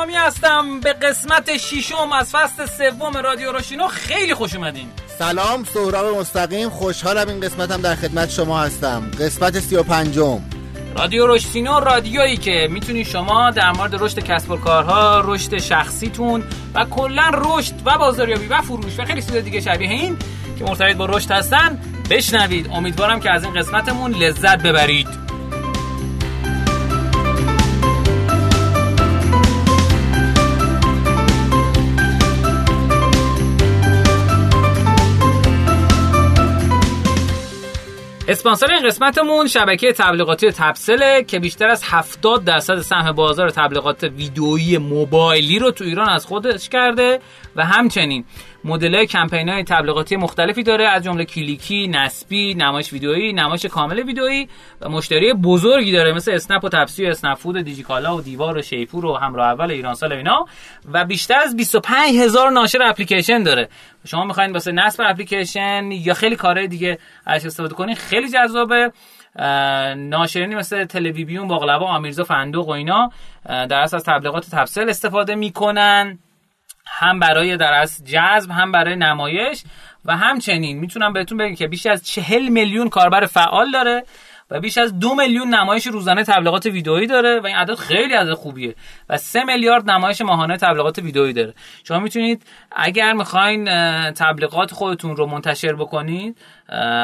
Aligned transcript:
سقط 0.00 0.08
الاسلامی 0.08 0.14
هستم. 0.14 0.80
به 0.80 0.92
قسمت 0.92 1.56
ششم 1.56 2.12
از 2.12 2.30
فصل 2.30 2.66
سوم 2.66 3.16
رادیو 3.16 3.52
روشینو 3.52 3.88
خیلی 3.88 4.34
خوش 4.34 4.54
اومدین. 4.54 4.88
سلام 5.18 5.64
سهراب 5.64 6.18
مستقیم. 6.18 6.70
خوشحالم 6.70 7.28
این 7.28 7.40
قسمتم 7.40 7.80
در 7.80 7.94
خدمت 7.94 8.30
شما 8.30 8.60
هستم. 8.60 9.10
قسمت 9.20 9.60
سی 9.60 9.76
و 9.76 9.82
پنجم. 9.82 10.40
رادیو 10.96 11.26
رشتینو 11.26 11.80
رادیویی 11.80 12.36
که 12.36 12.68
می‌تونی 12.70 13.04
شما 13.04 13.50
در 13.50 13.72
مورد 13.72 14.02
رشد 14.02 14.18
کسب 14.18 14.50
و 14.50 14.56
کارها 14.56 15.20
رشد 15.24 15.58
شخصیتون 15.58 16.44
و 16.74 16.84
کلا 16.84 17.30
رشد 17.34 17.74
و 17.84 17.98
بازاریابی 17.98 18.46
و 18.46 18.60
فروش 18.60 18.98
و 18.98 19.04
خیلی 19.04 19.22
چیز 19.22 19.36
دیگه 19.36 19.60
شبیه 19.60 19.90
این 19.90 20.16
که 20.58 20.64
مرتبط 20.64 20.96
با 20.96 21.06
رشد 21.06 21.30
هستن 21.30 21.78
بشنوید. 22.10 22.70
امیدوارم 22.72 23.20
که 23.20 23.30
از 23.32 23.44
این 23.44 23.54
قسمتمون 23.54 24.14
لذت 24.14 24.62
ببرید. 24.62 25.19
اسپانسر 38.30 38.72
این 38.72 38.86
قسمتمون 38.86 39.46
شبکه 39.46 39.92
تبلیغاتی 39.92 40.50
تبسله 40.52 41.24
که 41.24 41.38
بیشتر 41.38 41.68
از 41.68 41.82
70 41.84 42.44
درصد 42.44 42.80
سهم 42.80 43.12
بازار 43.12 43.50
تبلیغات 43.50 44.02
ویدئویی 44.02 44.78
موبایلی 44.78 45.58
رو 45.58 45.70
تو 45.70 45.84
ایران 45.84 46.08
از 46.08 46.26
خودش 46.26 46.68
کرده 46.68 47.20
و 47.56 47.64
همچنین 47.64 48.24
مدل 48.64 48.94
های 48.94 49.06
کمپین 49.06 49.48
های 49.48 49.64
تبلیغاتی 49.64 50.16
مختلفی 50.16 50.62
داره 50.62 50.88
از 50.88 51.04
جمله 51.04 51.24
کلیکی، 51.24 51.88
نسبی، 51.88 52.54
نمایش 52.54 52.92
ویدئویی، 52.92 53.32
نمایش 53.32 53.66
کامل 53.66 54.02
ویدئویی 54.02 54.48
و 54.80 54.88
مشتری 54.88 55.32
بزرگی 55.32 55.92
داره 55.92 56.12
مثل 56.12 56.32
اسنپ 56.32 56.64
و 56.64 56.68
تپسی 56.68 57.06
و 57.06 57.08
اسنپ 57.08 57.38
فود، 57.38 57.60
دیجیکالا 57.60 58.16
و 58.16 58.20
دیوار 58.20 58.58
و 58.58 58.62
شیپور 58.62 59.06
و 59.06 59.16
همراه 59.16 59.46
اول 59.46 59.70
ایرانسال 59.70 60.12
و 60.12 60.16
اینا. 60.16 60.46
و 60.92 61.04
بیشتر 61.04 61.38
از 61.38 61.56
25000 61.56 62.24
هزار 62.24 62.50
ناشر 62.50 62.78
اپلیکیشن 62.82 63.42
داره. 63.42 63.68
شما 64.06 64.24
می‌خواین 64.24 64.52
واسه 64.52 64.72
نصب 64.72 65.04
اپلیکیشن 65.06 65.92
یا 65.92 66.14
خیلی 66.14 66.36
کارهای 66.36 66.68
دیگه 66.68 66.98
ازش 67.26 67.46
استفاده 67.46 67.74
کنین 67.74 67.94
خیلی 67.94 68.28
جذابه. 68.28 68.92
ناشرینی 69.96 70.54
مثل 70.54 70.84
تلویزیون 70.84 71.48
باقلوا 71.48 71.86
آمیرزا 71.86 72.24
فندق 72.24 72.68
و 72.68 72.70
اینا 72.70 73.10
در 73.46 73.80
از 73.80 73.94
تبلیغات 73.94 74.46
تفصیل 74.52 74.88
استفاده 74.88 75.34
می‌کنن. 75.34 76.18
هم 76.90 77.18
برای 77.18 77.56
در 77.56 77.72
از 77.72 78.02
جذب 78.04 78.50
هم 78.50 78.72
برای 78.72 78.96
نمایش 78.96 79.62
و 80.04 80.16
همچنین 80.16 80.78
می‌تونم 80.78 81.12
بهتون 81.12 81.38
بگم 81.38 81.54
که 81.54 81.66
بیش 81.68 81.86
از 81.86 82.06
چهل 82.06 82.48
میلیون 82.48 82.88
کاربر 82.88 83.26
فعال 83.26 83.70
داره 83.70 84.04
و 84.50 84.60
بیش 84.60 84.78
از 84.78 84.98
دو 84.98 85.14
میلیون 85.14 85.54
نمایش 85.54 85.86
روزانه 85.86 86.24
تبلیغات 86.24 86.66
ویدئویی 86.66 87.06
داره 87.06 87.40
و 87.40 87.46
این 87.46 87.56
عدد 87.56 87.74
خیلی 87.74 88.14
عدد 88.14 88.32
خوبیه 88.32 88.74
و 89.08 89.16
سه 89.16 89.44
میلیارد 89.44 89.90
نمایش 89.90 90.20
ماهانه 90.20 90.56
تبلیغات 90.56 90.98
ویدئویی 90.98 91.32
داره. 91.32 91.54
شما 91.84 91.98
می‌تونید 91.98 92.42
اگر 92.72 93.12
می‌خواین 93.12 93.64
تبلیغات 94.12 94.72
خودتون 94.72 95.16
رو 95.16 95.26
منتشر 95.26 95.72
بکنید 95.72 96.38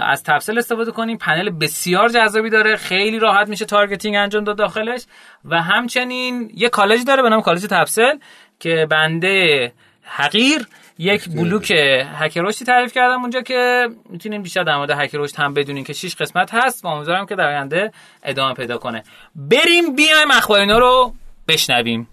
از 0.03 0.23
تپسل 0.25 0.59
استفاده 0.59 0.91
کنید. 0.91 1.19
پنل 1.19 1.51
بسیار 1.51 2.09
جذابی 2.09 2.51
داره. 2.51 2.77
خیلی 2.77 3.19
راحت 3.19 3.49
میشه 3.49 3.65
targeting 3.65 4.17
انجام 4.17 4.45
داد 4.45 4.59
داخلش. 4.59 5.05
و 5.45 5.63
همچنین 5.63 6.51
یه 6.55 6.69
کالج 6.69 7.05
داره 7.07 7.23
به 7.23 7.29
نام 7.29 7.43
کالج 7.43 7.67
تپسل 7.71 8.19
که 8.61 8.87
بنده 8.91 9.73
حقیر 10.07 10.67
یک 10.99 11.29
بلوک 11.29 11.73
هک 12.21 12.37
رشدی 12.37 12.65
تعریف 12.65 12.93
کردم 12.93 13.21
اونجا 13.21 13.41
که 13.41 13.89
می‌تونیم 14.11 14.43
بیشتر 14.43 14.63
در 14.63 14.77
مورد 14.77 14.91
هک 14.91 15.12
رشد 15.12 15.41
هم 15.41 15.55
بدونیم 15.55 15.85
که 15.85 15.93
6 15.93 16.15
قسمت 16.15 16.55
هست 16.55 16.85
و 16.85 16.89
امیدوارم 16.89 17.27
که 17.27 17.35
در 17.37 17.47
آینده 17.47 17.93
ادامه 18.23 18.55
پیدا 18.55 18.79
کنه. 18.79 19.03
بریم 19.35 19.97
بیایم 19.97 20.31
اخبار 20.31 20.61
اینا 20.61 20.79
رو 20.79 21.15
بشنویم. 21.49 22.09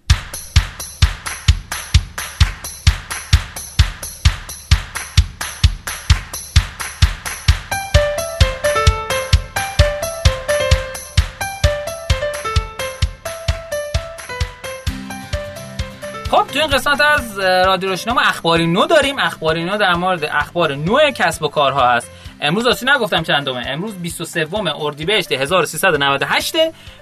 این 16.63 16.71
قسمت 16.71 17.01
از 17.01 17.39
رادیو 17.39 17.89
روشنا 17.89 18.13
ما 18.13 18.21
اخباری 18.21 18.67
نو 18.67 18.85
داریم. 18.85 19.19
اخباری 19.19 19.63
نو 19.63 19.77
در 19.77 19.93
مورد 19.93 20.23
اخبار 20.23 20.75
نو 20.75 20.97
کسب 21.15 21.43
و 21.43 21.47
کارها 21.47 21.89
هست. 21.89 22.11
امروز 22.41 22.67
اصلا 22.67 22.95
نگفتم 22.95 23.23
چندمه. 23.23 23.63
امروز 23.67 23.95
23 23.95 24.47
اردیبهشت 24.75 25.31
1398 25.31 26.55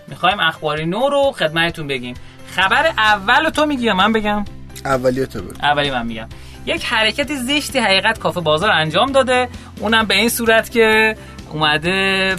می‌خوایم 0.07 0.39
اخباری 0.39 0.85
نو 0.85 1.09
رو 1.09 1.31
خدمتتون 1.31 1.87
بگیم. 1.87 2.13
خبر 2.55 2.85
اول 2.97 3.49
تو 3.49 3.65
میگی 3.65 3.85
یا 3.85 3.93
من 3.93 4.13
بگم؟ 4.13 4.45
اولی 4.85 5.25
تو 5.25 5.41
بگم 5.41 5.53
اولی 5.63 5.91
من 5.91 6.07
میگم. 6.07 6.27
یک 6.65 6.85
حرکت 6.85 7.35
زشتی 7.35 7.79
حقیقت 7.79 8.19
کافه 8.19 8.41
بازار 8.41 8.71
انجام 8.71 9.11
داده. 9.11 9.49
اونم 9.79 10.05
به 10.05 10.15
این 10.15 10.29
صورت 10.29 10.71
که 10.71 11.15
اومده 11.51 12.35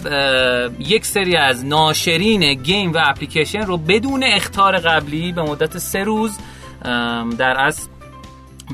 یک 0.79 1.05
سری 1.05 1.37
از 1.37 1.65
ناشرین 1.65 2.53
گیم 2.53 2.93
و 2.93 3.01
اپلیکیشن 3.05 3.61
رو 3.61 3.77
بدون 3.77 4.23
اختار 4.23 4.77
قبلی 4.77 5.31
به 5.31 5.41
مدت 5.41 5.77
سه 5.77 6.03
روز 6.03 6.37
در 7.37 7.55
از 7.59 7.89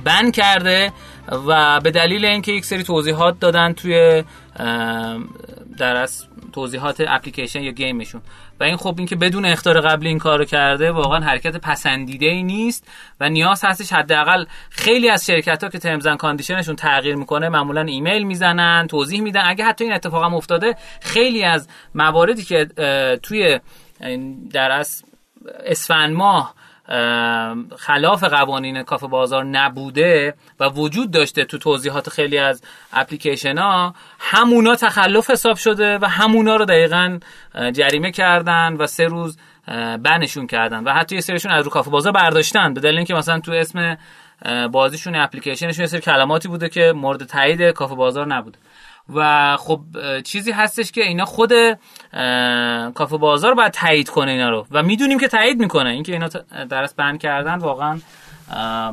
بند 0.04 0.34
کرده 0.34 0.94
و 1.48 1.80
به 1.80 1.92
دلیل 1.92 2.26
اینکه 2.26 2.52
یک 2.52 2.66
سری 2.66 2.84
توضیحات 2.84 3.40
دادن 3.40 3.74
توی 3.74 4.24
در 5.78 5.96
از 5.96 6.26
توضیحات 6.54 7.04
اپلیکیشن 7.08 7.62
یا 7.62 7.72
گیمشون. 7.72 8.22
و 8.60 8.64
این 8.64 8.78
خب 8.78 8.96
اینکه 8.98 9.16
بدون 9.16 9.46
اختار 9.46 9.82
قبلی 9.82 10.10
این 10.10 10.20
کارو 10.20 10.46
کرده 10.46 10.92
واقعا 10.92 11.20
حرکت 11.20 11.58
پسندیده 11.58 12.26
ای 12.26 12.44
نیست 12.44 12.88
و 13.20 13.30
نیاز 13.30 13.66
هستش 13.66 13.94
حداقل 13.94 14.46
خیلی 14.70 15.10
از 15.10 15.26
شرکت 15.26 15.64
ها 15.64 15.70
که 15.70 15.80
ترمز 15.80 16.08
کاندیشنشون 16.08 16.76
تغییر 16.76 17.16
می‌کنه 17.16 17.50
معمولا 17.50 17.82
ایمیل 17.82 18.24
می‌زنن 18.24 18.88
توضیح 18.88 19.22
میدن. 19.22 19.44
اگه 19.46 19.66
حتی 19.66 19.84
این 19.84 19.94
اتفاق 19.94 20.24
هم 20.24 20.36
افتاده 20.36 20.76
خیلی 21.02 21.44
از 21.44 21.68
مواردی 21.96 22.44
که 22.44 22.66
توی 23.24 23.60
در 24.52 24.72
از 24.72 25.04
اسفند 25.66 26.14
ماه 26.14 26.56
خلاف 27.78 28.24
قوانین 28.24 28.84
کافه 28.84 29.08
بازار 29.08 29.44
نبوده 29.44 30.34
و 30.60 30.70
وجود 30.70 31.12
داشته 31.12 31.46
تو 31.46 31.58
توضیحات 31.58 32.10
خیلی 32.10 32.38
از 32.38 32.64
اپلیکیشن 32.94 33.58
ها 33.58 33.94
همونا 34.20 34.76
تخلف 34.76 35.30
حساب 35.30 35.58
شده 35.58 35.98
و 36.02 36.06
همونا 36.06 36.56
رو 36.56 36.66
دقیقا 36.66 37.20
جریمه 37.74 38.12
کردن 38.12 38.74
و 38.74 38.88
سه 38.88 39.06
روز 39.06 39.38
بنشون 40.04 40.48
کردن 40.48 40.84
و 40.84 40.94
حتی 40.94 41.16
یه 41.16 41.22
سریشون 41.22 41.52
از 41.52 41.64
رو 41.66 41.72
کافه 41.72 41.90
بازار 41.90 42.14
برداشتن. 42.14 42.74
به 42.74 42.82
دلیل 42.82 42.96
اینکه 42.96 43.14
مثلا 43.14 43.40
تو 43.40 43.52
اسم 43.52 43.98
بازیشون 44.72 45.16
اپلیکیشنشون 45.16 45.82
یه 45.82 45.88
سری 45.88 46.02
کلماتی 46.02 46.48
بوده 46.48 46.70
که 46.70 46.94
مورد 46.96 47.24
تایید 47.24 47.62
کافه 47.62 47.96
بازار 47.96 48.28
نبوده. 48.28 48.58
و 49.16 49.58
خب 49.58 49.80
چیزی 50.26 50.52
هستش 50.52 50.92
که 50.92 51.02
اینا 51.02 51.26
خود 51.26 51.52
کافه 52.94 53.18
بازار 53.18 53.54
باید 53.54 53.72
تایید 53.72 54.10
کنه 54.10 54.32
اینا 54.32 54.50
رو. 54.50 54.68
و 54.72 54.84
می‌دونیم 54.84 55.20
که 55.20 55.28
تایید 55.28 55.60
می‌کنه. 55.60 55.90
اینکه 55.90 56.12
اینا 56.12 56.28
درست 56.70 56.96
بند 56.96 57.20
کردن 57.20 57.56
واقعا 57.56 58.00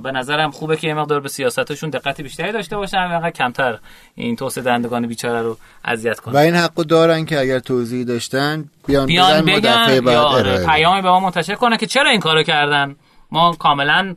به 0.03 0.12
نظرم 0.12 0.50
خوبه 0.50 0.77
که 0.77 0.88
یه 0.88 0.94
مقدار 0.94 1.21
به 1.21 1.28
سیاستشون 1.28 1.91
دقت 1.91 2.21
بیشتری 2.21 2.53
داشته 2.53 2.77
باشن 2.77 3.21
و 3.22 3.31
کمتر 3.31 3.78
این 4.15 4.37
توسعه 4.37 4.65
دندگان 4.65 5.06
بیچاره 5.06 5.43
رو 5.43 5.59
اذیت 5.84 6.21
کنن. 6.21 6.34
و 6.34 6.38
این 6.38 6.54
حقو 6.54 6.84
دارن 6.84 7.25
که 7.25 7.41
اگر 7.41 7.59
توضیحی 7.59 8.04
داشتن 8.04 8.65
بیان, 8.86 9.07
بیان 9.07 9.45
بگن. 9.45 10.03
یا 10.04 10.66
پیامی 10.66 11.03
به 11.03 11.09
ما 11.09 11.21
منتشر 11.21 11.54
کنه 11.54 11.77
که 11.77 11.86
چرا 11.86 12.10
این 12.10 12.21
کارو 12.21 12.42
کردن؟ 12.42 12.97
ما 13.30 13.53
کاملا 13.53 14.16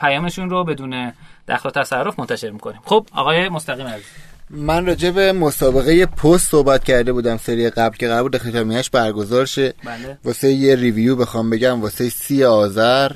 پیامشون 0.00 0.50
رو 0.50 0.64
بدون 0.64 1.12
دخل 1.48 1.68
و 1.68 1.72
تصرف 1.72 2.18
منتشر 2.18 2.50
می‌کنیم. 2.50 2.80
خب 2.84 3.06
آقای 3.12 3.48
مستقیم 3.48 3.86
عزیز. 3.86 4.06
من 4.50 4.86
راجع 4.86 5.10
به 5.10 5.32
مسابقه 5.32 6.06
پست 6.06 6.50
صحبت 6.50 6.84
کرده 6.84 7.12
بودم 7.12 7.36
سری 7.36 7.70
قبل 7.70 7.96
که 7.96 8.08
قرار 8.08 8.22
بود 8.22 8.38
ختامیش 8.38 8.90
برگزار 8.90 9.46
شه. 9.46 9.74
بله. 9.84 10.18
واسه 10.24 10.52
یه 10.52 10.76
ریویو 10.76 11.16
بخوام 11.16 11.50
بگم 11.50 11.82
واسه 11.82 12.08
سی 12.08 12.44
آذر 12.44 13.12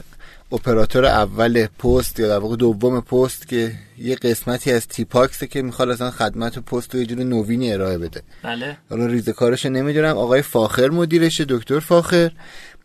اپراتور 0.52 1.04
اول 1.04 1.66
پست 1.66 2.20
یا 2.20 2.28
در 2.28 2.38
واقع 2.38 2.56
دوم 2.56 3.00
پست 3.00 3.48
که 3.48 3.72
یه 3.98 4.14
قسمتی 4.14 4.72
از 4.72 4.88
تیپاکسه 4.88 5.46
که 5.46 5.62
می‌خواد 5.62 5.90
اصلا 5.90 6.10
خدمت 6.10 6.58
پست 6.58 6.94
رو 6.94 7.00
یه 7.00 7.06
جور 7.06 7.18
نوینی 7.18 7.72
ارائه 7.72 7.98
بده. 7.98 8.22
بله. 8.42 8.76
حالا 8.90 9.06
ریزه 9.06 9.32
کارش 9.32 9.66
نمی‌دونم. 9.66 10.16
آقای 10.16 10.42
فاخر 10.42 10.88
مدیرشه 10.88 11.44
دکتر 11.48 11.80
فاخر. 11.80 12.30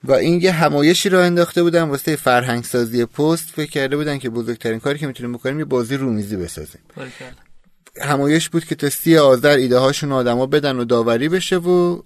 و 0.03 0.11
این 0.11 0.41
یه 0.41 0.51
همایشی 0.51 1.09
را 1.09 1.23
انداخته 1.23 1.63
بودن 1.63 1.83
واسه 1.83 2.15
فرهنگ 2.15 2.63
سازی 2.63 3.05
پست. 3.05 3.49
فکر 3.55 3.71
کرده 3.71 3.97
بودن 3.97 4.17
که 4.17 4.29
بزرگترین 4.29 4.79
کاری 4.79 4.99
که 4.99 5.07
می‌تونیم 5.07 5.33
بکنیم 5.33 5.59
یه 5.59 5.65
بازی 5.65 5.97
رومیزی 5.97 6.37
بسازیم. 6.37 6.81
همایش 8.01 8.49
بود 8.49 8.65
که 8.65 8.75
تا 8.75 8.89
سی 8.89 9.17
آذر 9.17 9.57
ایده 9.57 9.77
هاشون 9.77 10.11
آدما 10.11 10.45
بدن 10.45 10.75
و 10.75 10.85
داوری 10.85 11.29
بشه 11.29 11.57
و 11.57 12.01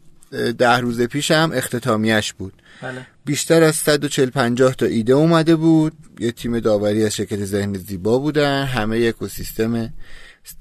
ده 0.57 0.77
روز 0.77 1.01
پیش 1.01 1.31
هم 1.31 1.51
اختتامیش 1.53 2.33
بود. 2.33 2.53
بله. 2.81 3.07
بیشتر 3.25 3.63
از 3.63 3.75
140 3.75 4.29
50 4.29 4.75
تا 4.75 4.85
ایده 4.85 5.13
اومده 5.13 5.55
بود. 5.55 5.93
یه 6.19 6.31
تیم 6.31 6.59
داوری 6.59 7.05
از 7.05 7.15
شرکت 7.15 7.45
ذهن 7.45 7.73
زیبا 7.73 8.19
بودن. 8.19 8.65
همه 8.65 8.97
اکوسیستم 8.97 9.93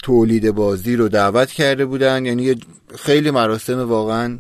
تولید 0.03 0.51
بازی 0.51 0.97
رو 0.97 1.09
دعوت 1.09 1.51
کرده 1.51 1.87
بودن. 1.87 2.27
یعنی 2.27 2.61
خیلی 2.99 3.31
مراسم 3.31 3.89
واقعا 3.89 4.39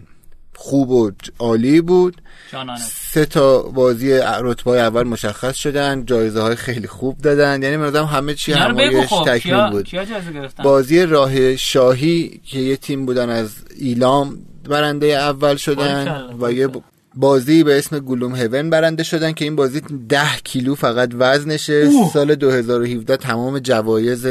خوب 0.57 0.91
و 0.91 1.11
عالی 1.39 1.81
بود. 1.81 2.23
جانانه. 2.53 2.81
سه 2.81 3.27
تا 3.27 3.63
بازی 3.63 4.13
رتبه 4.41 4.71
اول 4.71 5.03
مشخص 5.03 5.55
شدن 5.57 6.05
جایزه 6.05 6.41
های 6.41 6.57
خیلی 6.57 6.87
خوب 6.87 7.19
دادن. 7.19 7.63
یعنی 7.63 7.77
مردم 7.77 8.05
همه 8.05 8.35
چی 8.35 8.53
همایش 8.53 9.07
خب 9.07 9.23
تکمیل 9.23 9.39
کیا 9.39 9.71
بود. 9.71 9.85
کیا 9.85 10.05
بازی 10.63 11.03
راه 11.03 11.57
شاهی 11.57 12.41
که 12.45 12.59
یه 12.59 12.77
تیم 12.77 13.07
بودن 13.07 13.31
از 13.31 13.51
ایلام 13.79 14.39
برنده 14.69 15.07
اول 15.07 15.57
شدن 15.57 16.29
و 16.41 16.53
یه 16.53 16.69
بازی 17.15 17.65
به 17.65 17.79
اسم 17.79 17.99
گلوم 17.99 18.37
هیون 18.37 18.71
برنده 18.71 19.03
شدن 19.03 19.33
که 19.33 19.45
این 19.45 19.57
بازی 19.57 19.81
ده 20.09 20.37
کیلو 20.45 20.75
فقط 20.75 21.11
وزنشه. 21.19 21.73
اوه. 21.73 22.11
سال 22.13 22.35
2017 22.35 23.17
تمام 23.17 23.59
جوایز 23.59 24.27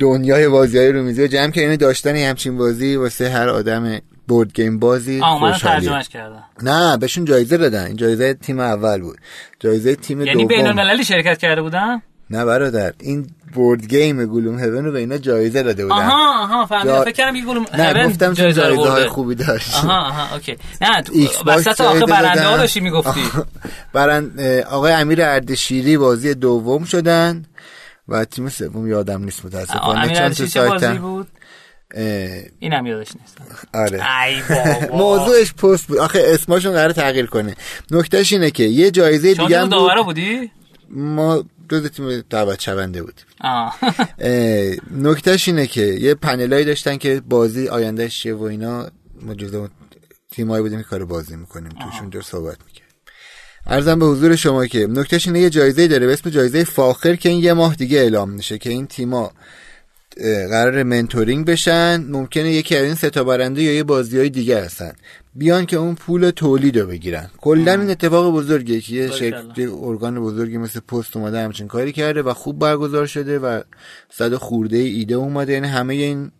دنیای 0.00 0.48
بازی 0.48 0.78
های 0.78 0.92
رومیزی 0.92 1.22
رو 1.22 1.28
جمع 1.28 1.50
که 1.50 1.60
اینو 1.60 1.76
داشتن 1.76 2.16
یه 2.16 2.28
همچین 2.28 2.58
بازی 2.58 2.96
واسه 2.96 3.28
هر 3.28 3.48
آدم 3.48 4.00
بورد 4.28 4.52
گیم 4.52 4.78
بازی. 4.78 5.20
ترجمهش 5.60 6.08
کردم 6.08 6.44
نه 6.62 6.96
بهشون 6.96 7.24
جایزه 7.24 7.56
دادن 7.56 7.84
این 7.86 7.96
جایزه 7.96 8.34
تیم 8.34 8.60
اول 8.60 9.00
بود. 9.00 9.18
جایزه 9.60 9.96
تیم 9.96 10.20
یعنی 10.20 10.44
بین 10.44 10.58
دوم. 10.64 10.78
المللی 10.78 11.04
شرکت 11.04 11.38
کرده 11.38 11.62
بودن؟ 11.62 12.02
نه 12.30 12.44
برادر 12.44 12.92
این 13.00 13.26
board 13.54 13.86
game 13.86 14.26
Gloomhaven 14.26 14.84
رو 14.84 14.92
به 14.92 14.98
اینا 14.98 15.18
جایزه 15.18 15.62
داده 15.62 15.82
بودن. 15.84 15.96
آها 15.96 16.42
آها 16.42 16.66
فهمیدم. 16.66 16.88
جا- 16.90 17.02
فکر 17.04 17.12
کردم 17.12 17.36
یه 17.36 17.44
گلوم 17.44 17.66
نه 17.78 18.06
گفتم 18.08 18.34
چون 18.34 18.52
جایزه 18.52 18.90
های. 18.90 19.08
خوبی 19.08 19.34
داشت. 19.34 19.74
آها 19.74 20.06
آها 20.08 20.34
اوکی. 20.34 20.56
نه 20.80 21.02
تو 21.02 21.12
وسط 21.46 21.80
آخه 21.80 21.84
جایزه 21.84 22.06
برنده 22.06 22.46
ها. 22.46 22.56
داشتی 22.56 22.80
می‌گفتی. 22.80 23.20
برند 23.92 24.40
آقای 24.70 24.92
امیر 24.92 25.22
اردشیری 25.22 25.96
بازی 25.96 26.34
دوم 26.34 26.84
شدن 26.84 27.44
و 28.08 28.24
تیم 28.24 28.48
سوم 28.48 28.86
یادم 28.88 29.24
نیست 29.24 29.44
متاسفانه. 29.44 30.14
چه 30.14 30.22
بازی 30.22 30.46
سایتم 30.46 30.98
بود؟ 30.98 31.26
اینم 32.58 32.86
یادش 32.86 33.08
نیست. 33.20 33.38
آره. 33.74 34.22
ای 34.24 34.42
بابا. 34.88 34.96
موضوعش 34.96 35.54
پست 35.54 35.86
بود. 35.86 35.98
آخه 35.98 36.22
اسمشون 36.26 36.72
قرار 36.72 36.92
تغییر 36.92 37.26
کنه. 37.26 37.54
نکتهش 37.90 38.32
اینه 38.32 38.50
که 38.50 38.62
یه 38.64 38.90
جایزه 38.90 39.34
دیگه 39.34 39.60
هم 39.60 39.68
بود. 39.68 40.04
بودی؟ 40.04 40.50
ما 40.90 41.44
دو 41.68 41.88
تیم 41.88 42.20
دعوت 42.30 42.60
شونده 42.60 43.02
بود. 43.02 43.20
نکتهش 44.90 45.48
اینه 45.48 45.66
که 45.66 45.82
یه 45.82 46.14
پنلایی 46.14 46.64
داشتن 46.64 46.96
که 46.96 47.22
بازی 47.28 47.68
آینده 47.68 48.08
چیه 48.08 48.34
و 48.34 48.42
اینا. 48.42 48.88
ما 49.22 49.34
جزو 49.34 49.68
تیمایی 50.32 50.62
بودیم 50.62 50.78
که 50.78 50.84
کار 50.84 51.04
بازی 51.04 51.36
می‌کنیم. 51.36 51.68
توشون 51.68 52.08
در 52.08 52.20
صحبت 52.20 52.56
می‌کنیم 52.66 52.74
ارزم 53.66 53.98
به 53.98 54.06
حضور 54.06 54.36
شما 54.36 54.66
که 54.66 54.86
نکتهش 54.86 55.26
اینه 55.26 55.40
یه 55.40 55.50
جایزه 55.50 55.88
داره 55.88 56.06
به 56.06 56.12
اسم 56.12 56.30
جایزه 56.30 56.64
فاخر 56.64 57.16
که 57.16 57.28
این 57.28 57.44
یه 57.44 57.52
ماه 57.52 57.74
دیگه 57.74 57.98
اعلام 57.98 58.30
میشه 58.30 58.58
که 58.58 58.70
این 58.70 58.86
تیما 58.86 59.32
قرار 60.50 60.82
منتورینگ 60.82 61.46
بشن 61.46 62.04
ممکنه 62.10 62.50
یکی 62.50 62.76
از 62.76 62.84
این 62.84 62.94
سه 62.94 63.10
تا 63.10 63.24
برنده 63.24 63.62
یا 63.62 63.72
یه 63.72 63.82
بازی 63.82 64.18
های 64.18 64.28
دیگه 64.30 64.64
هستن. 64.64 64.92
بیان 65.34 65.66
که 65.66 65.76
اون 65.76 65.94
پول 65.94 66.30
تولید 66.30 66.78
رو 66.78 66.86
بگیرن. 66.86 67.30
کلا 67.38 67.72
این 67.72 67.90
اتفاق 67.90 68.34
بزرگیه 68.34 68.80
که 68.80 68.94
یه. 68.94 69.10
شرکت 69.10 69.58
ارگان 69.82 70.20
بزرگی 70.20 70.58
مثل 70.58 70.80
پست 70.80 71.16
اومده 71.16 71.40
همچین 71.40 71.68
کاری 71.68 71.92
کرده 71.92 72.22
و 72.22 72.34
خوب 72.34 72.58
برگزار 72.58 73.06
شده 73.06 73.38
و 73.38 73.60
صد 74.10 74.34
خورده 74.34 74.76
ایده 74.76 75.14
اومده. 75.14 75.52
یعنی 75.52 75.68
همه 75.68 75.94
این 75.94 76.30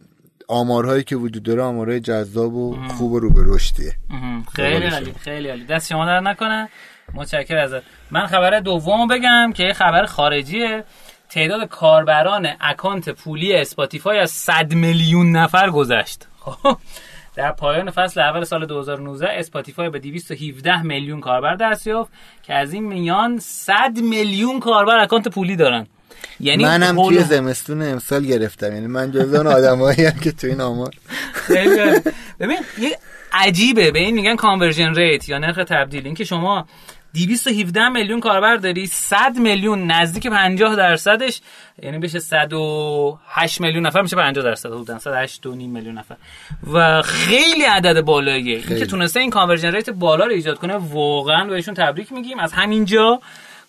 آمارهایی 0.49 1.05
که 1.05 1.17
وجود 1.17 1.43
داره 1.43 1.63
آمارهای 1.63 2.01
جذاب 2.01 2.55
و 2.55 2.77
خوب 2.89 3.13
و 3.13 3.21
رو 3.21 3.31
به 3.31 3.41
رشدیه. 3.45 3.93
خیلی 4.57 4.87
عالی. 4.87 5.13
خیلی 5.21 5.49
عالی. 5.49 5.65
دست 5.65 5.89
شما 5.89 6.07
درد 6.07 6.21
نکنه. 6.21 6.69
متشکر 7.15 7.57
ازت. 7.57 7.83
من 8.11 8.27
خبر 8.27 8.61
دوم 8.61 9.09
بگم 9.09 9.53
که 9.55 9.63
یه 9.63 9.73
خبر 9.73 10.05
خارجیه. 10.05 10.85
تعداد 11.29 11.69
کاربران 11.69 12.49
اکانت 12.61 13.11
پولی 13.11 13.55
اسپاتیفای 13.55 14.19
از 14.19 14.31
100 14.31 14.75
میلیون 14.75 15.33
نفر 15.37 15.71
گذشت. 15.71 16.27
خب 16.41 16.77
در 17.37 17.53
پایان 17.53 17.91
فصل 17.91 18.21
اول 18.21 18.45
سال 18.45 18.67
2019 18.67 19.29
اسپاتیفای 19.31 19.91
به 19.91 19.99
217 19.99 20.83
میلیون 20.83 21.21
کاربر 21.21 21.55
دست 21.55 21.87
یافت 21.87 22.13
که 22.43 22.55
از 22.55 22.73
این 22.73 22.85
میان 22.85 23.39
100 23.39 23.99
میلیون 24.03 24.61
کاربر 24.61 24.99
اکانت 24.99 25.29
پولی 25.29 25.57
دارن. 25.57 25.87
یعنی 26.41 26.65
منم 26.65 27.09
توی 27.09 27.19
زمستون 27.19 27.83
امسال 27.83 28.25
گرفتم. 28.25 28.75
یعنی 28.75 28.87
من 28.87 29.11
جزو 29.11 29.37
اون 29.37 29.47
آدمایی 29.47 30.05
هم 30.05 30.21
که 30.21 30.33
تو 30.33 30.47
این 30.47 30.61
آمار. 30.61 30.95
ببین 32.41 32.59
یه 32.79 32.99
عجیبه. 33.33 33.91
به 33.91 33.99
این 33.99 34.15
میگن 34.15 34.37
conversion 34.37 34.95
rate 34.95 35.29
یا 35.29 35.39
نرخ 35.39 35.57
تبدیل. 35.57 36.07
اینکه 36.07 36.25
شما 36.25 36.67
217 37.15 37.89
میلیون 37.89 38.21
کاربر 38.21 38.57
داری 38.57 38.87
100 38.87 39.39
میلیون 39.39 39.91
نزدیک 39.91 40.27
50 40.27 40.77
درصدش 40.77 41.41
یعنی 41.83 41.99
بشه 41.99 42.19
108 42.19 43.61
میلیون 43.61 43.87
نفر 43.87 44.03
میشه 44.03 44.17
50 44.17 44.45
درصد 44.45 44.69
حدودا 44.69 44.99
108 44.99 45.47
و 45.47 45.55
نیم 45.55 45.71
میلیون 45.71 45.99
نفر. 45.99 46.17
و 46.73 47.03
خیلی 47.03 47.65
عدد 47.65 48.01
بالاییه. 48.01 48.61
خیلی. 48.61 48.87
تونسته 48.87 49.21
این 49.21 49.31
conversion 49.31 49.73
rate 49.73 49.91
بالا 49.91 50.25
رو 50.25 50.33
ایجاد 50.33 50.59
کنه 50.59 50.75
واقعا 50.75 51.45
بهشون 51.45 51.75
تبریک 51.75 52.13
میگیم. 52.13 52.39
از 52.39 52.53
همینجا 52.53 53.21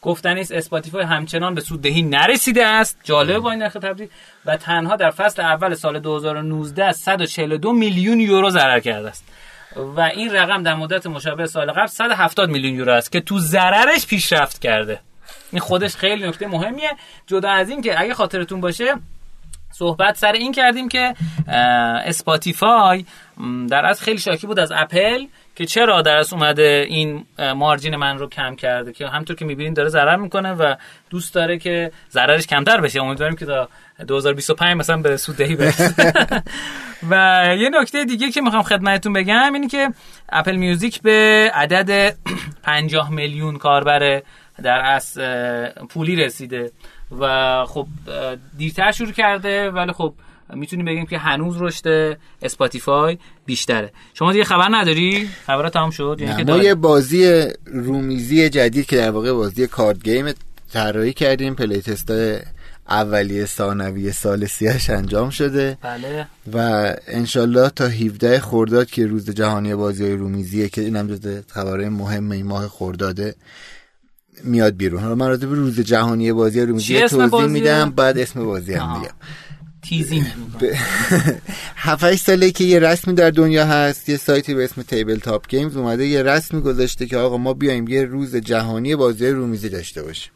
گفتنی 0.01 0.37
است 0.37 0.51
اسپاتیفای 0.51 1.03
همچنان 1.03 1.55
به 1.55 1.61
سوددهی 1.61 2.01
نرسیده 2.01 2.65
است. 2.65 2.99
جالب 3.03 3.37
با 3.37 3.51
این 3.51 3.61
نرخ 3.61 3.73
تبدیل. 3.73 4.07
و 4.45 4.57
تنها 4.57 4.95
در 4.95 5.11
فصل 5.11 5.41
اول 5.41 5.73
سال 5.73 5.99
2019 5.99 6.91
142 6.91 7.73
میلیون 7.73 8.19
یورو 8.19 8.49
ضرر 8.49 8.79
کرده 8.79 9.09
است. 9.09 9.23
و 9.75 10.01
این 10.01 10.33
رقم 10.33 10.63
در 10.63 10.73
مدت 10.73 11.07
مشابه 11.07 11.45
سال 11.45 11.71
قبل 11.71 11.85
170 11.87 12.49
میلیون 12.49 12.75
یورو 12.75 12.91
است 12.91 13.11
که 13.11 13.21
تو 13.21 13.39
ضررش 13.39 14.07
پیشرفت 14.07 14.61
کرده. 14.61 14.99
این 15.51 15.61
خودش 15.61 15.95
خیلی 15.95 16.27
نکته 16.27 16.47
مهمیه. 16.47 16.91
جدا 17.27 17.49
از 17.49 17.69
این 17.69 17.81
که 17.81 18.01
اگه 18.01 18.13
خاطرتون 18.13 18.61
باشه 18.61 18.93
صحبت 19.71 20.17
سر 20.17 20.31
این 20.31 20.51
کردیم 20.51 20.89
که 20.89 21.13
اسپاتیفای 22.05 23.05
در 23.69 23.85
از 23.85 24.01
خیلی 24.01 24.17
شاکی 24.17 24.47
بود 24.47 24.59
از 24.59 24.71
اپل 24.75 25.25
که 25.55 25.65
چرا 25.65 26.01
در 26.01 26.17
از 26.17 26.33
اومده 26.33 26.85
این 26.89 27.25
margin 27.55 27.95
من 27.95 28.17
رو 28.17 28.29
کم 28.29 28.55
کرده 28.55 28.93
که 28.93 29.07
همونطور 29.07 29.35
که 29.35 29.45
می‌بینین 29.45 29.73
داره 29.73 29.89
ضرر 29.89 30.15
می‌کنه 30.15 30.53
و 30.53 30.75
دوست 31.09 31.33
داره 31.33 31.57
که 31.57 31.91
ضررش 32.11 32.47
کمتر 32.47 32.81
بشه. 32.81 33.01
امیدواریم 33.01 33.35
که 33.35 33.45
تا 33.45 33.69
2025 34.07 34.77
مثلا 34.77 34.97
به 34.97 35.17
سوددهی 35.17 35.55
برسه 35.55 36.13
و 37.09 37.45
یه 37.59 37.69
نکته 37.69 38.05
دیگه 38.05 38.31
که 38.31 38.41
می‌خوام 38.41 38.63
خدمتتون 38.63 39.13
بگم 39.13 39.53
اینه 39.53 39.67
که 39.67 39.89
اپل 40.29 40.55
میوزیک 40.55 41.01
به 41.01 41.51
عدد 41.53 42.15
50 42.63 43.11
میلیون 43.11 43.57
کاربر 43.57 44.21
در 44.63 44.81
از 44.85 45.19
پولی 45.89 46.15
رسیده. 46.15 46.71
و 47.19 47.65
خب 47.65 47.87
دیرتر 48.57 48.91
شروع 48.91 49.11
کرده 49.11 49.71
ولی 49.71 49.91
خب 49.91 50.13
می‌تونیم 50.53 50.85
بگیم 50.85 51.05
که 51.05 51.17
هنوز 51.17 51.61
رشد 51.61 52.17
اسپاتیفای 52.41 53.17
بیشتره. 53.45 53.91
شما 54.13 54.31
دیگه 54.31 54.43
خبر 54.43 54.67
نداری؟ 54.71 55.29
خبرات 55.45 55.73
تمام 55.73 55.89
شد؟ 55.89 56.17
یعنی 56.19 56.43
ما. 56.43 56.57
یه 56.57 56.75
بازی 56.75 57.47
رومیزی 57.65 58.49
جدید 58.49 58.85
که 58.85 58.97
در 58.97 59.11
واقع 59.11 59.31
بازی 59.33 59.67
card 59.67 60.03
game 60.03 60.33
طراحی 60.73 61.13
کردیم 61.13 61.55
play 61.55 61.81
test 61.81 62.11
اولیه 62.89 63.45
ثانویه 63.45 64.11
ثالثیه‌اش 64.11 64.89
انجام 64.89 65.29
شده 65.29 65.77
بله 65.81 66.27
و 66.53 66.57
انشالله 67.07 67.69
تا 67.69 67.87
17 67.87 68.39
خرداد 68.39 68.87
که 68.87 69.07
روز 69.07 69.29
جهانی 69.29 69.75
بازی 69.75 70.03
های 70.03 70.13
رومیزیه 70.13 70.69
که 70.69 70.81
اینم 70.81 71.07
جز 71.07 71.43
خبرهای 71.47 71.89
مهم 71.89 72.31
این 72.31 72.45
ماه 72.45 72.67
خرداده 72.67 73.35
میاد 74.43 74.77
بیرون 74.77 75.01
حالا 75.01 75.15
من 75.15 75.27
راجع 75.27 75.47
به 75.47 75.55
روز 75.55 75.79
جهانی 75.79 76.33
بازی 76.33 76.61
رومیزی 76.61 77.01
توضیح؟ 77.01 77.45
میدم 77.45 77.91
بعد 77.91 78.17
اسم 78.17 78.45
بازی 78.45 78.73
هم. 78.73 78.97
میگم 78.97 79.13
می‌کنه. 80.37 80.79
7 81.75 82.15
ساله 82.15 82.51
که 82.51 82.63
یه 82.63 82.79
رسمی 82.79 83.13
در 83.13 83.29
دنیا 83.29 83.65
هست 83.65 84.09
یه 84.09 84.17
سایتی 84.17 84.53
به 84.53 84.63
اسم 84.63 84.81
تیبل 84.81 85.17
تاپ 85.17 85.47
گیمز 85.47 85.77
اومده 85.77 86.05
یه 86.05 86.23
رسمی 86.23 86.61
گذاشته 86.61 87.05
که 87.05 87.17
آقا 87.17 87.37
ما 87.37 87.53
بیایم 87.53 87.87
یه 87.87 88.03
روز 88.03 88.35
جهانی 88.35 88.95
بازی 88.95 89.27
رومیزی 89.27 89.69
داشته 89.69 90.03
باشیم. 90.03 90.31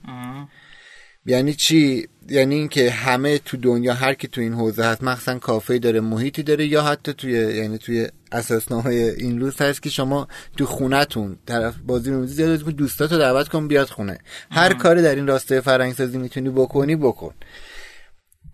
یعنی 1.30 1.54
چی؟ 1.54 2.08
یعنی 2.30 2.56
اینکه 2.56 2.92
همه 2.92 3.38
تو 3.38 3.58
دنیا 3.58 3.94
هر 3.94 4.14
کی 4.14 4.28
تو 4.28 4.42
این 4.42 4.54
حوزه 4.54 4.84
هست 4.84 5.04
مخصوصا 5.04 5.40
کافه 5.40 5.80
داره 5.80 6.00
محیطی 6.00 6.44
داره 6.44 6.66
یا 6.66 6.84
حتی 6.84 7.14
توی 7.14 7.32
یعنی 7.32 7.78
توی 7.78 8.08
اساسنامه 8.32 8.90
این 9.18 9.40
روز 9.40 9.62
هست 9.62 9.84
که 9.84 9.90
شما 9.90 10.28
تو 10.58 10.66
خونتون 10.66 11.38
طرف 11.46 11.76
بازی 11.88 12.12
رومیزی 12.12 12.34
زیاد 12.34 12.60
دوستاتو 12.60 13.18
دعوت 13.18 13.48
کن 13.48 13.68
بیاد 13.68 13.88
خونه. 13.88 14.20
هر 14.52 14.74
کاری 14.74 15.02
در 15.02 15.16
این 15.16 15.28
راسته 15.28 15.62
فرهنگسازی 15.62 16.18
می‌تونی 16.18 16.50
بکنی 16.50 16.96
بکن. 16.96 17.34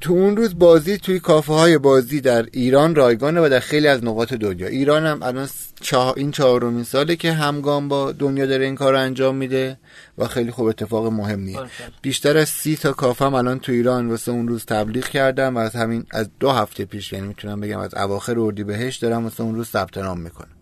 تو 0.02 0.14
اون 0.14 0.38
روز 0.38 0.60
بازی 0.60 0.98
توی 0.98 1.20
کافه 1.20 1.54
های 1.54 1.78
بازی 1.78 2.22
در 2.22 2.46
ایران 2.52 2.96
رایگانه 2.96 3.42
و 3.42 3.50
در 3.50 3.60
خیلی 3.60 3.88
از 3.88 4.04
نقاط 4.04 4.34
دنیا. 4.34 4.68
ایران 4.68 5.06
هم 5.06 5.24
الان 5.24 5.50
چه... 5.82 5.98
این 5.98 6.32
چهارمین 6.32 6.84
ساله 6.84 7.16
که 7.16 7.34
همگام 7.34 7.88
با 7.88 8.12
دنیا 8.12 8.46
داره 8.46 8.66
این 8.66 8.76
کار 8.76 8.94
رو 8.94 9.00
انجام 9.00 9.36
میده 9.36 9.78
و 10.18 10.28
خیلی 10.28 10.52
خوب 10.52 10.66
اتفاق 10.66 11.06
مهمیه. 11.06 11.60
بیشتر 12.02 12.38
از 12.38 12.50
سی 12.50 12.76
تا 12.76 12.94
کافه 12.94 13.26
هم 13.26 13.34
الان 13.34 13.60
تو 13.60 13.72
ایران 13.72 14.10
واسه 14.10 14.32
اون 14.32 14.48
روز 14.48 14.66
تبلیغ 14.66 15.06
کردم 15.08 15.56
و 15.56 15.60
از 15.60 15.76
همین 15.76 16.06
از 16.12 16.30
دو 16.40 16.52
هفته 16.52 16.86
پیش 16.86 17.14
یعنی 17.14 17.28
می‌تونم 17.28 17.62
بگم 17.62 17.80
از 17.80 17.94
اواخر 17.94 18.40
اردیبهشت 18.40 19.02
دارم 19.02 19.24
واسه 19.24 19.44
اون 19.44 19.56
روز 19.56 19.68
ثبت 19.68 19.98
نام 19.98 20.20
می‌کنم 20.20 20.55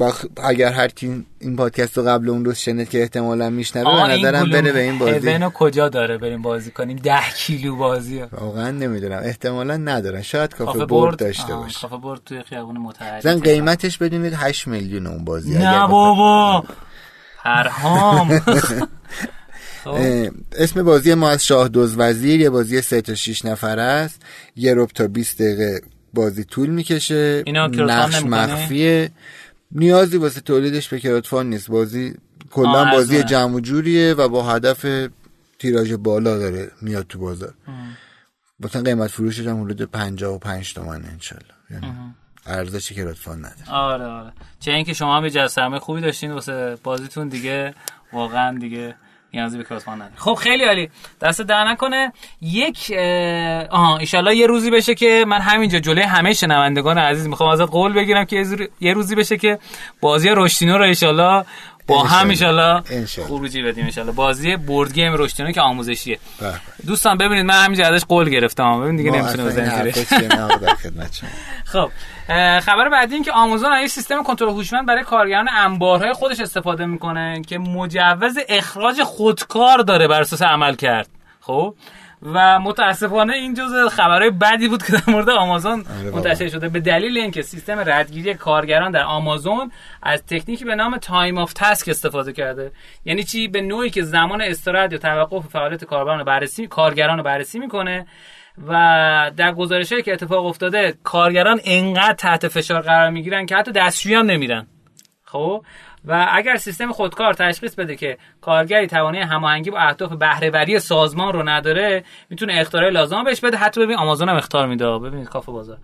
بخ... 0.00 0.24
اگر 0.44 0.72
هر 0.72 0.88
تیم 0.88 1.26
این 1.38 1.56
پادکست 1.56 1.98
رو 1.98 2.04
قبل 2.04 2.30
اون 2.30 2.44
روز 2.44 2.56
شنید 2.56 2.88
که 2.88 3.00
احتمالا 3.00 3.50
میشنوه 3.50 4.08
به 4.08 4.14
نظرم 4.14 4.50
بره 4.50 4.72
به 4.72 4.80
این 4.80 4.98
بازی. 4.98 5.28
هیون 5.28 5.50
کجا 5.50 5.88
داره 5.88 6.18
بریم 6.18 6.42
بازی 6.42 6.70
کنیم؟ 6.70 6.96
ده 6.96 7.20
کیلو 7.36 7.76
بازی 7.76 8.22
واقعا 8.22 8.70
نمی‌دونم. 8.70 9.20
احتمالا 9.24 9.76
ندارن 9.76 10.22
شاید 10.22 10.54
کافه 10.54 10.72
کافه 10.72 10.86
برد 10.86 11.16
داشته 11.18 11.54
باشه. 11.54 11.80
کافه 11.80 11.96
برد 11.96 12.20
توی 12.26 12.42
خیابون 12.42 12.78
متحد 12.78 13.26
مثلا 13.26 13.40
قیمتش 13.40 13.98
بدونید 13.98 14.34
8 14.36 14.68
میلیون 14.68 15.06
اون 15.06 15.24
بازی. 15.24 15.58
نه. 15.58 15.86
بابا. 15.86 16.64
پرهام 17.44 18.38
خب. 19.84 19.98
اسم 20.58 20.82
بازی 20.82 21.14
ما 21.14 21.28
از 21.30 21.46
شاه 21.46 21.68
دوز 21.68 21.94
وزیر 21.98 22.40
یه 22.40 22.50
بازی 22.50 22.80
سه 22.80 23.00
تا 23.00 23.14
6 23.14 23.44
نفر 23.44 23.78
است. 23.78 24.22
یه 24.56 24.74
رب 24.74 24.88
تا 24.94 25.08
20 25.08 25.42
دقیقه 25.42 25.80
بازی 26.14 26.44
طول 26.44 26.70
می‌کشه. 26.70 27.44
نقش؟ 27.46 28.22
مخفیه. 28.22 29.10
نیازی 29.72 30.16
واسه 30.16 30.40
تولیدش 30.40 30.88
به 30.88 31.00
کروتفان 31.00 31.50
نیست. 31.50 31.70
بازی 31.70 32.14
کلا 32.50 32.84
بازی. 32.92 33.22
جمع 33.22 33.54
و 33.54 33.60
جوریه 33.60 34.14
و 34.14 34.28
با 34.28 34.42
هدف 34.42 35.08
تیراژ 35.58 35.92
بالا 35.92 36.38
داره 36.38 36.70
میاد 36.82 37.06
تو 37.06 37.18
بازار. 37.18 37.54
مثلا 38.60 38.82
قیمت 38.82 39.10
فروشش 39.10 39.46
هم 39.46 39.62
حدود 39.62 39.82
55 39.82 40.74
تومنه 40.74 41.08
انشالله. 41.08 41.44
یعنی 41.70 41.92
ارزش 42.46 42.92
کروتفان 42.92 43.38
نداره. 43.38 43.70
آره 43.70 44.04
آره. 44.04 44.32
چه 44.60 44.70
اینکه 44.72 44.94
شما 44.94 45.16
هم 45.16 45.24
یه 45.24 45.30
جسمه 45.30 45.78
خوبی 45.78 46.00
داشتین 46.00 46.32
واسه 46.32 46.76
بازیتون 46.82 47.28
دیگه 47.28 47.74
واقعا 48.12 48.58
دیگه 48.58 48.94
نیازی 49.34 49.58
به 49.58 49.64
کروتفان 49.64 49.94
نداره 49.94 50.16
خب 50.16 50.34
خیلی 50.34 50.64
عالی. 50.64 50.90
دست 51.20 51.42
در 51.42 51.64
نکنه. 51.64 52.12
یک 52.40 52.92
اه، 52.96 53.66
آها 53.68 53.98
ایشالله 53.98 54.36
یه 54.36 54.46
روزی 54.46 54.70
بشه 54.70 54.94
که 54.94 55.24
من 55.28 55.40
همینجا 55.40 55.78
جلوی 55.78 56.02
همه 56.02 56.32
شنوندگان 56.32 56.98
عزیز 56.98 57.28
می‌خوام 57.28 57.50
ازت 57.50 57.70
قول 57.70 57.92
بگیرم 57.92 58.24
که 58.24 58.44
یه 58.80 58.92
روزی 58.92 59.14
بشه 59.14 59.36
که 59.36 59.58
بازی 60.00 60.28
رشتینو 60.28 60.78
رو 60.78 60.84
ایشالله 60.84 61.44
با 61.88 62.02
هم 62.02 62.28
انشالله. 62.28 62.82
خروجی 63.26 63.62
بدیم 63.62 63.86
ایشالله 63.86 64.12
بازی 64.12 64.56
بورد 64.56 64.92
گیم 64.92 65.12
رشتینو 65.14 65.52
که 65.52 65.60
آموزشیه. 65.60 66.18
به. 66.40 66.54
دوستان 66.86 67.18
ببینید 67.18 67.44
من 67.46 67.64
همینجا 67.64 67.86
ازش 67.86 68.04
قول 68.04 68.28
گرفتم 68.28 68.80
ببین 68.80 68.96
دیگه 68.96 69.10
نمی‌تونه 69.10 69.44
بزنه. 69.44 69.92
خب 71.72 71.90
خبر 72.60 72.88
بعدی 72.88 73.14
این 73.14 73.24
که 73.24 73.32
آمازون 73.32 73.72
از 73.72 73.82
یه 73.82 73.88
سیستم 73.88 74.22
کنترل 74.22 74.48
هوشمند 74.48 74.86
برای 74.86 75.04
کارگران 75.04 75.48
انبارهای 75.48 76.12
خودش 76.12 76.40
استفاده 76.40 76.86
می‌کنه 76.86 77.42
که 77.46 77.58
مجوز 77.58 78.38
اخراج 78.48 79.02
خودکار 79.02 79.78
داره 79.78 80.08
بر 80.08 80.20
اساس 80.20 80.42
عمل 80.42 80.74
کرد. 80.74 81.08
خب؟ 81.40 81.74
و 82.22 82.58
متاسفانه 82.58 83.32
این 83.32 83.54
جزء 83.54 83.88
خبرهای 83.88 84.30
بدی 84.30 84.68
بود 84.68 84.82
که 84.82 84.92
در 84.92 85.02
مورد 85.12 85.30
آمازون 85.30 85.84
آره. 86.00 86.10
منتشر 86.10 86.48
شده. 86.48 86.68
به 86.68 86.80
دلیل 86.80 87.18
اینکه 87.18 87.42
سیستم 87.42 87.78
ردگیری 87.86 88.34
کارگران 88.34 88.90
در 88.90 89.02
آمازون 89.02 89.72
از 90.02 90.22
تکنیکی 90.26 90.64
به 90.64 90.74
نام 90.74 90.96
time 90.96 91.38
off 91.38 91.52
task 91.52 91.88
استفاده 91.88 92.32
کرده. 92.32 92.72
یعنی 93.04 93.24
چی؟ 93.24 93.48
به 93.48 93.60
نوعی 93.60 93.90
که 93.90 94.02
زمان 94.02 94.42
استراحت 94.42 94.92
یا 94.92 94.98
توقف 94.98 95.46
فعالیت 95.46 95.84
کاربران 95.84 96.24
بررسی 96.24 96.66
کارگران 96.66 97.18
رو 97.18 97.24
بررسی 97.24 97.58
می‌کنه 97.58 98.06
و 98.68 99.30
در 99.36 99.52
گزارش 99.52 99.92
که 99.92 100.12
اتفاق 100.12 100.46
افتاده 100.46 100.94
کارگران 101.04 101.60
انقدر 101.64 102.12
تحت 102.12 102.48
فشار 102.48 102.80
قرار 102.80 103.10
می‌گیرن 103.10 103.46
که 103.46 103.56
حتی 103.56 103.72
دستشویی 103.72 104.14
هم 104.14 104.26
نمیرن. 104.26 104.66
خب؟ 105.24 105.64
و 106.04 106.26
اگر 106.32 106.56
سیستم 106.56 106.92
خودکار 106.92 107.34
تشخیص 107.34 107.74
بده 107.74 107.96
که 107.96 108.18
کارگری 108.40 108.86
توانایی 108.86 109.24
هماهنگی 109.24 109.70
با 109.70 109.78
اهداف 109.78 110.12
بهرهوری 110.12 110.78
سازمان 110.78 111.32
رو 111.32 111.48
نداره 111.48 112.04
می‌تونه 112.30 112.54
اختراع 112.60 112.90
لازم 112.90 113.24
بهش 113.24 113.40
بده. 113.40 113.56
حتی 113.56 113.80
ببین 113.80 113.96
آمازون 113.96 114.28
هم 114.28 114.36
اختار 114.36 114.66
میده. 114.66 114.98
ببینید 114.98 115.28
کافه 115.28 115.52
بازار. 115.52 115.78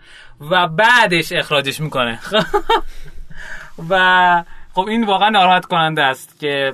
و 0.51 0.69
بعدش 0.69 1.33
اخراجش 1.33 1.81
می‌کنه. 1.81 2.19
و 3.91 4.45
خب 4.73 4.89
این 4.89 5.05
واقعا 5.05 5.29
ناراحت 5.29 5.65
کننده 5.65 6.03
است 6.03 6.41
که 6.41 6.73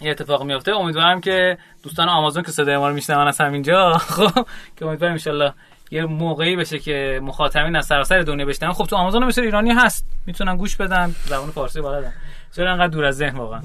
این 0.00 0.10
اتفاق 0.10 0.42
میفته 0.42 0.72
امیدوارم 0.72 1.20
که 1.20 1.58
دوستان 1.82 2.08
آمازون 2.08 2.42
که 2.42 2.52
صدای 2.52 2.76
ما 2.76 2.88
رو 2.88 2.94
میشنون 2.94 3.28
از 3.28 3.40
همینجا 3.40 3.92
خب 4.16 4.46
که 4.76 4.86
امیدوارم 4.86 5.12
ان 5.12 5.48
یه 5.90 6.04
موقعی 6.04 6.56
بشه 6.56 6.78
که 6.78 7.20
مخاطبین 7.22 7.76
از 7.76 7.86
سراسر 7.86 8.20
دنیا 8.20 8.46
بشنون. 8.46 8.72
خب 8.72 8.84
تو 8.84 8.96
آمازون 8.96 9.22
هم 9.22 9.30
ایرانی 9.36 9.70
هست. 9.70 10.06
می‌تونن 10.26 10.56
گوش 10.56 10.76
بدن. 10.76 11.14
زبان 11.24 11.50
فارسی 11.50 11.80
بلدن. 11.80 12.12
چرا 12.56 12.72
انقدر 12.72 12.86
دور 12.86 13.04
از 13.04 13.16
ذهن 13.16 13.36
واقعا. 13.36 13.60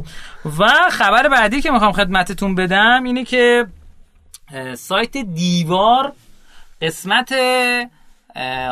و 0.59 0.67
خبر 0.91 1.29
بعدی 1.29 1.61
که 1.61 1.71
می‌خوام 1.71 1.91
خدمتتون 1.91 2.55
بدم 2.55 3.03
اینه 3.03 3.23
که 3.23 3.67
سایت 4.75 5.17
دیوار 5.17 6.11
قسمت 6.81 7.33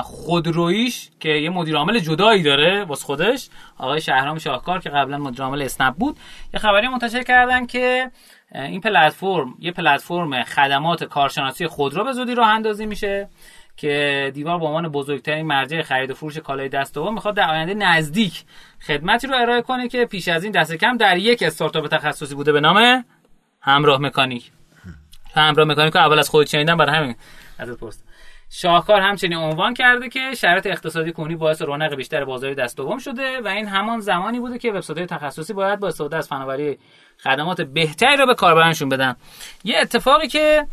خودرویش 0.03 1.09
که 1.19 1.29
یه 1.29 1.49
مدیر 1.49 1.75
عامل 1.75 1.99
جدایی 1.99 2.43
داره 2.43 2.83
واسه 2.83 3.05
خودش 3.05 3.49
آقای 3.77 4.01
شهرام 4.01 4.39
شاهکار 4.39 4.79
که 4.79 4.89
قبلا 4.89 5.17
مدیر 5.17 5.41
عامل 5.41 5.61
اسنپ 5.61 5.95
بود. 5.95 6.17
یه 6.53 6.59
خبری 6.59 6.87
منتشر 6.87 7.23
کردن 7.23 7.65
که 7.65 8.11
این 8.55 8.81
پلتفرم 8.81 9.55
یه 9.59 9.71
پلتفرم 9.71 10.43
خدمات 10.43 11.03
کارشناسی 11.03 11.67
خودرو 11.67 12.03
به 12.03 12.11
زودی 12.11 12.35
راه 12.35 12.47
اندازی 12.47 12.85
میشه 12.85 13.29
که 13.77 14.31
دیوار 14.33 14.59
به 14.59 14.65
عنوان 14.65 14.87
بزرگترین 14.87 15.45
مرجع 15.45 15.81
خرید 15.81 16.11
و 16.11 16.13
فروش 16.13 16.37
کالای 16.37 16.69
دست 16.69 16.93
دوم 16.93 17.13
می‌خواد 17.13 17.35
در 17.35 17.49
آینده 17.49 17.73
نزدیک 17.73 18.43
خدمتی 18.81 19.27
رو 19.27 19.35
ارائه 19.35 19.61
کنه 19.61 19.87
که 19.87 20.05
پیش 20.05 20.27
از 20.27 20.43
این 20.43 20.51
دست 20.51 20.73
کم 20.73 20.97
در 20.97 21.17
یک 21.17 21.43
استارتاپ 21.43 21.87
تخصصی 21.87 22.35
بوده 22.35 22.51
به 22.51 22.59
نام 22.59 23.05
همراه 23.61 24.01
مکانیک. 24.01 24.51
همراه 25.35 25.67
مکانیک 25.67 25.95
اول 25.95 26.19
از 26.19 26.29
خود 26.29 26.47
شنیدم 26.47 26.77
برای 26.77 26.95
همین 26.95 27.15
ازت 27.59 27.79
پرسیدم. 27.79 28.10
شاهکار 28.53 29.01
همچنین 29.01 29.37
عنوان 29.37 29.73
کرده 29.73 30.09
که 30.09 30.19
شرایط 30.37 30.67
اقتصادی 30.67 31.11
کنونی 31.11 31.35
باعث 31.35 31.61
رونق 31.61 31.95
بیشتر 31.95 32.25
بازار 32.25 32.53
دست 32.53 32.77
دوم 32.77 32.97
شده 32.97 33.41
و 33.41 33.47
این 33.47 33.67
همان 33.67 33.99
زمانی 33.99 34.39
بوده 34.39 34.57
که 34.59 34.71
وبسایت‌های 34.71 35.07
تخصصی 35.07 35.53
باید 35.53 35.79
با 35.79 35.87
استفاده 35.87 36.17
از 36.17 36.27
فناوری 36.27 36.77
خدمات 37.23 37.61
بهتری 37.61 38.17
رو 38.17 38.25
به 38.25 38.35
کاربرانشون 38.35 38.89
بدن. 38.89 39.15
یه 39.63 39.77
اتفاقی 39.81 40.27
که 40.27 40.67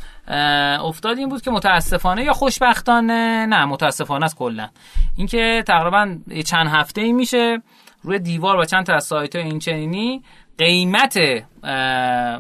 افتاد 0.80 1.18
این 1.18 1.28
بود 1.28 1.42
که 1.42 1.50
متاسفانه 1.50 2.25
یا 2.25 2.32
خوشبختانه 2.32 3.47
نه 3.47 3.64
متاسفانه 3.64 4.25
است 4.25 4.37
کلا. 4.37 4.68
اینکه 5.16 5.64
تقریبا 5.66 6.16
چند 6.44 6.68
هفته 6.68 7.00
ای 7.00 7.12
میشه 7.12 7.62
روی 8.02 8.18
دیوار 8.18 8.56
با 8.56 8.64
چند 8.64 8.87
تا 8.87 8.94
از 8.94 9.04
سایت 9.04 9.37
های 9.37 9.44
این 9.44 9.58
چنینی 9.58 10.23
قیمت 10.58 11.18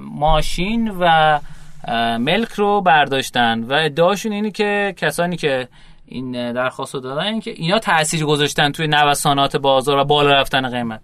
ماشین 0.00 0.96
و 1.00 1.38
ملک 2.18 2.52
رو 2.52 2.80
برداشتن 2.80 3.62
و 3.62 3.72
ادعاشون 3.72 4.32
اینه 4.32 4.50
که 4.50 4.94
کسانی 4.96 5.36
که 5.36 5.68
این 6.06 6.52
درخواست 6.52 6.94
رو 6.94 7.00
دادن 7.00 7.22
این 7.22 7.40
که 7.40 7.50
اینا 7.50 7.78
تاثیر 7.78 8.24
گذاشتن 8.24 8.72
توی 8.72 8.86
نوسانات 8.86 9.56
بازار 9.56 9.98
و 9.98 10.04
بالا 10.04 10.32
رفتن 10.32 10.68
قیمت. 10.68 11.00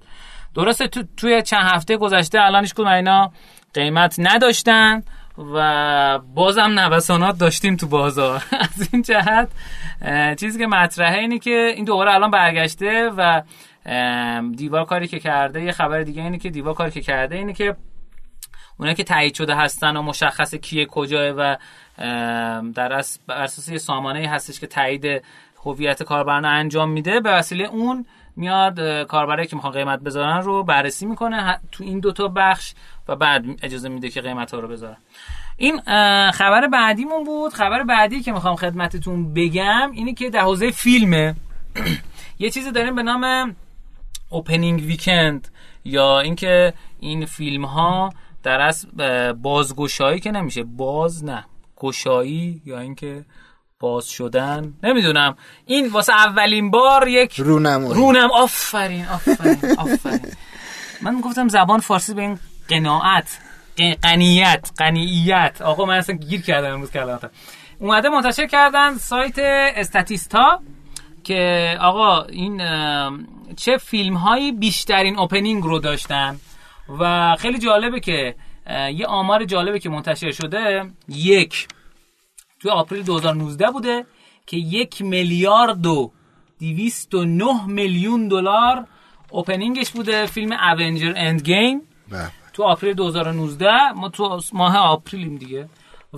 درسته 0.54 0.88
تو 0.88 1.02
توی 1.16 1.42
چند 1.42 1.64
هفته 1.64 1.96
گذشته 1.96 2.40
الان 2.40 2.62
هیچ 2.62 2.74
کدوم 2.74 2.86
اینا 2.86 3.32
قیمت 3.74 4.16
نداشتن 4.18 5.02
و 5.54 6.18
بازم 6.34 6.78
نوسانات 6.78 7.38
داشتیم 7.38 7.76
تو 7.76 7.86
بازار. 7.86 8.44
از 8.60 8.88
این 8.92 9.02
جهت 9.02 9.48
چیزی 10.40 10.58
که 10.58 10.66
مطرحه 10.66 11.18
اینه 11.18 11.38
که 11.38 11.72
این 11.76 11.84
دوباره 11.84 12.14
الان 12.14 12.30
برگشته 12.30 13.10
و 13.16 13.42
دیوار 14.56 14.84
کاری 14.84 15.08
که 15.08 15.18
کرده 15.18 15.62
یه 15.62 15.72
خبر 15.72 16.02
دیگه 16.02 16.22
اینه 16.22 16.38
که 16.38 16.50
دیوار 16.50 16.74
کاری 16.74 16.90
که 16.90 17.00
کرده 17.00 17.36
اینه 17.36 17.52
که 17.52 17.76
اونایی 18.78 18.96
که 18.96 19.04
تایید 19.04 19.34
شده 19.34 19.54
هستن 19.54 19.96
و 19.96 20.02
مشخص 20.02 20.54
کیه 20.54 20.86
کجاه 20.86 21.28
و 21.28 21.56
در 22.74 22.92
اساس 23.28 23.68
یه 23.68 23.78
سامانه 23.78 24.28
هستش 24.28 24.60
که 24.60 24.66
تایید 24.66 25.22
هویت 25.64 26.02
کاربران 26.02 26.44
انجام 26.44 26.90
میده 26.90 27.20
به 27.20 27.30
وسیله 27.30 27.64
اون 27.64 28.06
میاد 28.36 29.02
کاربرایی 29.02 29.48
که 29.48 29.56
می‌خوان 29.56 29.72
قیمت 29.72 30.00
بذارن 30.00 30.42
رو 30.42 30.62
بررسی 30.62 31.06
می‌کنه 31.06 31.60
تو 31.72 31.84
این 31.84 32.00
دوتا 32.00 32.28
بخش 32.28 32.74
و 33.08 33.16
بعد 33.16 33.44
اجازه 33.62 33.88
میده 33.88 34.08
که 34.08 34.20
قیمت 34.20 34.54
ها 34.54 34.60
رو 34.60 34.68
بذارن. 34.68 34.96
این 35.56 35.80
خبر 36.30 36.66
بعدیمون 36.66 37.24
بود. 37.24 37.52
خبر 37.52 37.82
بعدی 37.82 38.20
که 38.20 38.32
می‌خوام 38.32 38.56
خدمتتون 38.56 39.34
بگم 39.34 39.90
اینه 39.92 40.14
که 40.14 40.30
در 40.30 40.40
حوزه 40.40 40.70
فیلمه 40.70 41.34
یه 42.38 42.50
چیزی 42.50 42.72
داریم 42.72 42.94
به 42.94 43.02
نام 43.02 43.56
اوپنینگ 44.30 44.80
ویکند 44.80 45.48
یا 45.84 46.20
اینکه 46.20 46.72
این 47.00 47.26
فیلم 47.26 47.64
ها 47.64 48.12
در 48.44 48.60
اصل 48.60 48.88
اه، 48.98 49.32
بازگشایی 49.32 50.20
که 50.20 50.30
نمیشه. 50.30 50.62
باز 50.62 51.24
نه. 51.24 51.44
گشایی 51.76 52.62
یا 52.64 52.78
اینکه 52.78 53.24
باز 53.80 54.08
شدن. 54.08 54.74
نمی‌دونم. 54.82 55.36
این 55.66 55.88
واسه 55.88 56.12
اولین 56.12 56.70
بار 56.70 57.08
یک 57.08 57.40
رونمایی. 57.40 57.94
رونم. 57.94 58.30
آفرین 58.30 59.06
آفرین 59.06 59.78
آفرین. 59.78 60.32
من 61.02 61.20
گفتم 61.20 61.48
زبان 61.48 61.80
فارسی 61.80 62.14
به 62.14 62.22
این 62.22 62.38
قناعت 62.68 63.38
قنیت 64.02 64.70
قنیعیت 64.76 65.62
آقا 65.62 65.84
من 65.84 65.94
اصلا 65.94 66.16
گیر 66.16 66.42
کردم 66.42 66.72
امروز 66.72 66.90
کلماتم 66.90 67.30
اومده 67.78 68.08
منتشر 68.08 68.46
کردن 68.46 68.94
سایت 68.94 69.34
استاتیستا 69.76 70.60
که 71.24 71.70
آقا 71.80 72.22
این 72.22 72.62
چه 73.56 73.76
فیلم 73.76 74.16
هایی 74.16 74.52
بیشترین 74.52 75.18
اوپنینگ 75.18 75.64
رو 75.64 75.78
داشتن؟ 75.78 76.36
و 76.88 77.36
خیلی 77.38 77.58
جالبه 77.58 78.00
که 78.00 78.34
یه 78.94 79.06
آمار 79.06 79.44
جالبه 79.44 79.78
که 79.78 79.88
منتشر 79.88 80.32
شده 80.32 80.90
یک 81.08 81.68
توی 82.60 82.70
آپریل 82.70 83.02
2019 83.02 83.70
بوده 83.70 84.06
که 84.46 84.56
یک 84.56 85.02
میلیارد 85.02 85.86
و 85.86 86.12
209 86.60 87.66
میلیون 87.66 88.28
دلار 88.28 88.86
opening 89.30 89.77
ش 89.77 89.90
بوده 89.90 90.26
فیلم 90.26 90.52
Avenger 90.52 91.12
Endgame. 91.16 91.80
تو 92.52 92.62
آپریل 92.62 92.94
2019 92.94 93.92
ما 93.92 94.08
تو 94.08 94.40
ماه 94.52 94.76
آپریلیم 94.76 95.36
دیگه. 95.36 95.68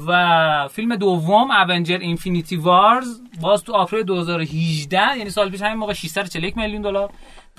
و 0.06 0.68
فیلم 0.68 0.96
دوم 0.96 1.50
Avenger 1.50 1.98
Infinity 1.98 2.56
Wars 2.56 3.20
باز 3.40 3.62
تو 3.62 3.72
آپریل 3.72 4.02
2018 4.02 5.18
یعنی 5.18 5.30
سال 5.30 5.50
پیش 5.50 5.62
همین 5.62 5.76
موقع 5.76 5.92
641 5.92 6.56
میلیون 6.56 6.82
دلار. 6.82 7.10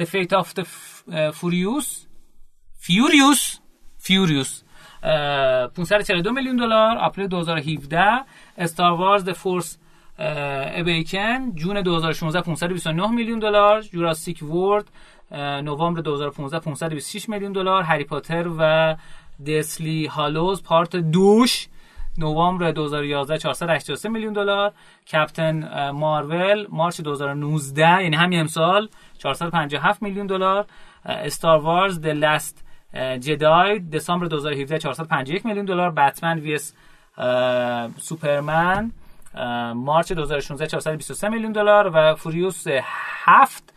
The 0.02 0.06
Fate 0.06 0.38
of 0.42 0.48
the 0.60 0.66
Furious. 1.32 2.07
Furious 2.88 3.60
Furious 4.00 4.64
542 5.04 6.32
میلیون 6.32 6.56
دلار 6.56 6.98
آپریل 6.98 7.28
2017 7.28 8.24
استار 8.58 8.92
وارز 8.92 9.24
د 9.24 9.32
فورس 9.32 9.78
ابیکن 10.20 11.52
جون 11.56 11.82
2016 11.82 12.42
529 12.42 13.12
میلیون 13.12 13.40
دلار. 13.40 13.82
جوراسیک 13.82 14.44
ورد 14.44 14.86
نوامبر 15.64 16.02
2015 16.02 16.60
526 16.60 17.30
میلیون 17.30 17.52
دلار. 17.52 17.84
هری 17.84 18.04
پاتر 18.04 18.48
و 18.60 18.96
دسلی 19.48 20.06
هالوز 20.06 20.64
پارت 20.64 20.96
دوش 20.96 21.68
نوامبر 22.18 22.72
2011 22.72 23.38
483 23.38 24.10
میلیون 24.10 24.34
دلار. 24.34 24.74
کپتن 25.12 25.92
مارول 25.92 26.68
مارچ 26.70 27.02
2019 27.02 28.04
یعنی 28.04 28.16
همین 28.16 28.40
امسال 28.40 28.90
457 29.18 30.02
میلیون 30.02 30.28
دلار. 30.28 30.66
استار 31.06 31.60
وارز 31.60 32.00
د 32.02 32.08
لاست 32.08 32.67
جدای 33.20 33.80
دسامبر 33.80 34.26
2017 34.26 34.80
451 34.80 35.46
میلیون 35.46 35.66
دلار 35.66 35.92
بتمن 35.92 36.40
وی 36.40 36.56
اس 36.56 36.74
سوپرمن 37.98 38.92
مارچ 39.76 40.14
2016 40.14 40.68
423 40.68 41.30
میلیون 41.30 41.52
دلار 41.52 41.92
و 41.94 42.16
فوریوس 42.16 42.64
7 43.26 43.74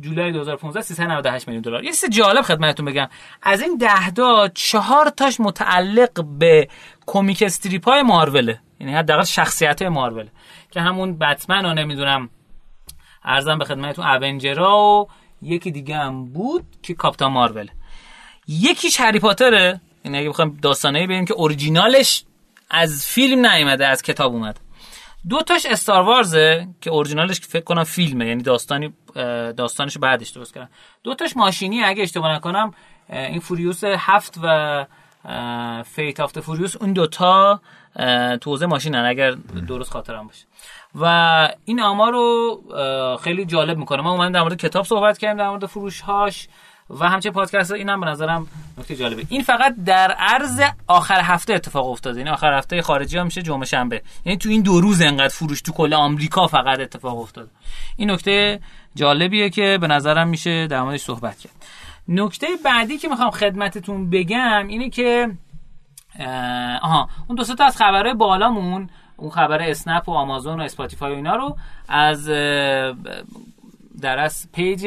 جولای 0.00 0.32
2015 0.32 0.80
398 0.80 1.48
میلیون 1.48 1.62
دلار. 1.62 1.84
یه 1.84 1.90
چیز 1.90 2.04
جالب 2.10 2.42
خدمتتون 2.42 2.86
بگم. 2.86 3.08
از 3.42 3.62
این 3.62 3.76
ده 3.76 4.10
تا 4.10 4.48
چهار 4.48 5.08
تاش 5.08 5.40
متعلق 5.40 6.24
به 6.38 6.68
کمیک 7.06 7.42
استریپ 7.46 7.88
های 7.88 8.02
ماروله. 8.02 8.60
یعنی 8.80 8.94
حداقل 8.94 9.24
شخصیت 9.24 9.82
ماروله 9.82 10.28
که 10.70 10.80
همون 10.80 11.18
بتمن 11.18 11.64
رو 11.64 11.74
نمی‌دونم 11.74 12.30
ارزم 13.24 13.58
به 13.58 13.64
خدمتتون 13.64 14.06
اونجرا 14.06 14.76
و 14.78 15.08
یکی 15.42 15.70
دیگه 15.70 15.96
هم 15.96 16.32
بود 16.32 16.64
که 16.82 16.94
کاپیتان 16.94 17.32
مارول. 17.32 17.70
یکیش 18.50 19.00
هری 19.00 19.18
پاتره؟ 19.18 19.80
یعنی 20.04 20.18
اگه 20.18 20.28
بخوایم 20.28 20.58
داستانه 20.62 21.04
ببینیم 21.04 21.24
که 21.24 21.34
اورجینالش 21.34 22.24
از 22.70 23.06
فیلم 23.06 23.46
نیومده 23.46 23.86
از 23.86 24.02
کتاب 24.02 24.32
اومد. 24.32 24.60
دو 25.28 25.42
تاش 25.42 25.66
استار 25.66 26.02
وارزه 26.02 26.68
که 26.80 26.90
اورجینالش 26.90 27.40
فکر 27.40 27.64
کنم 27.64 27.84
فیلمه 27.84 28.26
یعنی 28.26 28.42
داستانی 28.42 28.92
داستانش 29.56 29.98
بعدش 29.98 30.30
درست 30.30 30.54
کردن 30.54 30.68
دو 31.02 31.14
تاش 31.14 31.36
ماشینی 31.36 31.84
اگه 31.84 32.02
اشتباه 32.02 32.34
نکنم 32.34 32.74
این 33.08 33.40
فوریوس 33.40 33.84
هفت 33.84 34.38
و 34.42 34.86
فیت 35.82 36.20
آفت 36.20 36.40
فوریوس 36.40 36.76
اون 36.76 36.92
دوتا 36.92 37.60
توزه 38.40 38.66
ماشینن 38.66 39.04
اگر 39.04 39.30
درست 39.68 39.90
خاطرم 39.90 40.26
باشه. 40.26 40.44
و 40.94 41.48
این 41.64 41.80
آمار 41.80 42.12
رو 42.12 42.62
خیلی 43.22 43.44
جالب 43.44 43.78
می‌کنه. 43.78 44.02
ما 44.02 44.12
اومدیم 44.12 44.32
در 44.32 44.40
مورد 44.40 44.56
کتاب 44.56 44.84
صحبت 44.84 45.18
کردیم 45.18 45.38
در 45.38 45.48
مورد 45.48 45.66
فروش 45.66 46.00
هاش 46.00 46.48
و 46.90 47.08
همچنین 47.08 47.32
پادکست 47.32 47.72
اینم 47.72 48.00
به 48.00 48.06
نظرم 48.06 48.46
نکته 48.78 48.96
جالبه. 48.96 49.24
این 49.28 49.42
فقط 49.42 49.74
در 49.86 50.12
عرض 50.18 50.62
آخر 50.86 51.20
هفته 51.20 51.54
اتفاق 51.54 51.86
افتاده. 51.90 52.18
یعنی 52.18 52.30
آخر 52.30 52.58
هفته 52.58 52.82
خارجی 52.82 53.18
ها 53.18 53.24
میشه 53.24 53.42
جمعه 53.42 53.64
شنبه. 53.64 54.02
یعنی 54.24 54.38
تو 54.38 54.48
این 54.48 54.62
دو 54.62 54.80
روز 54.80 55.02
انقدر 55.02 55.28
فروش 55.28 55.62
تو 55.62 55.72
کل 55.72 55.94
آمریکا 55.94 56.46
فقط 56.46 56.80
اتفاق 56.80 57.18
افتاده. 57.18 57.50
این 57.96 58.10
نکته 58.10 58.60
جالبیه 58.94 59.50
که 59.50 59.78
به 59.80 59.86
نظرم 59.86 60.28
میشه 60.28 60.66
در 60.66 60.82
موردش 60.82 61.00
صحبت 61.00 61.38
کرد. 61.38 61.52
نکته 62.08 62.46
بعدی 62.64 62.98
که 62.98 63.08
می‌خوام 63.08 63.30
خدمتتون 63.30 64.10
بگم 64.10 64.66
اینه 64.68 64.90
که 64.90 65.28
آها 66.82 67.08
اون 67.28 67.36
دو 67.36 67.44
تا 67.44 67.64
از 67.64 67.76
خبرهای 67.76 68.14
بالامون 68.14 68.90
اون 69.16 69.30
خبر 69.30 69.62
اسنپ 69.62 70.08
و 70.08 70.12
آمازون 70.12 70.60
و 70.60 70.62
اسپاتیفای 70.62 71.12
و 71.12 71.16
اینا 71.16 71.36
رو 71.36 71.56
از 71.88 72.26
در 74.00 74.18
از 74.18 74.48
page 74.52 74.86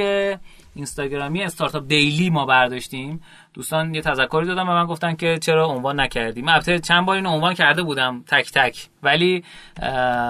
اینستاگرامی 0.76 1.44
استارتاپ 1.44 1.88
دیلی 1.88 2.30
ما 2.30 2.46
برداشتیم. 2.46 3.22
دوستان 3.54 3.96
یه 3.96 4.02
تذکری 4.02 4.46
دادن 4.46 4.70
به 4.70 4.74
من 4.74 4.86
گفتن 4.86 5.16
که 5.16 5.40
چرا 5.42 5.68
عنوان 5.68 6.00
نکردیم. 6.00 6.48
البته 6.48 6.80
چند 6.80 7.06
بار 7.06 7.16
اینو 7.16 7.30
عنوان 7.30 7.54
کرده 7.54 7.84
بودم 7.84 8.24
تک 8.28 8.52
تک. 8.52 8.88
ولی 9.04 9.44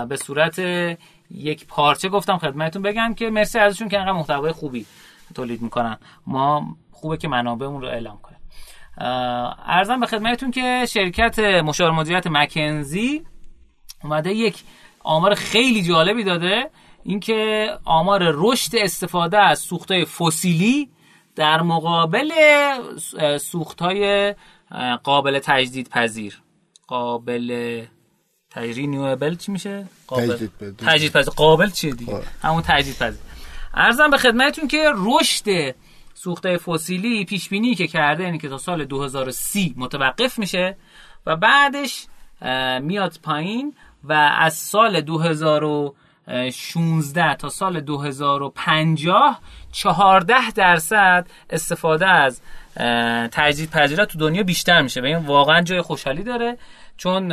به 0.09 0.15
صورت 0.15 0.59
یک 1.31 1.67
پارچه 1.67 2.09
گفتم 2.09 2.37
خدمتتون 2.37 2.81
بگم 2.81 3.13
که 3.13 3.29
مرسی 3.29 3.59
ازشون 3.59 3.89
که 3.89 3.99
انقدر 3.99 4.11
محتوای 4.11 4.51
خوبی 4.51 4.85
تولید 5.35 5.61
می‌کنن. 5.61 5.97
ما 6.27 6.75
خوبه 6.91 7.17
که 7.17 7.27
منابعمون 7.27 7.81
رو 7.81 7.87
اعلام 7.87 8.19
کنیم. 8.21 8.39
عرضم 9.65 9.99
به 9.99 10.05
خدمتتون 10.05 10.51
که 10.51 10.85
شرکت 10.89 11.39
مشاور 11.39 11.91
مدیریت 11.91 12.27
مکنزی 12.27 13.21
اومده 14.03 14.33
یک 14.33 14.63
آمار 15.03 15.35
خیلی 15.35 15.83
جالبی 15.83 16.23
داده. 16.23 16.69
اینکه 17.03 17.69
آمار 17.85 18.31
رشد 18.33 18.75
استفاده 18.75 19.39
از 19.39 19.59
سوختهای 19.59 20.05
فسیلی 20.05 20.89
در 21.35 21.61
مقابل 21.61 22.31
سوختهای 23.37 24.35
قابل 25.03 25.39
تجدید 25.39 25.89
پذیر 25.89 26.41
قابل 26.87 27.81
تجدید 28.49 29.37
چی 29.37 29.51
میشه؟ 29.51 29.85
قابل 30.07 30.47
تجدید 30.77 31.11
پذیر 31.11 31.33
قابل 31.35 31.69
چیه 31.69 31.93
دیگه؟ 31.93 32.21
همون 32.41 32.61
تجدید 32.61 32.97
پذیر 32.97 33.19
ارزم 33.73 34.09
به 34.09 34.17
خدمتتون 34.17 34.67
که 34.67 34.91
رشد 34.95 35.75
سوخته 36.13 36.57
فسیلی 36.57 37.25
پیش 37.25 37.49
بینی 37.49 37.75
که 37.75 37.87
کرده 37.87 38.23
یعنی 38.23 38.37
که 38.37 38.49
تا 38.49 38.57
سال 38.57 38.85
2030 38.85 39.73
متوقف 39.77 40.39
میشه 40.39 40.77
و 41.25 41.35
بعدش 41.35 42.07
میاد 42.81 43.19
پایین 43.23 43.73
و 44.03 44.13
از 44.37 44.53
سال 44.53 45.01
2016 46.27 47.35
تا 47.35 47.49
سال 47.49 47.81
2050 47.81 49.39
14 49.71 50.51
درصد 50.55 51.25
استفاده 51.49 52.07
از 52.07 52.41
تجدید 53.31 53.69
پذیرات 53.69 54.09
تو 54.09 54.19
دنیا 54.19 54.43
بیشتر 54.43 54.81
میشه 54.81 55.01
و 55.01 55.05
این 55.05 55.17
واقعا 55.17 55.61
جای 55.61 55.81
خوشحالی 55.81 56.23
داره 56.23 56.57
چون 56.97 57.31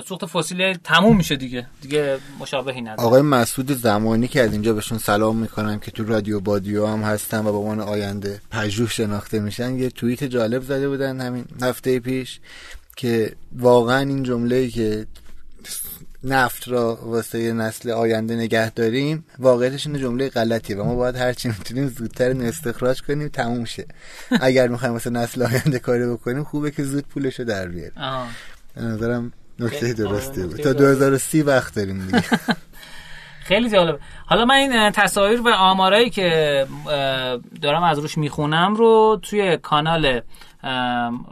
سوخت 0.00 0.26
فسیل 0.26 0.74
تموم 0.74 1.16
میشه 1.16 1.36
دیگه. 1.36 1.66
دیگه 1.82 2.18
مشابهی 2.40 2.80
نداره. 2.80 3.02
آقای 3.02 3.22
مسعود 3.22 3.72
زمانی 3.72 4.28
که 4.28 4.42
از 4.42 4.52
اینجا 4.52 4.72
بهشون 4.72 4.98
سلام 4.98 5.36
می‌کنم 5.36 5.78
که 5.78 5.90
تو 5.90 6.04
رادیو 6.04 6.40
بادیو 6.40 6.86
هم 6.86 7.02
هستن 7.02 7.38
و 7.38 7.52
به 7.52 7.58
عنوان 7.58 7.80
آینده 7.80 8.40
پژوه 8.50 8.88
شناخته 8.88 9.40
میشن 9.40 9.76
یه 9.76 9.90
توییت 9.90 10.24
جالب 10.24 10.62
زده 10.62 10.88
بودن 10.88 11.20
همین 11.20 11.44
هفته 11.62 12.00
پیش 12.00 12.40
که 12.96 13.32
واقعا 13.58 13.98
این 13.98 14.22
جمله 14.22 14.68
که 14.68 15.06
نفت 16.24 16.68
را 16.68 16.98
واسه 17.02 17.52
نسل 17.52 17.90
آینده 17.90 18.36
نگه 18.36 18.70
داریم 18.70 19.24
واقعیتش 19.38 19.86
این 19.86 19.98
جمله 19.98 20.28
غلطیه 20.28 20.76
و 20.76 20.84
ما 20.84 20.94
باید 20.94 21.16
هرچی 21.16 21.48
می‌تونیم 21.48 21.88
زودتر 21.88 22.28
این 22.28 22.42
استخراج 22.42 23.02
کنیم 23.02 23.28
تموم 23.28 23.64
شه. 23.64 23.86
اگر 24.40 24.68
می‌خوایم 24.68 24.92
واسه 24.92 25.10
نسل 25.10 25.42
آینده 25.42 25.78
کاری 25.78 26.06
بکنیم 26.06 26.44
خوبه 26.44 26.70
که 26.70 26.84
زود 26.84 27.04
پولش 27.08 27.38
رو 27.38 27.44
در 27.44 27.68
بیاریم. 27.68 27.92
به 28.74 28.82
نظرم 28.82 29.32
نکته 29.58 29.92
درسته 29.92 30.46
بود. 30.46 30.56
تا 30.56 30.72
2030 30.72 31.42
وقت 31.42 31.74
داریم 31.74 32.06
دیگه. 32.06 32.24
خیلی 33.44 33.70
جالب. 33.70 33.98
حالا 34.26 34.44
من 34.44 34.54
این 34.54 34.90
تصاویر 34.90 35.40
و 35.40 35.48
آمارایی 35.48 36.10
که 36.10 36.66
دارم 37.62 37.82
از 37.82 37.98
روش 37.98 38.18
می‌خونم 38.18 38.74
رو 38.74 39.20
توی 39.22 39.56
کانال 39.56 40.20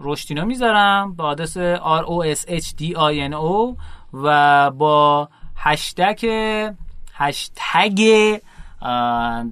رشتینو 0.03 0.45
می‌ذارم 0.45 1.15
با 1.15 1.25
آدرس 1.25 1.59
R 1.79 2.05
O 2.05 2.37
S 2.37 2.41
H 2.49 2.67
D 2.67 2.95
I 2.95 3.31
N 3.31 3.35
O. 3.35 3.77
و 4.13 4.71
با 4.71 5.29
هشتگ 5.57 6.27
هشتگ 7.15 8.01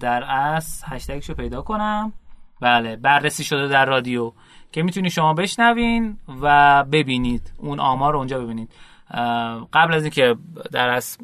در 0.00 0.24
اصل 0.24 0.86
هشتگشو 0.88 1.34
پیدا 1.34 1.62
کنم. 1.62 2.12
بله 2.60 2.96
بررسی 2.96 3.44
شده 3.44 3.68
در 3.68 3.84
رادیو. 3.84 4.32
که 4.72 4.82
می‌تونید 4.82 5.12
شما 5.12 5.34
بشنوین 5.34 6.18
و 6.42 6.84
ببینید. 6.84 7.52
اون 7.56 7.80
آمار 7.80 8.12
رو 8.12 8.18
اونجا 8.18 8.38
ببینید. 8.38 8.72
قبل 9.72 9.94
از 9.94 10.02
اینکه 10.02 10.36
در 10.72 10.88
از 10.88 11.18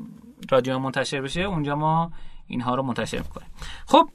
رادیو 0.50 0.78
منتشر 0.78 1.20
بشه 1.20 1.40
اونجا 1.40 1.76
ما 1.76 2.12
اینها 2.46 2.74
رو 2.74 2.82
منتشر 2.82 3.18
می‌کنیم. 3.18 3.48
خب 3.86 4.08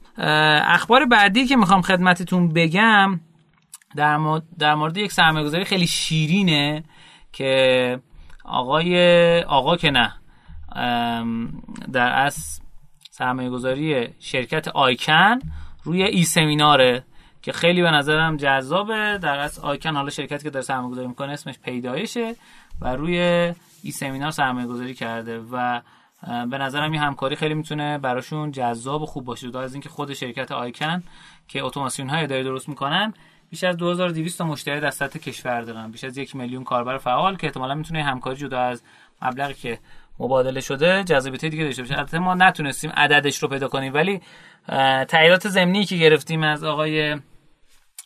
اخبار 0.66 1.04
بعدی 1.04 1.46
که 1.46 1.56
می‌خوام 1.56 1.82
خدمتتون 1.82 2.48
بگم 2.48 3.20
در 3.96 4.16
مورد, 4.16 4.42
در 4.58 4.74
مورد 4.74 4.96
یک 4.96 5.12
سرمایه‌گذاری 5.12 5.64
خیلی 5.64 5.86
شیرینه 5.86 6.84
که 7.32 8.00
آقای 8.50 9.42
آقا 9.42 9.76
که 9.76 9.90
نه. 9.90 10.12
در 11.92 12.12
از 12.12 12.60
سرمایه 13.10 13.50
گذاری 13.50 14.08
شرکت 14.18 14.68
آیکن 14.68 15.38
روی 15.84 16.02
ای 16.02 16.24
سمیناره 16.24 17.04
که 17.42 17.52
خیلی 17.52 17.82
به 17.82 17.90
نظرم 17.90 18.36
جذابه. 18.36 19.18
در 19.22 19.38
از 19.38 19.58
آیکن 19.58 19.96
حالا 19.96 20.10
شرکتی 20.10 20.42
که 20.42 20.50
داره 20.50 20.64
سرمایه 20.64 20.90
گذاری 20.90 21.08
می‌کنه 21.08 21.32
اسمش 21.32 21.58
پیدایشه 21.58 22.34
و 22.80 22.96
روی 22.96 23.18
ای 23.82 23.90
سمینار 23.90 24.30
سرمایه 24.30 24.66
گذاری 24.66 24.94
کرده 24.94 25.38
و 25.52 25.80
به 26.50 26.58
نظرم 26.58 26.92
این 26.92 27.00
همکاری 27.00 27.36
خیلی 27.36 27.54
می‌تونه 27.54 27.98
براشون 27.98 28.50
جذاب 28.50 29.02
و 29.02 29.06
خوب 29.06 29.24
باشه 29.24 29.48
جدا 29.48 29.60
از 29.60 29.74
اینکه 29.74 29.88
خود 29.88 30.14
شرکت 30.14 30.52
آیکن 30.52 31.02
که 31.48 31.64
اتوماسیون 31.64 32.08
های 32.08 32.24
اداره 32.24 32.42
درست 32.42 32.68
می‌کنن 32.68 33.14
بیش 33.50 33.64
از 33.64 33.76
2200 33.76 34.38
تا 34.38 34.44
مشتری 34.44 34.80
در 34.80 34.90
سطح 34.90 35.18
کشور 35.18 35.60
دارن. 35.60 35.90
بیش 35.90 36.04
از 36.04 36.18
یک 36.18 36.36
میلیون 36.36 36.64
کاربر 36.64 36.98
فعال 36.98 37.36
که 37.36 37.46
احتمالا 37.46 37.74
می‌تونه 37.74 38.02
همکاری 38.02 38.36
جدا 38.36 38.60
از 38.60 38.82
مبلغی 39.22 39.54
که 39.54 39.78
مبادله 40.18 40.60
شده 40.60 41.04
جذابیت 41.04 41.44
دیگه 41.44 41.64
داشته 41.64 41.82
باشه. 41.82 41.98
البته 41.98 42.18
ما 42.18 42.34
نتونستیم 42.34 42.90
عددش 42.90 43.38
رو 43.38 43.48
پیدا 43.48 43.68
کنیم 43.68 43.94
ولی 43.94 44.20
تاییدات 45.08 45.48
ضمنی 45.48 45.84
که 45.84 45.96
گرفتیم 45.96 46.42
از 46.42 46.64
آقای 46.64 47.16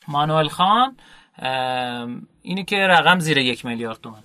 مانوئل 0.08 0.48
خان 0.48 0.96
اینه 2.42 2.64
که 2.64 2.76
رقم 2.76 3.18
زیر 3.18 3.38
یک 3.38 3.64
میلیارد 3.64 4.00
تومان 4.00 4.22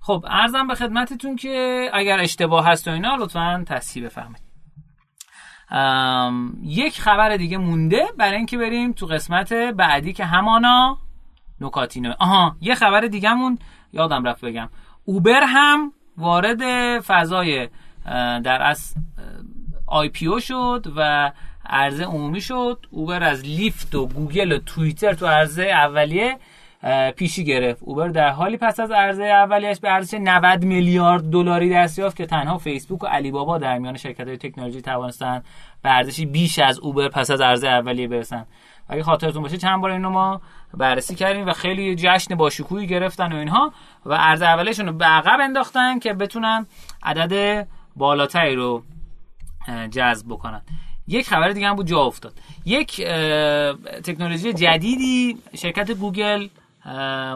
خب 0.00 0.24
عرضم 0.28 0.66
به 0.66 0.74
خدمتتون 0.74 1.36
که 1.36 1.86
اگر 1.92 2.20
اشتباه 2.20 2.66
هست 2.66 2.88
و 2.88 2.90
اینا 2.90 3.16
لطفا 3.16 3.64
تصحیح 3.66 4.04
بفرمایید 4.04 4.45
یک 6.62 7.00
خبر 7.00 7.36
دیگه 7.36 7.58
مونده 7.58 8.06
برای 8.18 8.36
اینکه 8.36 8.58
بریم 8.58 8.92
تو 8.92 9.06
قسمت 9.06 9.52
بعدی 9.52 10.12
که 10.12 10.24
همانا 10.24 10.98
نکاتینو 11.60 12.12
آها 12.18 12.56
یه 12.60 12.74
خبر 12.74 13.00
دیگهمون 13.00 13.58
یادم 13.92 14.24
رفت 14.24 14.44
بگم. 14.44 14.68
اوبر 15.04 15.40
هم 15.46 15.92
وارد 16.16 16.60
فضای 17.00 17.68
در 18.44 18.62
از 18.62 18.94
IPO 19.86 20.40
شد 20.40 20.86
و 20.96 21.32
عرضه 21.66 22.04
عمومی 22.04 22.40
شد. 22.40 22.86
اوبر 22.90 23.22
از 23.22 23.44
لیفت 23.44 23.94
و 23.94 24.06
گوگل 24.06 24.52
و 24.52 24.58
توییتر 24.58 25.14
تو 25.14 25.26
عرضه 25.26 25.62
اولیه 25.62 26.38
پیشی 27.16 27.44
گرفت. 27.44 27.82
اوبر 27.82 28.08
در 28.08 28.30
حالی 28.30 28.56
پس 28.56 28.80
از 28.80 28.90
عرضه 28.90 29.24
اولیش 29.24 29.80
به 29.80 29.92
ارزش 29.92 30.14
90 30.20 30.64
میلیارد 30.64 31.30
دلاری 31.30 31.70
دست 31.70 31.98
یافت 31.98 32.16
که 32.16 32.26
تنها 32.26 32.58
فیسبوک 32.58 33.02
و 33.02 33.06
علی 33.06 33.30
بابا 33.30 33.58
در 33.58 33.78
میان 33.78 33.96
شرکت 33.96 34.28
های 34.28 34.36
تکنولوژی 34.36 34.82
توانستن 34.82 35.42
به 35.82 35.90
ارزشی 35.90 36.26
بیش 36.26 36.58
از 36.58 36.78
اوبر 36.78 37.08
پس 37.08 37.30
از 37.30 37.40
عرضه 37.40 37.68
اولیه 37.68 38.08
برسن. 38.08 38.46
اگه 38.88 39.02
خاطرتون 39.02 39.42
باشه 39.42 39.56
چند 39.56 39.80
بار 39.80 39.90
اینو 39.90 40.10
ما 40.10 40.40
بررسی 40.74 41.14
کردیم 41.14 41.46
و 41.46 41.52
خیلی 41.52 41.94
جشن 41.94 42.34
با 42.34 42.50
شکوهی 42.50 42.86
گرفتن 42.86 43.32
و 43.32 43.36
اینها 43.36 43.72
و 44.06 44.14
عرضه 44.14 44.46
اولیشون 44.46 44.86
رو 44.86 44.92
به 44.92 45.04
عقب 45.04 45.40
انداختن 45.40 45.98
که 45.98 46.12
بتونن 46.12 46.66
عدد 47.02 47.66
بالاتری 47.96 48.54
رو 48.54 48.82
جذب 49.90 50.26
بکنن. 50.28 50.62
یک 51.08 51.28
خبر 51.28 51.48
دیگه 51.48 51.68
هم 51.68 51.76
بود 51.76 51.86
جا 51.86 51.98
افتاد. 51.98 52.32
یک 52.64 53.02
تکنولوژی 54.04 54.52
جدیدی 54.52 55.38
شرکت 55.54 55.90
گوگل 55.90 56.48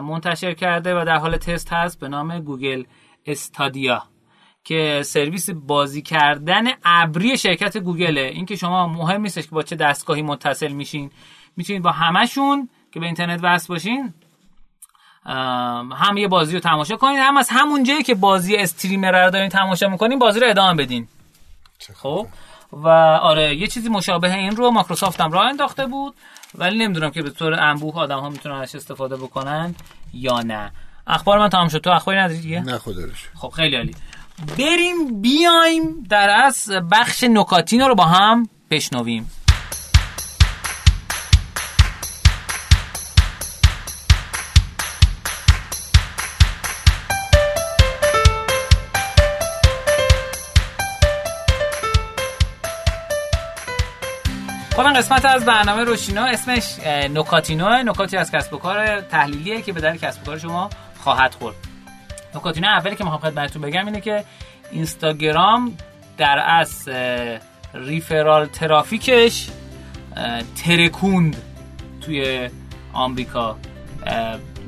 منتشر 0.03 0.53
کرده 0.53 1.01
و 1.01 1.05
در 1.05 1.17
حال 1.17 1.37
تست 1.37 1.73
هست 1.73 1.99
به 1.99 2.07
نام 2.07 2.39
Google 2.39 2.83
Stadia 3.25 4.03
که 4.63 5.01
سرویس 5.05 5.49
بازی 5.49 6.01
کردن 6.01 6.63
ابری 6.85 7.37
شرکت 7.37 7.77
گوگله. 7.77 8.21
این 8.21 8.45
که 8.45 8.55
شما 8.55 8.87
مهم 8.87 9.21
نیستش 9.21 9.43
که 9.43 9.51
با 9.51 9.63
چه 9.63 9.75
دستگاهی 9.75 10.21
متصل 10.21 10.71
میشین. 10.71 11.11
می‌تونید 11.57 11.81
با 11.81 11.91
همشون 11.91 12.69
که 12.91 12.99
به 12.99 13.05
اینترنت 13.05 13.39
وصل 13.43 13.73
باشین 13.73 14.13
هم 15.95 16.17
یه 16.17 16.27
بازی 16.27 16.53
رو 16.53 16.59
تماشا 16.59 16.95
کنید 16.95 17.19
هم 17.19 17.37
از 17.37 17.49
همون 17.51 17.83
جایی 17.83 18.03
که 18.03 18.15
بازی 18.15 18.55
streamer 18.55 19.25
رو 19.25 19.31
دارین 19.31 19.49
تماشا 19.49 19.87
می‌کنین 19.87 20.19
بازی 20.19 20.39
رو 20.39 20.49
ادامه 20.49 20.83
بدین. 20.83 21.07
خب؟ 21.95 22.27
و 22.71 22.87
آره 23.21 23.55
یه 23.55 23.67
چیزی 23.67 23.89
مشابه 23.89 24.33
این 24.33 24.55
رو 24.55 24.71
مایکروسافت 24.71 25.21
هم 25.21 25.31
راه 25.31 25.45
انداخته 25.45 25.85
بود 25.85 26.15
ولی 26.55 26.77
نمی‌دونم 26.77 27.11
که 27.11 27.21
به 27.21 27.29
طور 27.29 27.53
انبوه 27.53 27.95
آدم 27.95 28.19
ها 28.19 28.29
می‌تونن 28.29 28.55
ازش 28.55 28.75
استفاده 28.75 29.17
بکنن 29.17 29.75
یا 30.13 30.41
نه. 30.41 30.71
اخبار 31.07 31.39
من 31.39 31.49
تمام 31.49 31.69
شد. 31.69 31.77
تو 31.77 31.89
اخباری 31.89 32.19
نداری 32.19 32.39
دیگه؟ 32.39 32.61
نه 32.61 32.77
خدا 32.77 33.01
خب 33.35 33.49
خیلی 33.49 33.75
عالی. 33.75 33.95
بریم 34.57 35.21
بیایم 35.21 36.03
در 36.09 36.29
از 36.29 36.69
بخش 36.91 37.23
نکاتین 37.23 37.81
رو 37.81 37.95
با 37.95 38.05
هم 38.05 38.49
بشنویم. 38.71 39.31
خب 54.75 54.79
این 54.79 54.93
قسمت 54.93 55.25
از 55.25 55.45
برنامه 55.45 55.83
روشینا 55.83 56.25
اسمش 56.25 56.79
نکاتینو 57.09 57.83
نکاتی 57.83 58.17
از 58.17 58.31
کسب 58.31 58.53
و 58.53 58.57
کار 58.57 59.01
تحلیلیه 59.01 59.61
که 59.61 59.73
به 59.73 59.81
در 59.81 59.97
کسب 59.97 60.21
و 60.21 60.25
کار 60.25 60.37
شما 60.37 60.69
خواهد 60.99 61.33
خورد. 61.33 61.55
نکاتینو 62.35 62.67
اولی 62.67 62.95
که 62.95 63.03
می‌خوام 63.03 63.21
خدمتتون 63.21 63.61
بگم 63.61 63.85
اینه 63.85 64.01
که 64.01 64.23
اینستاگرام 64.71 65.77
در 66.17 66.43
از 66.47 66.89
ریفرال 67.73 68.45
ترافیکش 68.45 69.49
ترکوند 70.65 71.37
توی 72.01 72.49
آمریکا 72.93 73.57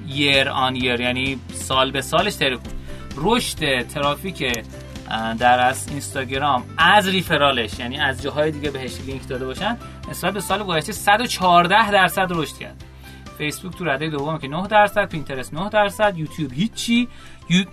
یر 0.08 0.50
آن 0.50 0.76
یر 0.76 1.02
یعنی 1.02 1.40
سال 1.54 1.92
به 1.92 2.02
سالش 2.02 2.36
ترکوند. 2.36 2.74
رشد 3.18 3.88
ترافیک 3.88 4.64
در 5.40 5.60
از 5.60 5.88
اینستاگرام. 5.88 6.64
از 6.78 7.08
ریفرالش 7.08 7.80
یعنی 7.80 8.00
از 8.00 8.22
جاهای 8.22 8.52
دیگه 8.52 8.72
بهش 8.72 9.02
لینک 9.02 9.28
داده 9.28 9.46
باشن 9.46 9.78
نسبت 10.10 10.34
به 10.34 10.40
سال 10.40 10.64
گذشته 10.64 10.92
114 10.92 11.92
درصد 11.92 12.28
رشد 12.30 12.58
کرد. 12.58 12.84
فیسبوک 13.38 13.78
تو 13.78 13.86
رده 13.86 14.10
دوم 14.10 14.38
که 14.38 14.48
9 14.48 14.68
درصد 14.68 15.10
پینترست 15.10 15.54
9 15.54 15.70
درصد 15.70 16.18
یوتیوب 16.18 16.54
هیچی. 16.54 17.08
یو... 17.50 17.64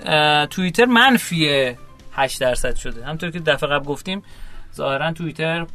توییتر 0.46 0.84
منفی 0.84 1.76
8 2.12 2.40
درصد 2.40 2.74
شده. 2.76 3.04
همطور 3.04 3.30
که 3.30 3.38
دفعه 3.38 3.68
قبل 3.68 3.84
گفتیم 3.84 4.22
ظاهرا 4.74 5.12
توییتر 5.12 5.66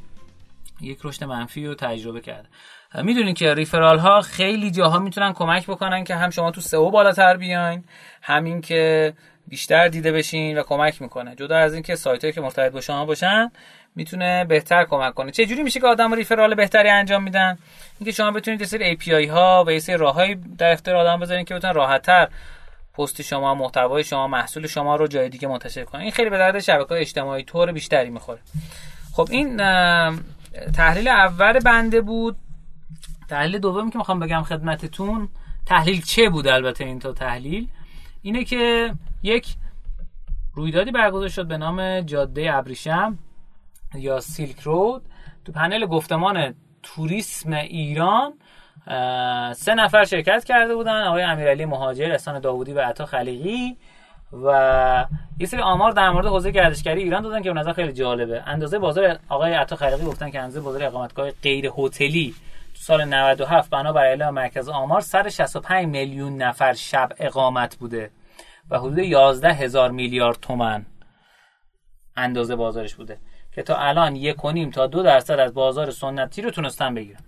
یک 0.82 1.00
رشد 1.04 1.24
منفی 1.24 1.68
رو 1.68 1.76
تجربه 1.76 2.22
کرده. 2.22 2.50
می‌دونین 3.04 3.34
که 3.34 3.54
ریفرال 3.54 4.00
ها 4.00 4.22
خیلی 4.22 4.72
جاها 4.72 5.00
می‌تونن 5.00 5.34
کمک 5.34 5.68
بکنن 5.68 6.04
که 6.04 6.16
هم 6.16 6.30
شما 6.30 6.52
تو 6.52 6.62
سئو 6.62 6.92
بالاتر 6.92 7.38
بیاین 7.38 7.84
همین 8.22 8.62
که 8.62 9.14
بیشتر 9.48 9.88
دیده 9.88 10.12
بشین 10.12 10.58
و 10.58 10.64
کمک 10.64 11.02
می‌کنه. 11.02 11.36
جدا 11.36 11.58
از 11.58 11.74
اینکه 11.74 11.96
سایت 11.96 12.22
هایی 12.22 12.34
که 12.34 12.42
مرتبط 12.42 12.72
با 12.72 12.82
شما 12.82 13.06
باشن 13.06 13.52
می‌تونه 13.96 14.46
بهتر 14.46 14.86
کمک 14.86 15.14
کنه. 15.14 15.32
چه 15.32 15.46
جوری 15.46 15.64
میشه 15.64 15.80
که 15.80 15.88
آدم 15.88 16.14
ریفرال 16.14 16.56
بهتری 16.56 16.90
انجام 16.90 17.24
میدن؟ 17.24 17.58
اینکه 18.00 18.12
شما 18.12 18.32
بتونید 18.32 18.62
یه 18.62 18.68
سری 18.68 18.98
API 18.98 19.30
ها 19.30 19.64
و 19.68 19.72
یه 19.72 19.80
سری 19.80 19.98
راههایی 19.98 20.36
در 20.58 20.72
اختیار 20.72 20.98
آدم 20.98 21.20
بذارین 21.20 21.46
که 21.46 21.56
بتونن 21.56 21.74
راحتتر 21.74 22.28
پست 22.94 23.22
شما 23.22 23.56
محتوای 23.56 24.04
شما 24.04 24.28
محصول 24.28 24.68
شما 24.68 24.96
رو 24.96 25.08
جای 25.08 25.30
دیگه 25.30 25.48
منتشر 25.48 25.84
کنن. 25.84 26.02
این 26.02 26.12
خیلی 26.12 26.30
به 26.30 26.38
درد 26.38 26.60
شبکه‌های 26.60 27.02
اجتماعی 27.02 27.44
طور 27.44 27.72
بیشتری 27.72 28.10
می‌خوره. 28.10 28.40
خب 29.14 29.28
این 29.32 29.58
تحلیل 30.76 31.08
اول 31.08 31.60
بنده 31.60 32.02
بود. 32.02 32.36
تحلیل 33.30 33.60
دومی 33.60 33.92
که 33.92 33.98
می‌خوام 33.98 34.20
بگم 34.20 34.44
خدمتتون 34.44 35.30
تحلیل 35.66 36.02
چه 36.02 36.30
بود 36.30 36.48
البته 36.48 36.84
این 36.84 37.00
تا 37.00 37.14
تحلیل؟ 37.14 37.68
اینه 38.22 38.44
که 38.44 38.94
یک 39.26 39.56
رویدادی 40.54 40.92
برگزار 40.92 41.30
شد 41.30 41.48
به 41.48 41.58
نام 41.58 42.02
جاده 42.02 42.54
ابریشم 42.54 43.20
یا 43.96 44.20
سیلک 44.20 44.60
رود. 44.60 45.02
تو 45.46 45.52
پنل 45.52 45.86
گفتمان 45.86 46.56
توریسم 46.84 47.54
ایران 47.54 48.34
سه 49.54 49.76
نفر 49.76 50.04
شرکت 50.04 50.44
کرده 50.44 50.76
بودن 50.76 51.04
آقای 51.04 51.24
امیرعلی 51.24 51.66
مهاجر 51.66 52.12
احسان 52.12 52.40
داوودی 52.40 52.74
و 52.74 52.80
عطا 52.80 53.06
خلیقی 53.06 53.78
و 54.46 55.06
یه 55.40 55.48
سری 55.48 55.62
آمار 55.62 55.92
در 55.92 56.10
مورد 56.10 56.26
حوزه 56.26 56.52
گردشگری 56.52 57.04
ایران 57.04 57.22
دادن 57.22 57.42
که 57.42 57.54
به 57.54 57.60
نظر 57.60 57.74
خیلی 57.74 57.94
جالبه. 57.94 58.44
اندازه 58.46 58.80
بازار 58.80 59.20
آقای 59.30 59.54
عطا 59.54 59.76
خلیقی 59.76 60.06
گفتن 60.06 60.30
که 60.30 60.40
اندازه 60.40 60.62
بازار 60.62 60.84
اقامتگاه 60.84 61.32
غیر 61.32 61.72
هتلی 61.78 62.36
تو 62.74 62.82
سال 62.82 63.06
97 63.06 63.70
بنابر 63.70 64.06
اعلام 64.06 64.34
مرکز 64.34 64.70
آمار 64.70 65.02
165 65.02 65.86
میلیون 65.86 66.38
نفر 66.38 66.74
شب 66.74 67.10
اقامت 67.20 67.76
بوده. 67.76 68.12
و 68.70 68.80
حدود 68.80 68.98
11 68.98 69.54
هزار 69.54 69.92
میلیارد 69.92 70.38
تومن 70.42 70.86
اندازه 72.16 72.56
بازارش 72.56 72.96
بوده 72.96 73.18
که 73.52 73.64
تا 73.64 73.76
الان 73.76 74.16
یک 74.16 74.36
کنیم 74.36 74.70
تا 74.70 74.88
دو 74.88 75.04
درصد 75.04 75.40
از 75.40 75.54
بازار 75.54 75.92
سنتی 75.92 76.42
رو 76.42 76.52
تونستن 76.52 76.94
بگیرن. 76.96 77.20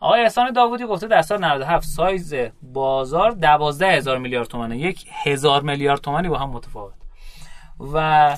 آقای 0.00 0.20
احسان 0.20 0.52
داوودی 0.52 0.84
گفته 0.84 1.06
در 1.06 1.22
سال 1.22 1.44
97 1.44 1.86
سایز 1.86 2.34
بازار 2.62 3.30
12 3.30 3.86
هزار 3.86 4.18
میلیارد 4.18 4.48
تومنه 4.48 4.78
یک 4.78 5.06
هزار 5.24 5.62
میلیارد 5.62 6.00
تومنی 6.00 6.28
با 6.28 6.38
هم 6.38 6.50
متفاوت. 6.50 6.94
و 7.92 8.36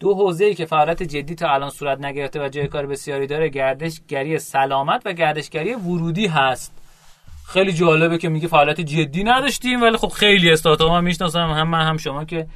دو 0.00 0.14
حوزه 0.14 0.44
ای 0.44 0.54
که 0.54 0.66
فعالیت 0.66 1.02
جدی 1.02 1.34
تا 1.34 1.54
الان 1.54 1.70
صورت 1.70 2.00
نگرفته 2.00 2.44
و 2.44 2.48
جای 2.48 2.66
کار 2.66 2.86
بسیاری 2.86 3.26
داره 3.26 3.48
گردشگری 3.48 4.38
سلامت 4.38 5.02
و 5.04 5.12
گردشگری 5.12 5.74
ورودی 5.74 6.26
هست. 6.26 6.72
خیلی 7.48 7.72
جالبه 7.72 8.18
که 8.18 8.28
میگه 8.28 8.48
فعالیت 8.48 8.80
جدی 8.80 9.24
نداشتیم 9.24 9.82
ولی 9.82 9.96
خب 9.96 10.08
خیلی 10.08 10.50
استارتاپ 10.50 10.92
هم 10.92 11.04
می‌شناسم 11.04 11.38
هم 11.38 11.68
من 11.68 11.86
هم 11.86 11.96
شما 11.96 12.24
که 12.24 12.46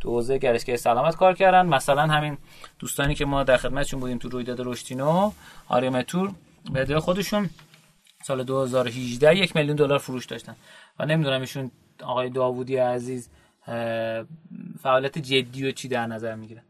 تو 0.00 0.10
حوزه 0.10 0.38
گردشگری 0.38 0.76
سلامت 0.76 1.16
کار 1.16 1.34
کردن. 1.34 1.66
مثلا 1.66 2.02
همین 2.02 2.38
دوستانی 2.78 3.14
که 3.14 3.24
ما 3.24 3.44
در 3.44 3.56
خدمتشون 3.56 4.00
بودیم 4.00 4.18
تو 4.18 4.28
رویداد 4.28 4.60
رشتینو 4.60 5.32
آریام 5.68 6.02
تور 6.02 6.32
به 6.72 7.00
خودشون 7.00 7.50
سال 8.22 8.44
2018 8.44 9.36
یک 9.36 9.56
میلیون 9.56 9.76
دلار 9.76 9.98
فروش 9.98 10.26
داشتن. 10.26 10.56
و 10.98 11.06
نمی‌دونم 11.06 11.40
ایشون 11.40 11.70
آقای 12.02 12.30
داوودی 12.30 12.76
عزیز 12.76 13.30
فعالیت 14.82 15.18
جدی 15.18 15.68
و 15.68 15.72
چی 15.72 15.88
در 15.88 16.06
نظر 16.06 16.34
می‌گیرن 16.34 16.62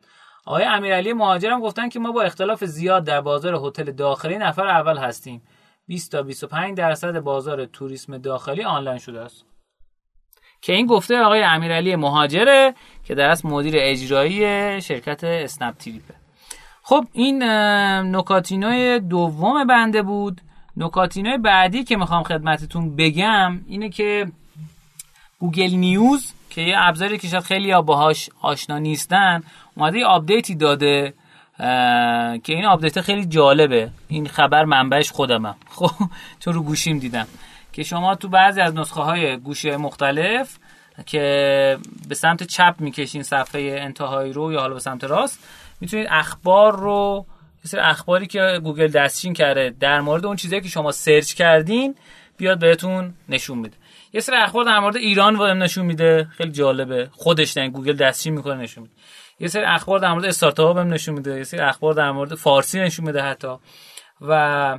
آقای 0.44 0.64
امیرعلی 0.64 1.12
مهاجرم 1.12 1.60
گفتن 1.60 1.88
که 1.88 1.98
ما 1.98 2.12
با 2.12 2.22
اختلاف 2.22 2.64
زیاد 2.64 3.04
در 3.04 3.20
بازار 3.20 3.54
هتل 3.54 3.90
داخلی 3.92 4.38
نفر 4.38 4.66
اول 4.66 4.98
هستیم. 4.98 5.42
20 5.86 6.12
تا 6.12 6.22
25 6.22 6.78
درصد 6.78 7.20
بازار 7.20 7.64
توریسم 7.64 8.18
داخلی 8.18 8.64
آنلاین 8.64 8.98
شده 8.98 9.20
است. 9.20 9.44
که 10.60 10.72
این 10.72 10.86
گفته 10.86 11.18
آقای 11.18 11.42
امیرعلی 11.42 11.96
مهاجره 11.96 12.74
که 13.04 13.14
در 13.14 13.28
اصل 13.28 13.46
مدیر 13.46 13.74
اجرایی 13.78 14.40
شرکت 14.80 15.24
اسنپ 15.24 15.76
تریپه 15.76 16.14
خب 16.82 17.04
این 17.12 17.42
نکاتینو 18.16 19.00
دوم 19.00 19.66
بنده 19.66 20.02
بود. 20.02 20.40
نکاتینوی 20.76 21.38
بعدی 21.38 21.84
که 21.84 21.96
می‌خوام 21.96 22.22
خدمتتون 22.22 22.96
بگم 22.96 23.60
اینه 23.66 23.88
که 23.88 24.26
Google 25.38 25.74
News 25.74 26.32
که 26.50 26.60
یه 26.60 26.74
ابزاری 26.78 27.18
که 27.18 27.28
شاید 27.28 27.42
خیلی 27.42 27.82
باهاش 27.82 28.30
آشنا 28.42 28.78
نیستن 28.78 29.42
اومده 29.76 29.98
یه 29.98 30.06
update 30.06 30.47
ی 30.47 30.54
داده 30.54 31.14
که 31.58 32.52
این 32.52 32.64
update 32.64 33.00
خیلی 33.00 33.26
جالبه. 33.26 33.90
این 34.08 34.28
خبر 34.28 34.64
منبعش 34.64 35.10
خودمم 35.10 35.56
خب 35.76 35.90
چون 36.40 36.54
رو 36.54 36.62
گوشیم 36.62 36.98
دیدم. 36.98 37.26
که 37.72 37.82
شما 37.82 38.14
تو 38.14 38.28
بعضی 38.28 38.60
از 38.60 38.74
نسخه 38.74 39.00
های 39.00 39.36
گوشی 39.36 39.76
مختلف 39.76 40.58
که 41.06 41.78
به 42.08 42.14
سمت 42.14 42.42
چپ 42.42 42.74
می‌کشین 42.78 43.22
صفحه 43.22 43.76
انتهایی 43.80 44.32
رو 44.32 44.52
یا 44.52 44.60
حالا 44.60 44.74
به 44.74 44.80
سمت 44.80 45.04
راست 45.04 45.38
می‌تونید 45.80 46.06
اخبار 46.10 46.76
رو 46.76 47.26
مثل 47.64 47.78
اخباری 47.82 48.26
که 48.26 48.60
گوگل 48.62 48.86
دستچین 48.86 49.32
کرده 49.32 49.74
در 49.80 50.00
مورد 50.00 50.26
اون 50.26 50.36
چیزایی 50.36 50.62
که 50.62 50.68
شما 50.68 50.92
search 50.92 51.34
کردین 51.34 51.94
بیاد 52.36 52.58
بهتون 52.58 53.14
نشون 53.28 53.58
میده 53.58 53.76
یه 54.12 54.20
سری 54.20 54.36
اخبار 54.36 54.64
در 54.64 54.78
مورد 54.78 54.96
ایران 54.96 55.36
و 55.36 55.54
نشون 55.54 55.86
میده. 55.86 56.28
خیلی 56.36 56.50
جالبه. 56.50 57.08
خودش 57.12 57.52
در 57.52 57.68
گوگل 57.68 57.92
دستچین 57.92 58.34
می‌کنه 58.34 58.62
نشون 58.62 58.82
میده. 58.82 58.94
یه 59.40 59.48
سری 59.48 59.64
اخبار 59.64 59.98
در 59.98 60.12
مورد 60.12 60.24
استارتاپ 60.24 60.78
هم 60.78 60.92
نشون 60.92 61.14
میده 61.14 61.36
یه 61.36 61.44
سری 61.44 61.60
اخبار 61.60 61.94
در 61.94 62.10
مورد 62.10 62.34
فارسی 62.34 62.80
نشون 62.80 63.06
میده 63.06 63.22
حتی. 63.22 63.56
و 64.20 64.78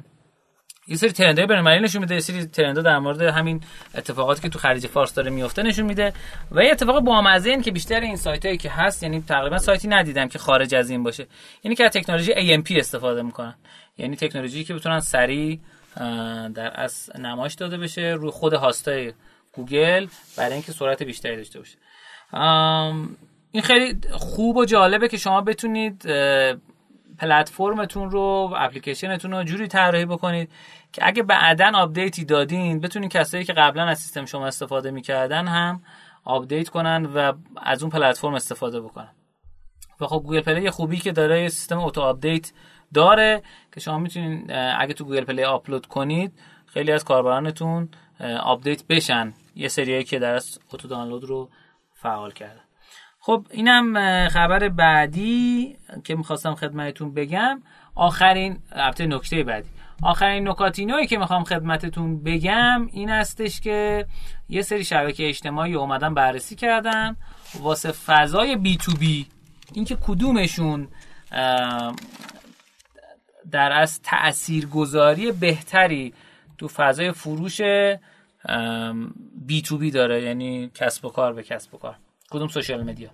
یه 0.87 0.95
سری 0.95 1.11
ترندهای 1.11 1.47
بین‌المللی 1.47 1.83
نشون 1.83 2.01
میده 2.01 2.13
یه 2.13 2.19
سری 2.19 2.45
ترندها 2.45 2.83
در 2.83 2.99
مورد 2.99 3.21
همین 3.21 3.61
اتفاقاتی 3.95 4.41
که 4.41 4.49
تو 4.49 4.59
خلیج 4.59 4.87
فارس 4.87 5.13
داره 5.13 5.31
میفته 5.31 5.63
نشون 5.63 5.85
میده. 5.85 6.13
و 6.51 6.63
یه 6.63 6.71
اتفاق 6.71 6.99
بامزه 6.99 7.49
این 7.49 7.61
که 7.61 7.71
بیشتر 7.71 7.99
این 7.99 8.15
سایت 8.15 8.45
هایی 8.45 8.57
که 8.57 8.69
هست 8.69 9.03
یعنی 9.03 9.21
تقریبا 9.21 9.57
سایتی 9.57 9.87
ندیدم 9.87 10.27
که 10.27 10.39
خارج 10.39 10.75
از 10.75 10.89
این 10.89 11.03
باشه. 11.03 11.27
یعنی 11.63 11.75
که 11.75 11.83
از 11.83 11.91
تکنولوژی 11.91 12.33
AMP 12.33 12.77
استفاده 12.77 13.21
می‌کنن. 13.21 13.55
یعنی 13.97 14.15
تکنولوژی 14.15 14.63
که 14.63 14.73
بتونن 14.73 14.99
سریع 14.99 15.59
در 16.53 16.71
از 16.75 17.11
نمایش 17.19 17.53
داده 17.53 17.77
بشه 17.77 18.01
روی 18.01 18.31
خود 18.31 18.53
هاستای 18.53 19.13
گوگل 19.53 20.07
برای 20.37 20.53
اینکه 20.53 20.71
سرعت 20.71 21.03
بیشتری 21.03 21.35
داشته 21.37 21.59
باشه. 21.59 21.77
این 23.51 23.63
خیلی 23.63 23.99
خوب 24.11 24.57
و 24.57 24.65
جالبه 24.65 25.07
که 25.07 25.17
شما 25.17 25.41
بتونید 25.41 26.05
پلتفرمتون 27.17 28.11
رو 28.11 28.53
اپلیکیشنتون 28.57 29.31
رو 29.31 29.43
جوری 29.43 29.67
طراحی 29.67 30.05
بکنید 30.05 30.51
که 30.93 31.07
اگه 31.07 31.23
بعدا 31.23 31.71
update 31.75 32.18
ی 32.18 32.25
دادین 32.25 32.79
بتونین 32.79 33.09
کسایی 33.09 33.43
که 33.43 33.53
قبلا 33.53 33.83
از 33.83 33.99
سیستم 33.99 34.25
شما 34.25 34.47
استفاده 34.47 34.91
می‌کردن 34.91 35.47
هم 35.47 35.83
update 36.23 36.69
کنن 36.69 37.05
و 37.05 37.33
از 37.57 37.83
اون 37.83 37.89
پلتفرم 37.89 38.33
استفاده 38.33 38.81
بکنن. 38.81 39.11
و 40.01 40.07
خب 40.07 40.23
Google 40.25 40.41
Play 40.41 40.69
خوبی 40.69 40.97
که 40.97 41.11
داره 41.11 41.41
یه 41.41 41.49
سیستم 41.49 41.79
auto 41.79 42.01
update 42.01 42.51
داره 42.93 43.41
که 43.73 43.79
شما 43.79 43.97
می‌تونین 43.97 44.51
اگه 44.51 44.93
تو 44.93 45.05
Google 45.05 45.23
Play 45.23 45.43
upload 45.43 45.85
کنید 45.85 46.39
خیلی 46.65 46.91
از 46.91 47.03
کاربرانتون 47.03 47.89
update 48.39 48.87
بشن. 48.87 49.33
یه 49.55 49.67
سریایی 49.67 50.03
که 50.03 50.19
در 50.19 50.41
auto 50.71 50.87
download 50.87 51.23
رو 51.23 51.49
فعال 51.93 52.31
کردن 52.31 52.61
خب 53.27 53.45
اینم 53.51 54.27
خبر 54.29 54.69
بعدی 54.69 55.77
که 56.03 56.15
می‌خواستم 56.15 56.55
خدمتتون 56.55 57.13
بگم. 57.13 57.61
آخرین 57.95 58.59
البته 58.71 59.05
نکته 59.05 59.43
بعدی. 59.43 59.69
آخرین 60.03 60.47
نکاتینوی 60.47 61.07
که 61.07 61.17
می‌خوام 61.17 61.43
خدمتتون 61.43 62.23
بگم 62.23 62.87
این 62.91 63.09
استش 63.09 63.61
که 63.61 64.05
یه 64.49 64.61
سری 64.61 64.83
شبکه 64.83 65.29
اجتماعی 65.29 65.73
اومدن 65.73 66.13
بررسی 66.13 66.55
کردن 66.55 67.15
واسه 67.59 67.91
فضای 67.91 68.55
B2B. 68.55 69.27
اینکه 69.73 69.95
کدومشون 69.95 70.87
در 73.51 73.71
اصل 73.71 74.01
تاثیرگذاری 74.01 75.31
بهتری 75.31 76.13
تو 76.57 76.67
فضای 76.67 77.11
فروش 77.11 77.61
B2B 79.45 79.91
داره. 79.91 80.23
یعنی 80.23 80.71
کسب 80.75 81.05
و 81.05 81.09
کار 81.09 81.33
به 81.33 81.43
کسب 81.43 81.75
و 81.75 81.77
کار. 81.77 81.95
کدوم 82.31 82.47
social 82.47 82.83
media 82.83 83.09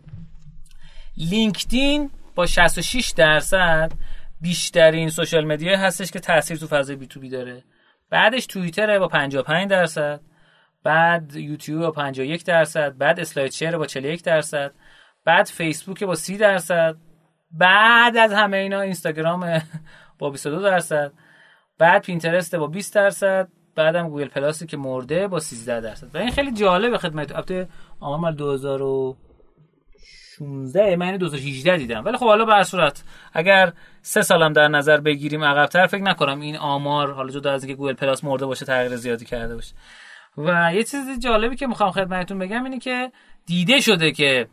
لینکدین 1.18 2.12
با 2.36 2.46
66 2.46 3.14
درصد 3.18 3.92
بیشترین 4.42 5.10
social 5.10 5.46
media 5.46 5.78
هستش 5.78 6.12
که 6.12 6.20
تاثیر 6.20 6.58
تو 6.58 6.68
فضای 6.68 6.96
B2B 6.96 7.30
داره. 7.30 7.64
بعدش 8.10 8.46
توییتر 8.46 9.00
با 9.00 9.08
55 9.08 9.70
درصد 9.70 10.22
بعد 10.84 11.36
یوتیوب 11.36 11.82
با 11.82 11.92
51 11.92 12.46
درصد 12.46 12.98
بعد 12.98 13.20
SlideShare 13.20 13.78
با 13.78 13.86
41 13.86 14.24
درصد 14.24 14.72
بعد 15.26 15.46
فیسبوک 15.46 16.04
با 16.04 16.16
30 16.16 16.38
درصد 16.38 16.96
بعد 17.52 18.18
از 18.18 18.34
همه 18.34 18.58
اینا 18.58 18.82
اینستاگرام 18.82 19.62
با 20.20 20.30
22 20.30 20.62
درصد 20.62 21.12
بعد 21.78 22.02
پینترست 22.02 22.56
با 22.56 22.68
20 22.68 22.96
درصد 22.96 23.48
بعدم 23.76 24.10
Google 24.10 24.28
Plus 24.28 24.58
ی 24.58 24.66
که 24.66 24.78
مرده 24.78 25.28
با 25.28 25.40
13 25.40 25.82
درصد. 25.82 26.16
و 26.16 26.18
این 26.18 26.32
خیلی 26.32 26.52
جالبه 26.52 26.98
خدمت، 26.98 27.32
البته 27.32 27.68
آمار 28.04 28.20
مال 28.20 28.36
2016 28.36 30.96
من 30.96 31.18
2018 31.18 31.78
دیدم. 31.78 32.06
ولی 32.06 32.18
خب 32.18 32.26
حالا 32.26 32.46
به 32.46 32.64
صورت 32.64 33.04
اگر 33.34 33.74
سه 34.02 34.22
سالم 34.22 34.54
در 34.54 34.68
نظر 34.68 35.00
بگیریم 35.00 35.44
عقبتر 35.44 35.88
فکر 35.88 36.02
نکنم 36.02 36.40
این 36.40 36.58
آمار 36.58 37.14
حالا 37.14 37.30
جدا 37.30 37.52
از 37.52 37.64
اینکه 37.64 37.78
Google 37.78 37.94
Plus 37.94 38.24
مرده 38.24 38.46
باشه 38.46 38.66
تغییر 38.66 38.96
زیادی 38.96 39.26
کرده 39.26 39.56
باشه. 39.56 39.74
و 40.38 40.74
یه 40.74 40.84
چیز 40.84 41.20
جالبی 41.20 41.56
که 41.56 41.68
می‌خوام 41.68 41.92
خدمتتون 41.92 42.40
بگم 42.40 42.64
اینه 42.64 42.80
که 42.80 43.12
دیده 43.46 43.80
شده 43.80 44.12
که 44.12 44.48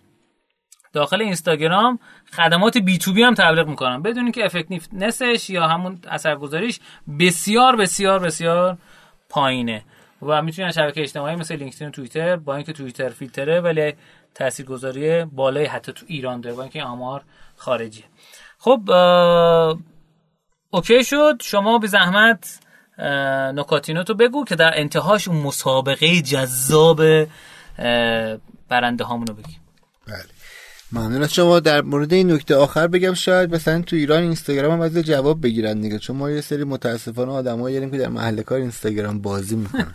داخل 0.92 1.22
اینستاگرام 1.22 1.98
خدمات 2.32 2.78
B2B 2.78 3.22
هم 3.22 3.34
تبلیغ 3.34 3.68
می‌کنن. 3.68 4.02
بدون 4.02 4.22
اینکه 4.22 4.44
effectiveness 4.44 5.36
ش 5.36 5.50
یا 5.50 5.68
همون 5.68 5.98
اثرگذاریش 6.08 6.80
بسیار 7.20 7.76
بسیار 7.76 8.18
بسیار 8.18 8.78
پایینه. 9.28 9.84
و 10.22 10.42
می‌تونن 10.42 10.70
شبکه 10.70 11.00
اجتماعی 11.00 11.36
مثل 11.36 11.56
لینکدین 11.56 11.88
و 11.88 11.90
توییتر 11.90 12.36
با 12.36 12.56
اینکه 12.56 12.72
توییتر 12.72 13.08
فیلتره 13.08 13.60
ولی 13.60 13.94
تاثیرگذاری 14.34 15.24
بالای 15.24 15.66
حتی 15.66 15.92
تو 15.92 16.06
ایران 16.08 16.40
داره 16.40 16.56
با 16.56 16.62
اینکه 16.62 16.82
آمار 16.82 17.22
خارجی 17.56 18.04
خب 18.58 18.90
okay 20.70 21.04
شد. 21.04 21.36
شما 21.42 21.78
به 21.78 21.86
زحمت 21.86 22.60
نکاتینو 23.54 24.04
بگو 24.04 24.44
که 24.44 24.56
در 24.56 24.70
انتهاش 24.74 25.28
مسابقه 25.28 26.20
جذاب 26.20 27.00
برنده 28.68 29.04
هامونو 29.04 29.32
بگیم. 29.32 29.60
بله. 30.06 30.39
ممنون 30.92 31.22
از 31.22 31.34
شما. 31.34 31.60
در 31.60 31.82
مورد 31.82 32.12
این 32.12 32.32
نکته 32.32 32.54
آخر 32.54 32.86
بگم 32.86 33.14
شاید 33.14 33.54
مثلا 33.54 33.82
تو 33.82 33.96
ایران 33.96 34.22
اینستاگرام 34.22 34.72
هم 34.72 34.80
از 34.80 34.92
جواب 34.98 35.42
بگیرن 35.42 35.80
دیگه 35.80 35.98
چون 35.98 36.16
ما 36.16 36.30
یه 36.30 36.40
سری 36.40 36.64
متاسفانه 36.64 37.32
آدمایی 37.32 37.76
داریم 37.76 37.90
که 37.90 37.98
در 37.98 38.08
محل 38.08 38.42
کار 38.42 38.58
اینستاگرام 38.60 39.18
بازی 39.18 39.56
می‌کنن. 39.56 39.92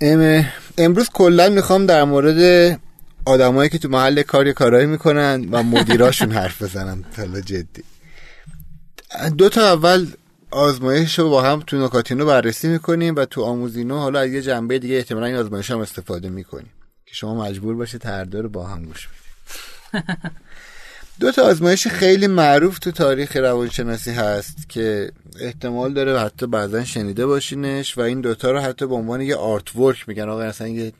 امروز 0.78 1.08
کلا 1.12 1.48
می‌خوام 1.48 1.86
در 1.86 2.04
مورد 2.04 2.80
آدمایی 3.24 3.70
که 3.70 3.78
تو 3.78 3.88
محل 3.88 4.22
کار 4.22 4.52
کارایی 4.52 4.86
می‌کنن 4.86 5.48
و 5.50 5.62
مدیراشون 5.62 6.32
حرف 6.32 6.62
بزنم 6.62 7.04
حالا 7.16 7.40
جدی. 7.40 7.84
دو 9.38 9.48
تا 9.48 9.72
اول 9.72 10.06
آزمایش 10.50 11.18
رو 11.18 11.30
با 11.30 11.42
هم 11.42 11.62
تو 11.66 11.84
نکاتینو 11.84 12.26
بررسی 12.26 12.68
می‌کنیم 12.68 13.14
و 13.16 13.24
تو 13.24 13.42
آموزینو 13.42 13.98
حالا 13.98 14.20
از 14.20 14.30
یه 14.30 14.42
جنبه 14.42 14.78
دیگه 14.78 14.96
احتمالا 14.96 15.26
این 15.26 15.36
آزمایش 15.36 15.70
هم 15.70 15.78
استفاده 15.78 16.28
می‌کنیم. 16.28 16.70
که 17.06 17.14
شما 17.14 17.44
مجبور 17.44 17.74
باشید 17.74 18.06
هر 18.06 18.24
دو 18.24 18.42
رو 18.42 18.48
با 18.48 18.66
هم 18.66 18.84
گوش 18.84 19.08
دو 21.20 21.32
تا 21.32 21.42
آزمایش 21.42 21.88
خیلی 21.88 22.26
معروف 22.26 22.78
تو 22.78 22.90
تاریخ 22.90 23.36
روانشناسی 23.36 24.10
هست 24.10 24.68
که 24.68 25.12
احتمال 25.40 25.94
داره 25.94 26.20
حتی 26.20 26.46
بعضا 26.46 26.84
شنیده 26.84 27.26
باشینش 27.26 27.98
و 27.98 28.00
این 28.00 28.20
دوتا 28.20 28.50
رو 28.50 28.58
حتی 28.58 28.86
به 28.86 28.94
عنوان 28.94 29.20
یه 29.20 29.36
artwork 29.36 30.08
میگن. 30.08 30.28
آقا 30.28 30.42
اصلا 30.42 30.68
یه 30.68 30.92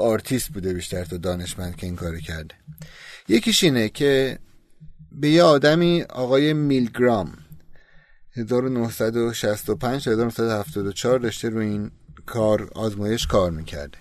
آرتیست 0.00 0.48
بوده 0.48 0.72
بیشتر 0.72 1.04
تا 1.04 1.16
دانشمند 1.16 1.76
که 1.76 1.86
این 1.86 1.96
کار 1.96 2.18
کرده. 2.18 2.54
یکیش 3.28 3.64
اینه 3.64 3.88
که 3.88 4.38
به 5.12 5.28
یه 5.28 5.42
آدمی 5.42 6.02
آقای 6.02 6.52
میلگرام 6.52 7.32
1965 8.36 10.08
1974 10.08 11.18
داشته 11.18 11.48
رو 11.48 11.58
این 11.58 11.90
کار 12.26 12.70
آزمایش 12.74 13.26
کار 13.26 13.50
می‌کرده. 13.50 13.98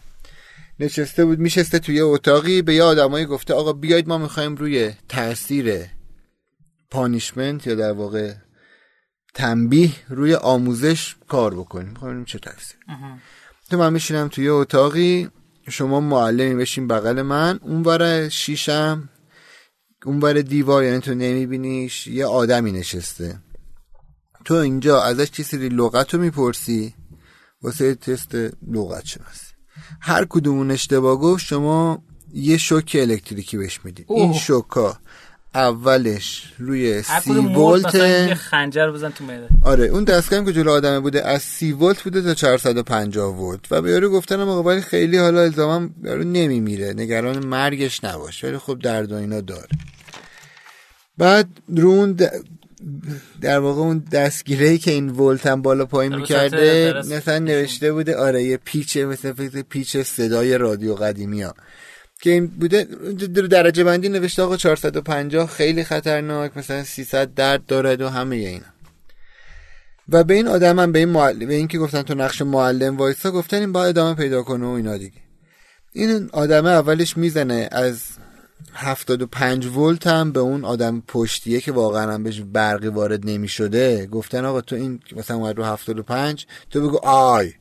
نشسته 0.79 1.25
بود 1.25 1.39
میشسته 1.39 1.79
توی 1.79 2.01
اتاقی 2.01 2.61
به 2.61 2.75
یه 2.75 2.83
آدمایی 2.83 3.25
گفته 3.25 3.53
آقا 3.53 3.73
بیاید 3.73 4.07
ما 4.07 4.17
می‌خوایم 4.17 4.55
روی 4.55 4.91
تاثیر 5.09 5.85
پانیشمنت 6.91 7.67
یا 7.67 7.75
در 7.75 7.91
واقع 7.91 8.33
تنبیه 9.33 9.91
روی 10.09 10.35
آموزش 10.35 11.15
کار 11.27 11.53
بکنیم. 11.53 11.89
می‌خوایم 11.89 12.25
چه 12.25 12.39
تاثیر 12.39 12.77
تو 13.69 13.77
من 13.77 13.93
میشینم 13.93 14.27
توی 14.27 14.49
اتاقی 14.49 15.29
شما 15.69 15.99
معلمی 15.99 16.55
بشین 16.55 16.87
بغل 16.87 17.21
من 17.21 17.59
اون 17.61 18.29
شیشم 18.29 19.09
اون 20.05 20.19
بر 20.19 20.33
دیوار 20.33 20.83
یعنی 20.83 20.99
تو 20.99 21.13
نمیبینیش 21.13 22.07
یه 22.07 22.25
آدمی 22.25 22.71
نشسته. 22.71 23.39
تو 24.45 24.53
اینجا 24.53 25.01
ازش 25.01 25.31
چی 25.31 25.43
سری 25.43 25.69
لغت 25.69 26.13
رو 26.13 26.19
می‌پرسی؟ 26.19 26.93
واسه 27.61 27.95
تست 27.95 28.35
لغت 28.67 29.05
شناسی 29.05 29.42
هر 29.99 30.25
کدومون 30.29 30.71
اشتباه 30.71 31.15
گفت 31.15 31.45
شما 31.45 32.03
یه 32.33 32.57
شوک 32.57 32.97
الکتریکی 32.99 33.57
بهش 33.57 33.79
می‌دید. 33.83 34.05
این 34.09 34.33
شوکا 34.33 34.97
اولش 35.55 36.53
روی 36.59 37.01
سی 37.01 37.31
ولت 37.31 38.33
خنجر 38.33 38.91
بزن 38.91 39.09
تو 39.09 39.23
میده 39.23 39.47
آره 39.63 39.85
اون 39.85 40.03
دستگاهی 40.03 40.45
که 40.45 40.53
جلو 40.53 40.71
آدمه 40.71 40.99
بوده 40.99 41.27
از 41.27 41.41
سی 41.41 41.71
ولت 41.71 42.01
بوده 42.01 42.21
تا 42.21 42.33
450 42.33 43.35
ولت. 43.35 43.71
و 43.71 43.81
به 43.81 43.91
یارو 43.91 44.09
گفتن 44.09 44.39
آقا 44.39 44.63
ولی 44.63 44.81
خیلی 44.81 45.17
حالا 45.17 45.41
الزاما 45.41 45.89
یارو 46.03 46.23
نمیمیره 46.23 46.93
نگران 46.93 47.45
مرگش 47.45 48.03
نباش 48.03 48.43
ولی 48.43 48.57
خب 48.57 48.79
درد 48.79 49.11
و 49.11 49.15
اینا 49.15 49.41
داره. 49.41 49.67
بعد 51.17 51.47
رو 51.67 51.89
اون 51.89 52.17
در 53.41 53.59
واقع 53.59 53.81
اون 53.81 54.03
دستگیره 54.11 54.77
که 54.77 54.91
این 54.91 55.09
ولت 55.09 55.47
هم 55.47 55.61
بالا 55.61 55.85
پایین 55.85 56.15
می‌کرده 56.15 56.93
مثلا 56.93 57.39
نوشته 57.39 57.93
بوده 57.93 58.15
آره 58.15 58.43
یه 58.43 58.57
پیچه 58.57 59.05
مثل 59.05 59.61
پیچ 59.61 59.97
صدای 59.97 60.57
رادیو 60.57 60.95
قدیمی 60.95 61.41
ها. 61.41 61.53
که 62.21 62.29
این 62.29 62.47
بوده 62.47 62.83
درجه 63.51 63.83
بندی 63.83 64.09
نوشته 64.09 64.41
آقا 64.41 64.57
450 64.57 65.49
خیلی 65.49 65.83
خطرناک 65.83 66.57
مثلا 66.57 66.83
300 66.83 67.33
درد 67.33 67.65
دارد 67.65 68.01
و 68.01 68.09
همه 68.09 68.35
اینا. 68.35 68.65
و 70.09 70.23
به 70.23 70.33
این 70.33 70.47
آدم 70.47 70.79
هم 70.79 70.91
به 70.91 70.99
این 70.99 71.09
معلم 71.09 71.47
به 71.47 71.53
این 71.53 71.67
که 71.67 71.77
گفتن 71.77 72.01
تو 72.01 72.15
نقش 72.15 72.41
معلم 72.41 72.97
وایسا 72.97 73.31
گفتن 73.31 73.57
این 73.57 73.71
باید 73.71 73.97
ادامه 73.97 74.15
پیدا 74.15 74.43
کنه 74.43 74.65
و 74.65 74.69
اینا 74.69 74.97
دیگه. 74.97 75.21
این 75.91 76.29
آدمه 76.33 76.69
اولش 76.69 77.17
می‌زنه 77.17 77.69
از 77.71 78.01
75 78.73 79.65
ولت 79.65 80.07
هم 80.07 80.31
به 80.31 80.39
اون 80.39 80.65
آدم 80.65 81.03
پشتیه 81.07 81.61
که 81.61 81.71
واقعا 81.71 82.13
هم 82.13 82.23
بهش 82.23 82.41
برقی 82.41 82.87
وارد 82.87 83.29
نمی 83.29 83.47
شده 83.47 84.05
گفتن 84.05 84.45
آقا 84.45 84.61
تو 84.61 84.75
این 84.75 84.99
مثلا 85.15 85.37
اومد 85.37 85.57
رو 85.57 85.63
75 85.63 86.47
تو 86.69 86.81
بگو 86.81 86.99
آی. 87.03 87.53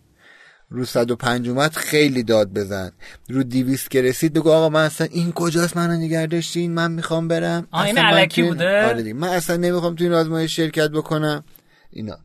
رو 0.71 0.85
105 0.85 1.49
اومد 1.49 1.73
خیلی 1.73 2.23
داد 2.23 2.53
بزن. 2.53 2.93
رو 3.29 3.43
200 3.43 3.91
که 3.91 4.03
رسید 4.03 4.33
بگو 4.33 4.51
آقا 4.51 4.69
من 4.69 4.85
اصلا 4.85 5.07
این 5.11 5.33
کجاست 5.33 5.77
منو 5.77 5.93
نگه 5.93 6.27
داشتین 6.27 6.75
من 6.75 6.93
می‌خوام 6.93 7.29
برم. 7.29 7.67
آه 7.71 7.85
این 7.85 7.99
علکی 7.99 8.43
بوده؟ 8.43 8.87
آره 8.87 9.13
من 9.13 9.29
اصلا 9.29 9.57
نمی‌خوام 9.57 9.95
تو 9.95 10.05
این 10.05 10.13
آزمایش 10.13 10.57
شرکت 10.57 10.91
بکنم. 10.91 11.45
اینا. 11.91 12.19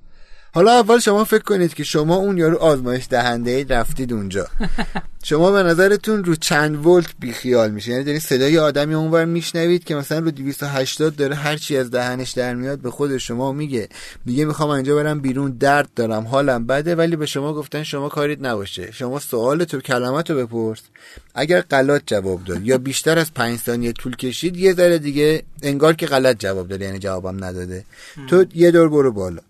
حالا 0.57 0.71
اول 0.71 0.99
شما 0.99 1.23
فکر 1.23 1.43
کنید 1.43 1.73
که 1.73 1.83
شما 1.83 2.15
اون 2.15 2.37
یارو 2.37 2.57
آزمایش 2.57 3.07
دهنده 3.09 3.51
ای 3.51 3.63
رفتید 3.63 4.13
اونجا. 4.13 4.47
شما 5.29 5.51
به 5.51 5.63
نظرتون 5.63 6.23
رو 6.23 6.35
چند 6.35 6.85
ولت 6.85 7.07
بیخیال 7.19 7.71
میشه؟ 7.71 7.91
یعنی 7.91 8.03
دارین 8.03 8.19
صدای 8.19 8.57
آدمی 8.57 8.93
اونور 8.93 9.25
میشنوید 9.25 9.83
که 9.83 9.95
مثلا 9.95 10.19
رو 10.19 10.31
280 10.31 11.15
داره 11.15 11.35
هر 11.35 11.57
چی 11.57 11.77
از 11.77 11.91
دهنش 11.91 12.31
در 12.31 12.55
میاد 12.55 12.79
به 12.79 12.91
خود 12.91 13.17
شما 13.17 13.51
میگه. 13.51 13.89
میگه 14.25 14.45
می‌خوام 14.45 14.69
اینجا 14.69 14.95
برم 14.95 15.19
بیرون 15.19 15.51
درد 15.51 15.89
دارم 15.95 16.27
حالم 16.27 16.67
بده 16.67 16.95
ولی 16.95 17.15
به 17.15 17.25
شما 17.25 17.53
گفتن 17.53 17.83
شما 17.83 18.09
کاریت 18.09 18.39
نباشه. 18.41 18.91
شما 18.91 19.19
سوالت 19.19 19.73
و 19.73 19.79
کلمات 19.79 20.31
رو 20.31 20.37
بپرس. 20.37 20.81
اگر 21.35 21.61
غلط 21.61 22.01
جواب 22.05 22.43
داد 22.43 22.65
یا 22.65 22.77
بیشتر 22.77 23.19
از 23.19 23.33
5 23.33 23.59
ثانیه 23.59 23.91
طول 23.93 24.15
کشید 24.15 24.57
یه 24.57 24.73
ذره 24.73 24.97
دیگه 24.97 25.43
انگار 25.61 25.93
که 25.93 26.05
غلط 26.05 26.39
جواب 26.39 26.67
داد 26.67 26.81
یعنی 26.81 26.99
جوابم 26.99 27.43
نداده. 27.43 27.85
تو 28.27 28.45
یه 28.55 28.71
دور 28.71 28.89
برو 28.89 29.11
بالا. 29.11 29.41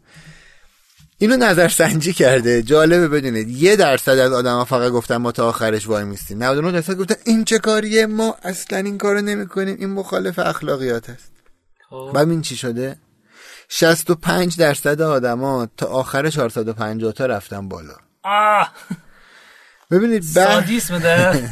اینو 1.20 1.38
نظر 1.38 1.68
سنجی 1.68 2.14
کرده. 2.14 2.64
جالبه 2.64 3.08
بدونید. 3.08 3.50
یه 3.50 3.76
درصد 3.76 4.18
از 4.18 4.32
آدم 4.32 4.56
ها 4.56 4.66
فقط 4.66 4.92
گفتن 4.92 5.18
ما 5.18 5.32
تا 5.32 5.48
آخرش 5.50 5.88
وای 5.88 6.04
میستیم. 6.04 6.44
99 6.44 6.72
درصد 6.72 6.98
گفتن 6.98 7.16
این 7.26 7.46
چه 7.46 7.60
کاریه؟ 7.60 8.06
ما 8.06 8.36
اصلا 8.44 8.78
این 8.78 8.98
کارو 8.98 9.22
نمی 9.22 9.48
کنیم 9.48 9.76
این 9.80 9.90
مخالف 9.90 10.40
اخلاقیات 10.40 11.10
است. 11.10 11.32
خب. 11.90 12.12
بعد 12.14 12.30
این 12.30 12.42
چی 12.42 12.56
شده؟ 12.56 12.98
65 13.70 14.58
درصد 14.58 15.02
آدما 15.02 15.68
تا 15.78 15.86
آخر 15.86 16.30
450 16.30 17.12
تا 17.12 17.26
رفتن 17.26 17.70
بالا. 17.70 17.96
آه. 18.24 18.72
ببینید 19.92 20.24
سادیسم 20.24 21.00
داره. 21.00 21.50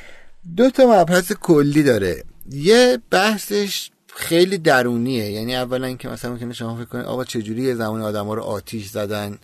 دو 0.56 0.70
تا 0.70 0.86
مبحث 0.86 1.32
کلی 1.32 1.82
داره. 1.82 2.24
یه 2.50 2.98
بحثش 3.10 3.90
خیلی 4.16 4.58
درونیه. 4.58 5.30
یعنی 5.30 5.56
اولا 5.56 5.92
که 5.92 6.08
مثلا 6.08 6.30
ممکنه 6.30 6.52
شما 6.52 6.76
فکر 6.76 6.84
کنید 6.84 7.04
آقا 7.04 7.24
چجوری 7.24 7.62
یه 7.62 7.74
زمان 7.74 8.02
آدما 8.02 8.34
رو 8.34 8.42
آتیش 8.42 8.88
زدن؟ 8.88 9.38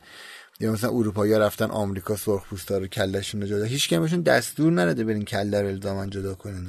یا 0.60 0.72
مثلا 0.72 0.90
اروپایی 0.90 1.34
رفتن 1.34 1.70
آمریکا 1.70 2.16
سرخ 2.16 2.44
پوستا 2.44 2.78
رو 2.78 2.86
کلشون 2.86 3.40
رو 3.40 3.46
جدا. 3.46 3.64
هیچ 3.64 3.88
کمشون 3.88 4.20
دستور 4.20 4.72
نرده 4.72 5.04
برین 5.04 5.24
کله 5.24 5.62
رو 5.62 5.68
الزاما 5.68 6.06
جدا 6.06 6.34
کنین. 6.34 6.68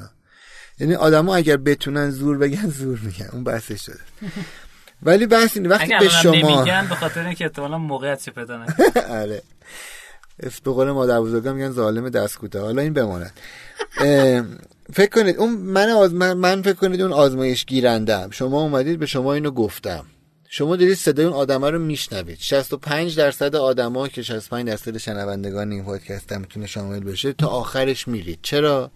یعنی 0.79 0.95
آدما 0.95 1.35
اگر 1.35 1.57
بتونن 1.57 2.09
زور 2.09 2.37
بگن 2.37 2.69
زور 2.69 2.99
میگن. 2.99 3.29
اون 3.33 3.43
بحثش 3.43 3.85
شده. 3.85 3.99
ولی 5.03 5.25
بحث 5.25 5.57
اینه 5.57 5.69
وقتی 5.69 5.93
به 5.99 6.09
شما 6.09 6.31
نمیگن 6.31 6.87
به 6.89 6.95
خاطر 6.95 7.25
اینکه 7.25 7.45
احتمالاً 7.45 7.77
موقعیت 7.77 8.29
پیدا 8.29 8.65
آره. 9.21 9.41
به 10.37 10.71
قول 10.71 10.91
مادر 10.91 11.21
بزرگم 11.21 11.55
میگن 11.55 11.71
ظالم 11.71 12.09
دست 12.09 12.37
کوتاه 12.37 12.61
حالا 12.61 12.81
این 12.81 12.93
بماند. 12.93 13.33
فکر 14.93 15.09
کنید 15.09 15.37
اون 15.37 15.53
من, 15.53 15.89
آز... 15.89 16.13
من 16.13 16.61
فکر 16.61 16.73
کنید 16.73 17.01
اون 17.01 17.13
آزمایش 17.13 17.65
گیرندم 17.65 18.29
شما 18.31 18.61
اومدید 18.61 18.99
به 18.99 19.05
شما 19.05 19.33
اینو 19.33 19.51
گفتم. 19.51 20.05
شما 20.49 20.75
دارید 20.75 20.97
صدای 20.97 21.25
اون 21.25 21.33
آدمه 21.33 21.69
رو 21.69 21.79
میشنوید. 21.79 22.37
65 22.39 23.17
درصد 23.17 23.55
آدما 23.55 24.07
که 24.07 24.23
65 24.23 24.67
درصد 24.67 24.97
شنوندگان 24.97 25.71
این 25.71 25.83
پادکست 25.83 26.31
هم 26.31 26.41
می‌تونه 26.41 26.67
شامل 26.67 26.99
بشه 26.99 27.33
تا 27.33 27.47
آخرش 27.47 28.07
میرید. 28.07 28.39
چرا؟ 28.41 28.91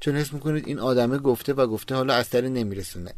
چون 0.00 0.16
حس 0.16 0.32
می‌کنید 0.32 0.66
این 0.66 0.78
آدمه 0.78 1.18
گفته 1.18 1.52
و 1.52 1.66
گفته 1.66 1.94
حالا 1.94 2.14
اثری 2.14 2.50
نمیرسونه. 2.50 3.12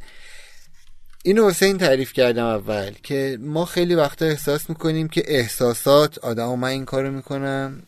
اینو 1.23 1.53
این 1.63 1.79
تعریف 1.79 2.13
کردم 2.13 2.45
اول 2.47 2.91
که 3.03 3.39
ما 3.41 3.65
خیلی 3.65 3.95
وقتا 3.95 4.27
احساس 4.27 4.71
می‌کنیم 4.71 5.09
که 5.09 5.23
احساسات 5.27 6.19
آدم 6.19 6.59
من 6.59 6.69
این 6.69 6.85
کارو 6.85 7.11
می‌کنم 7.11 7.83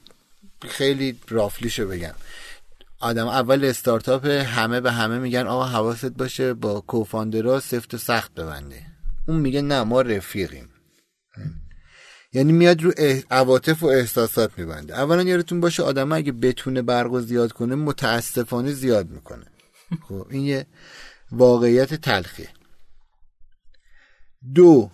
خیلی 0.69 1.19
رافلیشو 1.29 1.89
بگم. 1.89 2.15
آدم 3.01 3.27
اول 3.27 3.65
استارتاپ 3.65 4.27
همه 4.27 4.81
به 4.81 4.93
همه 4.93 5.19
میگن 5.19 5.47
آقا 5.47 5.65
حواست 5.65 6.07
باشه 6.07 6.55
با 6.55 6.81
کوفاندرا 6.81 7.61
سفت 7.61 7.95
و 7.95 7.99
سخت 7.99 8.35
ببنده. 8.35 8.87
اون 9.29 9.41
میگه 9.41 9.63
نه 9.63 9.83
ما 9.83 10.01
رفیقیم. 10.01 10.69
یعنی 12.33 12.53
میاد 12.53 12.83
رو 12.83 12.93
عواطف 13.31 13.83
و 13.83 13.87
احساسات 13.87 14.59
میبنده. 14.59 14.95
اولا 14.95 15.23
یادتون 15.23 15.61
باشه 15.61 15.83
آدم 15.83 16.13
اگه 16.13 16.33
بتونه 16.33 16.83
برق 16.83 17.21
زیاد 17.21 17.53
کنه 17.53 17.75
متاسفانه 17.75 18.73
زیاد 18.73 19.11
می‌کنه. 19.11 19.45
خب 20.09 20.27
این 20.31 20.45
یه 20.45 20.67
واقعیت 21.33 21.95
تلخیه. 21.95 22.49
دو 24.55 24.91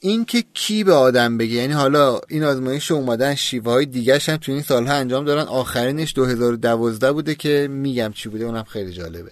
اینکه 0.00 0.44
کی 0.54 0.84
به 0.84 0.92
آدم 0.92 1.38
بگه. 1.38 1.54
یعنی 1.54 1.72
حالا 1.72 2.20
این 2.28 2.44
آزمایش 2.44 2.90
اومدن 2.90 3.34
شیوه 3.34 3.72
های 3.72 3.86
دیگه 3.86 4.18
هم 4.18 4.36
تو 4.36 4.52
این 4.52 4.62
سالها 4.62 4.94
انجام 4.94 5.24
دارن 5.24 5.42
آخرینش 5.42 6.14
2012 6.14 7.12
بوده 7.12 7.34
که 7.34 7.68
میگم 7.70 8.12
چی 8.14 8.28
بوده. 8.28 8.44
اونم 8.44 8.64
خیلی 8.64 8.92
جالبه. 8.92 9.30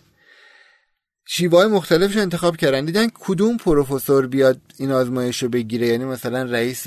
شیوه 1.29 1.59
های 1.59 1.69
مختلفش 1.69 2.17
انتخاب 2.17 2.57
کردن. 2.57 2.85
دیدن 2.85 3.09
کدوم 3.15 3.57
پروفسور 3.57 4.27
بیاد 4.27 4.61
این 4.79 4.93
آزمایش 4.93 5.43
رو 5.43 5.49
بگیره. 5.49 5.87
یعنی 5.87 6.05
مثلا 6.05 6.43
رئیس 6.43 6.87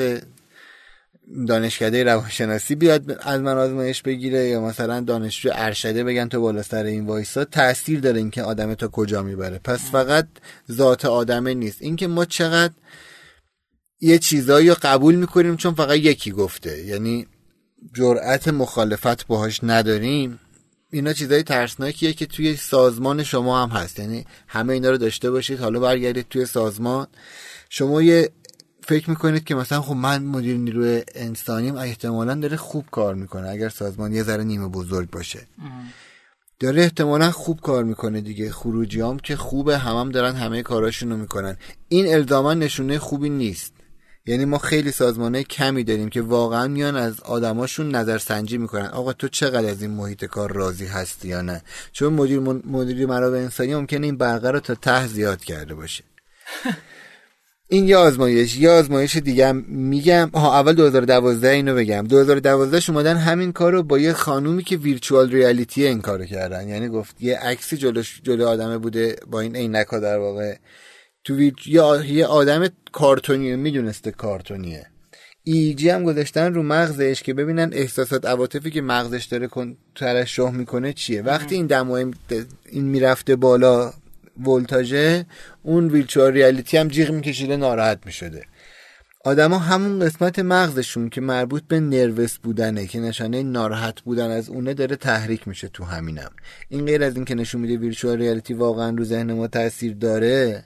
دانشکده 1.47 2.03
روانشناسی 2.03 2.75
بیاد 2.75 3.19
از 3.21 3.41
من 3.41 3.57
آزمایش 3.57 4.01
بگیره 4.01 4.47
یا 4.47 4.61
مثلا 4.61 4.99
دانشجو 4.99 5.49
ارشده 5.53 6.03
بگن 6.03 6.27
تو 6.27 6.41
بالا 6.41 6.61
سر 6.61 6.83
این 6.83 7.05
وایسا. 7.05 7.45
تاثیر 7.45 7.99
داره 7.99 8.17
اینکه 8.17 8.43
آدم 8.43 8.73
تا 8.73 8.87
کجا 8.87 9.23
می‌بره. 9.23 9.59
پس 9.63 9.91
فقط 9.91 10.27
ذات 10.71 11.05
آدمه 11.05 11.53
نیست. 11.53 11.81
اینکه 11.81 12.07
ما 12.07 12.25
چقدر 12.25 12.73
یه 14.01 14.17
چیزایی 14.17 14.69
رو 14.69 14.75
قبول 14.81 15.15
می‌کنیم 15.15 15.55
چون 15.55 15.73
فقط 15.73 15.97
یکی 15.97 16.31
گفته. 16.31 16.85
یعنی 16.85 17.27
جرأت 17.93 18.47
مخالفت 18.47 19.27
باهاش 19.27 19.59
نداریم. 19.63 20.39
اینا 20.91 21.13
چیزای 21.13 21.43
ترسناکیه 21.43 22.13
که 22.13 22.25
توی 22.25 22.55
سازمان 22.55 23.23
شما 23.23 23.63
هم 23.63 23.69
هست. 23.69 23.99
یعنی 23.99 24.25
همه 24.47 24.73
اینا 24.73 24.89
رو 24.89 24.97
داشته 24.97 25.31
باشید 25.31 25.59
حالا 25.59 25.79
برگردید 25.79 26.25
توی 26.29 26.45
سازمان. 26.45 27.07
شما 27.69 28.01
یه 28.01 28.29
فکر 28.83 29.09
می‌کنید 29.09 29.43
که 29.43 29.55
مثلا 29.55 29.81
خب 29.81 29.95
من 29.95 30.23
مدیر 30.23 30.57
نیروی 30.57 31.03
انسانیم 31.15 31.75
احتمالا 31.75 32.35
داره 32.35 32.57
خوب 32.57 32.85
کار 32.91 33.15
می‌کنه 33.15 33.49
اگر 33.49 33.69
سازمان 33.69 34.13
یه 34.13 34.23
ذره 34.23 34.43
نیمه 34.43 34.67
بزرگ 34.67 35.09
باشه. 35.09 35.47
داره 36.59 36.81
احتمالا 36.81 37.31
خوب 37.31 37.61
کار 37.61 37.83
می‌کنه 37.83 38.21
دیگه. 38.21 38.51
خروجیام 38.51 39.19
که 39.19 39.35
خوبه 39.35 39.77
همم 39.77 39.99
هم 39.99 40.11
دارن 40.11 40.35
همه 40.35 40.63
کاراشونو 40.63 41.17
می‌کنن. 41.17 41.57
این 41.89 42.13
الزاما 42.13 42.53
نشونه 42.53 42.99
خوبی 42.99 43.29
نیست. 43.29 43.73
یعنی 44.29 44.45
ما 44.45 44.57
خیلی 44.57 44.91
سازمانه 44.91 45.43
کمی 45.43 45.83
داریم 45.83 46.09
که 46.09 46.21
واقعا 46.21 46.67
میان 46.67 46.95
از 46.95 47.19
آدماشون 47.19 47.95
نظر 47.95 48.17
سنجی 48.17 48.57
می‌کنن. 48.57 48.85
آقا 48.85 49.13
تو 49.13 49.27
چقدر 49.27 49.69
از 49.69 49.81
این 49.81 49.91
محیط 49.91 50.25
کار 50.25 50.51
راضی 50.51 50.85
هستی 50.85 51.27
یا 51.27 51.41
نه؟ 51.41 51.61
چون 51.91 52.13
مدیر 52.13 52.39
مدیری 52.39 53.05
منابع 53.05 53.37
انسانی 53.37 53.75
ممکنه 53.75 54.05
این 54.05 54.17
برقه 54.17 54.51
رو 54.51 54.59
تا 54.59 54.75
ته 54.75 55.07
زیاد 55.07 55.43
کرده 55.43 55.75
باشه. 55.75 56.03
این 57.71 57.87
یه 57.87 57.97
آزمایش. 57.97 58.57
یه 58.57 58.69
آزمایش 58.69 59.17
دیگه 59.17 59.51
میگم. 59.67 60.29
ها 60.33 60.59
اول 60.59 60.73
2012 60.73 61.49
اینو 61.49 61.75
بگم. 61.75 62.07
2012 62.07 62.81
اومدن 62.89 63.17
همین 63.17 63.51
کارو 63.51 63.83
با 63.83 63.99
یه 63.99 64.13
خانومی 64.13 64.63
که 64.63 64.77
ویرچوال 64.77 65.31
ریالیتی 65.31 65.85
این 65.85 66.01
کارو 66.01 66.25
کردن. 66.25 66.67
یعنی 66.67 66.89
گفت 66.89 67.15
یه 67.19 67.37
عکسی 67.37 67.77
جلوش 67.77 68.21
جلو 68.23 68.47
آدمه 68.47 68.77
بوده 68.77 69.15
با 69.27 69.39
این 69.39 69.55
عینک‌ها 69.55 69.99
در 69.99 70.17
واقع 70.17 70.55
تو 71.29 71.35
ویرچ... 71.35 71.67
یه 72.07 72.25
آدم 72.25 72.67
کارتونیه 72.91 73.55
می‌دونسته 73.55 74.11
کارتونیه. 74.11 74.85
ایجی 75.43 75.89
هم 75.89 76.03
گذاشتن 76.03 76.53
رو 76.53 76.63
مغزش 76.63 77.23
که 77.23 77.33
ببینن 77.33 77.69
احساسات 77.73 78.25
عواطفی 78.25 78.71
که 78.71 78.81
مغزش 78.81 79.25
داره 79.25 79.47
کن 79.47 79.77
ترشح 79.95 80.49
می‌کنه 80.49 80.93
چیه. 80.93 81.21
وقتی 81.21 81.55
این 81.55 81.65
دمو 81.65 82.11
این 82.69 82.83
می‌رفته 82.83 83.35
بالا 83.35 83.93
ولتاژه 84.45 85.25
اون 85.63 85.87
ویلچوار 85.87 86.31
ریالیتی 86.31 86.77
هم 86.77 86.87
جیغ 86.87 87.11
میکشیده 87.11 87.57
ناراحت 87.57 87.99
می‌شده. 88.05 88.45
آدما 89.25 89.57
همون 89.57 89.99
قسمت 89.99 90.39
مغزشون 90.39 91.09
که 91.09 91.21
مربوط 91.21 91.63
به 91.67 91.79
نروس 91.79 92.37
بودنه 92.37 92.87
که 92.87 92.99
نشانه 92.99 93.43
ناراحت 93.43 94.01
بودن 94.01 94.31
از 94.31 94.49
اونه 94.49 94.73
داره 94.73 94.95
تحریک 94.95 95.47
میشه 95.47 95.67
تو 95.67 95.83
همینم. 95.83 96.31
این 96.69 96.85
غیر 96.85 97.03
از 97.03 97.15
این 97.15 97.25
که 97.25 97.35
نشون 97.35 97.61
میده 97.61 97.77
ویرچوال 97.77 98.17
ریالیتی 98.17 98.53
واقعا 98.53 98.89
رو 98.89 99.03
ذهن 99.03 99.33
ما 99.33 99.47
تاثیر 99.47 99.93
داره 99.93 100.63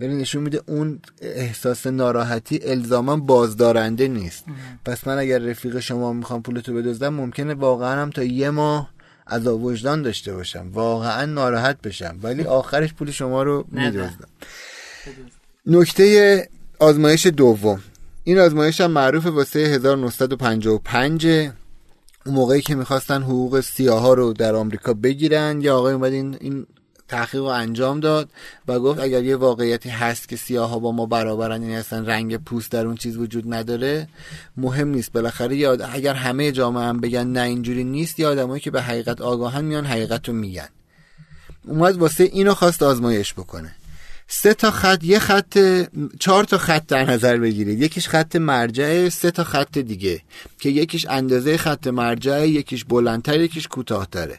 ولی 0.00 0.14
نشون 0.14 0.42
میده 0.42 0.60
اون 0.66 1.00
احساس 1.22 1.86
ناراحتی 1.86 2.60
الزاما 2.62 3.16
بازدارنده 3.16 4.08
نیست. 4.08 4.44
پس 4.84 5.06
من 5.06 5.18
اگر 5.18 5.38
رفیق 5.38 5.80
شما 5.80 6.12
می‌خوام 6.12 6.42
پولتو 6.42 6.74
بدزدم 6.74 7.14
ممکنه 7.14 7.54
واقعا 7.54 8.02
هم 8.02 8.10
تا 8.10 8.22
یه 8.22 8.50
ماه 8.50 8.90
از 9.26 9.46
وجدان 9.46 10.02
داشته 10.02 10.34
باشم. 10.34 10.70
واقعا 10.72 11.26
ناراحت 11.26 11.82
بشم. 11.82 12.18
ولی 12.22 12.42
آخرش 12.42 12.94
پول 12.94 13.10
شما 13.10 13.42
رو 13.42 13.64
میدزدم. 13.72 14.28
نکته 15.66 16.48
آزمایش 16.78 17.26
دوم. 17.26 17.82
این 18.24 18.38
آزمایش 18.38 18.80
هم 18.80 18.90
معروف 18.90 19.26
واسه 19.26 19.58
1955 19.58 21.26
اون 21.26 22.34
موقعی 22.34 22.62
که 22.62 22.74
می‌خواستن 22.74 23.22
حقوق 23.22 23.60
سیاه 23.60 24.16
رو 24.16 24.32
در 24.32 24.54
آمریکا 24.54 24.94
بگیرن 24.94 25.60
یا 25.60 25.78
آقای 25.78 25.94
اومد 25.94 26.12
این, 26.12 26.36
این 26.40 26.66
تحقیق 27.08 27.40
رو 27.40 27.46
انجام 27.46 28.00
داد 28.00 28.30
و 28.68 28.78
گفت 28.78 29.00
اگر 29.00 29.24
یه 29.24 29.36
واقعیتی 29.36 29.88
هست 29.88 30.28
که 30.28 30.36
سیاه 30.36 30.70
ها 30.70 30.78
با 30.78 30.92
ما 30.92 31.06
برابرن 31.06 31.62
یعنی 31.62 31.76
اصلا 31.76 32.00
رنگ 32.00 32.36
پوست 32.36 32.72
در 32.72 32.86
اون 32.86 32.96
چیز 32.96 33.16
وجود 33.16 33.54
نداره 33.54 34.08
مهم 34.56 34.88
نیست. 34.88 35.12
بالاخره 35.12 35.56
یاد 35.56 35.82
اگر 35.82 36.14
همه 36.14 36.52
جامعه 36.52 36.84
هم 36.84 37.00
بگن 37.00 37.26
نه 37.26 37.40
اینجوری 37.40 37.84
نیست 37.84 38.20
یا 38.20 38.30
آدمایی 38.30 38.60
که 38.60 38.70
به 38.70 38.82
حقیقت 38.82 39.20
آگاهن 39.20 39.64
میان 39.64 39.86
حقیقت 39.86 40.28
رو 40.28 40.34
میگن. 40.34 40.68
اومد 41.64 41.96
واسه 41.96 42.24
اینو 42.24 42.54
خواست 42.54 42.82
آزمایش 42.82 43.34
بکنه. 43.34 43.74
سه 44.28 44.54
تا 44.54 44.70
خط 44.70 45.04
یه 45.04 45.18
خط 45.18 45.58
چهار 46.20 46.44
تا 46.44 46.58
خط 46.58 46.86
در 46.86 47.10
نظر 47.10 47.36
بگیرید. 47.36 47.82
یکیش 47.82 48.08
خط 48.08 48.36
مرجع 48.36 49.08
سه 49.08 49.30
تا 49.30 49.44
خط 49.44 49.78
دیگه 49.78 50.22
که 50.60 50.68
یکیش 50.68 51.06
اندازه 51.08 51.56
خط 51.56 51.86
مرجع 51.86 52.46
یکیش 52.46 52.84
بلندتر 52.84 53.40
یکیش 53.40 53.68
کوتاهتره. 53.68 54.38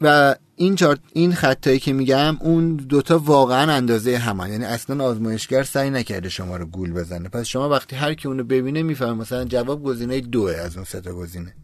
و 0.00 0.34
این 0.56 0.76
چارت 0.76 1.00
این 1.12 1.34
خطایی 1.34 1.78
که 1.78 1.92
میگم 1.92 2.36
اون 2.40 2.76
دوتا 2.76 3.18
واقعا 3.18 3.72
اندازه 3.72 4.18
همان 4.18 4.50
یعنی 4.50 4.64
اصلا 4.64 5.04
آزمایشگر 5.04 5.62
سعی 5.62 5.90
نکرده 5.90 6.28
شما 6.28 6.56
رو 6.56 6.66
گول 6.66 6.92
بزنه. 6.92 7.28
پس 7.28 7.46
شما 7.46 7.68
وقتی 7.68 7.96
هر 7.96 8.14
کی 8.14 8.28
اونو 8.28 8.44
ببینه 8.44 8.82
می‌فهمه 8.82 9.14
مثلا 9.14 9.44
جواب 9.44 9.84
گزینه 9.84 10.20
دوه 10.20 10.52
از 10.52 10.76
اون 10.76 10.84
سه 10.84 11.00
تا 11.00 11.12
گزینه. 11.12 11.54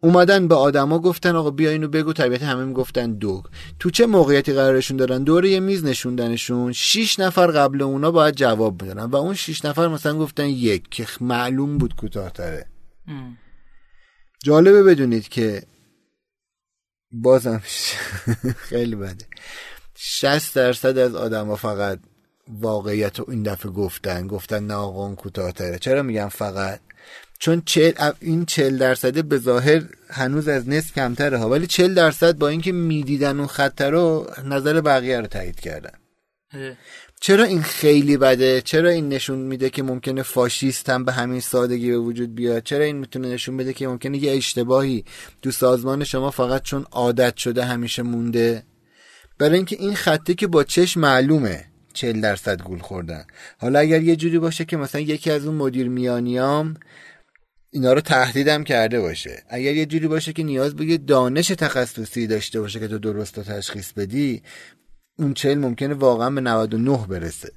اومدن 0.00 0.48
به 0.48 0.54
آدما 0.54 0.98
گفتن 0.98 1.36
آقا 1.36 1.50
بیا 1.50 1.70
اینو 1.70 1.88
بگو. 1.88 2.12
طبیعت 2.12 2.42
همه 2.42 2.64
می‌گفتن 2.64 3.12
دو. 3.12 3.42
تو 3.78 3.90
چه 3.90 4.06
موقعیتی 4.06 4.52
قرارشون 4.52 4.96
دارن؟ 4.96 5.22
دور 5.22 5.44
یه 5.44 5.60
میز 5.60 5.84
نشوندنشون. 5.84 6.72
شیش 6.72 7.20
نفر 7.20 7.46
قبل 7.46 7.82
اونا 7.82 8.10
باید 8.10 8.34
جواب 8.34 8.84
بدن. 8.84 9.04
و 9.04 9.16
اون 9.16 9.34
شیش 9.34 9.64
نفر 9.64 9.88
مثلا 9.88 10.18
گفتن 10.18 10.46
یک 10.46 10.88
که 10.90 11.06
معلوم 11.20 11.78
بود 11.78 11.96
کوتاهتره. 11.96 12.66
جالبه 14.44 14.82
بدونید 14.82 15.28
که 15.28 15.62
بازم 17.22 17.62
خیلی 18.68 18.96
بده. 18.96 19.26
60 19.94 20.54
درصد 20.54 20.98
از 20.98 21.14
آدما 21.14 21.56
فقط 21.56 21.98
واقعیت 22.48 23.18
رو 23.18 23.24
این 23.28 23.42
دفعه 23.42 23.72
گفتن 23.72 24.26
گفتن 24.26 24.66
نه 24.66 24.74
آقا 24.74 25.06
اون 25.06 25.16
کوتاهتره. 25.16 25.78
چرا 25.78 26.02
میگم 26.02 26.28
فقط؟ 26.28 26.80
چون 27.38 27.62
چل 27.66 27.92
این 28.20 28.44
چل 28.44 28.78
درصده 28.78 29.22
به 29.22 29.38
ظاهر 29.38 29.82
هنوز 30.10 30.48
از 30.48 30.68
نصف 30.68 30.94
کمتره 30.94 31.38
ها. 31.38 31.48
ولی 31.48 31.66
چل 31.66 31.94
درصد 31.94 32.38
با 32.38 32.48
اینکه 32.48 32.72
می‌دیدن 32.72 33.38
اون 33.38 33.46
خطر 33.46 33.90
رو 33.90 34.30
نظر 34.44 34.80
بقیه 34.80 35.20
رو 35.20 35.26
تایید 35.26 35.60
کردن. 35.60 35.98
چرا 37.24 37.44
این 37.44 37.62
خیلی 37.62 38.16
بده؟ 38.16 38.60
چرا 38.60 38.90
این 38.90 39.08
نشون 39.08 39.38
میده 39.38 39.70
که 39.70 39.82
ممکنه 39.82 40.22
فاشیست 40.22 40.90
هم 40.90 41.04
به 41.04 41.12
همین 41.12 41.40
سادگی 41.40 41.90
به 41.90 41.98
وجود 41.98 42.34
بیاد؟ 42.34 42.62
چرا 42.62 42.84
این 42.84 42.96
می‌تونه 42.96 43.28
نشون 43.28 43.56
بده 43.56 43.72
که 43.72 43.88
ممکنه 43.88 44.18
یه 44.18 44.32
اشتباهی 44.32 45.04
تو 45.42 45.50
سازمان 45.50 46.04
شما 46.04 46.30
فقط 46.30 46.62
چون 46.62 46.86
عادت 46.90 47.36
شده 47.36 47.64
همیشه 47.64 48.02
مونده؟ 48.02 48.62
برای 49.38 49.56
اینکه 49.56 49.76
این 49.76 49.94
خطه 49.94 50.34
که 50.34 50.46
با 50.46 50.64
چش 50.64 50.96
معلومه 50.96 51.64
40 51.92 52.20
درصد 52.20 52.62
گول 52.62 52.78
خوردن. 52.78 53.24
حالا 53.58 53.78
اگر 53.78 54.02
یه 54.02 54.16
جوری 54.16 54.38
باشه 54.38 54.64
که 54.64 54.76
مثلا 54.76 55.00
یکی 55.00 55.30
از 55.30 55.46
اون 55.46 55.54
مدیر 55.54 55.88
میانیام 55.88 56.74
اینا 57.70 57.92
رو 57.92 58.00
تهدیدم 58.00 58.64
کرده 58.64 59.00
باشه. 59.00 59.42
اگر 59.48 59.74
یه 59.74 59.86
جوری 59.86 60.08
باشه 60.08 60.32
که 60.32 60.42
نیاز 60.42 60.74
به 60.74 60.96
دانش 60.96 61.48
تخصصی 61.48 62.26
داشته 62.26 62.60
باشه 62.60 62.80
که 62.80 62.88
تو 62.88 62.98
درست 62.98 63.40
تشخیص 63.40 63.92
بدی 63.92 64.42
اون 65.18 65.34
چهل 65.34 65.58
ممکنه 65.58 65.94
واقعا 65.94 66.30
به 66.30 66.40
99 66.40 67.06
برسه. 67.06 67.52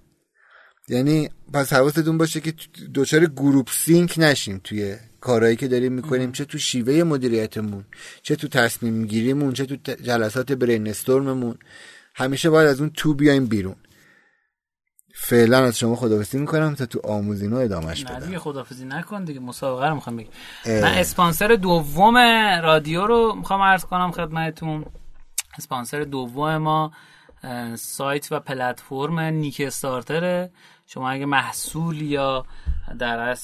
یعنی 0.90 1.30
پس 1.54 1.74
حواستون 1.74 2.18
باشه 2.18 2.42
که 2.42 2.54
دوچار 2.94 3.26
گروپ 3.26 3.70
سینک 3.72 4.14
نشیم 4.18 4.62
توی 4.64 4.96
کارهایی 5.22 5.56
که 5.56 5.68
داریم 5.68 5.94
می‌کنیم 5.94 6.32
چه 6.32 6.46
تو 6.46 6.58
شیوه 6.58 7.04
مدیریتمون 7.04 7.86
چه 8.22 8.36
تو 8.36 8.48
تصمیم 8.48 9.06
گیریمون 9.06 9.54
چه 9.54 9.66
تو 9.66 9.94
جلسات 9.96 10.52
برین 10.52 10.88
استورممون 10.88 11.58
همیشه 12.16 12.50
باید 12.50 12.70
از 12.70 12.80
اون 12.80 12.90
تو 12.90 13.14
بیایم 13.14 13.46
بیرون. 13.46 13.76
فعلا 15.16 15.66
از 15.66 15.80
شما 15.80 15.96
خدافزی 15.96 16.38
می‌کنم 16.38 16.76
تا 16.76 16.86
تو 16.86 17.00
آموزینو 17.04 17.56
ادامهش 17.56 18.04
بدم. 18.04 18.26
دیگه 18.26 18.40
خدافزی 18.40 18.86
نکن 18.86 19.24
دیگه 19.24 19.40
مسابقه 19.40 19.88
رو 19.88 19.96
می‌خوام 19.96 20.18
بگم 20.18 20.30
من 20.66 20.84
اسپانسر 20.84 21.48
دوم 21.48 22.18
رادیو 22.64 23.08
رو 23.08 23.36
می‌خوام 23.36 23.62
عرض 23.62 23.86
کنم 23.86 24.12
خدمتتون. 24.12 24.86
اسپانسر 25.58 26.00
دوم 26.00 26.58
ما 26.58 26.92
سایت 27.76 28.32
و 28.32 28.40
پلتفرم 28.40 29.20
نیک 29.20 29.62
استارتره. 29.66 30.52
شما 30.88 31.10
اگه 31.10 31.26
محصول 31.26 32.02
یا 32.02 32.46
در 33.00 33.20
از 33.20 33.40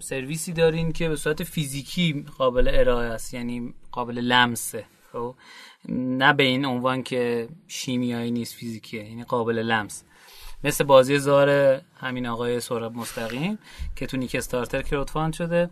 سرویسی 0.00 0.52
دارین 0.52 0.92
که 0.92 1.08
به 1.08 1.16
صورت 1.16 1.42
فیزیکی 1.42 2.24
قابل 2.38 2.70
ارائه 2.74 3.08
است 3.08 3.34
یعنی 3.34 3.74
قابل 3.92 4.18
لمسه 4.18 4.84
خب؟ 5.12 5.34
نه 5.88 6.32
به 6.32 6.42
این 6.42 6.64
عنوان 6.64 7.02
که 7.02 7.48
شیمیایی 7.68 8.30
نیست 8.30 8.54
فیزیکیه 8.54 9.04
یعنی 9.04 9.24
قابل 9.24 9.58
لمس. 9.58 10.04
مثل 10.64 10.84
بازی 10.84 11.18
زار 11.18 11.80
همین 12.00 12.26
آقای 12.26 12.60
سهراب 12.60 12.94
مستقیم 12.94 13.58
که 13.96 14.06
تو 14.06 14.16
نیک 14.16 14.34
استارتر 14.34 14.82
کروتفاند 14.82 15.32
شده. 15.32 15.70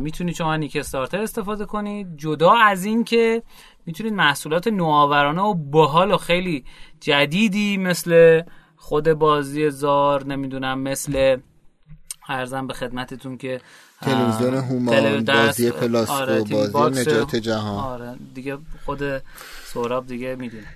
می‌تونید 0.00 0.34
شما 0.34 0.56
نیک 0.56 0.76
استارتر 0.76 1.22
استفاده 1.22 1.64
کنید. 1.64 2.16
جدا 2.16 2.52
از 2.52 2.84
این 2.84 3.04
که 3.04 3.42
می‌تونید 3.90 4.12
محصولات 4.12 4.68
نوآورانه 4.68 5.42
و 5.42 5.54
باحال 5.54 6.12
و 6.12 6.16
خیلی 6.16 6.64
جدیدی 7.00 7.76
مثل 7.76 8.42
خود 8.76 9.12
بازی 9.12 9.70
زار 9.70 10.24
نمی‌دونم 10.26 10.80
مثل 10.80 11.36
ارزم 12.28 12.66
به 12.66 12.74
خدمتتون 12.74 13.36
که 13.36 13.60
تلویزیون 14.02 14.54
هومان 14.54 15.24
بازی 15.24 15.70
پلاستو 15.70 16.12
آره 16.12 16.44
بازی 16.72 17.00
نجات 17.00 17.36
جهان. 17.36 17.84
آره 17.84 18.16
دیگه 18.34 18.58
خود 18.84 19.22
سوراب 19.64 20.06
دیگه 20.06 20.34
می‌دونه. 20.34 20.66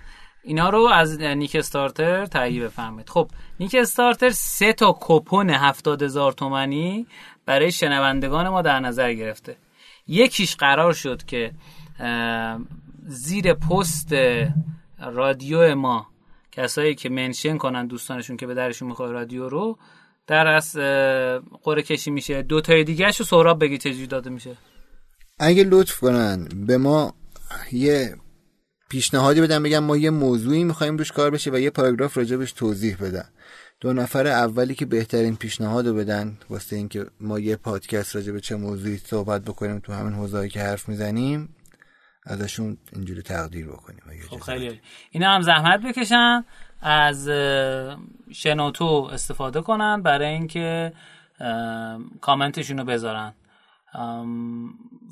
اینا 0.42 0.70
رو 0.70 0.80
از 0.80 1.20
نیک 1.20 1.56
استارتر 1.56 2.26
تهیه 2.26 2.64
بفهمید 2.64 3.08
خب 3.08 3.30
نیک 3.60 3.76
استارتر 3.78 4.30
سه 4.30 4.72
تا 4.72 4.98
کپون 5.00 5.50
هفتاد 5.50 6.02
هزار 6.02 6.32
تومنی 6.32 7.06
برای 7.46 7.72
شنوندگان 7.72 8.48
ما 8.48 8.62
در 8.62 8.80
نظر 8.80 9.12
گرفته. 9.12 9.56
یکیش 10.08 10.56
قرار 10.56 10.92
شد 10.92 11.24
که 11.24 11.52
زیر 13.06 13.54
پست 13.54 14.14
رادیو 15.12 15.74
ما. 15.74 16.06
کسایی 16.52 16.94
که 16.94 17.08
منشن 17.08 17.58
کنن 17.58 17.86
دوستانشون 17.86 18.36
که 18.36 18.46
به 18.46 18.54
درشون 18.54 18.88
می‌خواد 18.88 19.10
رادیو 19.10 19.48
رو 19.48 19.78
در 20.26 20.46
از 20.46 20.76
قره 21.62 21.82
کشی 21.82 22.10
میشه. 22.10 22.42
دو 22.42 22.60
تای 22.60 22.84
دیگه 22.84 23.06
رو 23.06 23.24
سهراب 23.24 23.60
بگی 23.60 23.78
چجوری 23.78 24.06
داده 24.06 24.30
میشه. 24.30 24.56
اگه 25.38 25.64
لطف 25.64 26.00
کنن 26.00 26.48
به 26.66 26.78
ما 26.78 27.14
یه 27.72 28.16
پیشنهادی 28.90 29.40
بدن 29.40 29.62
بگم 29.62 29.84
ما 29.84 29.96
یه 29.96 30.10
موضوعی 30.10 30.64
می‌خوایم 30.64 30.96
روش 30.96 31.12
کار 31.12 31.30
بشه 31.30 31.50
و 31.50 31.58
یه 31.58 31.70
پاراگراف 31.70 32.16
راجبش 32.16 32.52
توضیح 32.52 32.96
بدن. 32.96 33.28
دو 33.80 33.92
نفر 33.92 34.26
اولی 34.26 34.74
که 34.74 34.86
بهترین 34.86 35.36
پیشنهاد 35.36 35.86
رو 35.86 35.94
بدن 35.94 36.38
واسه 36.50 36.76
اینکه 36.76 37.06
ما 37.20 37.38
یه 37.38 37.56
پادکست 37.56 38.16
راجع 38.16 38.32
به 38.32 38.40
چه 38.40 38.56
موضوعی 38.56 38.96
صحبت 38.96 39.42
بکنیم 39.42 39.78
تو 39.78 39.92
همین 39.92 40.12
حوزه‌ای 40.12 40.48
که 40.48 40.60
حرف 40.60 40.88
می‌زنیم 40.88 41.53
ازشون 42.26 42.76
اینجوری 42.92 43.22
تقدیر 43.22 43.66
بکنیم. 43.66 44.00
خب 44.30 44.40
خیلی 44.40 44.80
اینا 45.10 45.34
هم 45.34 45.42
زحمت 45.42 45.80
بکشن 45.80 46.44
از 46.80 47.28
شنوتو 48.32 49.08
استفاده 49.12 49.60
کنن 49.60 50.02
برای 50.02 50.28
اینکه 50.28 50.92
کامنتشون 52.20 52.78
رو 52.78 52.84
بذارن. 52.84 53.32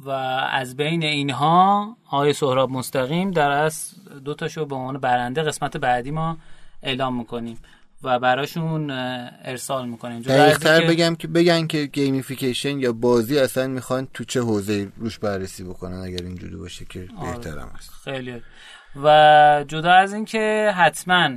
و 0.05 0.11
از 0.51 0.77
بین 0.77 1.03
اینها 1.03 1.97
آقای 2.07 2.33
سهراب 2.33 2.71
مستقیم 2.71 3.31
در 3.31 3.51
اصل 3.51 3.95
دو 4.25 4.35
تاشو 4.35 4.65
به 4.65 4.75
عنوان 4.75 4.99
برنده 4.99 5.43
قسمت 5.43 5.77
بعدی 5.77 6.11
ما 6.11 6.39
اعلام 6.83 7.19
می‌کنیم. 7.19 7.59
و 8.03 8.19
براشون 8.19 8.91
ارسال 8.91 9.89
می‌کنیم. 9.89 10.23
دقیقتر 10.23 10.87
بگم 10.87 11.15
که 11.15 11.29
بگن 11.29 11.67
که 11.67 11.87
gamification 11.87 12.79
یا 12.79 12.93
بازی 12.93 13.39
اصلا 13.39 13.67
می‌خوان 13.67 14.09
تو 14.15 14.25
چه 14.25 14.41
حوزه 14.41 14.93
روش 14.97 15.19
بررسی 15.19 15.65
بکنن 15.65 16.01
اگر 16.01 16.23
اینجوری 16.23 16.57
باشه 16.57 16.85
که 16.85 17.09
آره. 17.19 17.33
بهترم 17.33 17.73
است. 17.77 17.91
خیلی 18.05 18.43
و 19.03 19.65
جدا 19.69 19.93
از 19.93 20.13
اینکه 20.15 20.73
حتما 20.77 21.31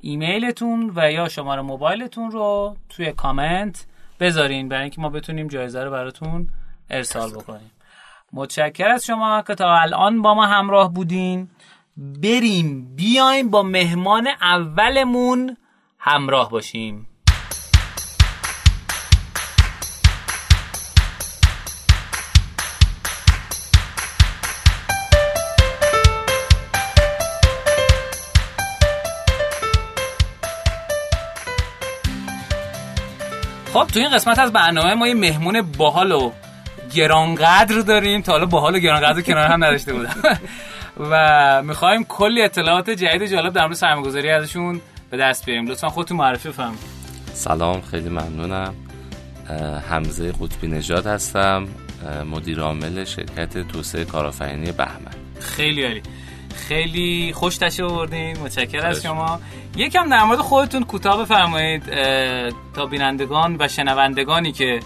ایمیلتون 0.00 0.92
و 0.96 1.12
یا 1.12 1.28
شماره 1.28 1.62
موبایلتون 1.62 2.30
رو 2.30 2.76
توی 2.88 3.12
کامنت 3.12 3.86
بذارین 4.20 4.68
برای 4.68 4.82
اینکه 4.82 5.00
ما 5.00 5.08
بتونیم 5.08 5.48
جایزه 5.48 5.84
رو 5.84 5.90
براتون 5.90 6.48
ارسال 6.90 7.30
بکنیم. 7.30 7.70
متشکر 8.32 8.88
از 8.88 9.04
شما 9.04 9.42
که 9.46 9.54
تا 9.54 9.76
الان 9.78 10.22
با 10.22 10.34
ما 10.34 10.46
همراه 10.46 10.92
بودین. 10.92 11.48
بریم 11.96 12.94
بیایم 12.96 13.50
با 13.50 13.62
مهمان 13.62 14.28
اولمون. 14.40 15.56
همراه 16.06 16.50
باشیم. 16.50 17.06
خب 33.72 33.86
تو 33.86 34.00
این 34.00 34.10
قسمت 34.10 34.38
از 34.38 34.52
برنامه 34.52 34.94
ما 34.94 35.08
یه 35.08 35.14
مهمون 35.14 35.62
باحال 35.62 36.12
و 36.12 36.32
گرانقدر 36.94 37.80
داریم 37.80 38.22
تا 38.22 38.32
حالا 38.32 38.46
باحال 38.46 38.74
و 38.74 38.78
گرانقدر 38.78 39.20
کنار 39.20 39.46
هم 39.46 39.64
نداشته 39.64 39.92
بودم. 39.92 40.14
و 41.10 41.62
می‌خوایم 41.62 42.04
کلی 42.04 42.42
اطلاعات 42.42 42.90
جدید 42.90 43.26
جالب 43.26 43.52
در 43.52 43.62
مورد 43.62 43.74
سرمایه‌گذاری 43.74 44.30
ازشون 44.30 44.80
به 45.10 45.16
دست 45.16 45.46
بیاریم. 45.46 45.66
لطفا 45.66 45.88
خودتون 45.88 46.16
معرفی 46.16 46.48
بفرمایید. 46.48 46.80
سلام 47.32 47.80
خیلی 47.80 48.08
ممنونم. 48.08 48.74
حمزه 49.90 50.32
قطبی 50.32 50.66
نژاد 50.66 51.06
هستم. 51.06 51.68
مدیر 52.30 52.60
عامل 52.60 53.04
شرکت 53.04 53.68
توسعه 53.68 54.04
کارآفرینی 54.04 54.72
بهمن. 54.72 55.14
خیلی 55.40 55.84
عالی. 55.84 56.02
خیلی 56.54 57.32
خوش 57.34 57.56
تشریف 57.56 57.90
آوردین. 57.90 58.38
متشکر 58.38 58.86
از 58.86 59.02
شما. 59.02 59.40
یکم 59.76 60.10
در 60.10 60.24
مورد 60.24 60.38
خودتون 60.38 60.84
کوتاه 60.84 61.20
بفرمایید. 61.20 61.82
تا 62.74 62.86
بینندگان 62.86 63.56
و 63.60 63.68
شنوندگانی 63.68 64.52
که 64.52 64.80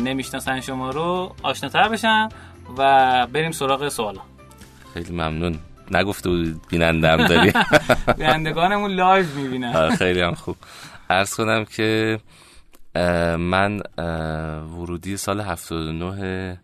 نمی‌شناسن 0.00 0.60
شما 0.60 0.90
رو 0.90 1.34
آشناتر 1.42 1.88
بشن 1.88 2.28
و 2.78 3.26
بریم 3.26 3.52
سراغ 3.52 3.88
سوالا. 3.88 4.20
خیلی 4.94 5.12
ممنون. 5.12 5.58
نگفته 5.92 6.28
بود 6.30 6.68
بینندم 6.68 7.26
داری؟ 7.26 7.52
بینندگانمون 8.18 8.90
live 8.90 9.26
می‌بینن. 9.36 9.96
خیلی 9.96 10.20
هم 10.20 10.34
خوب. 10.34 10.56
عرض 11.10 11.34
کنم 11.34 11.64
که 11.64 12.18
من 13.38 13.80
ورودی 14.78 15.16
سال 15.16 15.40
79 15.40 16.60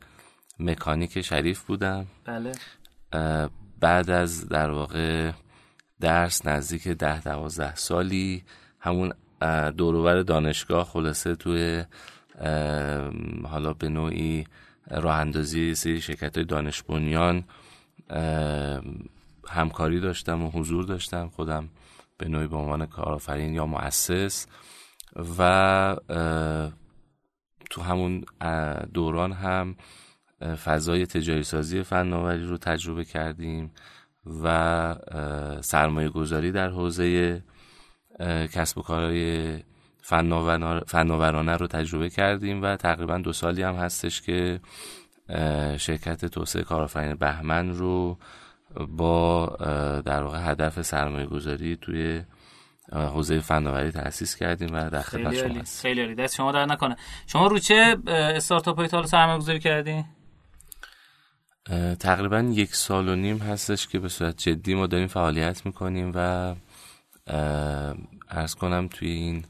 مکانیک 0.61 1.21
شریف 1.21 1.63
بودم. 1.63 2.07
بله. 2.25 2.53
بعد 3.81 4.11
از 4.11 4.49
در 4.49 4.71
واقع 4.71 5.31
درس 6.01 6.47
نزدیک 6.47 6.89
ده 6.89 7.21
دوازده 7.21 7.75
سالی 7.75 8.45
همون 8.81 9.13
دوروبر 9.77 10.23
دانشگاه 10.23 10.85
خلاصه 10.85 11.35
توی 11.35 11.85
حالا 13.45 13.73
به 13.79 13.89
نوعی 13.89 14.47
راه 14.91 15.17
اندازی 15.17 15.75
سری 15.75 16.01
شرکت 16.01 16.37
های 16.37 16.47
دانش 16.47 16.83
بنیان 16.83 17.45
همکاری 19.49 20.01
داشتم 20.01 20.43
و 20.43 20.51
حضور 20.51 20.85
داشتم. 20.85 21.29
خودم 21.29 21.69
به 22.19 22.29
نوعی 22.29 22.47
به 22.47 22.57
عنوان 22.57 22.87
کارآفرین 22.87 23.55
یا 23.55 23.67
مؤسس. 23.67 24.47
و 25.39 25.97
تو 27.71 27.83
همون 27.83 28.25
دوران 28.95 29.33
هم 29.33 29.77
فضای 30.65 31.07
تجاری 31.07 31.43
سازی 31.43 31.83
فناوری 31.83 32.47
رو 32.47 32.59
تجربه 32.59 33.05
کردیم 33.05 33.71
و 34.43 34.97
سرمایه 35.61 36.09
گذاری 36.09 36.53
در 36.53 36.69
حوزه 36.69 37.43
کسب 38.53 38.79
و 38.79 38.83
کارهای 38.83 39.59
فناورانه 40.87 41.57
رو 41.57 41.67
تجربه 41.67 42.11
کردیم 42.11 42.63
و 42.63 42.77
تقریبا 42.77 43.19
دو 43.19 43.33
سالی 43.33 43.63
هم 43.63 43.75
هستش 43.75 44.23
که 44.23 44.61
شرکت 45.77 46.25
توسعه 46.25 46.63
کارآفرین 46.63 47.15
بهمن 47.15 47.71
رو 47.71 48.19
با 48.89 49.47
در 50.05 50.23
واقع 50.23 50.51
هدف 50.51 50.83
سرمایه 50.83 51.27
گذاری 51.27 51.77
توی 51.77 52.23
حوزه 52.93 53.41
فناوری 53.41 53.91
تأسیس 53.91 54.37
کردیم 54.37 54.69
و 54.73 54.91
در 54.91 55.03
خدمت 55.03 55.35
شما 55.35 55.63
خیلی 55.83 56.15
دست 56.15 56.35
شما 56.35 56.53
در 56.53 56.67
نکنه. 56.67 56.97
شما 57.27 57.47
رو 57.47 57.59
چه 57.59 57.97
استارتاپ 58.07 58.77
های 58.77 58.89
تا 58.89 59.07
سرمایه 59.07 59.39
گذاری 59.39 59.59
کردین؟ 59.59 60.05
تقریبا 62.01 62.41
یک 62.41 62.75
سال 62.75 63.09
و 63.09 63.17
نیم 63.17 63.39
هستش 63.39 63.89
که 63.89 63.99
به 63.99 64.09
صورت 64.09 64.37
جدی 64.37 64.75
ما 64.75 64.87
داریم 64.87 65.07
فعالیت 65.07 65.67
می‌کنیم 65.67 66.13
و 66.15 66.55
ارز 68.29 68.55
کنم 68.55 68.89
توی 68.89 69.11
این 69.11 69.45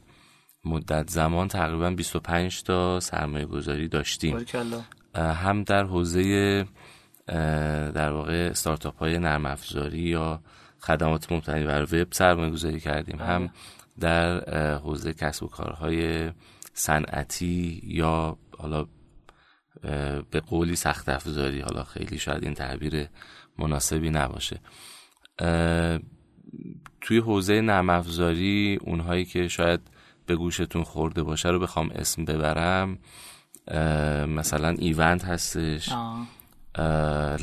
مدت 0.65 1.09
زمان 1.09 1.47
تقریبا 1.47 1.89
25 1.89 2.63
تا 2.63 2.99
سرمایه 2.99 3.45
گذاری 3.45 3.87
داشتیم 3.87 4.45
هم 5.15 5.63
در 5.63 5.83
حوزه 5.83 6.65
در 7.93 8.11
واقع 8.11 8.47
استارتاپ 8.51 8.97
های 8.97 9.19
نرم 9.19 9.45
افزاری 9.45 9.99
یا 9.99 10.41
خدمات 10.79 11.31
مبتنی 11.31 11.65
بر 11.65 11.83
وب 11.83 12.07
سرمایه 12.11 12.49
گذاری 12.51 12.79
کردیم 12.79 13.17
بله. 13.17 13.27
هم 13.27 13.49
در 13.99 14.43
حوزه 14.75 15.13
کسب 15.13 15.43
و 15.43 15.47
کارهای 15.47 16.31
صنعتی 16.73 17.81
یا 17.83 18.37
حالا 18.57 18.85
به 20.31 20.39
قولی 20.47 20.75
سخت 20.75 21.09
افزاری. 21.09 21.59
حالا 21.59 21.83
خیلی 21.83 22.17
شاید 22.17 22.43
این 22.43 22.53
تعبیر 22.53 23.07
مناسبی 23.57 24.09
نباشه. 24.09 24.59
توی 27.01 27.17
حوزه 27.17 27.61
نرم 27.61 27.89
افزاری 27.89 28.79
اونهایی 28.81 29.25
که 29.25 29.47
شاید 29.47 29.79
به 30.25 30.35
گوشتون 30.35 30.83
خورده 30.83 31.23
باشه 31.23 31.49
رو 31.49 31.59
بخوام 31.59 31.89
اسم 31.95 32.25
ببرم 32.25 32.97
مثلا 34.27 34.69
ایونت 34.69 35.25
هستش. 35.25 35.89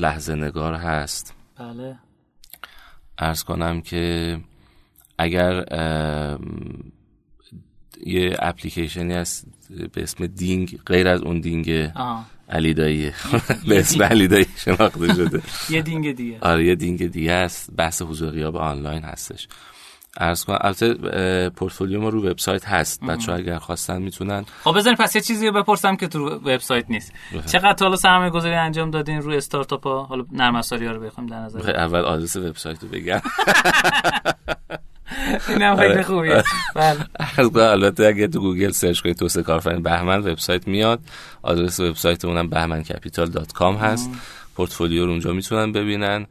لحظه 0.01 0.35
نگار 0.35 0.75
هست. 0.75 1.35
بله. 1.59 1.99
عرض 3.19 3.43
کنم 3.43 3.81
که 3.81 4.41
اگر 5.19 5.65
یه 8.07 8.37
اپلیکیشنی 8.39 9.15
هست 9.15 9.47
به 9.93 10.03
اسم 10.03 10.27
دینگ 10.27 10.79
غیر 10.87 11.09
از 11.09 11.23
اون 11.23 11.41
دینگ 11.41 11.91
علی 12.49 12.75
دایی 12.75 13.13
به 13.69 13.79
اسم 13.79 14.03
علی 14.03 14.29
دایی 14.29 14.47
شناخته 14.57 15.15
شده. 15.15 15.43
یه 15.75 15.83
دینگ 15.83 16.17
دیگه. 16.17 16.39
آره 16.41 16.67
یه 16.67 16.75
دینگ 16.75 17.07
دیگه 17.07 17.33
است 17.33 17.71
بحث 17.77 18.03
حضور 18.03 18.31
غیاب 18.31 18.57
آنلاین 18.57 19.03
هستش. 19.03 19.49
عرض 20.17 20.45
کنم. 20.45 20.59
البته 20.61 21.49
پورتفولیو 21.49 22.01
ما 22.01 22.09
رو 22.09 22.31
وبسایت 22.31 22.65
هست. 22.65 23.05
بچه 23.05 23.33
اگر 23.33 23.59
خواستن 23.59 24.03
می‌تونن. 24.03 24.45
خب 24.65 24.77
بزنین 24.77 24.97
پس 24.97 25.17
یه 25.17 25.23
چیزی 25.23 25.51
بپرسم 25.51 25.97
که 25.97 26.09
تو 26.09 26.29
وبسایت 26.29 26.85
نیست. 26.89 27.13
چقدر 27.47 27.77
حالا 27.81 27.97
سرمایه 27.97 28.31
گذاری 28.31 28.55
انجام 28.55 28.91
دادین 28.91 29.23
روی 29.23 29.37
استارتاپ 29.37 29.87
ها 29.87 30.03
حالا 30.03 30.25
نرم 30.33 30.57
افزاری 30.57 30.87
ها 30.87 30.93
رو 30.93 31.01
بخوام 31.01 31.27
در 31.27 31.39
نظر 31.39 31.77
اول 31.77 32.01
آدرس 32.01 32.37
وبسایت 32.37 32.83
رو 32.83 32.89
بگم. 32.89 33.21
اینم 35.49 35.77
خیلی 35.77 36.03
خوبیه. 36.03 36.45
بله. 36.75 37.57
البته 37.57 38.07
اگه 38.07 38.29
تو 38.29 38.41
گوگل 38.41 38.71
سرچ 38.71 39.01
کنید 39.01 39.17
توسعه 39.17 39.43
کارآفرینی 39.43 39.83
بهمن 39.83 40.19
وبسایت 40.19 40.69
میاد. 40.69 41.01
آدرس 41.43 41.81
وبسایت 41.81 42.25
اونم 42.25 42.49
bahmancapital.com 42.49 43.63
هست. 43.63 44.11
پورتفولیو 44.57 45.05
رو 45.05 45.11
اونجا 45.11 45.33
می‌تونن 45.33 45.73
ببینن. 45.73 46.27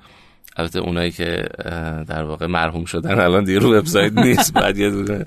البته 0.56 0.80
اونایی 0.80 1.12
که 1.12 1.50
در 2.08 2.24
واقع 2.24 2.46
مرحوم 2.46 2.86
شدن 2.86 3.20
الان 3.20 3.44
دیگه 3.44 3.60
رو 3.60 3.78
وبسایت 3.78 4.14
نیست 4.14 4.54
بعد 4.62 4.78
یه 4.78 4.90
دونه 4.90 5.26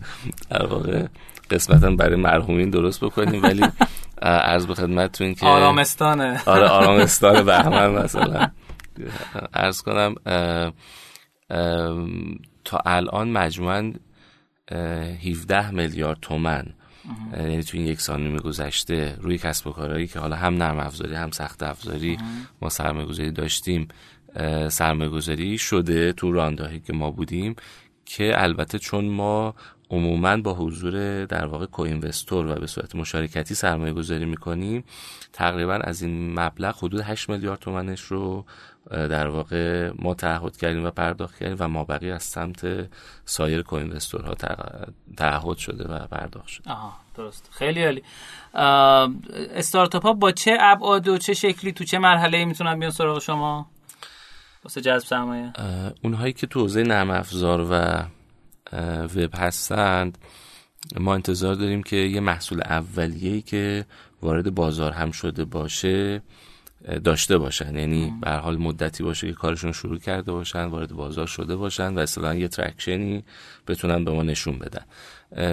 در 0.50 0.66
واقع 0.66 1.06
قسمتا 1.50 1.90
برای 1.90 2.16
مرحومین 2.16 2.70
درست 2.70 3.04
بکنیم 3.04 3.42
ولی 3.42 3.64
عرض 4.22 4.66
به 4.66 4.74
خدمتتون 4.74 5.34
که 5.34 5.46
آرامستانه. 5.46 6.40
آره 6.46 6.68
آرامستان 6.80 7.44
بهمن 7.44 7.90
مثلا. 7.90 8.50
عرض 9.54 9.82
کنم 9.82 10.14
تا 12.64 12.78
الان 12.86 13.30
مجموعا 13.30 13.92
17 14.72 15.70
میلیارد 15.70 16.18
تومن 16.22 16.66
یعنی 17.32 17.62
تو 17.62 17.76
این 17.76 17.86
یک 17.86 18.00
سال 18.00 18.38
گذشته 18.38 19.16
روی 19.20 19.38
کسب 19.38 19.66
و 19.66 19.70
کارهایی 19.70 20.06
که 20.06 20.18
حالا 20.18 20.36
هم 20.36 20.54
نرم 20.54 20.78
افزاری 20.78 21.14
هم 21.14 21.30
سخت 21.30 21.62
افزاری 21.62 22.18
ما 22.62 22.68
سرمایه 22.68 23.06
گذاری 23.06 23.30
داشتیم 23.30 23.88
سرمایه 24.68 25.10
گذاری 25.10 25.58
شده 25.58 26.12
تو 26.12 26.32
راندهایی 26.32 26.80
که 26.80 26.92
ما 26.92 27.10
بودیم 27.10 27.56
که 28.06 28.42
البته 28.42 28.78
چون 28.78 29.04
ما 29.04 29.54
عموما 29.90 30.36
با 30.36 30.54
حضور 30.54 31.24
در 31.24 31.46
واقع 31.46 31.66
کوینوستور 31.66 32.46
و 32.46 32.54
به 32.54 32.66
صورت 32.66 32.94
مشارکتی 32.94 33.54
سرمایه 33.54 33.92
گذاری 33.92 34.24
می‌کنیم 34.24 34.84
تقریبا 35.32 35.74
از 35.74 36.02
این 36.02 36.40
مبلغ 36.40 36.76
حدود 36.78 37.00
8 37.00 37.30
میلیارد 37.30 37.58
تومنش 37.58 38.00
رو 38.00 38.44
در 38.90 39.28
واقع 39.28 39.90
ما 39.98 40.14
تعهد 40.14 40.56
کردیم 40.56 40.84
و 40.84 40.90
پرداخت 40.90 41.38
کردیم 41.38 41.56
و 41.60 41.68
ما 41.68 41.84
بقیه 41.84 42.14
از 42.14 42.22
سمت 42.22 42.88
سایر 43.24 43.62
کوینوستورها 43.62 44.34
تعهد 45.16 45.56
شده 45.56 45.84
و 45.84 46.06
پرداخت 46.06 46.48
شده. 46.48 46.70
آها 46.70 46.92
درست. 47.16 47.50
خیلی 47.52 47.84
عالی. 47.84 48.02
استارتاپ 49.54 50.02
ها 50.02 50.12
با 50.12 50.32
چه 50.32 50.56
ابعاد 50.60 51.08
و 51.08 51.18
چه 51.18 51.34
شکلی 51.34 51.72
تو 51.72 51.84
چه 51.84 51.98
مرحله 51.98 52.44
می‌تونن 52.44 52.78
بیان 52.78 52.90
سراغ 52.90 53.18
شما؟ 53.18 53.66
واسه 54.68 54.80
جذب 54.80 55.06
سرمایه؟ 55.06 55.52
اونهایی 56.04 56.32
که 56.32 56.46
تو 56.46 56.60
حوزه 56.60 56.82
نرم 56.82 57.10
افزار 57.10 57.66
و 57.70 58.02
وب 59.16 59.30
هستند 59.34 60.18
ما 61.00 61.14
انتظار 61.14 61.54
داریم 61.54 61.82
که 61.82 61.96
یه 61.96 62.20
محصول 62.20 62.60
اولیه‌ای 62.60 63.42
که 63.42 63.84
وارد 64.22 64.54
بازار 64.54 64.92
هم 64.92 65.10
شده 65.10 65.44
باشه 65.44 66.22
داشته 67.04 67.38
باشن. 67.38 67.76
یعنی 67.76 68.12
به 68.20 68.25
هر 68.25 68.30
حال 68.30 68.56
مدتی 68.56 69.02
باشه 69.02 69.26
که 69.26 69.32
کارشون 69.32 69.72
شروع 69.72 69.98
کرده 69.98 70.32
باشن 70.32 70.64
وارد 70.64 70.92
بازار 70.92 71.26
شده 71.26 71.56
باشن 71.56 71.94
و 71.94 71.98
اصلا 71.98 72.34
یه 72.34 72.48
traction 72.48 73.16
ی 73.16 73.24
بتونن 73.66 74.04
به 74.04 74.10
ما 74.10 74.22
نشون 74.22 74.58
بدن. 74.58 74.84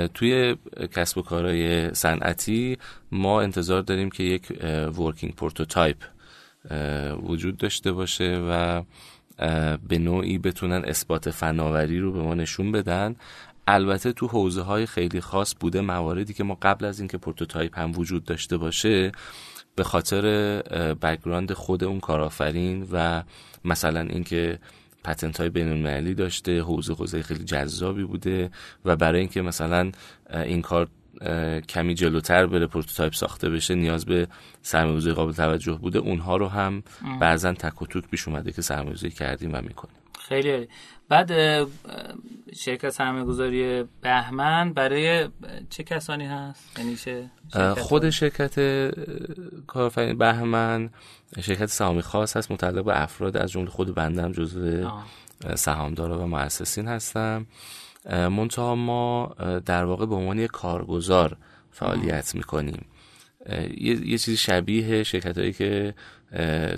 توی 0.07 0.55
کسب 0.95 1.17
و 1.17 1.21
کارهای 1.21 1.93
صنعتی 1.93 2.77
ما 3.11 3.41
انتظار 3.41 3.81
داریم 3.81 4.09
که 4.09 4.23
یک 4.23 4.63
working 4.97 5.35
prototype 5.35 5.97
وجود 7.23 7.57
داشته 7.57 7.91
باشه 7.91 8.41
و 8.49 8.83
به 9.87 9.97
نوعی 9.97 10.37
بتونن 10.37 10.85
اثبات 10.85 11.29
فناوری 11.29 11.99
رو 11.99 12.11
به 12.11 12.21
ما 12.21 12.33
نشون 12.33 12.71
بدن. 12.71 13.15
البته 13.67 14.13
تو 14.13 14.27
حوزه 14.27 14.61
های 14.61 14.85
خیلی 14.85 15.21
خاص 15.21 15.55
بوده 15.59 15.81
مواردی 15.81 16.33
که 16.33 16.43
ما 16.43 16.57
قبل 16.61 16.85
از 16.85 16.99
اینکه 16.99 17.17
prototype 17.17 17.79
هم 17.79 17.91
وجود 17.97 18.23
داشته 18.23 18.57
باشه 18.57 19.11
به 19.75 19.83
خاطر 19.83 20.21
background 21.01 21.53
خود 21.53 21.83
اون 21.83 21.99
کارآفرین 21.99 22.87
و 22.91 23.23
مثلا 23.65 24.01
اینکه 24.01 24.59
patent 25.03 25.39
های 25.39 25.49
بین 25.49 26.13
داشته 26.13 26.61
حوزه 26.61 26.93
حوزه 26.93 27.21
خیلی 27.21 27.43
جذابی 27.43 28.03
بوده 28.03 28.51
و 28.85 28.95
برای 28.95 29.19
اینکه 29.19 29.41
مثلا 29.41 29.91
این 30.33 30.61
کار 30.61 30.87
کمی 31.69 31.93
جلوتر 31.93 32.45
بره 32.45 32.67
prototype 32.67 33.13
ساخته 33.13 33.49
بشه 33.49 33.75
نیاز 33.75 34.05
به 34.05 34.27
سرمایه‌گذاری 34.61 35.15
قابل 35.15 35.33
توجه 35.33 35.73
بوده. 35.73 35.99
اونها 35.99 36.37
رو 36.37 36.47
هم 36.47 36.83
بعضا 37.19 37.53
تک 37.53 37.81
و 37.81 37.85
توک 37.85 38.07
پیش 38.07 38.27
اومده 38.27 38.51
که 38.51 38.61
سرمایه‌گذاری 38.61 39.13
کردیم 39.13 39.53
و 39.53 39.61
می‌کنیم. 39.61 39.95
خیلی 40.19 40.67
بعد 41.09 41.31
شرکت 42.55 42.89
سرمایه 42.89 43.25
گذاری 43.25 43.83
بهمن 44.01 44.73
برای 44.73 45.29
چه 45.69 45.83
کسانی 45.83 46.25
هست؟ 46.25 46.79
یعنی 46.79 46.95
چه 46.95 47.29
خود 47.77 48.09
شرکت 48.09 48.55
کارفرین 49.67 50.17
بهمن 50.17 50.89
شرکت 51.41 51.65
سهامی 51.65 52.01
خاص 52.01 52.37
هست 52.37 52.51
متعلق 52.51 52.83
به 52.83 53.01
افراد 53.01 53.37
از 53.37 53.51
جمله 53.51 53.69
خود 53.69 53.95
بندم 53.95 54.31
جزو 54.31 54.89
سهامدارا 55.55 56.19
و 56.19 56.27
مؤسسین 56.27 56.87
هستم. 56.87 57.45
منتها 58.09 58.75
ما 58.75 59.35
در 59.65 59.83
واقع 59.83 60.05
به 60.05 60.15
عنوان 60.15 60.39
یک 60.39 60.51
کارگزار 60.51 61.37
فعالیت 61.71 62.35
می‌کنیم. 62.35 62.85
یه, 63.77 64.07
یه 64.07 64.17
چیزی 64.17 64.37
شبیه 64.37 65.03
شرکت 65.03 65.37
هایی 65.37 65.53
که 65.53 65.93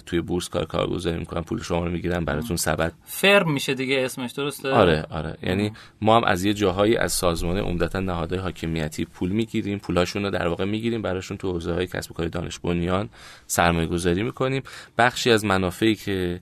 توی 0.05 0.21
بورس 0.21 0.49
کار 0.49 0.65
کارگزاری 0.65 1.17
می‌کنن 1.17 1.41
پول 1.41 1.61
شما 1.61 1.85
رو 1.85 1.91
می‌گیرن 1.91 2.25
براتون 2.25 2.57
سبد 2.57 2.93
فرم 3.05 3.51
میشه 3.51 3.73
دیگه 3.73 4.01
اسمش 4.05 4.31
درسته؟ 4.31 4.71
آره 4.71 5.05
آره. 5.09 5.37
یعنی 5.43 5.71
ما 6.01 6.17
هم 6.17 6.23
از 6.23 6.43
یه 6.43 6.53
جاهایی 6.53 6.97
از 6.97 7.13
سازمان 7.13 7.57
عمدتا 7.57 7.99
نهادهای 7.99 8.39
حاکمیتی 8.41 9.05
پول 9.05 9.31
می‌گیریم 9.31 9.79
پولاشون 9.79 10.23
رو 10.23 10.29
در 10.29 10.47
واقع 10.47 10.65
می‌گیریم 10.65 11.01
براشون 11.01 11.37
تو 11.37 11.51
حوزه 11.51 11.73
های 11.73 11.87
کسب 11.87 12.11
و 12.11 12.13
کار 12.13 12.27
دانش 12.27 12.59
بنیان 12.59 13.09
سرمایه 13.47 13.87
گذاری 13.87 14.23
می‌کنیم. 14.23 14.63
بخشی 14.97 15.31
از 15.31 15.45
منافعی 15.45 15.95
که 15.95 16.39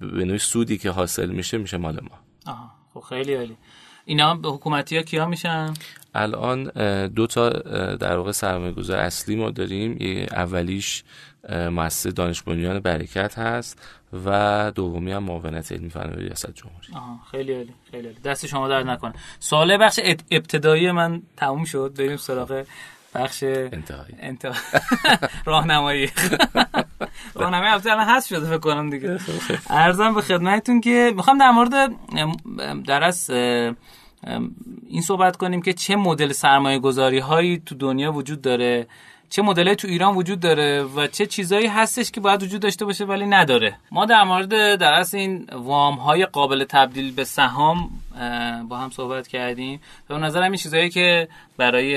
به 0.00 0.24
نوعی 0.24 0.38
سودی 0.38 0.78
که 0.78 0.90
حاصل 0.90 1.30
میشه 1.30 1.58
میشه 1.58 1.76
مال 1.76 2.00
ما. 2.02 2.18
آها. 2.52 2.70
خب 2.94 3.00
خیلی 3.00 3.34
عالی. 3.34 3.56
اینا 4.08 4.34
به 4.34 4.48
حکومتی 4.48 4.96
ها 4.96 5.02
کیا 5.02 5.26
میشن؟ 5.26 5.74
الان 6.14 6.64
دو 7.08 7.26
تا 7.26 7.50
در 7.96 8.16
واقع 8.16 8.32
سرمایه 8.32 8.72
گذار 8.72 8.98
اصلی 8.98 9.36
ما 9.36 9.50
داریم. 9.50 9.98
اولیش 10.30 11.04
مؤسسه 11.50 12.10
دانش 12.10 12.42
بنیان 12.42 12.80
برکت 12.80 13.38
هست 13.38 13.82
و 14.26 14.72
دومی 14.74 15.12
هم 15.12 15.22
معاونت 15.22 15.72
علمی 15.72 15.90
فناوری 15.90 16.24
ریاست 16.24 16.54
جمهوری. 16.54 16.86
آها 16.94 17.20
خیلی 17.30 17.54
عالی 17.54 17.74
خیلی 17.90 18.06
عالی. 18.06 18.18
دست 18.24 18.46
شما 18.46 18.68
درد 18.68 18.86
نکنه. 18.86 19.12
سوال 19.38 19.76
بخش 19.76 20.00
ابتدایی 20.30 20.90
من 20.90 21.22
تموم 21.36 21.64
شد. 21.64 21.94
بریم 21.98 22.16
سراغ 22.16 22.64
بخش 23.14 23.42
انتهایی. 23.42 24.14
انتها... 24.20 24.52
راهنمایی. 25.46 26.10
راهنمایی 27.34 27.72
الان 27.72 28.06
هست 28.08 28.28
شده 28.28 28.46
فکر 28.46 28.58
کنم 28.58 28.90
دیگه. 28.90 29.18
ارزم 29.70 30.14
به 30.14 30.22
خدمتتون 30.22 30.80
که 30.80 31.12
می‌خوام 31.16 31.38
در 31.38 31.50
مورد 31.50 31.92
درس 32.86 33.30
این 34.88 35.02
صحبت 35.02 35.36
کنیم 35.36 35.62
که 35.62 35.72
چه 35.72 35.96
مدل 35.96 36.32
سرمایه 36.32 36.78
گذاری 36.78 37.18
هایی 37.18 37.58
تو 37.66 37.74
دنیا 37.74 38.12
وجود 38.12 38.40
داره 38.40 38.86
چه 39.30 39.42
مدل 39.42 39.74
تو 39.74 39.88
ایران 39.88 40.14
وجود 40.14 40.40
داره 40.40 40.82
و 40.82 41.06
چه 41.06 41.26
چیزایی 41.26 41.66
هستش 41.66 42.10
که 42.10 42.20
باید 42.20 42.42
وجود 42.42 42.60
داشته 42.60 42.84
باشه 42.84 43.04
ولی 43.04 43.26
نداره. 43.26 43.78
ما 43.92 44.06
در 44.06 44.24
مورد 44.24 44.76
در 44.76 45.04
این 45.12 45.46
وام 45.52 45.94
های 45.94 46.26
قابل 46.26 46.64
تبدیل 46.64 47.14
به 47.14 47.24
سهام 47.24 47.90
با 48.68 48.78
هم 48.78 48.90
صحبت 48.90 49.28
کردیم. 49.28 49.80
به 50.08 50.18
نظرم 50.18 50.42
این 50.42 50.56
چیزایی 50.56 50.90
که 50.90 51.28
برای 51.56 51.94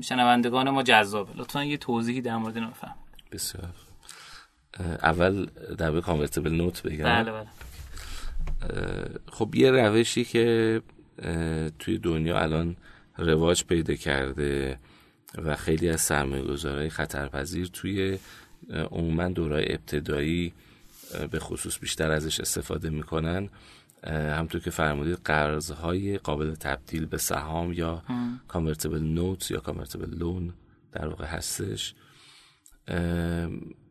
شنوندگان 0.00 0.70
ما 0.70 0.82
جذابه. 0.82 1.30
لطفا 1.36 1.64
یه 1.64 1.76
توضیحی 1.76 2.20
در 2.20 2.36
مورد 2.36 2.56
اینو 2.56 2.70
بفهم 2.70 2.94
بسیار. 3.32 3.68
اول 5.02 5.46
در 5.78 5.90
به 5.90 6.00
کانورتیبل 6.00 6.54
نوت 6.54 6.82
بگم. 6.82 7.04
بله 7.04 7.32
بله. 7.32 7.46
خب 9.32 9.54
یه 9.54 9.70
روشی 9.70 10.24
که 10.24 10.80
توی 11.78 11.98
دنیا 11.98 12.40
الان 12.40 12.76
رواج 13.18 13.64
پیدا 13.64 13.94
کرده 13.94 14.78
و 15.44 15.56
خیلی 15.56 15.88
از 15.88 16.00
سرمایه 16.00 16.42
گذارهای 16.42 16.90
خطرپذیر 16.90 17.66
توی 17.66 18.18
عموما 18.70 19.28
دورای 19.28 19.72
ابتدایی 19.72 20.52
به 21.30 21.38
خصوص 21.38 21.78
بیشتر 21.78 22.10
ازش 22.10 22.40
استفاده 22.40 22.90
می‌کنن. 22.90 23.48
همطور 24.04 24.60
که 24.60 24.70
فرمودید 24.70 25.18
قرضهای 25.24 26.18
قابل 26.18 26.54
تبدیل 26.54 27.06
به 27.06 27.18
سهام 27.18 27.72
یا 27.72 28.02
کانورتیبل 28.48 29.02
نوت 29.02 29.50
یا 29.50 29.60
کانورتیبل 29.60 30.18
لون 30.18 30.52
در 30.92 31.08
واقع 31.08 31.26
هستش. 31.26 31.94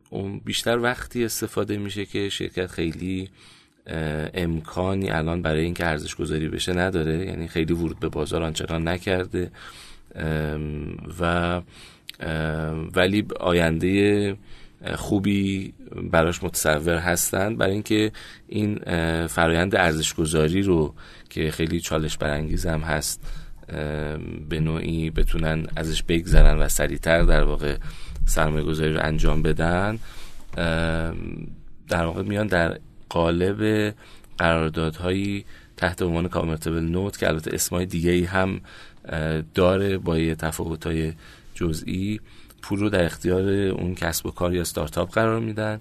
اون 0.10 0.40
بیشتر 0.40 0.80
وقتی 0.80 1.26
استفاده 1.26 1.78
میشه 1.78 2.06
که 2.06 2.30
شرکت 2.30 2.68
خیلی 2.68 3.30
امکانی 4.34 5.10
الان 5.10 5.42
برای 5.42 5.64
اینکه 5.64 5.86
ارزش 5.86 6.16
گذاری 6.16 6.50
بشه 6.50 6.74
نداره. 6.74 7.26
یعنی 7.26 7.48
خیلی 7.48 7.74
ورود 7.74 8.00
به 8.00 8.10
بازار 8.10 8.44
آنچنان 8.44 8.88
نکرده. 8.88 9.52
و 11.20 11.62
ولی 12.96 13.26
آینده 13.40 14.36
خوبی 14.96 15.74
براش 16.12 16.44
متصور 16.44 16.96
هستند 16.96 17.58
برای 17.58 17.74
اینکه 17.74 18.12
این 18.48 18.80
فرایند 19.28 19.76
ارزش 19.76 20.14
گذاری 20.14 20.62
رو 20.62 20.94
که 21.30 21.52
خیلی 21.52 21.80
چالش 21.80 22.18
برانگیز 22.18 22.66
هم 22.66 22.82
هست 22.82 23.32
به 24.50 24.60
نوعی 24.60 25.10
بتونن 25.10 25.68
ازش 25.76 26.04
بگذرن 26.04 26.58
و 26.58 26.68
سریعتر 26.68 27.22
در 27.22 27.44
واقع 27.44 27.78
سرمایه 28.26 28.64
گذاری 28.64 28.94
رو 28.94 29.00
انجام 29.04 29.42
بدن 29.42 30.00
در 31.90 32.06
واقع 32.06 32.22
میان 32.22 32.48
در 32.48 32.80
قالب 33.10 33.94
قراردادهایی 34.38 35.46
تحت 35.78 36.02
عنوان 36.02 36.28
کامرتبل 36.28 36.84
نوت 36.84 37.18
که 37.18 37.28
البته 37.28 37.52
اسمای 37.54 37.86
دیگه 37.86 38.12
ای 38.12 38.24
هم 38.24 38.62
داره 39.54 39.98
با 39.98 40.18
یه 40.18 40.36
تفاوت 40.36 40.88
های 40.88 41.14
جزئی. 41.54 42.20
پول 42.62 42.80
رو 42.80 42.90
در 42.90 43.06
اختیار 43.06 43.50
اون 43.50 43.96
کسب 43.96 44.26
و 44.26 44.32
کار 44.32 44.54
یا 44.54 44.64
ستارتاپ 44.64 45.12
قرار 45.12 45.40
میدن. 45.40 45.80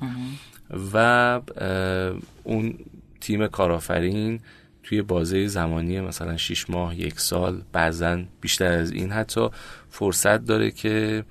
و 0.94 1.40
اون 2.44 2.74
تیم 3.20 3.46
کارآفرین 3.46 4.40
توی 4.82 5.02
بازه 5.02 5.46
زمانی 5.46 6.00
مثلا 6.00 6.36
6 6.36 6.70
ماه 6.70 7.00
یک 7.00 7.20
سال 7.20 7.62
بعضا 7.72 8.22
بیشتر 8.40 8.72
از 8.72 8.92
این 8.92 9.12
حتی 9.12 9.48
فرصت 9.90 10.44
داره 10.44 10.70
که 10.70 11.24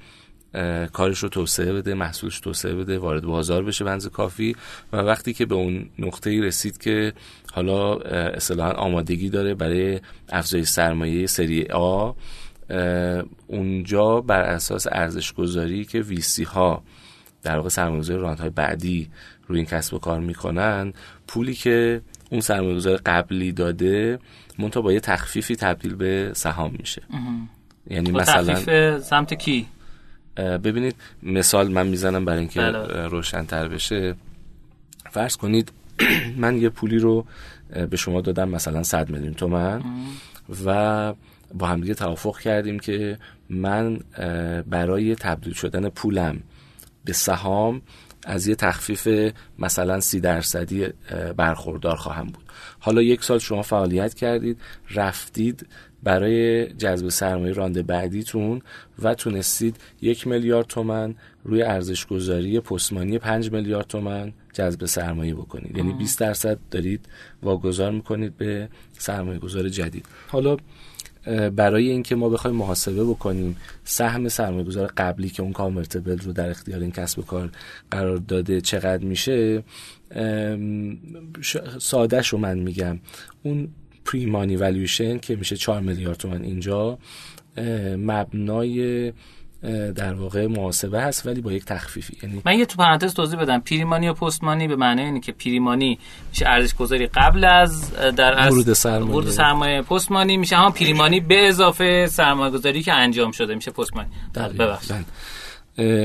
کارش 0.94 1.20
رو 1.20 1.30
توسعه 1.30 1.74
بده 1.74 1.94
محصولش 1.94 2.40
توسعه 2.40 2.74
بده 2.74 2.98
وارد 2.98 3.24
بازار 3.24 3.64
بشه 3.64 3.86
بنز 3.86 4.08
کافی. 4.08 4.56
و 4.94 4.98
وقتی 4.98 5.34
که 5.34 5.46
به 5.46 5.56
اون 5.56 5.90
نقطه 6.00 6.42
رسید 6.42 6.78
که 6.78 7.14
حالا 7.54 7.96
اصطلاحا 7.96 8.72
آمادگی 8.72 9.30
داره 9.30 9.54
برای 9.54 10.00
افزایش 10.30 10.68
سرمایه 10.68 11.28
سری 11.28 11.66
آ 11.66 12.12
اونجا 13.48 14.22
بر 14.22 14.42
اساس 14.42 14.88
ارزش 14.92 15.34
گذاری 15.34 15.86
که 15.86 16.00
ویسی 16.00 16.44
ها 16.44 16.84
در 17.44 17.58
واقع 17.58 17.70
سرمایه‌گذاری 17.70 18.22
راند 18.22 18.40
های 18.40 18.50
بعدی 18.50 19.10
روی 19.48 19.58
این 19.58 19.68
کسب 19.68 19.94
و 19.94 20.00
کار 20.00 20.20
می‌کنن 20.20 20.94
پولی 21.28 21.54
که 21.54 22.02
اون 22.32 22.42
سرمایه 22.42 22.98
قبلی 23.06 23.52
داده 23.52 24.20
منتها 24.60 24.82
با 24.82 24.94
یه 24.94 25.00
تخفیفی 25.00 25.56
تبدیل 25.56 25.96
به 25.96 26.32
سهام 26.36 26.76
میشه. 26.80 27.02
یعنی 27.90 28.12
مثلا 28.12 28.54
تخفیف 28.54 28.98
سمت 28.98 29.34
کی؟ 29.34 29.66
ببینید 30.38 30.96
مثال 31.24 31.72
من 31.72 31.88
می‌زنم 31.88 32.26
برای 32.26 32.40
اینکه 32.40 32.62
بله. 32.62 33.08
روشنتر 33.08 33.68
بشه. 33.68 34.16
فرض 35.12 35.38
کنید 35.38 35.72
من 36.38 36.58
یه 36.58 36.70
پولی 36.70 36.98
رو 36.98 37.26
به 37.90 37.98
شما 37.98 38.22
دادم 38.22 38.50
مثلا 38.50 38.84
100 38.84 39.10
میلیون 39.10 39.34
تومن. 39.34 39.82
و 40.66 41.14
با 41.54 41.68
همدیگه 41.68 41.94
توافق 41.94 42.40
کردیم 42.40 42.80
که 42.80 43.18
من 43.50 44.00
برای 44.70 45.16
تبدیل 45.16 45.54
شدن 45.54 45.90
پولم 45.90 46.40
به 47.06 47.14
سهام 47.14 47.82
از 48.26 48.48
یه 48.48 48.56
تخفیف 48.56 49.34
مثلا 49.60 50.00
سی 50.00 50.20
درصدی 50.20 50.88
برخوردار 51.38 51.96
خواهم 51.96 52.26
بود. 52.26 52.44
حالا 52.80 53.02
یک 53.02 53.24
سال 53.24 53.40
شما 53.40 53.62
فعالیت 53.62 54.14
کردید 54.14 54.62
رفتید 54.92 55.68
برای 56.04 56.66
جذب 56.66 57.10
سرمایه 57.10 57.54
رانده 57.54 57.84
بعدیتون 57.84 58.62
و 59.00 59.14
تونستید 59.14 59.78
یک 60.02 60.28
میلیارد 60.28 60.68
تومن 60.68 61.16
روی 61.44 61.64
ارزش 61.64 62.06
گذاری 62.06 62.60
پستمانی 62.60 63.20
5 63.20 63.52
میلیارد 63.52 63.88
تومن 63.88 64.34
جذب 64.54 64.86
سرمایه 64.86 65.36
بکنید. 65.36 65.78
یعنی 65.78 65.94
20 65.94 66.20
درصد 66.20 66.58
دارید 66.72 67.06
واگذار 67.44 67.92
می‌کنید 67.92 68.38
به 68.38 68.70
سرمایه 68.98 69.40
گذار 69.40 69.70
جدید. 69.70 70.06
حالا 70.28 70.58
برای 71.56 71.90
اینکه 71.90 72.16
ما 72.16 72.30
بخوایم 72.30 72.56
محاسبه 72.58 73.04
بکنیم 73.04 73.58
سهم 73.84 74.28
سرمایه 74.28 74.64
گذار 74.64 74.94
قبلی 74.98 75.30
که 75.30 75.44
اون 75.44 75.52
کامرتبل 75.52 76.18
رو 76.18 76.34
در 76.34 76.50
اختیار 76.50 76.80
این 76.80 76.92
کسب 76.92 77.20
و 77.20 77.22
کار 77.22 77.50
قرار 77.92 78.18
داده 78.18 78.62
چقدر 78.62 79.04
میشه 79.04 79.64
ساده 81.80 82.22
رو 82.22 82.38
من 82.38 82.60
میگم. 82.60 83.00
اون 83.44 83.68
پریمانی 84.06 84.56
والویشن 84.56 85.18
که 85.18 85.36
میشه 85.36 85.58
4 85.58 85.82
میلیارد 85.82 86.18
تومن 86.18 86.42
اینجا 86.42 86.98
مبنای 87.98 89.14
در 89.96 90.14
واقع 90.14 90.48
محاسبه 90.48 91.02
هست 91.02 91.26
ولی 91.26 91.42
با 91.42 91.52
یک 91.52 91.66
تخفیفی. 91.66 92.18
یعنی 92.24 92.42
من 92.46 92.60
یه 92.60 92.66
تو 92.66 92.78
پرانتز 92.78 93.14
توضیح 93.14 93.40
بدم. 93.40 93.60
پریمانی 93.60 94.10
و 94.10 94.14
پستمانی 94.14 94.68
به 94.68 94.76
معنی 94.76 95.02
اینه 95.02 95.20
که 95.20 95.32
پریمانی 95.32 96.00
میشه 96.30 96.48
ارزش 96.48 96.76
گذاری 96.76 97.08
قبل 97.08 97.46
از 97.46 97.92
در 97.94 98.50
ورود 98.50 98.74
سرمایه. 98.74 99.12
ورود 99.12 99.30
سرمایه 99.30 99.82
پستمانی. 99.82 100.38
میشه 100.38 100.56
هم 100.56 100.72
پریمانی 100.72 101.20
به 101.20 101.48
اضافه 101.48 102.08
سرمایه 102.08 102.52
گذاری 102.52 102.84
که 102.84 102.94
انجام 102.94 103.32
شده. 103.32 103.56
میشه 103.56 103.72
پستمانی. 103.72 104.10
ببخشید. 104.36 105.06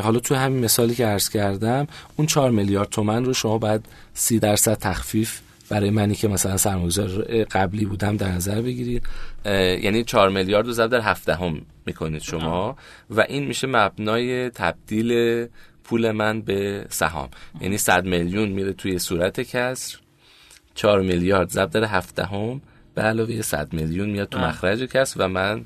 حالا 0.02 0.18
تو 0.18 0.34
همین 0.34 0.64
مثالی 0.64 0.94
که 0.94 1.06
عرض 1.06 1.28
کردم 1.28 1.86
اون 2.16 2.26
4 2.26 2.50
میلیارد 2.50 2.88
تومن 2.88 3.24
رو 3.24 3.32
شما 3.32 3.58
بعد 3.58 3.88
30 4.14 4.38
درصد 4.38 4.78
تخفیف 4.78 5.40
برای 5.70 5.90
منی 5.90 6.14
که 6.14 6.28
مثلا 6.28 6.56
سرمایه‌گذار 6.56 7.44
قبلی 7.44 7.84
بودم 7.84 8.16
در 8.16 8.28
نظر 8.28 8.62
بگیرید 8.62 9.02
یعنی 9.44 10.04
4 10.04 10.28
میلیارد 10.30 10.66
رو 10.66 10.72
ضرب 10.72 10.90
در 10.90 11.00
7 11.00 11.28
هم 11.28 11.60
می‌کنید 11.86 12.22
شما 12.22 12.76
و 13.10 13.20
این 13.20 13.44
میشه 13.44 13.66
مبنای 13.66 14.50
تبدیل 14.50 15.46
پول 15.84 16.10
من 16.10 16.40
به 16.40 16.86
سهام. 16.88 17.28
یعنی 17.60 17.78
100 17.78 18.04
میلیون 18.04 18.48
میره 18.48 18.72
توی 18.72 18.98
صورت 18.98 19.40
کسر 19.40 19.98
4 20.74 21.00
میلیارد 21.00 21.50
ضرب 21.50 21.70
در 21.70 21.84
7 21.84 22.18
هم 22.18 22.60
به 22.94 23.02
علاوه 23.02 23.42
100 23.42 23.72
میلیون 23.72 24.10
میاد 24.10 24.28
تو 24.28 24.38
مخرج 24.38 24.82
کسر 24.82 25.20
و 25.22 25.28
من 25.28 25.64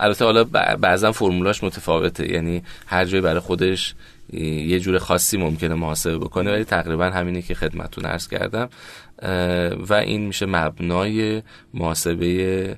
البته 0.00 0.24
حالا 0.24 0.44
بعضا 0.80 1.12
فرمولاش 1.12 1.64
متفاوته. 1.64 2.32
یعنی 2.32 2.62
هر 2.86 3.04
جایی 3.04 3.22
برای 3.22 3.40
خودش 3.40 3.94
یه 4.32 4.80
جور 4.80 4.98
خاصی 4.98 5.36
ممکنه 5.36 5.74
محاسبه 5.74 6.18
بکنه 6.18 6.52
ولی 6.52 6.64
تقریبا 6.64 7.04
همینه 7.04 7.42
که 7.42 7.54
خدمتتون 7.54 8.04
عرض 8.04 8.28
کردم. 8.28 8.68
و 9.88 9.94
این 9.94 10.26
میشه 10.26 10.46
مبنای 10.46 11.42
محاسبه 11.74 12.76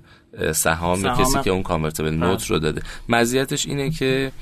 سهام 0.52 1.02
کسی 1.02 1.42
که 1.44 1.50
اون 1.50 1.62
کانورتبل 1.62 2.14
نوت 2.14 2.46
رو 2.46 2.58
داده. 2.58 2.82
مزیتش 3.08 3.66
اینه 3.66 3.90
که 3.90 4.32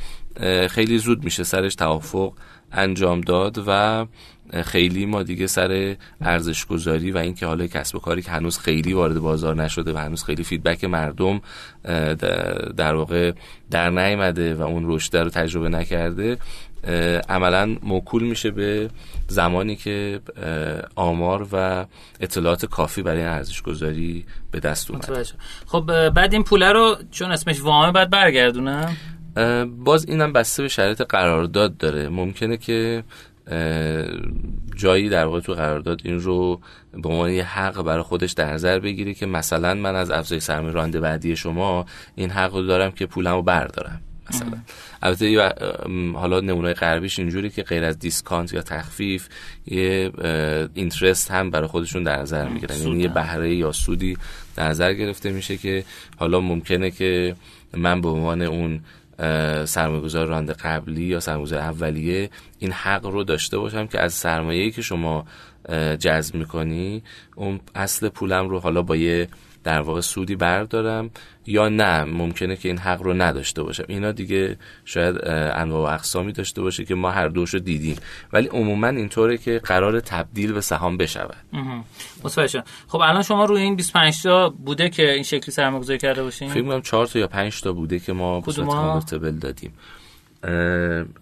خیلی 0.71 0.99
زود 0.99 1.25
میشه 1.25 1.45
سرش 1.45 1.75
توافق 1.75 2.33
انجام 2.73 3.21
داد 3.21 3.65
و 3.67 4.07
خیلی 4.65 5.07
ما 5.07 5.23
دیگه 5.23 5.47
سر 5.47 5.97
ارزش 6.21 6.67
گذاری 6.67 7.11
و 7.11 7.19
اینکه 7.19 7.47
حالا 7.47 7.67
کسب 7.67 7.97
و 7.97 7.99
کاری 7.99 8.23
که 8.23 8.31
هنوز 8.31 8.59
خیلی 8.59 8.93
وارد 8.93 9.19
بازار 9.19 9.57
نشده 9.57 9.93
و 9.93 9.97
هنوز 9.97 10.25
خیلی 10.25 10.45
فیدبک 10.45 10.85
مردم 10.85 11.41
در 12.77 12.95
واقع 12.95 13.33
در 13.71 13.91
نیامده 13.91 14.55
و 14.55 14.63
اون 14.63 14.83
رشد 14.87 15.17
رو 15.17 15.29
تجربه 15.29 15.69
نکرده 15.69 16.39
عملا 17.28 17.76
موکول 17.83 18.22
میشه 18.22 18.51
به 18.51 18.91
زمانی 19.28 19.76
که 19.76 20.20
آمار 20.95 21.49
و 21.53 21.87
اطلاعات 22.20 22.66
کافی 22.66 23.03
برای 23.03 23.22
ارزش 23.22 23.62
گذاری 23.62 24.26
به 24.51 24.61
دست 24.61 24.91
اومده. 24.91 25.24
خب 25.66 26.09
بعد 26.09 26.33
این 26.33 26.43
پوله 26.43 26.72
رو 26.72 26.97
چون 27.11 27.30
اسمش 27.30 27.62
وامه 27.62 27.93
بعد 27.93 28.11
برگردونم 28.11 28.97
باز 29.78 30.09
اینم 30.09 30.33
بسته 30.33 30.62
به 30.62 30.68
شرایط 30.68 31.03
قرارداد 31.03 31.76
داره. 31.76 32.09
ممکنه 32.09 32.57
که 32.57 33.05
جایی 34.76 35.09
در 35.09 35.24
واقع 35.24 35.41
تو 35.41 35.55
قرارداد 35.55 36.01
این 36.05 36.20
رو 36.20 36.61
به 37.03 37.09
عنوان 37.09 37.30
یه 37.30 37.45
حق 37.45 37.83
برای 37.83 38.03
خودش 38.03 38.33
در 38.33 38.53
نظر 38.53 38.78
بگیره 38.78 39.14
که 39.14 39.26
مثلا 39.26 39.74
من 39.74 39.97
از 39.97 40.11
افزایش 40.11 40.43
سرمایه 40.43 40.74
رانده 40.74 41.01
بعدی 41.01 41.37
شما 41.37 41.87
این 42.14 42.30
حق 42.30 42.55
رو 42.55 42.62
دارم 42.62 42.91
که 42.91 43.07
پولمو 43.07 43.43
بردارم. 43.43 44.01
مثلا. 44.31 44.59
البته 45.03 45.53
حالا 46.14 46.41
نمونه 46.41 46.73
غربیش 46.73 47.18
اینجوری 47.18 47.51
که 47.51 47.62
غیر 47.62 47.85
از 47.85 47.99
دیسکانت 47.99 48.53
یا 48.53 48.62
تخفیف 48.62 49.29
یه 49.66 50.11
اینترست 50.75 51.31
هم 51.31 51.51
برای 51.51 51.66
خودشون 51.66 52.03
در 52.03 52.20
نظر 52.20 52.49
می‌گیرن. 52.49 52.77
یعنی 52.77 53.01
یه 53.01 53.09
بهره 53.09 53.55
یا 53.55 53.73
سودی 53.73 54.16
در 54.57 54.68
نظر 54.68 54.95
گرفته 54.95 55.31
میشه 55.31 55.57
که 55.57 55.85
حالا 56.16 56.41
ممکنه 56.41 56.91
که 56.91 57.35
من 57.77 58.01
به 58.01 58.09
عنوان 58.09 58.43
اون 58.43 58.81
سرمایه‌گذار 59.64 60.27
رانده 60.27 60.53
قبلی 60.53 61.05
یا 61.05 61.20
سرمایه‌گذار 61.20 61.59
اولیه 61.59 62.31
این 62.59 62.73
حق 62.73 63.07
رو 63.07 63.25
داشته 63.25 63.59
باشم 63.59 63.87
که 63.87 64.01
از 64.01 64.12
سرمایه‌ای 64.12 64.70
که 64.70 64.83
شما 64.83 65.27
جذب 65.99 66.35
می‌کنی 66.35 67.03
اون 67.35 67.61
اصل 67.75 68.09
پولم 68.09 68.49
رو 68.49 68.61
حالا 68.61 68.83
با 68.83 68.97
یه 68.97 69.29
در 69.65 69.81
واقع 69.81 70.01
سودی 70.01 70.37
بردارم 70.37 71.11
یا 71.47 71.69
نه 71.69 72.05
ممکنه 72.05 72.57
که 72.57 72.69
این 72.69 72.79
حق 72.79 73.03
رو 73.03 73.13
نداشته 73.13 73.63
باشم. 73.63 73.85
اینا 73.89 74.13
دیگه 74.13 74.57
شاید 74.85 75.17
انواع 75.29 75.91
و 75.91 75.95
اقسامی 75.95 76.33
داشته 76.33 76.63
باشه 76.63 76.85
که 76.85 76.95
ما 76.95 77.11
هر 77.11 77.29
دوشو 77.29 77.59
دیدیم. 77.59 77.97
ولی 78.33 78.49
عموما 78.49 78.89
اینطوره 78.89 79.39
که 79.39 79.61
قرار 79.65 80.01
تبدیل 80.01 80.53
به 80.53 80.61
سهام 80.61 80.97
بشود. 80.97 81.37
متوجه 82.25 82.63
خب 82.89 83.01
الان 83.01 83.23
شما 83.23 83.45
روی 83.45 83.63
این 83.63 83.77
25 83.77 84.23
تا 84.23 84.49
بوده 84.49 84.89
که 84.89 85.13
این 85.13 85.23
شکلی 85.23 85.53
سرمایه‌گذاری 85.53 85.99
کرده 85.99 86.23
باشین؟ 86.23 86.49
فکر 86.49 86.63
کنم 86.63 86.83
4 86.83 87.07
تا 87.07 87.19
یا 87.19 87.27
5 87.27 87.61
تا 87.61 87.73
بوده 87.73 87.99
که 87.99 88.13
ما 88.13 88.41
به 88.41 88.53
صورت 88.53 89.15
دادیم. 89.15 89.73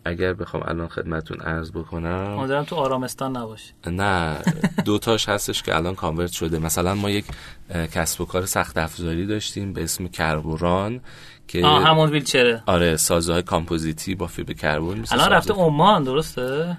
اگر 0.05 0.33
بخوام 0.33 0.63
الان 0.67 0.89
خدمتون 0.89 1.41
عرض 1.41 1.71
بکنم. 1.71 2.37
امیدوارم 2.39 2.65
تو 2.65 2.77
آرامستان 2.77 3.37
نباشه 3.37 3.73
نه 3.87 4.37
دو 4.85 4.99
تاش 4.99 5.29
هستش 5.29 5.63
که 5.63 5.77
الان 5.77 5.95
کانورت 5.95 6.33
شده. 6.33 6.59
مثلا 6.59 6.95
ما 6.95 7.11
یک 7.11 7.25
کسب 7.93 8.21
و 8.21 8.25
کار 8.25 8.47
سخت 8.47 8.79
افزاری 8.79 9.27
داشتیم 9.27 9.73
به 9.73 9.83
اسم 9.83 10.09
کربوران 10.09 11.01
که 11.49 11.67
آه 11.67 11.85
همون 11.85 12.11
ویلچره. 12.11 12.63
آره 12.67 12.97
سازهای 12.97 13.43
کامپوزیتی 13.43 14.15
با 14.15 14.27
فیبر 14.27 14.53
کربن 14.53 15.05
الان 15.11 15.31
رفته 15.31 15.55
عمان 15.55 16.05
درسته؟ 16.05 16.77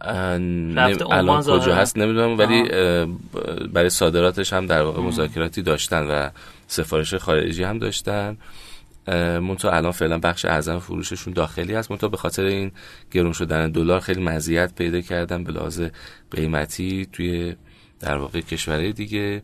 الان 0.00 1.42
کجا 1.42 1.74
هست؟ 1.74 1.98
نمی‌دونم 1.98 2.38
ولی 2.38 2.62
برای 3.72 3.90
صادراتش 3.90 4.52
هم 4.52 4.66
در 4.66 4.82
واقع 4.82 5.02
مذاکراتی 5.02 5.62
داشتن 5.62 6.02
و 6.02 6.30
سفارش 6.66 7.14
خارجی 7.14 7.62
هم 7.62 7.78
داشتن. 7.78 8.36
منتها 9.40 9.70
الان 9.70 9.92
فعلا 9.92 10.18
بخش 10.18 10.44
اعظم 10.44 10.78
فروششون 10.78 11.32
داخلی 11.32 11.74
هست. 11.74 11.90
منتها 11.90 12.08
به 12.08 12.16
خاطر 12.16 12.44
این 12.44 12.72
گرون 13.10 13.32
شدن 13.32 13.70
دلار 13.70 14.00
خیلی 14.00 14.22
مزیت 14.22 14.74
پیدا 14.74 15.00
کردن 15.00 15.44
به 15.44 15.52
لحاظ 15.52 15.82
قیمتی 16.30 17.08
توی 17.12 17.56
در 18.00 18.16
واقع 18.16 18.40
کشورهای 18.40 18.92
دیگه. 18.92 19.42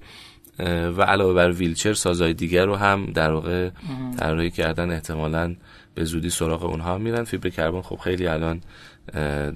و 0.96 1.02
علاوه 1.02 1.34
بر 1.34 1.52
ویلچر 1.52 1.94
سازهای 1.94 2.34
دیگر 2.34 2.66
رو 2.66 2.76
هم 2.76 3.06
در 3.06 3.32
واقع 3.32 3.70
طراحی 4.18 4.50
کردن. 4.50 4.90
احتمالا 4.90 5.54
به 5.94 6.04
زودی 6.04 6.30
سراغ 6.30 6.64
اونها 6.64 6.98
میرن. 6.98 7.24
فیبر 7.24 7.48
کربن 7.48 7.82
خب 7.82 7.96
خیلی 7.96 8.26
الان 8.26 8.60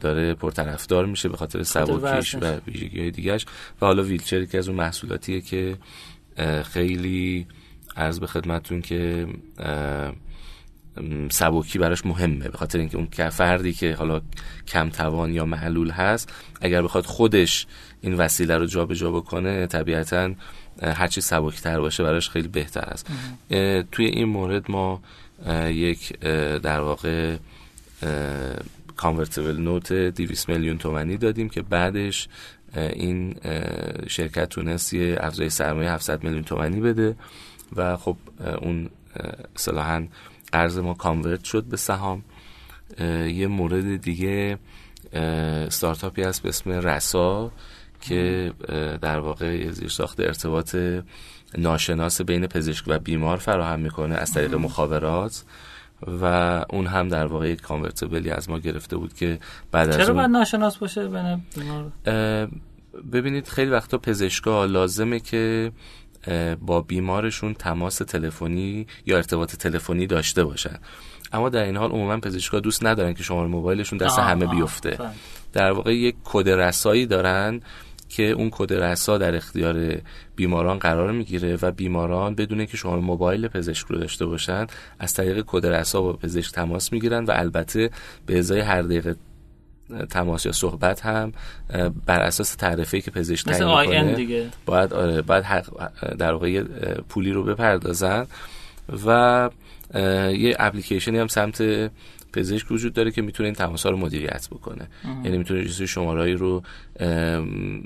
داره 0.01 0.35
پرطرفدار 0.35 1.07
میشه 1.07 1.29
به 1.29 1.37
خاطر 1.37 1.63
سبکیش 1.63 2.35
و 2.35 2.61
ویژگی 2.67 3.01
های 3.01 3.11
دیگرش 3.11 3.47
و 3.83 3.87
حالا 3.87 4.03
ویلچر 4.03 4.45
که 4.45 4.59
از 4.59 4.69
اون 4.69 4.79
محصولاتیه 4.79 5.41
که 5.41 5.77
خیلی 6.65 7.47
عرض 7.99 8.21
به 8.21 8.27
خدمتون 8.27 8.81
که 8.81 9.27
سبکی 11.31 11.79
براش 11.79 12.07
مهمه. 12.07 12.49
به 12.49 12.59
خاطر 12.59 12.79
اینکه 12.79 12.97
اون 12.97 13.07
فردی 13.31 13.73
که 13.73 13.95
حالا 13.95 14.21
کم 14.69 14.91
توان 14.91 15.33
یا 15.33 15.45
معلول 15.45 15.91
هست 15.91 16.33
اگر 16.61 16.83
بخواد 16.83 17.05
خودش 17.05 17.67
این 18.01 18.15
وسیله 18.15 18.59
رو 18.59 18.67
جابجا 18.67 18.95
جا 18.95 19.11
بکنه 19.11 19.67
طبیعتا 19.67 20.31
هرچی 20.83 21.21
سبکتر 21.21 21.81
باشه 21.81 22.03
براش 22.03 22.31
خیلی 22.31 22.49
بهتر 22.49 22.81
است. 22.81 23.07
توی 23.93 24.07
این 24.07 24.25
مورد 24.25 24.71
ما 24.71 25.03
یک 25.69 26.19
در 26.63 26.81
واقع 26.81 27.37
کانورتیبل 28.97 29.57
نوت 29.57 29.93
200 29.93 30.49
میلیون 30.49 30.79
تومنی 30.79 31.17
دادیم 31.17 31.49
که 31.49 31.63
بعدش 31.63 32.29
این 32.77 33.37
شرکت 34.07 34.49
تونست 34.49 34.93
یه 34.93 35.19
افزای 35.21 35.51
سرمایه 35.51 35.91
700 35.91 36.25
میلیون 36.25 36.45
تومانی 36.45 36.81
بده. 36.81 37.17
و 37.77 37.97
خب 37.97 38.17
اون 38.63 38.91
صلاحا 39.55 40.07
قرض 40.53 40.79
ما 40.79 40.95
کانورت 40.95 41.45
شد 41.45 41.65
به 41.65 41.77
سهام. 41.77 42.25
یه 43.27 43.47
مورد 43.47 43.97
دیگه 43.97 44.59
ستارتاپی 45.69 46.23
هست 46.23 46.43
به 46.43 46.49
اسم 46.49 46.71
رسا 46.71 47.53
که 48.01 48.53
در 49.01 49.19
واقع 49.19 49.57
یه 49.57 49.71
زیر 49.71 49.89
ساخت 49.89 50.21
ارتباط 50.21 50.77
ناشناس 51.59 52.21
بین 52.21 52.47
پزشک 52.47 52.85
و 52.87 52.99
بیمار 52.99 53.37
فراهم 53.37 53.81
می‌کنه 53.81 54.15
از 54.15 54.33
طریق 54.33 54.55
مخابرات 54.55 55.45
و 56.23 56.25
اون 56.71 56.87
هم 56.87 57.09
در 57.09 57.27
واقع 57.27 57.49
یک 57.49 57.61
کانورتبلی 57.61 58.31
از 58.31 58.51
ما 58.51 58.59
گرفته 58.59 58.97
بود 58.97 59.15
که 59.15 59.39
بعد 59.73 59.93
چرا 59.93 60.03
از 60.03 60.09
باید 60.09 60.19
اون 60.19 60.31
ناشناس 60.31 60.77
باشه 60.77 61.09
بین 61.09 61.43
بیمار؟ 61.57 61.93
ببینید 63.13 63.49
خیلی 63.49 63.71
وقتا 63.71 63.99
پزشکا 63.99 64.65
لازمه 64.65 65.21
که 65.21 65.73
با 66.61 66.81
بیمارشون 66.81 67.55
تماس 67.55 67.97
تلفنی 67.97 68.87
یا 69.07 69.17
ارتباط 69.17 69.57
تلفنی 69.57 70.07
داشته 70.07 70.45
باشن 70.45 70.77
اما 71.33 71.49
در 71.49 71.65
این 71.65 71.77
حال 71.77 71.91
عموما 71.91 72.17
پزشکا 72.17 72.61
دوست 72.61 72.85
ندارن 72.85 73.15
که 73.15 73.23
شماره 73.23 73.49
موبایلشون 73.49 73.99
دست 73.99 74.19
همه 74.19 74.47
بیفته. 74.47 74.99
در 75.53 75.71
واقع 75.71 75.95
یک 75.97 76.17
کد 76.25 76.49
رسایی 76.49 77.07
دارن 77.07 77.61
که 78.09 78.23
اون 78.31 78.49
کد 78.53 78.73
رسا 78.73 79.19
در 79.19 79.35
اختیار 79.37 79.97
بیماران 80.37 80.79
قرار 80.79 81.13
می‌گیره 81.13 81.59
و 81.63 81.71
بیماران 81.71 82.35
بدون 82.35 82.67
که 82.67 82.77
شما 82.77 82.97
موبایل 82.97 83.49
پزشک 83.49 83.87
رو 83.87 83.99
داشته 83.99 84.27
باشن 84.27 84.67
از 84.99 85.15
طریق 85.15 85.45
کد 85.47 85.67
رسا 85.67 86.03
با 86.03 86.13
پزشک 86.13 86.53
تماس 86.53 86.93
می‌گیرن 86.93 87.25
و 87.25 87.31
البته 87.35 87.91
به 88.27 88.39
ازای 88.39 88.61
هر 88.61 88.83
دقیقه 88.83 89.17
تماس 90.11 90.47
یا 90.47 90.53
صحبت 90.53 91.01
هم 91.01 91.33
اه، 91.71 91.89
بر 91.89 92.21
اساس 92.21 92.55
تعرفه 92.55 93.01
که 93.01 93.11
پزشک 93.11 93.47
تعیین 93.47 93.81
می‌کنه 93.81 94.15
دیگه. 94.15 94.47
باید 94.67 94.93
آره 94.93 95.23
باید 95.23 95.45
حق 95.45 95.67
در 96.17 96.33
واقع 96.33 96.65
اه، 96.83 96.95
پولی 96.95 97.33
رو 97.33 97.45
بپردازن 97.45 98.27
و 99.07 99.11
اه، 99.95 100.35
یه 100.35 100.57
اپلیکیشنی 100.59 101.19
هم 101.19 101.27
سمت 101.27 101.91
پزشک 102.33 102.71
وجود 102.71 102.93
داره 102.93 103.11
که 103.11 103.23
می‌تونه 103.23 103.47
این 103.47 103.55
تماس 103.55 103.83
ها 103.83 103.91
رو 103.91 103.97
مدیریت 103.97 104.49
بکنه. 104.51 104.89
یعنی 105.25 105.39
می‌تونه 105.39 105.61
یه 105.61 105.69
سری 105.69 105.87
شمارهایی 105.87 106.35
رو 106.35 106.63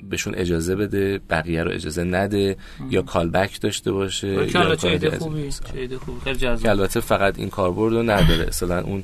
بهشون 0.09 0.35
اجازه 0.35 0.75
بده 0.75 1.19
بقیه 1.29 1.63
رو 1.63 1.71
اجازه 1.71 2.03
نده 2.03 2.57
یا 2.89 3.01
کالبک 3.01 3.61
داشته 3.61 3.91
باشه 3.91 4.27
یا 4.27 5.11
خوبی؟ 5.19 5.49
خیلی 6.23 6.67
البته 6.67 6.99
فقط 6.99 7.39
این 7.39 7.49
کاربرد 7.49 7.93
رو 7.93 8.03
نداره. 8.03 8.45
مثلا 8.47 8.81
اون 8.81 9.03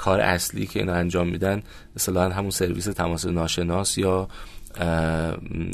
کار 0.00 0.20
اصلی 0.20 0.66
که 0.66 0.80
اینا 0.80 0.94
انجام 0.94 1.28
میدن 1.28 1.62
مثلا 1.96 2.30
همون 2.30 2.50
سرویس 2.50 2.84
تماس 2.84 3.26
ناشناس 3.26 3.98
یا 3.98 4.28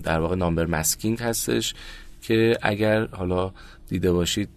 در 0.04 0.20
واقع 0.20 0.36
نامبر 0.36 0.66
مسکینگ 0.66 1.22
هستش 1.22 1.74
که 2.22 2.58
اگر 2.62 3.06
حالا 3.06 3.52
دیده 3.88 4.12
باشید 4.12 4.48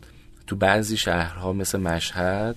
تو 0.48 0.56
بعضی 0.56 0.98
شهرها 0.98 1.54
مثل 1.54 1.80
مشهد 1.80 2.56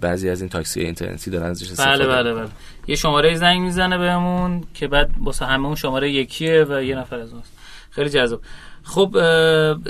بعضی 0.00 0.30
از 0.30 0.40
این 0.40 0.50
تاکسی 0.50 0.80
اینترنتی 0.80 1.30
دارن 1.30 1.50
ازش 1.50 1.70
استفاده 1.70 2.06
بله 2.06 2.22
بله. 2.22 2.34
بله. 2.34 2.48
یه 2.86 2.96
شماره 2.96 3.34
زنگ 3.34 3.60
می‌زنه 3.60 3.98
بهمون 3.98 4.64
که 4.74 4.88
بعد 4.88 5.10
واسه 5.18 5.46
همه 5.46 5.66
اون 5.66 5.76
شماره 5.76 6.10
یکیه 6.10 6.66
و 6.68 6.82
یه 6.82 6.96
نفر 6.96 7.16
از 7.16 7.32
اونست 7.32 7.52
خیلی 7.90 8.10
جذاب. 8.10 8.40
خب 8.82 9.16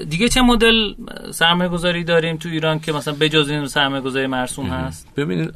دیگه 0.09 0.29
چه 0.29 0.43
مدل 0.43 0.95
سرمایه 1.31 1.71
گذاری 1.71 2.05
داریم 2.05 2.37
تو 2.37 2.49
ایران 2.49 2.81
که 2.81 2.93
مثلا 2.93 3.15
بجز 3.21 3.49
این 3.51 3.67
سرمایه 3.67 4.03
گذاری 4.03 4.27
مرسوم 4.27 4.67
هست؟ 4.67 5.09
ببینید 5.17 5.55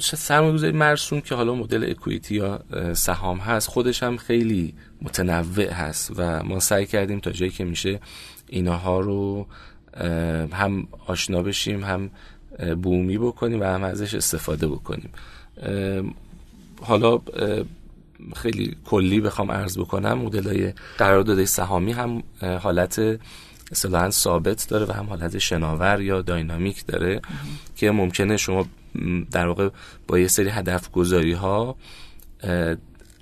سرمایه 0.00 0.52
گذاری 0.52 0.72
مرسوم 0.72 1.20
که 1.20 1.34
حالا 1.34 1.54
مدل 1.54 1.90
اکویتی 1.90 2.34
یا 2.34 2.60
سهام 2.92 3.38
هست 3.38 3.68
خودش 3.68 4.02
هم 4.02 4.16
خیلی 4.16 4.74
متنوع 5.02 5.70
هست 5.70 6.12
و 6.16 6.42
ما 6.42 6.60
سعی 6.60 6.86
کردیم 6.86 7.20
تا 7.20 7.30
جایی 7.30 7.50
که 7.50 7.64
میشه 7.64 8.00
اینها 8.48 9.00
رو 9.00 9.46
هم 10.52 10.88
آشنا 11.06 11.42
بشیم 11.42 11.84
هم 11.84 12.10
بومی 12.82 13.18
بکنیم 13.18 13.60
و 13.60 13.64
هم 13.64 13.84
ازش 13.84 14.14
استفاده 14.14 14.66
بکنیم. 14.66 15.10
حالا 16.82 17.20
خیلی 18.36 18.76
کلی 18.84 19.20
بخوام 19.20 19.52
عرض 19.52 19.78
بکنم. 19.78 20.18
مدل 20.18 20.48
های 20.48 20.72
قرارداد 20.98 21.44
سهامی 21.44 21.92
هم 21.92 22.22
حالت 22.40 23.20
اصطلاحا 23.72 24.10
ثابت 24.10 24.66
داره 24.68 24.86
و 24.86 24.92
هم 24.92 25.06
حالت 25.06 25.38
شناور 25.38 26.00
یا 26.00 26.22
داینامیک 26.22 26.86
داره 26.86 27.20
که 27.76 27.90
ممکنه 27.90 28.36
شما 28.36 28.66
در 29.30 29.46
واقع 29.46 29.68
با 30.08 30.18
یه 30.18 30.28
سری 30.28 30.48
هدف 30.48 30.90
گذاری 30.90 31.32
ها 31.32 31.76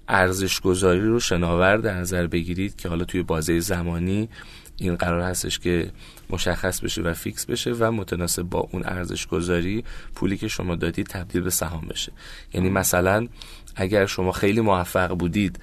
ارزش 0.09 0.61
گذاری 0.61 1.01
رو 1.01 1.21
شناور 1.21 1.77
در 1.77 1.95
نظر 1.95 2.27
بگیرید 2.27 2.77
که 2.77 2.89
حالا 2.89 3.05
توی 3.05 3.23
بازه 3.23 3.61
زمانی 3.61 4.29
این 4.77 4.97
قرار 4.97 5.21
هستش 5.21 5.59
که 5.59 5.91
مشخص 6.31 6.81
بشه 6.81 7.03
و 7.03 7.13
فیکس 7.13 7.47
بشه 7.47 7.73
و 7.73 7.91
متناسب 7.91 8.43
با 8.43 8.69
اون 8.73 8.83
ارزش 8.85 9.27
گذاری 9.27 9.85
پولی 10.15 10.37
که 10.37 10.49
شما 10.49 10.77
دادید 10.77 11.07
تبدیل 11.07 11.43
به 11.43 11.51
سهام 11.51 11.87
بشه. 11.89 12.13
یعنی 12.55 12.71
مثلا 12.71 13.29
اگر 13.77 14.07
شما 14.07 14.33
خیلی 14.33 14.61
موفق 14.61 15.15
بودید 15.15 15.61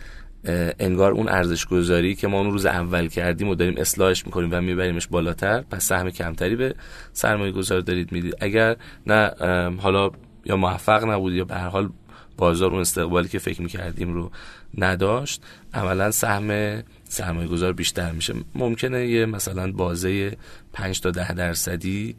انگار 0.80 1.12
اون 1.12 1.30
ارزش 1.30 1.66
گذاری 1.66 2.16
که 2.16 2.28
ما 2.28 2.40
اون 2.40 2.52
روز 2.52 2.66
اول 2.66 3.08
کردیم 3.08 3.48
و 3.48 3.56
داریم 3.56 3.76
اصلاحش 3.78 4.26
می‌کنیم 4.26 4.50
و 4.52 4.62
میبریمش 4.62 5.08
بالاتر 5.08 5.62
پس 5.62 5.86
سهم 5.86 6.10
کمتری 6.10 6.56
به 6.56 6.76
سرمایه 7.14 7.52
گذار 7.52 7.80
دارید 7.80 8.12
می‌دید. 8.12 8.36
اگر 8.40 8.76
نه 9.08 9.32
حالا 9.78 10.12
یا 10.46 10.58
موفق 10.58 11.06
نبود 11.06 11.34
یا 11.34 11.46
به 11.46 11.56
هر 11.56 11.68
حال 11.68 11.90
بازار 12.38 12.72
اون 12.72 12.82
استقبالی 12.82 13.28
که 13.28 13.40
فکر 13.40 13.62
می‌کردیم 13.62 14.14
رو 14.14 14.32
نداشت 14.78 15.44
عملا 15.74 16.12
سهم 16.12 16.82
سرمایه 17.04 17.48
گذار 17.48 17.74
بیشتر 17.74 18.12
میشه. 18.12 18.34
ممکنه 18.56 19.08
یه 19.08 19.26
مثلا 19.26 19.72
بازه 19.72 20.38
5 20.74 21.02
تا 21.02 21.12
10 21.12 21.34
درصدی 21.34 22.16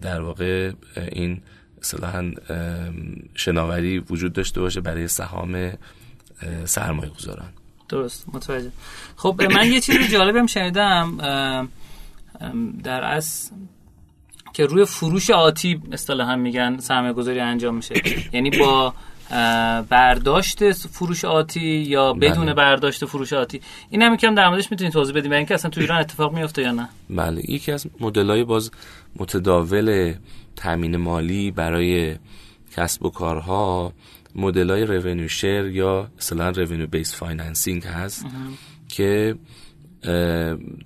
در 0.00 0.20
واقع 0.20 0.72
این 1.12 1.40
اصطلاحا 1.82 2.32
شناوری 3.34 3.98
وجود 3.98 4.32
داشته 4.32 4.60
باشه 4.60 4.80
برای 4.80 5.08
سهام 5.08 5.72
سرمایه 6.64 7.10
گذاران 7.10 7.48
درست. 7.88 8.26
متوجه. 8.32 8.70
خب 9.16 9.42
من 9.42 9.72
یه 9.72 9.80
چیز 9.80 9.96
جالبی 10.10 10.38
هم 10.38 10.46
شنیدم 10.46 11.16
در 12.82 13.04
اصل 13.04 13.50
که 14.52 14.66
روی 14.66 14.84
فروش 14.84 15.30
آتی 15.30 15.82
اصطلاحا 15.92 16.36
میگن 16.36 16.78
سرمایه 16.78 17.12
گذاری 17.12 17.40
انجام 17.40 17.74
میشه. 17.74 17.94
یعنی 18.32 18.50
با 18.50 18.94
برداشت 19.90 20.72
فروش 20.72 21.24
آتی 21.24 21.60
یا 21.60 22.12
بدون 22.12 22.44
بله. 22.44 22.54
برداشت 22.54 23.04
فروش 23.04 23.32
آتی؟ 23.32 23.60
این 23.90 24.02
هم 24.02 24.14
یکم 24.14 24.34
در 24.34 24.48
موردش 24.48 24.70
می‌تونید 24.70 24.92
توضیح 24.92 25.14
بدیم 25.16 25.32
اینکه 25.32 25.54
اصلا 25.54 25.70
تو 25.70 25.80
ایران 25.80 26.00
اتفاق 26.04 26.32
میفته 26.32 26.62
یا 26.62 26.72
نه؟ 26.72 26.88
بله 27.10 27.42
یکی 27.50 27.72
از 27.72 27.86
مدل‌های 28.00 28.44
باز 28.44 28.70
متداول 29.16 30.14
تامین 30.56 30.96
مالی 30.96 31.50
برای 31.50 32.16
کسب 32.76 33.04
و 33.04 33.10
کارها 33.10 33.92
مدل‌های 34.34 34.86
revenue 34.86 35.30
شیر 35.30 35.66
یا 35.66 36.08
اصطلاحا 36.18 36.52
revenue 36.52 36.88
based 36.96 37.14
financing 37.14 37.86
هست 37.86 38.26
که 38.88 39.34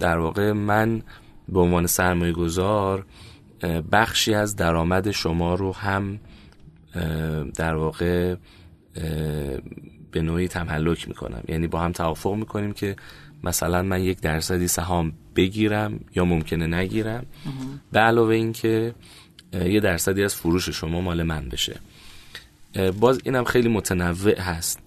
در 0.01 0.19
واقع 0.19 0.53
من 0.53 1.03
به 1.49 1.61
عنوان 1.61 1.87
سرمایه 1.87 2.33
گذار 2.33 3.07
بخشی 3.93 4.35
از 4.35 4.57
درآمد 4.57 5.11
شما 5.11 5.55
رو 5.55 5.73
هم 5.73 6.19
در 7.55 7.75
واقع 7.75 8.35
به 10.11 10.23
نوعی 10.23 10.49
تملک 10.49 11.09
می‌کنم. 11.09 11.43
یعنی 11.49 11.67
با 11.67 11.81
هم 11.81 11.93
توافق 11.93 12.35
می‌کنیم 12.35 12.73
که 12.73 12.97
مثلا 13.45 13.83
من 13.83 14.03
یک 14.03 14.21
درصدی 14.21 14.69
سهام 14.69 15.13
بگیرم 15.37 16.01
یا 16.15 16.25
ممکنه 16.25 16.67
نگیرم. 16.67 17.27
به 17.93 18.01
علاوه 18.01 18.35
این 18.35 18.53
که 18.53 18.95
اه، 19.53 19.69
یه 19.69 19.81
درصدی 19.81 20.23
از 20.23 20.35
فروش 20.35 20.69
شما 20.69 21.01
مال 21.01 21.23
من 21.23 21.49
بشه. 21.49 21.81
باز 23.01 23.21
اینم 23.25 23.45
خیلی 23.45 23.69
متنوع 23.69 24.41
هست. 24.41 24.79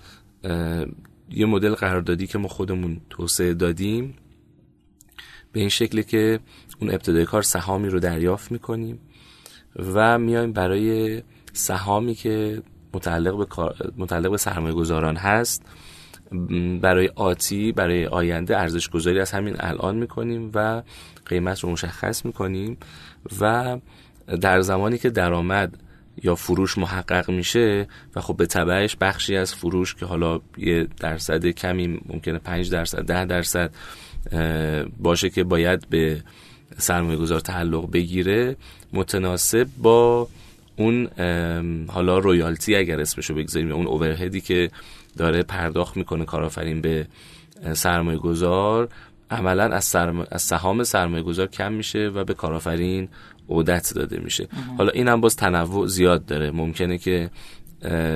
یه 1.31 1.45
مدل 1.45 1.73
قراردادی 1.73 2.27
که 2.27 2.37
ما 2.37 2.47
خودمون 2.47 3.01
توسعه 3.09 3.53
دادیم 3.53 4.13
به 5.51 5.59
این 5.59 5.69
شکلی 5.69 6.03
که 6.03 6.39
اون 6.79 6.91
ابتدای 6.91 7.25
کار 7.25 7.41
سهامی 7.41 7.89
رو 7.89 7.99
دریافت 7.99 8.51
می‌کنیم 8.51 8.99
و 9.75 10.19
میایم 10.19 10.51
برای 10.53 11.21
سهامی 11.53 12.15
که 12.15 12.61
متعلق 12.93 13.37
به 13.37 13.73
متعلق 13.97 14.31
به 14.31 14.37
سرمایه 14.37 14.73
گذاران 14.73 15.15
هست 15.15 15.65
برای 16.81 17.11
آتی 17.15 17.71
برای 17.71 18.05
آینده 18.05 18.57
ارزش 18.57 18.89
گذاری 18.89 19.19
از 19.19 19.31
همین 19.31 19.55
الان 19.59 19.95
می‌کنیم 19.95 20.51
و 20.53 20.81
قیمت 21.25 21.59
رو 21.59 21.71
مشخص 21.71 22.25
می‌کنیم 22.25 22.77
و 23.41 23.77
در 24.41 24.61
زمانی 24.61 24.97
که 24.97 25.09
درآمد 25.09 25.77
یا 26.23 26.35
فروش 26.35 26.77
محقق 26.77 27.29
میشه 27.29 27.87
و 28.15 28.21
خب 28.21 28.37
به 28.37 28.45
تبعش 28.45 28.95
بخشی 29.01 29.35
از 29.35 29.55
فروش 29.55 29.95
که 29.95 30.05
حالا 30.05 30.39
یه 30.57 30.87
درصد 30.99 31.45
کمی 31.45 32.01
ممکنه 32.05 32.39
5 32.39 32.71
درصد 32.71 33.01
ده 33.01 33.25
درصد 33.25 33.71
باشه 34.99 35.29
که 35.29 35.43
باید 35.43 35.89
به 35.89 36.23
سرمایه 36.77 37.17
گذار 37.17 37.39
تعلق 37.39 37.91
بگیره 37.91 38.55
متناسب 38.93 39.67
با 39.77 40.27
اون 40.79 41.09
حالا 41.87 42.17
رویالتی 42.17 42.75
اگر 42.75 42.99
اسمشو 42.99 43.35
بگذاریم 43.35 43.71
اون 43.71 43.87
اوورهدی 43.87 44.41
که 44.41 44.69
داره 45.17 45.43
پرداخت 45.43 45.97
می‌کنه 45.97 46.25
کارآفرین 46.25 46.81
به 46.81 47.07
سرمایه 47.73 48.17
گذار 48.17 48.89
عملا 49.31 49.63
از, 49.63 49.85
سرم... 49.85 50.27
از 50.31 50.41
سهام 50.41 50.83
سرمایه 50.83 51.23
گذار 51.23 51.47
کم 51.47 51.73
میشه 51.73 52.07
و 52.07 52.23
به 52.23 52.33
کارآفرین 52.33 53.09
عودت 53.49 53.93
داده 53.95 54.19
میشه. 54.19 54.47
حالا 54.77 54.91
این 54.91 55.07
هم 55.07 55.21
باز 55.21 55.35
تنوع 55.35 55.87
زیاد 55.87 56.25
داره. 56.25 56.51
ممکنه 56.51 56.97
که 56.97 57.29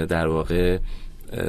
در 0.09 0.28
واقع 0.28 0.78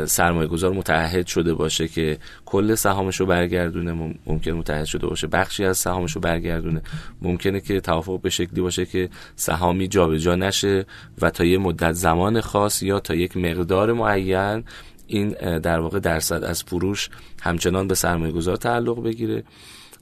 سرمایه 0.06 0.48
گذار 0.48 0.72
متعهد 0.72 1.26
شده 1.26 1.54
باشه 1.54 1.88
که 1.88 2.18
کل 2.44 2.74
سهامش 2.74 3.20
رو 3.20 3.26
برگردونه 3.26 4.16
ممکن 4.26 4.50
متحد 4.50 4.84
شده 4.84 5.06
باشه. 5.06 5.26
بخشی 5.26 5.64
از 5.64 5.78
سهامش 5.78 6.12
رو 6.12 6.20
برگردونه. 6.20 6.82
ممکنه 7.22 7.60
که 7.60 7.80
توافق 7.80 8.20
به 8.20 8.30
شکلی 8.30 8.60
باشه 8.60 8.86
که 8.86 9.08
سهامی 9.36 9.88
جابجا 9.88 10.34
نشه 10.36 10.86
و 11.22 11.30
تا 11.30 11.44
یه 11.44 11.58
مدت 11.58 11.92
زمان 11.92 12.40
خاص 12.40 12.82
یا 12.82 13.00
تا 13.00 13.14
یک 13.14 13.36
مقدار 13.36 13.92
معین 13.92 14.64
این 15.06 15.30
در 15.58 15.80
واقع 15.80 15.98
درصد 15.98 16.44
از 16.44 16.62
فروش 16.62 17.10
همچنان 17.42 17.88
به 17.88 17.94
سرمایه 17.94 18.32
گذار 18.32 18.56
تعلق 18.56 19.02
بگیره. 19.02 19.44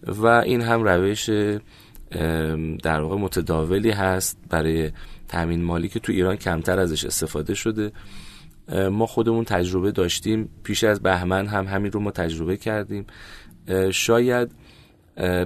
و 0.07 0.26
این 0.26 0.61
هم 0.61 0.83
روش 0.83 1.30
در 2.83 3.01
واقع 3.01 3.16
متداولی 3.16 3.91
هست 3.91 4.39
برای 4.51 4.91
تامین 5.28 5.64
مالی 5.64 5.89
که 5.89 6.01
تو 6.01 6.12
ایران 6.12 6.37
کمتر 6.37 6.78
ازش 6.78 7.05
استفاده 7.05 7.55
شده. 7.55 7.93
ما 8.69 9.07
خودمون 9.07 9.45
تجربه 9.45 9.93
داشتیم. 9.93 10.49
پیش 10.63 10.85
از 10.85 11.01
بهمن 11.01 11.47
هم 11.47 11.67
همین 11.67 11.93
رو 11.93 12.01
ما 12.01 12.11
تجربه 12.11 12.57
کردیم. 12.57 13.07
شاید 13.91 14.51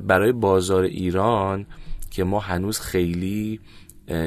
برای 0.06 0.32
بازار 0.32 0.82
ایران 0.82 1.66
که 2.10 2.24
ما 2.24 2.40
هنوز 2.40 2.80
خیلی 2.80 3.60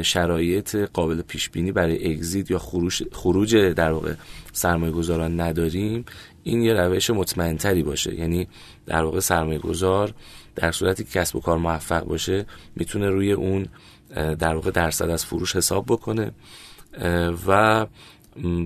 شرایط 0.02 0.76
قابل 0.76 1.22
پیش 1.22 1.50
بینی 1.50 1.72
برای 1.72 2.14
اگزیت 2.14 2.52
یا 2.52 2.60
خروج, 2.60 3.04
خروج 3.12 3.56
در 3.56 3.92
واقع 3.92 4.14
سرمایه 4.52 4.92
گذاران 4.92 5.42
نداریم 5.42 6.06
این 6.44 6.62
یه 6.62 6.74
روش 6.74 7.10
مطمئنتری 7.10 7.84
باشه. 7.84 8.16
یعنی 8.16 8.48
در 8.86 9.04
واقع 9.04 9.20
سرمایه 9.20 9.60
گذار 9.60 10.14
در 10.56 10.72
صورتی 10.72 11.04
که 11.04 11.20
کسب 11.20 11.36
و 11.36 11.40
کار 11.40 11.58
موفق 11.58 12.04
باشه 12.04 12.46
می‌تونه 12.76 13.10
روی 13.10 13.32
اون 13.32 13.68
در 14.16 14.56
واقع 14.56 14.72
درصد 14.72 15.10
از 15.10 15.26
فروش 15.26 15.56
حساب 15.56 15.86
بکنه. 15.86 16.32
و 17.48 17.86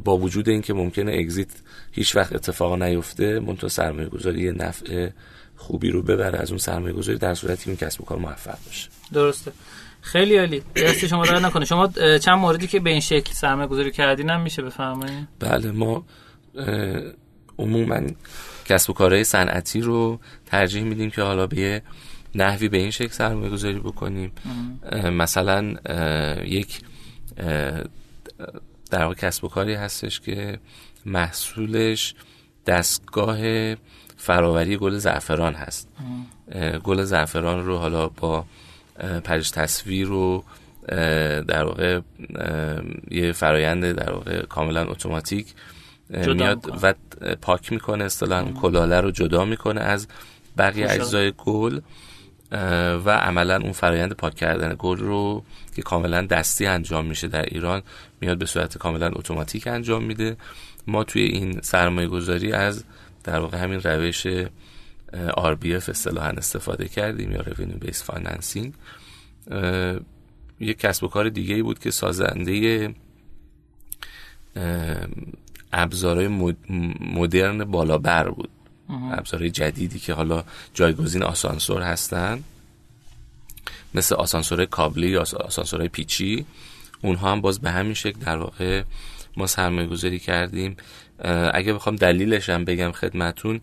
با 0.03 0.17
وجود 0.17 0.49
اینکه 0.49 0.73
ممکنه 0.73 1.11
اگزیت 1.11 1.47
هیچ 1.91 2.15
وقت 2.15 2.33
اتفاق 2.33 2.83
نیفته 2.83 3.39
منتها 3.39 3.67
سرمایه 3.67 4.09
گذاری 4.09 4.51
نفع 4.51 5.09
خوبی 5.55 5.89
رو 5.89 6.01
ببره 6.01 6.39
از 6.39 6.49
اون 6.49 6.57
سرمایه 6.57 6.93
گذاری 6.93 7.17
در 7.17 7.33
صورتی 7.33 7.69
اون 7.69 7.77
کسب 7.77 8.01
و 8.01 8.05
کار 8.05 8.17
موفق 8.17 8.57
باشه. 8.65 8.89
درسته. 9.13 9.51
خیلی 10.01 10.37
عالی. 10.37 10.61
دست 10.75 11.07
شما 11.07 11.25
درد 11.25 11.45
نکنه. 11.45 11.65
شما 11.65 11.87
چند 12.21 12.39
موردی 12.39 12.67
که 12.67 12.79
به 12.79 12.89
این 12.89 12.99
شکل 12.99 13.33
سرمایه 13.33 13.67
گذاری 13.67 13.91
کردین 13.91 14.29
هم 14.29 14.41
میشه 14.41 14.61
بفرمایید 14.61 15.27
بله 15.39 15.71
ما 15.71 16.05
عموما 17.59 18.01
کسب 18.65 18.89
و 18.89 18.93
کارهای 18.93 19.23
صنعتی 19.23 19.81
رو 19.81 20.19
ترجیح 20.45 20.83
میدیم 20.83 21.09
که 21.09 21.21
حالا 21.21 21.47
به 21.47 21.81
نحوی 22.35 22.69
به 22.69 22.77
این 22.77 22.91
شکل 22.91 23.11
سرمایه 23.11 23.49
گذاری 23.49 23.79
بکنیم 23.79 24.31
مثلا 25.11 25.75
یک 26.45 26.81
در 28.93 29.03
واقع 29.03 29.15
کسب 29.15 29.43
و 29.43 29.47
کاری 29.47 29.73
هستش 29.73 30.19
که 30.19 30.59
محصولش 31.05 32.15
دستگاه 32.65 33.37
فراوری 34.17 34.77
گل 34.77 34.97
زعفران 34.97 35.53
هست. 35.53 35.87
گل 36.83 37.03
زعفران 37.03 37.65
رو 37.65 37.77
حالا 37.77 38.07
با 38.07 38.45
پرش 39.23 39.51
تصویر 39.51 40.07
رو 40.07 40.43
در 41.47 41.63
واقع 41.63 41.99
یه 43.11 43.31
فرایند 43.31 43.91
در 43.91 44.11
واقع 44.11 44.45
کاملا 44.45 44.85
اتوماتیک 44.87 45.53
میاد 46.09 46.79
و 46.83 46.93
پاک 47.41 47.71
می‌کنه 47.71 48.03
اصطلاحا 48.03 48.51
کلاله 48.51 49.01
رو 49.01 49.11
جدا 49.11 49.45
می‌کنه 49.45 49.81
از 49.81 50.07
بقیه 50.57 50.87
اجزای 50.89 51.33
گل. 51.37 51.79
و 53.05 53.09
عملا 53.09 53.57
اون 53.57 53.71
فرایند 53.71 54.13
پاک 54.13 54.35
کردن 54.35 54.75
گل 54.79 54.97
رو 54.97 55.43
که 55.75 55.81
کاملا 55.81 56.21
دستی 56.21 56.65
انجام 56.65 57.05
میشه 57.05 57.27
در 57.27 57.45
ایران 57.45 57.81
میاد 58.21 58.37
به 58.37 58.45
صورت 58.45 58.77
کاملا 58.77 59.07
اتوماتیک 59.07 59.67
انجام 59.67 60.03
میده. 60.03 60.37
ما 60.87 61.03
توی 61.03 61.21
این 61.21 61.61
سرمایه 61.61 62.07
گذاری 62.07 62.53
از 62.53 62.83
در 63.23 63.39
واقع 63.39 63.57
همین 63.57 63.81
روش 63.81 64.27
RBF 65.27 65.89
اصطلاحا 65.89 66.29
استفاده 66.29 66.87
کردیم 66.87 67.31
یا 67.31 67.41
Revenue 67.41 67.85
Based 67.85 68.03
Financing. 68.05 68.73
یک 70.59 70.79
کسب 70.79 71.03
و 71.03 71.07
کار 71.07 71.29
دیگه 71.29 71.55
ای 71.55 71.61
بود 71.61 71.79
که 71.79 71.91
سازنده 71.91 72.93
ابزارهای 75.73 76.27
مدرن 76.99 77.63
بالابر 77.63 78.29
بود. 78.29 78.49
ابزارهای 78.89 79.51
جدیدی 79.51 79.99
که 79.99 80.13
حالا 80.13 80.43
جایگزین 80.73 81.23
آسانسور 81.23 81.81
هستن. 81.81 82.43
مثل 83.93 84.15
آسانسور 84.15 84.65
کابلی 84.65 85.07
یا 85.07 85.21
آسانسورهای 85.21 85.89
پیچی. 85.89 86.45
اونها 87.01 87.31
هم 87.31 87.41
باز 87.41 87.59
به 87.59 87.71
همین 87.71 87.93
شکل 87.93 88.19
در 88.19 88.37
واقع 88.37 88.83
ما 89.37 89.47
سرمایه 89.47 89.87
گذاری 89.87 90.19
کردیم 90.19 90.77
اگه 91.53 91.73
بخوام 91.73 91.95
دلیلش 91.95 92.49
هم 92.49 92.65
بگم 92.65 92.91
خدمتون 92.91 93.61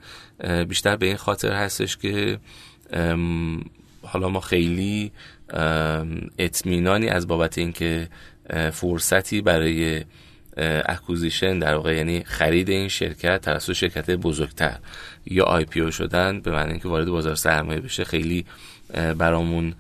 بیشتر 0.68 0.96
به 0.96 1.06
این 1.06 1.16
خاطر 1.16 1.52
هستش 1.52 1.96
که 1.96 2.38
حالا 4.02 4.28
ما 4.28 4.40
خیلی 4.40 5.12
اطمینانی 6.38 7.08
از 7.08 7.26
بابت 7.26 7.58
اینکه 7.58 8.08
فرصتی 8.72 9.40
برای 9.40 10.04
acquisition 10.86 11.58
در 11.58 11.74
واقع 11.74 11.96
یعنی 11.96 12.24
خرید 12.24 12.70
این 12.70 12.88
شرکت 12.88 13.40
توسط 13.40 13.72
شرکت 13.72 14.10
بزرگتر. 14.10 14.76
یا 15.26 15.44
IPO 15.44 15.90
شدن 15.90 16.40
به 16.40 16.50
معنی 16.50 16.70
اینکه 16.70 16.88
وارد 16.88 17.08
بازار 17.08 17.34
سرمایه 17.34 17.80
بشه. 17.80 18.04
خیلی 18.04 18.44
برامون 19.18 19.74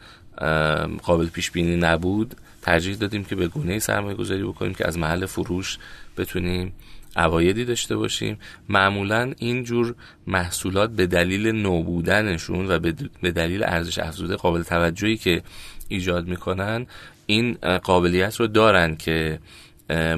قابل 1.02 1.26
پیش 1.26 1.50
بینی 1.50 1.76
نبود. 1.76 2.36
ترجیح 2.62 2.96
دادیم 2.96 3.24
که 3.24 3.36
به 3.36 3.48
گونه‌ای 3.48 3.78
سرمایه 3.78 4.16
گذاری 4.16 4.42
بکنیم 4.42 4.74
که 4.74 4.88
از 4.88 4.98
محل 4.98 5.26
فروش 5.26 5.78
بتونیم 6.16 6.72
عوایدی 7.16 7.64
داشته 7.64 7.96
باشیم. 7.96 8.38
معمولا 8.68 9.32
اینجور 9.38 9.94
محصولات 10.26 10.90
به 10.90 11.06
دلیل 11.06 11.46
نو 11.46 11.82
بودنشون 11.82 12.70
و 12.70 12.78
به 13.22 13.30
دلیل 13.30 13.64
ارزش 13.64 13.98
افزوده 13.98 14.36
قابل 14.36 14.62
توجهی 14.62 15.16
که 15.16 15.42
ایجاد 15.88 16.28
می‌کنن 16.28 16.86
این 17.26 17.52
قابلیت 17.82 18.36
رو 18.36 18.46
دارن 18.46 18.96
که 18.96 19.38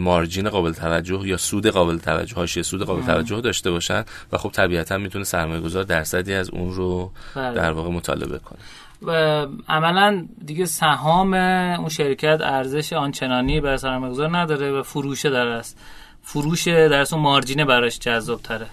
مارجین 0.01 0.49
قابل 0.49 0.73
توجه 0.73 1.29
یا 1.29 1.37
سود 1.37 1.67
قابل 1.67 1.99
توجه 1.99 2.35
هاشی 2.35 2.63
سود 2.63 2.83
قابل 2.83 3.03
توجه 3.03 3.41
داشته 3.41 3.71
باشن 3.71 4.05
و 4.33 4.39
خب 4.39 4.49
طبیعتا 4.49 4.99
می‌تونه 4.99 5.25
سرمایه 5.25 5.61
گذار 5.61 5.83
درصدی 5.83 6.35
از 6.35 6.51
اون 6.51 6.73
رو 6.73 7.11
بله. 7.37 7.55
در 7.55 7.73
واقع 7.73 7.91
مطالبه 7.91 8.39
کنه 8.39 8.59
و 9.03 9.47
عملا 9.69 10.27
دیگه 10.47 10.67
سهام 10.67 11.35
اون 11.35 11.89
شرکت 11.89 12.41
ارزش 12.41 12.93
آنچنانی 12.93 13.61
برای 13.61 13.79
سرمایه 13.79 14.13
گذار 14.13 14.39
نداره 14.39 14.73
و 14.73 14.83
فروشه 14.83 15.31
در 15.31 15.47
است 15.47 15.79
فروش 16.23 16.69
در 16.69 17.07
اون 17.13 17.23
مارجینه 17.23 17.65
براش 17.65 17.99
جذاب 17.99 18.43
تره 18.43 18.67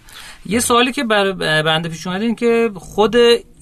یه 0.45 0.59
سوالی 0.59 0.91
که 0.91 1.03
بر 1.03 1.31
بنده 1.61 1.89
پیش 1.89 2.07
اومده 2.07 2.25
این 2.25 2.35
که 2.35 2.71
خود 2.75 3.15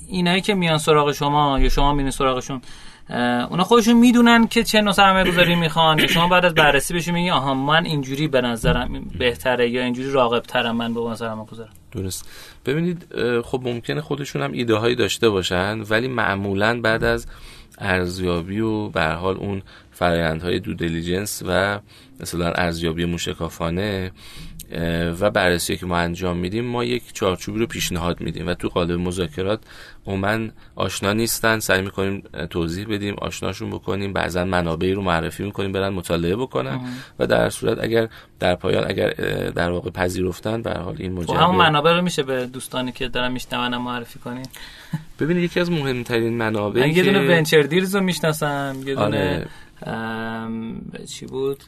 اینایی 0.07 0.41
که 0.41 0.53
میان 0.53 0.77
سراغ 0.77 1.11
شما 1.11 1.59
یا 1.59 1.69
شما 1.69 1.93
میان 1.93 2.11
سراغشون 2.11 2.61
اونا 3.09 3.63
خودشون 3.63 3.93
می‌دونن 3.93 4.47
که 4.47 4.63
چه 4.63 4.81
نوع 4.81 4.93
سرمایه 4.93 5.31
گذاری 5.31 5.55
می‌خوان 5.55 6.07
شما 6.07 6.27
بعد 6.27 6.45
از 6.45 6.53
بررسی 6.53 6.93
بشین 6.93 7.13
میگی 7.13 7.29
آها 7.29 7.53
من 7.53 7.85
اینجوری 7.85 8.27
به 8.27 8.41
نظرم 8.41 9.11
بهتره 9.19 9.69
یا 9.69 9.83
اینجوری 9.83 10.11
راغب 10.11 10.43
ترم 10.43 10.75
من 10.75 10.93
به 10.93 10.99
اون 10.99 11.15
سرمایه 11.15 11.47
گذارم 11.47 11.73
درست. 11.91 12.29
ببینید 12.65 13.05
خب 13.45 13.61
ممکنه 13.63 14.01
خودشون 14.01 14.41
هم 14.41 14.51
ایده 14.51 14.75
هایی 14.75 14.95
داشته 14.95 15.29
باشن 15.29 15.81
ولی 15.89 16.07
معمولا 16.07 16.81
بعد 16.81 17.03
از 17.03 17.27
ارزیابی 17.77 18.59
و 18.59 18.89
به 18.89 19.05
حال 19.05 19.37
اون 19.37 19.61
فرایندهای 19.91 20.59
دو 20.59 20.73
دیلیجنس 20.73 21.43
و 21.47 21.79
مثلا 22.19 22.51
ارزیابی 22.51 23.05
موشکافانه 23.05 24.11
و 25.19 25.31
بررسی 25.31 25.77
که 25.77 25.85
ما 25.85 25.97
انجام 25.97 26.37
میدیم 26.37 26.65
ما 26.65 26.83
یک 26.83 27.13
چارچوبی 27.13 27.59
رو 27.59 27.67
پیشنهاد 27.67 28.21
میدیم 28.21 28.47
و 28.47 28.53
تو 28.53 28.69
قالب 28.69 28.99
مذاکرات 28.99 29.59
عموما 30.07 30.47
آشنا 30.75 31.13
نیستن. 31.13 31.59
سعی 31.59 31.81
می‌کنیم 31.81 32.23
توضیح 32.49 32.87
بدیم 32.89 33.15
آشناشون 33.17 33.69
بکنیم. 33.69 34.13
بعضا 34.13 34.45
منابعی 34.45 34.93
رو 34.93 35.01
معرفی 35.01 35.43
می‌کنیم 35.43 35.71
برن 35.71 35.89
مطالعه 35.89 36.35
بکنن 36.35 36.79
و 37.19 37.27
در 37.27 37.49
صورت 37.49 37.83
اگر 37.83 38.07
در 38.39 38.55
پایان 38.55 38.89
اگر 38.89 39.09
در 39.55 39.71
واقع 39.71 39.89
پذیرفتن 39.89 40.61
به 40.61 40.73
حال 40.73 40.95
این 40.99 41.13
مجرد 41.13 41.37
همون 41.37 41.55
منابع 41.55 41.93
رو 41.93 42.01
میشه 42.01 42.23
به 42.23 42.45
دوستانی 42.45 42.91
که 42.91 43.07
دارن 43.07 43.31
میشنون 43.31 43.77
معرفی 43.77 44.19
کنیم 44.19 44.45
ببینید 45.19 45.43
یکی 45.43 45.59
از 45.59 45.71
مهمترین 45.71 46.37
منابع 46.37 46.87
یه 46.87 47.03
دونه 47.03 47.19
ونچر 47.19 47.61
دیلز 47.61 47.95
رو 47.95 48.01
می‌شناسم 48.01 48.75
یه 48.85 48.95
دونه 48.95 49.05
آره. 49.05 49.47
چی 51.05 51.25
بود؟ 51.25 51.63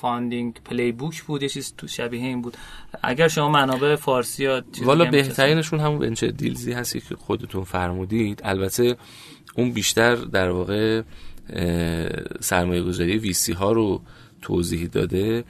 funding 0.00 0.60
playbook 0.64 1.22
بود 1.22 1.42
یه 1.42 1.48
چیز 1.48 1.74
تو 1.78 1.86
شبیه 1.86 2.20
این 2.20 2.42
بود. 2.42 2.56
اگر 3.02 3.28
شما 3.28 3.48
منابع 3.48 3.96
فارسی 3.96 4.44
یا 4.44 4.64
والا 4.82 5.04
بهترینشون 5.04 5.80
همون 5.80 6.02
Venture 6.02 6.26
Deals 6.26 6.64
ی 6.64 6.72
هستی 6.72 7.00
که 7.00 7.16
خودتون 7.16 7.64
فرمودید. 7.64 8.40
البته 8.44 8.96
اون 9.56 9.72
بیشتر 9.72 10.14
در 10.14 10.50
واقع 10.50 11.02
سرمایه 12.40 12.82
گذاری 12.82 13.18
VC 13.18 13.52
ها 13.52 13.72
رو 13.72 14.02
توضیح 14.42 14.86
داده 14.86 15.44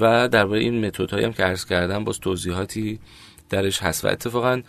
و 0.00 0.28
درباره 0.28 0.60
این 0.60 0.86
method 0.86 1.14
هم 1.14 1.32
که 1.32 1.42
عرض 1.42 1.64
کردم 1.64 2.04
باز 2.04 2.20
توضیحاتی 2.20 2.98
درش 3.50 3.82
هست. 3.82 4.04
و 4.04 4.08
اتفاقا 4.08 4.62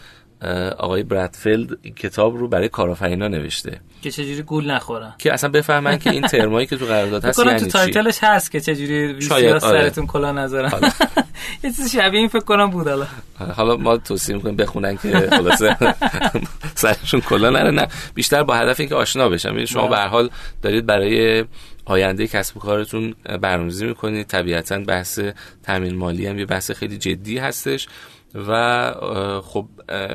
آقای 0.78 1.04
برادفیلد 1.04 1.94
کتاب 1.96 2.38
رو 2.38 2.48
برای 2.48 2.70
کارآفرینا 2.70 3.28
نوشته. 3.28 3.80
که 4.02 4.12
چجوری 4.12 4.42
گول 4.42 4.72
نخورن 4.72 5.14
که 5.18 5.34
اصلا 5.34 5.50
بفهمن 5.50 5.98
که 5.98 6.10
این 6.10 6.22
ترمایی 6.22 6.68
که 6.68 6.78
تو 6.78 6.86
قرارداد 6.86 7.26
هست 7.26 7.40
یعنی 7.40 7.60
تو 7.60 7.66
تایتلش 7.66 8.20
هست 8.22 8.52
که 8.52 8.60
چجوری 8.60 9.22
شاید 9.22 9.58
سرتون 9.58 10.08
کلا 10.08 10.32
نذارن. 10.32 10.72
یه 11.64 11.72
چیز 11.72 11.92
شبیه 11.92 12.20
این 12.20 12.28
فکر 12.28 12.44
کنم 12.44 12.70
بود 12.70 12.88
حالا. 12.88 13.06
حالا 13.56 13.78
ما 13.78 13.98
توصیه 13.98 14.36
می‌کنیم 14.36 14.56
بخونن 14.56 14.98
که 14.98 15.30
خلاصه 15.30 15.78
سرشون 16.76 17.22
کلا 17.22 17.50
نره. 17.50 17.72
نه 17.72 17.88
بیشتر 18.14 18.44
با 18.44 18.56
هدف 18.56 18.80
اینکه 18.80 18.96
آشنا 18.96 19.30
بشن. 19.30 19.66
شما 19.66 19.88
به 19.88 19.98
هر 19.98 20.08
حال 20.08 20.30
دارید 20.62 20.86
برای 20.86 21.46
آینده 21.86 22.28
کسب 22.28 22.58
و 22.58 22.60
کارتون 22.60 23.16
برنامه‌ریزی 23.42 23.86
می‌کنید. 23.86 24.28
طبیعتا 24.28 24.80
بحث 24.80 25.20
تامین 25.64 25.96
مالی 25.96 26.28
هم 26.28 26.40
یه 26.40 26.46
بحث 26.46 26.72
خیلی 26.72 26.98
جدی 26.98 27.38
هستش. 27.38 27.88
و 28.36 29.42
خب 29.44 29.68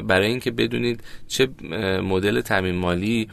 برای 0.06 0.26
اینکه 0.26 0.50
بدونید 0.50 1.04
چه 1.28 1.48
مدل 2.02 2.40
تامین 2.40 2.74
مالی 2.74 3.28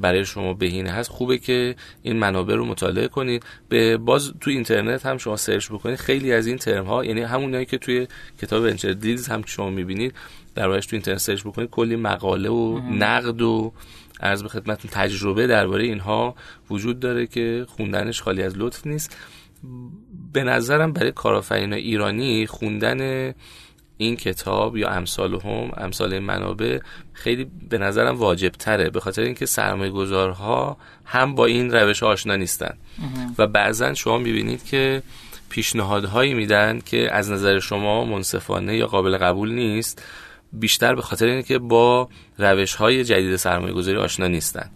برای 0.00 0.24
شما 0.24 0.54
بهینه 0.54 0.90
هست 0.90 1.10
خوبه 1.10 1.38
که 1.38 1.76
این 2.02 2.16
منابع 2.16 2.54
رو 2.54 2.64
مطالعه 2.64 3.08
کنید. 3.08 3.44
به 3.68 3.96
باز 3.96 4.32
تو 4.40 4.50
اینترنت 4.50 5.06
هم 5.06 5.18
شما 5.18 5.36
سرچ 5.36 5.70
بکنید. 5.70 5.96
خیلی 5.96 6.32
از 6.32 6.46
این 6.46 6.56
ترم 6.56 6.84
ها 6.84 7.04
یعنی 7.04 7.20
همونایی 7.20 7.66
که 7.66 7.78
توی 7.78 8.06
کتاب 8.42 8.62
Venture 8.62 8.92
Deals 8.92 9.28
هم 9.28 9.42
شما 9.46 9.70
می‌بینید 9.70 10.14
در 10.54 10.80
تو 10.80 10.88
اینترنت 10.92 11.18
سرچ 11.18 11.42
بکنید 11.42 11.70
کلی 11.70 11.96
مقاله 11.96 12.48
و 12.48 12.80
نقد 12.90 13.42
و 13.42 13.72
عرض 14.20 14.42
به 14.42 14.48
خدمتتون 14.48 14.90
تجربه 14.90 15.46
درباره 15.46 15.84
اینها 15.84 16.34
وجود 16.70 17.00
داره 17.00 17.26
که 17.26 17.66
خوندنش 17.68 18.22
خالی 18.22 18.42
از 18.42 18.58
لطف 18.58 18.86
نیست. 18.86 19.16
به 20.32 20.42
نظرم 20.42 20.92
برای 20.92 21.12
کارآفرین 21.12 21.72
ایرانی 21.72 22.46
خوندن 22.46 23.32
این 24.00 24.16
کتاب 24.16 24.76
یا 24.76 24.88
امثال 24.88 25.34
هم 25.40 25.70
امثال 25.76 26.18
منابع 26.18 26.78
خیلی 27.12 27.46
به 27.68 27.78
نظرم 27.78 28.16
واجب 28.16 28.48
تره 28.48 28.90
به 28.90 29.00
خاطر 29.00 29.22
اینکه 29.22 29.46
سرمایه 29.46 29.90
گذارها 29.90 30.76
هم 31.04 31.34
با 31.34 31.46
این 31.46 31.70
روش 31.70 32.02
آشنا 32.02 32.36
نیستن. 32.36 32.74
و 33.38 33.46
بعضا 33.46 33.94
شما 33.94 34.18
می‌بینید 34.18 34.64
که 34.64 35.02
پیشنهادهایی 35.48 36.34
میدن 36.34 36.80
که 36.86 37.14
از 37.14 37.30
نظر 37.30 37.58
شما 37.58 38.04
منصفانه 38.04 38.76
یا 38.76 38.86
قابل 38.86 39.18
قبول 39.18 39.52
نیست 39.52 40.02
بیشتر 40.52 40.94
به 40.94 41.02
خاطر 41.02 41.26
اینکه 41.26 41.58
با 41.58 42.08
روش 42.38 42.74
های 42.74 43.04
جدید 43.04 43.36
سرمایه 43.36 43.72
گذاری 43.72 43.98
آشنا 43.98 44.26
نیستن. 44.26 44.70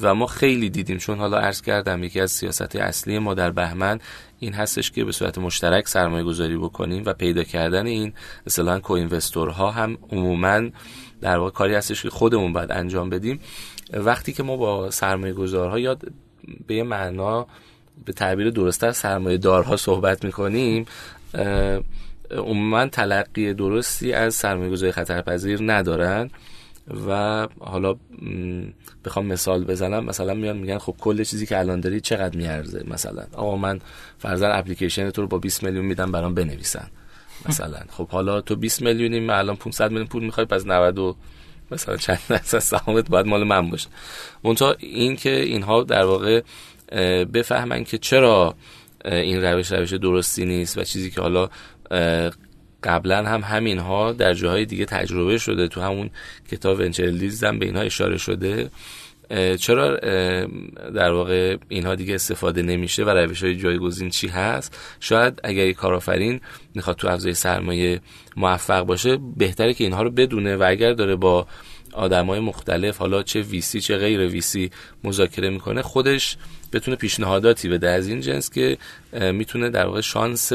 و 0.00 0.14
ما 0.14 0.26
خیلی 0.26 0.70
دیدیم 0.70 0.98
چون 0.98 1.18
حالا 1.18 1.38
عرض 1.38 1.62
کردم 1.62 2.04
یکی 2.04 2.20
از 2.20 2.30
سیاست 2.30 2.76
اصلی 2.76 3.18
ما 3.18 3.34
در 3.34 3.50
بهمن 3.50 4.00
این 4.40 4.52
هستش 4.52 4.90
که 4.90 5.04
به 5.04 5.12
صورت 5.12 5.38
مشترک 5.38 5.88
سرمایه 5.88 6.24
گذاری 6.24 6.56
بکنیم 6.56 7.02
و 7.06 7.12
پیدا 7.12 7.44
کردن 7.44 7.86
این 7.86 8.12
مثلا 8.46 8.80
ها 9.36 9.70
هم 9.70 9.98
عموما 10.12 10.70
در 11.20 11.36
واقع 11.36 11.50
کاری 11.50 11.74
هستش 11.74 12.02
که 12.02 12.10
خودمون 12.10 12.52
باید 12.52 12.72
انجام 12.72 13.10
بدیم. 13.10 13.40
وقتی 13.92 14.32
که 14.32 14.42
ما 14.42 14.56
با 14.56 14.90
سرمایه 14.90 15.32
گذارها 15.32 15.78
یا 15.78 15.96
به 16.66 16.74
یه 16.74 16.82
معنا 16.82 17.46
به 18.04 18.12
تعبیر 18.12 18.50
درستتر 18.50 18.92
سرمایه 18.92 19.38
دارها 19.38 19.76
صحبت 19.76 20.24
می‌کنیم 20.24 20.86
عموما 22.30 22.86
تلقی 22.86 23.54
درستی 23.54 24.12
از 24.12 24.34
سرمایه 24.34 24.70
گذاری 24.70 24.92
خطرپذیر 24.92 25.72
ندارن. 25.72 26.30
و 27.08 27.48
حالا 27.60 27.96
بخوام 29.04 29.26
مثال 29.26 29.64
بزنم. 29.64 30.04
مثلا 30.04 30.34
میان 30.34 30.56
میگن 30.56 30.78
خب 30.78 30.94
کل 31.00 31.24
چیزی 31.24 31.46
که 31.46 31.58
الان 31.58 31.80
داری 31.80 32.00
چقدر 32.00 32.36
میارزه 32.36 32.84
مثلا؟ 32.86 33.22
آقا 33.32 33.56
من 33.56 33.80
فرضاً 34.18 34.48
اپلیکیشن 34.48 35.10
تو 35.10 35.22
رو 35.22 35.28
با 35.28 35.38
20 35.38 35.62
میلیون 35.62 35.84
میدم 35.84 36.12
برام 36.12 36.34
بنویسن. 36.34 36.90
مثلا. 37.48 37.78
خب 37.90 38.08
حالا 38.08 38.40
تو 38.40 38.56
20 38.56 38.82
میلیونی 38.82 39.20
من 39.20 39.34
الان 39.34 39.56
500 39.56 39.90
میلیون 39.90 40.06
پول 40.06 40.24
می‌خوای 40.24 40.46
پس 40.46 40.66
90 40.66 40.98
و 40.98 41.16
مثلا 41.70 41.96
چند 41.96 42.18
درصد 42.28 42.58
سهامت 42.58 43.10
باید 43.10 43.26
مال 43.26 43.44
من 43.44 43.70
باشه. 43.70 43.88
منتها 44.44 44.74
این 44.78 45.16
که 45.16 45.40
اینها 45.40 45.82
در 45.82 46.04
واقع 46.04 46.42
بفهمن 47.24 47.84
که 47.84 47.98
چرا 47.98 48.54
این 49.04 49.42
روش 49.42 49.72
روش 49.72 49.92
درستی 49.92 50.44
نیست 50.44 50.78
و 50.78 50.84
چیزی 50.84 51.10
که 51.10 51.20
حالا 51.20 51.48
قبلا 52.82 53.24
هم 53.24 53.40
همین 53.40 53.78
ها 53.78 54.12
در 54.12 54.34
جاهای 54.34 54.64
دیگه 54.64 54.84
تجربه 54.84 55.38
شده 55.38 55.68
تو 55.68 55.80
همون 55.80 56.10
کتاب 56.50 56.80
ونچرلیز 56.80 57.44
هم 57.44 57.58
به 57.58 57.66
اینها 57.66 57.82
اشاره 57.82 58.18
شده. 58.18 58.70
چرا 59.58 59.96
در 60.94 61.10
واقع 61.10 61.56
اینها 61.68 61.94
دیگه 61.94 62.14
استفاده 62.14 62.62
نمیشه 62.62 63.04
و 63.04 63.08
روش 63.08 63.44
های 63.44 63.56
جایگزین 63.56 64.10
چی 64.10 64.28
هست؟ 64.28 64.78
شاید 65.00 65.40
اگر 65.44 65.66
یک 65.66 65.76
کارآفرین 65.76 66.40
می‌خواد 66.74 66.96
تو 66.96 67.08
افزای 67.08 67.34
سرمایه 67.34 68.00
موفق 68.36 68.82
باشه 68.82 69.18
بهتره 69.36 69.74
که 69.74 69.84
اینها 69.84 70.02
رو 70.02 70.10
بدونه 70.10 70.56
و 70.56 70.64
اگر 70.66 70.92
داره 70.92 71.16
با 71.16 71.46
آدمای 71.92 72.40
مختلف 72.40 72.98
حالا 72.98 73.22
چه 73.22 73.40
ویسی 73.40 73.80
چه 73.80 73.96
غیر 73.96 74.20
ویسی 74.20 74.70
مذاکره 75.04 75.50
می‌کنه 75.50 75.82
خودش 75.82 76.36
بتونه 76.72 76.96
پیشنهاداتی 76.96 77.68
بده 77.68 77.90
از 77.90 78.08
این 78.08 78.20
جنس 78.20 78.50
که 78.50 78.78
می‌تونه 79.12 79.70
در 79.70 79.86
واقع 79.86 80.00
شانس 80.00 80.52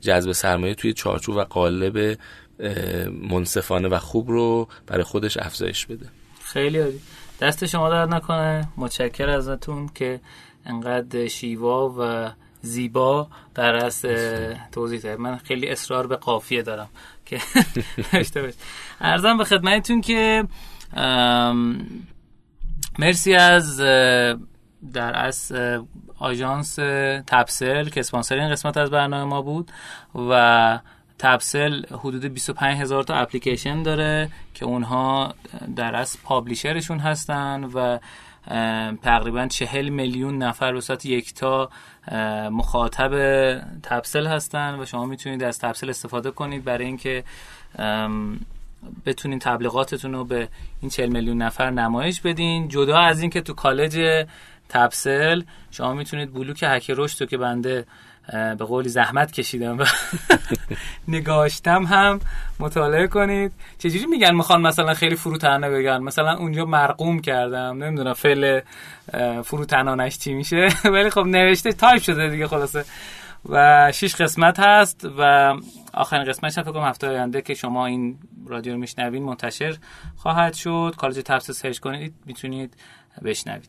جذب 0.00 0.32
سرمایه 0.32 0.74
توی 0.74 0.92
چارچوب 0.92 1.36
و 1.36 1.44
قالب 1.44 2.18
منصفانه 3.30 3.88
و 3.88 3.98
خوب 3.98 4.30
رو 4.30 4.68
برای 4.86 5.04
خودش 5.04 5.36
افزایش 5.36 5.86
بده. 5.86 6.06
خیلی 6.44 6.78
عالی. 6.78 7.00
دست 7.40 7.66
شما 7.66 7.90
درد 7.90 8.14
نکنه. 8.14 8.68
متشکر 8.76 9.28
ازتون 9.28 9.88
که 9.94 10.20
انقدر 10.66 11.28
شیوا 11.28 11.94
و 11.98 12.30
زیبا 12.62 13.28
در 13.54 13.84
از 13.84 14.02
توضیح 14.72 15.00
دارم 15.00 15.22
من 15.22 15.36
خیلی 15.36 15.68
اصرار 15.68 16.06
به 16.06 16.16
قافیه 16.16 16.62
دارم 16.62 16.88
که 17.26 17.40
نوشته 18.12 18.54
ارزم 19.00 19.38
به 19.38 19.44
خدمتتون 19.44 20.00
که 20.00 20.44
مرسی 22.98 23.34
از 23.34 23.80
در 24.92 25.12
از 25.14 25.52
آژانس 26.18 26.74
تبسل 27.26 27.88
که 27.88 28.00
اسپانسر 28.00 28.38
این 28.38 28.50
قسمت 28.50 28.76
از 28.76 28.90
برنامه 28.90 29.24
ما 29.24 29.42
بود 29.42 29.70
و 30.30 30.80
تبسل 31.18 31.82
حدود 31.86 32.24
25 32.24 32.80
هزار 32.80 33.02
تا 33.02 33.14
اپلیکیشن 33.14 33.82
داره 33.82 34.28
که 34.54 34.64
اونها 34.64 35.34
در 35.76 35.94
از 35.96 36.16
پابلیشرشون 36.22 36.98
هستن 36.98 37.64
و 37.64 37.98
تقریبا 39.02 39.46
چهل 39.46 39.88
میلیون 39.88 40.38
نفر 40.38 40.72
به 40.72 40.80
صورت 40.80 41.06
یکتا 41.06 41.70
مخاطب 42.50 43.12
تبسل 43.82 44.26
هستن 44.26 44.80
و 44.80 44.86
شما 44.86 45.06
می‌تونید 45.06 45.42
از 45.42 45.58
تبسل 45.58 45.90
استفاده 45.90 46.30
کنید 46.30 46.64
برای 46.64 46.86
اینکه 46.86 47.24
بتونین 49.06 49.38
تبلیغاتتون 49.38 50.12
رو 50.12 50.24
به 50.24 50.48
این 50.80 50.90
40 50.90 51.08
میلیون 51.08 51.42
نفر 51.42 51.70
نمایش 51.70 52.20
بدین. 52.20 52.68
جدا 52.68 52.98
از 52.98 53.20
اینکه 53.20 53.40
تو 53.40 53.54
کالج 53.54 54.24
تبسل 54.68 55.42
شما 55.70 55.94
می‌تونید 55.94 56.34
بلوک 56.34 56.64
هک 56.68 56.90
رشد 56.96 57.20
رو 57.20 57.26
که 57.26 57.36
بنده 57.36 57.86
به 58.32 58.64
قولی 58.64 58.88
زحمت 58.88 59.32
کشیدم 59.32 59.78
و 59.78 59.84
نگاشتم 61.08 61.84
هم. 61.84 62.20
مطالعه 62.60 63.06
کنید. 63.06 63.52
چجوری 63.78 64.06
میگن 64.06 64.34
می‌خوان 64.34 64.62
مثلا 64.62 64.94
خیلی 64.94 65.16
فروتنانه 65.16 65.70
بگن؟ 65.70 65.98
مثلا 65.98 66.36
اونجا 66.36 66.64
مرقوم 66.64 67.20
کردم. 67.20 67.84
نمی‌دونم 67.84 68.12
فعل 68.12 68.60
فروتنانش 69.42 70.18
چی 70.18 70.34
میشه. 70.34 70.68
ولی 70.94 71.10
خب 71.10 71.24
نوشته 71.26 71.72
تایپ 71.72 72.02
شده 72.02 72.28
دیگه 72.28 72.46
خلاصه. 72.46 72.84
و 73.48 73.92
شش 73.94 74.14
قسمت 74.14 74.60
هست 74.60 75.08
و 75.18 75.52
آخرین 75.94 76.24
قسمتش 76.24 76.54
فکر 76.54 76.72
کنم 76.72 76.82
هفته 76.82 77.08
آینده 77.08 77.42
که 77.42 77.54
شما 77.54 77.86
این 77.86 78.18
رادیو 78.46 78.72
رو 78.72 78.78
میشنوین 78.78 79.22
منتشر 79.22 79.76
خواهد 80.16 80.54
شد. 80.54 80.94
کالج 80.96 81.18
تبس 81.24 81.50
سرچ 81.50 81.78
کنید 81.78 82.14
می‌تونید 82.26 82.74
بشنوید. 83.24 83.68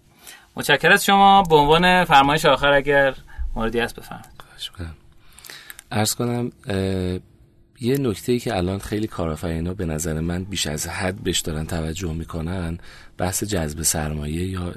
متشکرم 0.55 0.97
شما. 0.97 1.43
به 1.43 1.55
عنوان 1.55 2.03
فرمایش 2.03 2.45
آخر 2.45 2.71
اگر 2.71 3.13
موردی 3.55 3.79
هست 3.79 3.95
بفرمایید. 3.95 4.36
عرض 5.91 6.15
کنم. 6.15 6.51
یه 7.79 7.97
نکته 7.97 8.31
ای 8.31 8.39
که 8.39 8.57
الان 8.57 8.79
خیلی 8.79 9.07
کارآفرینا 9.07 9.73
به 9.73 9.85
نظر 9.85 10.19
من 10.19 10.43
بیش 10.43 10.67
از 10.67 10.87
حد 10.87 11.15
بهش 11.23 11.39
دارن 11.39 11.65
توجه 11.65 12.13
می‌کنن 12.13 12.77
بحث 13.17 13.43
جذب 13.43 13.81
سرمایه 13.81 14.47
یا 14.47 14.75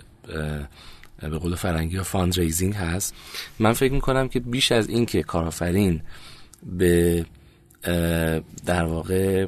به 1.21 1.39
قول 1.39 1.55
فرنگی 1.55 1.97
یا 1.97 2.03
fundraising 2.03 2.75
هست. 2.75 3.15
من 3.59 3.73
فکر 3.73 3.93
می‌کنم 3.93 4.29
که 4.29 4.41
بیش 4.41 4.73
از 4.73 4.89
این 4.89 5.07
که 5.07 5.23
کارآفرین 5.23 6.03
به 6.63 7.27
در 8.67 8.85
واقع 8.85 9.47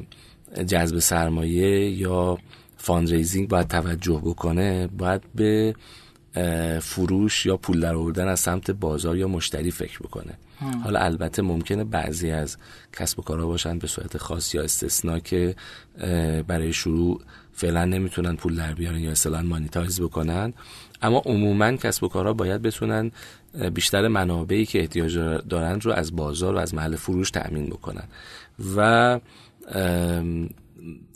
جذب 0.67 0.99
سرمایه 0.99 1.89
یا 1.89 2.37
fundraising 2.77 3.47
باید 3.47 3.67
توجه 3.67 4.21
بکنه 4.25 4.87
باید 4.87 5.21
به 5.35 5.75
فروش 6.81 7.45
یا 7.45 7.57
پول 7.57 7.79
در 7.79 7.95
آوردن 7.95 8.27
از 8.27 8.39
سمت 8.39 8.71
بازار 8.71 9.17
یا 9.17 9.27
مشتری 9.27 9.71
فکر 9.71 9.99
بکنه. 9.99 10.33
حالا 10.83 10.99
البته 10.99 11.41
ممکنه 11.41 11.83
بعضی 11.83 12.31
از 12.31 12.57
کسب 12.93 13.19
و 13.19 13.21
کارها 13.21 13.47
باشن 13.47 13.79
به 13.79 13.87
صورت 13.87 14.17
خاص 14.17 14.55
یا 14.55 14.63
استثنا 14.63 15.19
که 15.19 15.55
برای 16.47 16.73
شروع 16.73 17.21
فعلا 17.53 17.85
نمی‌تونن 17.85 18.35
پول 18.35 18.55
در 18.55 18.73
بیارن 18.73 18.99
یا 18.99 19.11
اصلا 19.11 19.41
مانیتایز 19.41 20.01
بکنن. 20.01 20.53
اما 21.01 21.21
عموما 21.25 21.71
کسب 21.71 22.03
و 22.03 22.07
کارها 22.07 22.33
باید 22.33 22.61
بتونن 22.61 23.11
بیشتر 23.73 24.07
منابعی 24.07 24.65
که 24.65 24.79
احتیاج 24.79 25.17
دارند 25.49 25.85
رو 25.85 25.91
از 25.91 26.15
بازار 26.15 26.55
و 26.55 26.57
از 26.57 26.73
محل 26.75 26.95
فروش 26.95 27.31
تأمین 27.31 27.65
بکنن. 27.65 28.03
و 28.75 29.19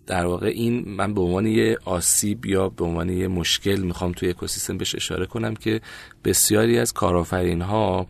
در 0.07 0.25
واقع 0.25 0.47
این 0.47 0.83
من 0.87 1.13
به 1.13 1.21
عنوان 1.21 1.47
یه 1.47 1.77
آسیب 1.85 2.45
یا 2.45 2.69
به 2.69 2.85
عنوان 2.85 3.09
یه 3.09 3.27
مشکل 3.27 3.79
می‌خوام 3.79 4.11
توی 4.11 4.29
اکوسیستم 4.29 4.77
بهش 4.77 4.95
اشاره 4.95 5.25
کنم 5.25 5.55
که 5.55 5.81
بسیاری 6.25 6.79
از 6.79 6.93
کارآفرین 6.93 7.61
ها 7.61 8.07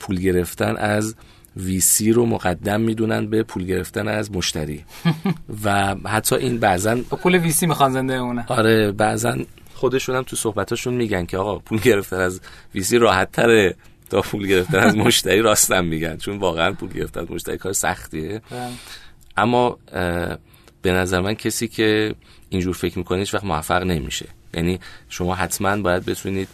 پول 0.00 0.20
گرفتن 0.20 0.76
از 0.76 1.14
ویسی 1.56 2.12
رو 2.12 2.26
مقدم 2.26 2.80
می‌دونن 2.80 3.26
به 3.26 3.42
پول 3.42 3.64
گرفتن 3.64 4.08
از 4.08 4.32
مشتری. 4.32 4.84
و 5.64 5.94
حتی 5.94 6.36
این 6.36 6.58
بعضا 6.58 6.96
پول 6.96 7.34
ویسی 7.34 7.66
می‌خوان 7.66 7.92
زنده 7.92 8.14
اونه. 8.14 8.44
آره 8.48 8.92
بعضا 8.92 9.36
خودشون 9.74 10.16
هم 10.16 10.22
تو 10.22 10.36
صحبتاشون 10.36 10.94
میگن 10.94 11.26
که 11.26 11.38
آقا 11.38 11.58
پول 11.58 11.78
گرفتن 11.78 12.20
از 12.20 12.40
ویسی 12.74 12.98
راحت 12.98 13.32
تره 13.32 13.76
تا 14.10 14.20
پول 14.20 14.46
گرفتن 14.46 14.78
از 14.78 14.96
مشتری 14.96 15.40
راستم 15.40 15.84
میگن 15.84 16.16
چون 16.16 16.38
واقعا 16.38 16.72
پول 16.72 16.88
گرفتن 16.88 17.20
از 17.20 17.30
مشتری 17.30 17.58
کار 17.58 17.72
سختیه. 17.72 18.42
بله. 18.50 18.68
اما 19.36 19.78
به 20.86 20.92
نظر 20.92 21.20
من 21.20 21.34
کسی 21.34 21.68
که 21.68 22.14
اینجور 22.48 22.74
فکر 22.74 22.98
می‌کنه 22.98 23.18
هیچ 23.18 23.34
وقت 23.34 23.44
موفق 23.44 23.82
نمیشه. 23.82 24.26
یعنی 24.54 24.80
شما 25.08 25.34
حتما 25.34 25.76
باید 25.76 26.04
بتونید 26.04 26.48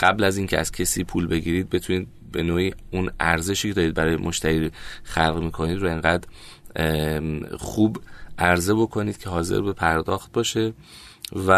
قبل 0.00 0.24
از 0.24 0.36
اینکه 0.36 0.58
از 0.58 0.72
کسی 0.72 1.04
پول 1.04 1.26
بگیرید 1.26 1.70
بتونید 1.70 2.08
به 2.32 2.42
نوعی 2.42 2.74
اون 2.90 3.10
ارزشی 3.20 3.68
که 3.68 3.74
دارید 3.74 3.94
برای 3.94 4.16
مشتری 4.16 4.70
خلق 5.04 5.42
می‌کنید 5.42 5.78
رو 5.78 5.90
انقدر 5.90 6.28
خوب 7.56 8.00
عرضه 8.38 8.74
بکنید 8.74 9.18
که 9.18 9.30
حاضر 9.30 9.60
به 9.60 9.72
پرداخت 9.72 10.32
باشه 10.32 10.72
و 11.48 11.50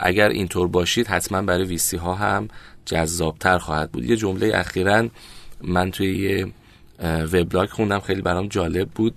اگر 0.00 0.28
اینطور 0.28 0.68
باشید 0.68 1.06
حتما 1.06 1.42
برای 1.42 1.64
ویسی 1.64 1.96
ها 1.96 2.14
هم 2.14 2.48
جذابتر 2.84 3.58
خواهد 3.58 3.92
بود. 3.92 4.04
یه 4.04 4.16
جمله 4.16 4.52
اخیرا 4.54 5.08
من 5.62 5.90
توی 5.90 6.18
یه 6.18 6.46
وبلاگ 7.32 7.68
خوندم 7.68 8.00
خیلی 8.00 8.22
برام 8.22 8.48
جالب 8.48 8.88
بود. 8.88 9.14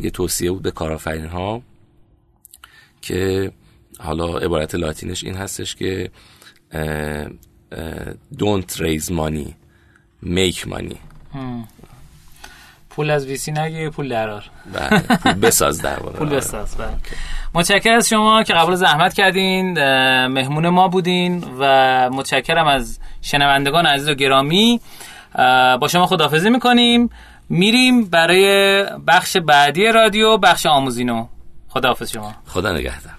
یه 0.00 0.10
توصیه 0.10 0.50
بود 0.50 0.62
به 0.62 0.70
کارآفرین 0.70 1.26
ها 1.26 1.62
که 3.02 3.52
حالا 3.98 4.38
عبارت 4.38 4.74
لاتینش 4.74 5.24
این 5.24 5.34
هستش 5.34 5.76
که 5.76 6.10
don't 8.36 8.76
raise 8.76 9.10
money 9.10 9.54
make 10.24 10.66
money. 10.66 10.96
پول 12.90 13.10
از 13.10 13.26
ویسی 13.26 13.52
نگیر 13.52 13.90
پول 13.90 14.08
درار 14.08 14.44
بله 14.72 15.00
پول 15.00 15.32
بساز 15.32 15.82
در 15.82 15.96
پول 16.18 16.28
بساز 16.28 16.76
بله. 16.76 16.88
متشکرم 17.54 17.96
از 17.96 18.08
شما 18.08 18.42
که 18.42 18.52
قبول 18.52 18.74
زحمت 18.74 19.14
کردین 19.14 19.72
مهمون 20.26 20.68
ما 20.68 20.88
بودین 20.88 21.44
و 21.58 21.64
متشکرم 22.12 22.66
از 22.66 22.98
شنوندگان 23.22 23.86
عزیز 23.86 24.08
و 24.08 24.14
گرامی. 24.14 24.80
با 25.80 25.88
شما 25.90 26.06
خدافزی 26.06 26.50
می‌کنیم. 26.50 27.10
میریم 27.48 28.04
برای 28.04 28.84
بخش 29.06 29.36
بعدی 29.36 29.84
رادیو 29.84 30.36
بخش 30.36 30.66
آموزینو. 30.66 31.26
خداحافظ 31.68 32.10
شما. 32.10 32.34
خدا 32.46 32.72
نگهدار. 32.72 33.12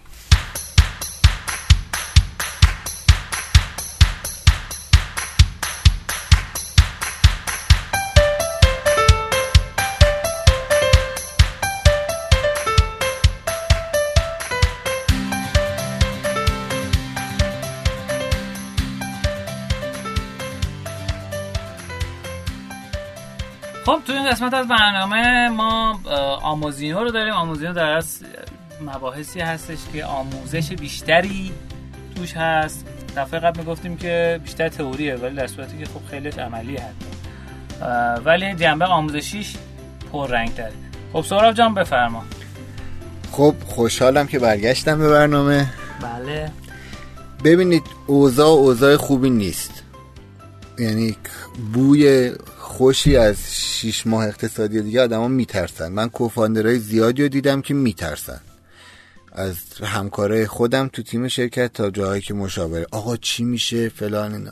تو 24.07 24.14
این 24.14 24.30
قسمت 24.30 24.53
از 24.53 24.68
برنامه 24.68 25.49
ما 25.49 25.99
آموزینو 26.41 27.03
رو 27.03 27.11
داریم. 27.11 27.34
آموزینو 27.34 27.73
در 27.73 27.90
از 27.90 28.19
مباحثی 28.82 29.40
هستش 29.40 29.77
که 29.94 30.06
آموزش 30.06 30.72
بیشتری 30.72 31.52
توش 32.15 32.34
هست. 32.34 32.86
دفعه 33.18 33.40
قبل 33.40 33.60
می‌گفتیم 33.60 33.98
که 33.98 34.40
بیشتر 34.44 34.69
تئوریه 34.69 35.15
ولی 35.15 35.36
در 35.36 35.48
صورتی 35.48 35.77
که 35.77 35.86
خب 35.86 36.10
خیلی 36.11 36.30
عملی 36.30 36.77
هست 36.77 36.95
ولی 38.26 38.56
جنبه 38.56 38.86
آموزشیش 38.86 39.56
پر 40.11 40.27
رنگ 40.27 40.56
داره 40.56 40.73
خب 41.14 41.22
سهراب 41.22 41.53
جان 41.53 41.73
بفرما. 41.73 42.23
خب 43.32 43.56
خوشحالم 43.65 44.27
که 44.27 44.40
برگشتم 44.40 44.98
به 44.98 45.10
برنامه. 45.10 45.73
بله. 46.02 46.52
ببینید 47.44 47.84
اوضاع 48.07 48.48
اوضاع 48.48 48.95
خوبی 48.95 49.30
نیست. 49.30 49.84
یعنی 50.80 51.18
بوی 51.73 52.32
خوشی 52.77 53.18
از 53.18 53.38
شیش 53.56 54.07
ماه 54.07 54.27
اقتصادی 54.27 54.81
دیگه 54.81 55.02
آدما 55.02 55.27
میترسن. 55.27 55.91
من 55.91 56.10
کوفاندرهای 56.10 56.80
زیادی 56.80 57.22
رو 57.22 57.27
دیدم 57.27 57.61
که 57.61 57.73
میترسن. 57.73 58.41
از 59.31 59.56
همکارای 59.84 60.47
خودم 60.47 60.88
تو 60.88 61.03
تیم 61.03 61.27
شرکت 61.27 61.73
تا 61.73 61.89
جاهایی 61.89 62.22
که 62.22 62.34
مشاوره. 62.34 62.85
آقا 62.91 63.18
چی 63.18 63.43
میشه 63.43 63.89
فلان 63.89 64.34
اینا. 64.34 64.52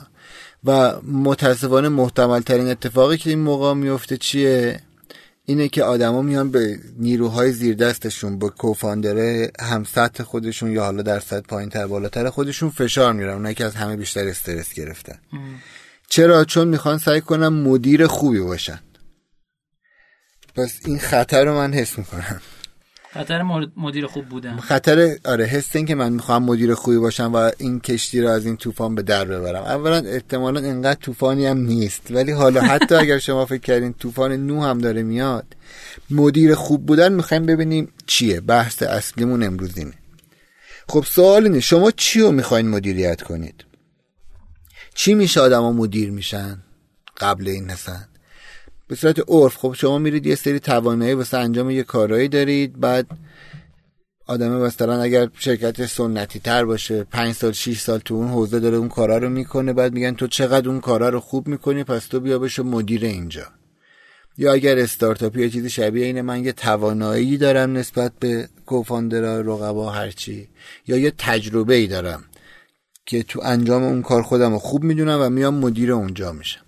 و 0.64 1.00
متاسفانه 1.02 1.88
محتمل 1.88 2.40
ترین 2.40 2.68
اتفاقی 2.68 3.16
که 3.16 3.30
این 3.30 3.38
موقع 3.38 3.74
میفته 3.74 4.16
چیه؟ 4.16 4.80
اینه 5.44 5.68
که 5.68 5.84
آدما 5.84 6.22
میان 6.22 6.50
به 6.50 6.78
نیروهای 6.98 7.52
زیر 7.52 7.74
دستشون 7.74 8.38
با 8.38 8.48
کوفاندره 8.48 9.50
هم 9.60 9.84
سطح 9.84 10.22
خودشون 10.22 10.72
یا 10.72 10.84
حالا 10.84 11.02
در 11.02 11.20
سطح 11.20 11.46
پایین 11.48 11.70
تر 11.70 11.86
بالاتر 11.86 12.30
خودشون 12.30 12.70
فشار 12.70 13.12
میرن 13.12 13.34
اونایی 13.34 13.54
که 13.54 13.64
از 13.64 13.74
همه 13.74 13.96
بیشتر 13.96 14.28
استرس 14.28 14.72
گرفتن. 14.74 15.18
چرا؟ 16.08 16.44
چون 16.44 16.68
می‌خوان 16.68 16.98
سعی 16.98 17.20
کنم 17.20 17.54
مدیر 17.54 18.06
خوبی 18.06 18.40
باشن. 18.40 18.80
پس 20.56 20.80
این 20.84 20.98
خطر 20.98 21.44
رو 21.44 21.54
من 21.54 21.72
حس 21.72 21.98
می‌کنم. 21.98 22.40
خطر 23.14 23.42
مدیر 23.76 24.06
خوب 24.06 24.28
بودن 24.28 24.56
خطر 24.56 25.16
آره 25.24 25.44
حس 25.44 25.76
این 25.76 25.86
که 25.86 25.94
من 25.94 26.12
می‌خوام 26.12 26.42
مدیر 26.42 26.74
خوبی 26.74 26.98
باشم 26.98 27.32
و 27.34 27.50
این 27.58 27.80
کشتی 27.80 28.20
رو 28.20 28.28
از 28.28 28.46
این 28.46 28.56
طوفان 28.56 28.94
به 28.94 29.02
در 29.02 29.24
ببرم. 29.24 29.62
اولا 29.62 29.96
احتمالا 29.96 30.60
اینقدر 30.60 31.00
طوفانی 31.00 31.46
هم 31.46 31.58
نیست 31.58 32.02
ولی 32.10 32.32
حالا 32.32 32.60
حتی 32.60 32.94
اگر 32.94 33.18
شما 33.18 33.46
فکر 33.46 33.60
کردین 33.60 33.92
طوفان 33.92 34.32
نو 34.32 34.62
هم 34.62 34.78
داره 34.78 35.02
میاد 35.02 35.46
مدیر 36.10 36.54
خوب 36.54 36.86
بودن 36.86 37.12
می‌خوایم 37.12 37.46
ببینیم 37.46 37.92
چیه. 38.06 38.40
بحث 38.40 38.82
اصلیمون 38.82 39.42
امروز 39.42 39.78
اینه 39.78 39.94
خب 40.88 41.04
سوال 41.08 41.44
اینه 41.44 41.60
شما 41.60 41.90
چی 41.90 42.20
رو 42.20 42.32
می‌خواین 42.32 42.68
مدیریت 42.68 43.22
کنید؟ 43.22 43.64
چی 44.94 45.14
میشه 45.14 45.40
آدما 45.40 45.72
مدیر 45.72 46.10
میشن 46.10 46.58
قبل 47.16 47.48
این 47.48 47.70
هستن 47.70 48.08
به 48.88 48.94
صورت 48.94 49.22
عرف 49.28 49.56
خب 49.56 49.74
شما 49.78 49.98
میرید 49.98 50.26
یه 50.26 50.34
سری 50.34 50.60
توانایی 50.60 51.14
واسه 51.14 51.38
انجام 51.38 51.70
یه 51.70 51.82
کارایی 51.82 52.28
دارید 52.28 52.80
بعد 52.80 53.06
آدم 54.26 54.50
مثلا 54.50 55.02
اگر 55.02 55.28
شرکت 55.38 55.86
سنتی 55.86 56.38
تر 56.38 56.64
باشه 56.64 57.04
پنج 57.04 57.34
سال 57.34 57.52
6 57.52 57.80
سال 57.80 57.98
تو 57.98 58.14
اون 58.14 58.28
حوزه 58.28 58.60
داره 58.60 58.76
اون 58.76 58.88
کارا 58.88 59.18
رو 59.18 59.28
می‌کنه 59.28 59.72
بعد 59.72 59.92
میگن 59.92 60.14
تو 60.14 60.26
چقدر 60.26 60.68
اون 60.68 60.80
کارا 60.80 61.08
رو 61.08 61.20
خوب 61.20 61.48
می‌کنی 61.48 61.84
پس 61.84 62.06
تو 62.06 62.20
بیا 62.20 62.38
بشو 62.38 62.62
مدیر 62.62 63.04
اینجا. 63.04 63.46
یا 64.38 64.52
اگر 64.52 64.78
استارتاپی 64.78 65.40
یا 65.40 65.48
چیزی 65.48 65.70
شبیه 65.70 66.06
اینه 66.06 66.22
من 66.22 66.44
یه 66.44 66.52
توانایی 66.52 67.36
دارم 67.36 67.72
نسبت 67.72 68.12
به 68.20 68.48
کوفاندرها 68.66 69.40
رقبا 69.40 69.90
هرچی 69.90 70.48
یا 70.86 70.96
یه 70.96 71.12
تجربه 71.18 71.74
ای 71.74 71.86
دارم. 71.86 72.24
که 73.06 73.22
تو 73.22 73.40
انجام 73.44 73.82
اون 73.82 74.02
کار 74.02 74.22
خودم 74.22 74.52
رو 74.52 74.58
خوب 74.58 74.84
می‌دونم 74.84 75.20
و 75.22 75.28
میام 75.28 75.54
مدیر 75.54 75.92
اونجا 75.92 76.32
میشم. 76.32 76.60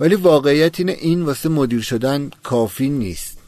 ولی 0.00 0.14
واقعیت 0.14 0.80
اینه 0.80 0.92
این 0.92 1.22
واسه 1.22 1.48
مدیر 1.48 1.80
شدن 1.80 2.30
کافی 2.42 2.88
نیست. 2.88 3.38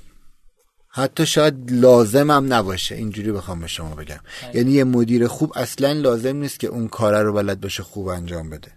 حتی 0.93 1.27
شاید 1.27 1.73
لازم 1.73 2.31
هم 2.31 2.53
نباشه 2.53 2.95
اینجوری 2.95 3.33
بخوام 3.33 3.61
به 3.61 3.67
شما 3.67 3.95
بگم. 3.95 4.21
یعنی 4.55 4.73
یه 4.73 4.85
مدیر 4.85 5.27
خوب 5.27 5.53
اصلا 5.57 5.93
لازم 5.93 6.37
نیست 6.37 6.61
که 6.61 6.67
اون 6.67 6.89
کار 6.89 7.23
رو 7.23 7.33
بلد 7.33 7.61
باشه 7.61 7.83
خوب 7.83 8.09
انجام 8.09 8.51
بده. 8.51 8.73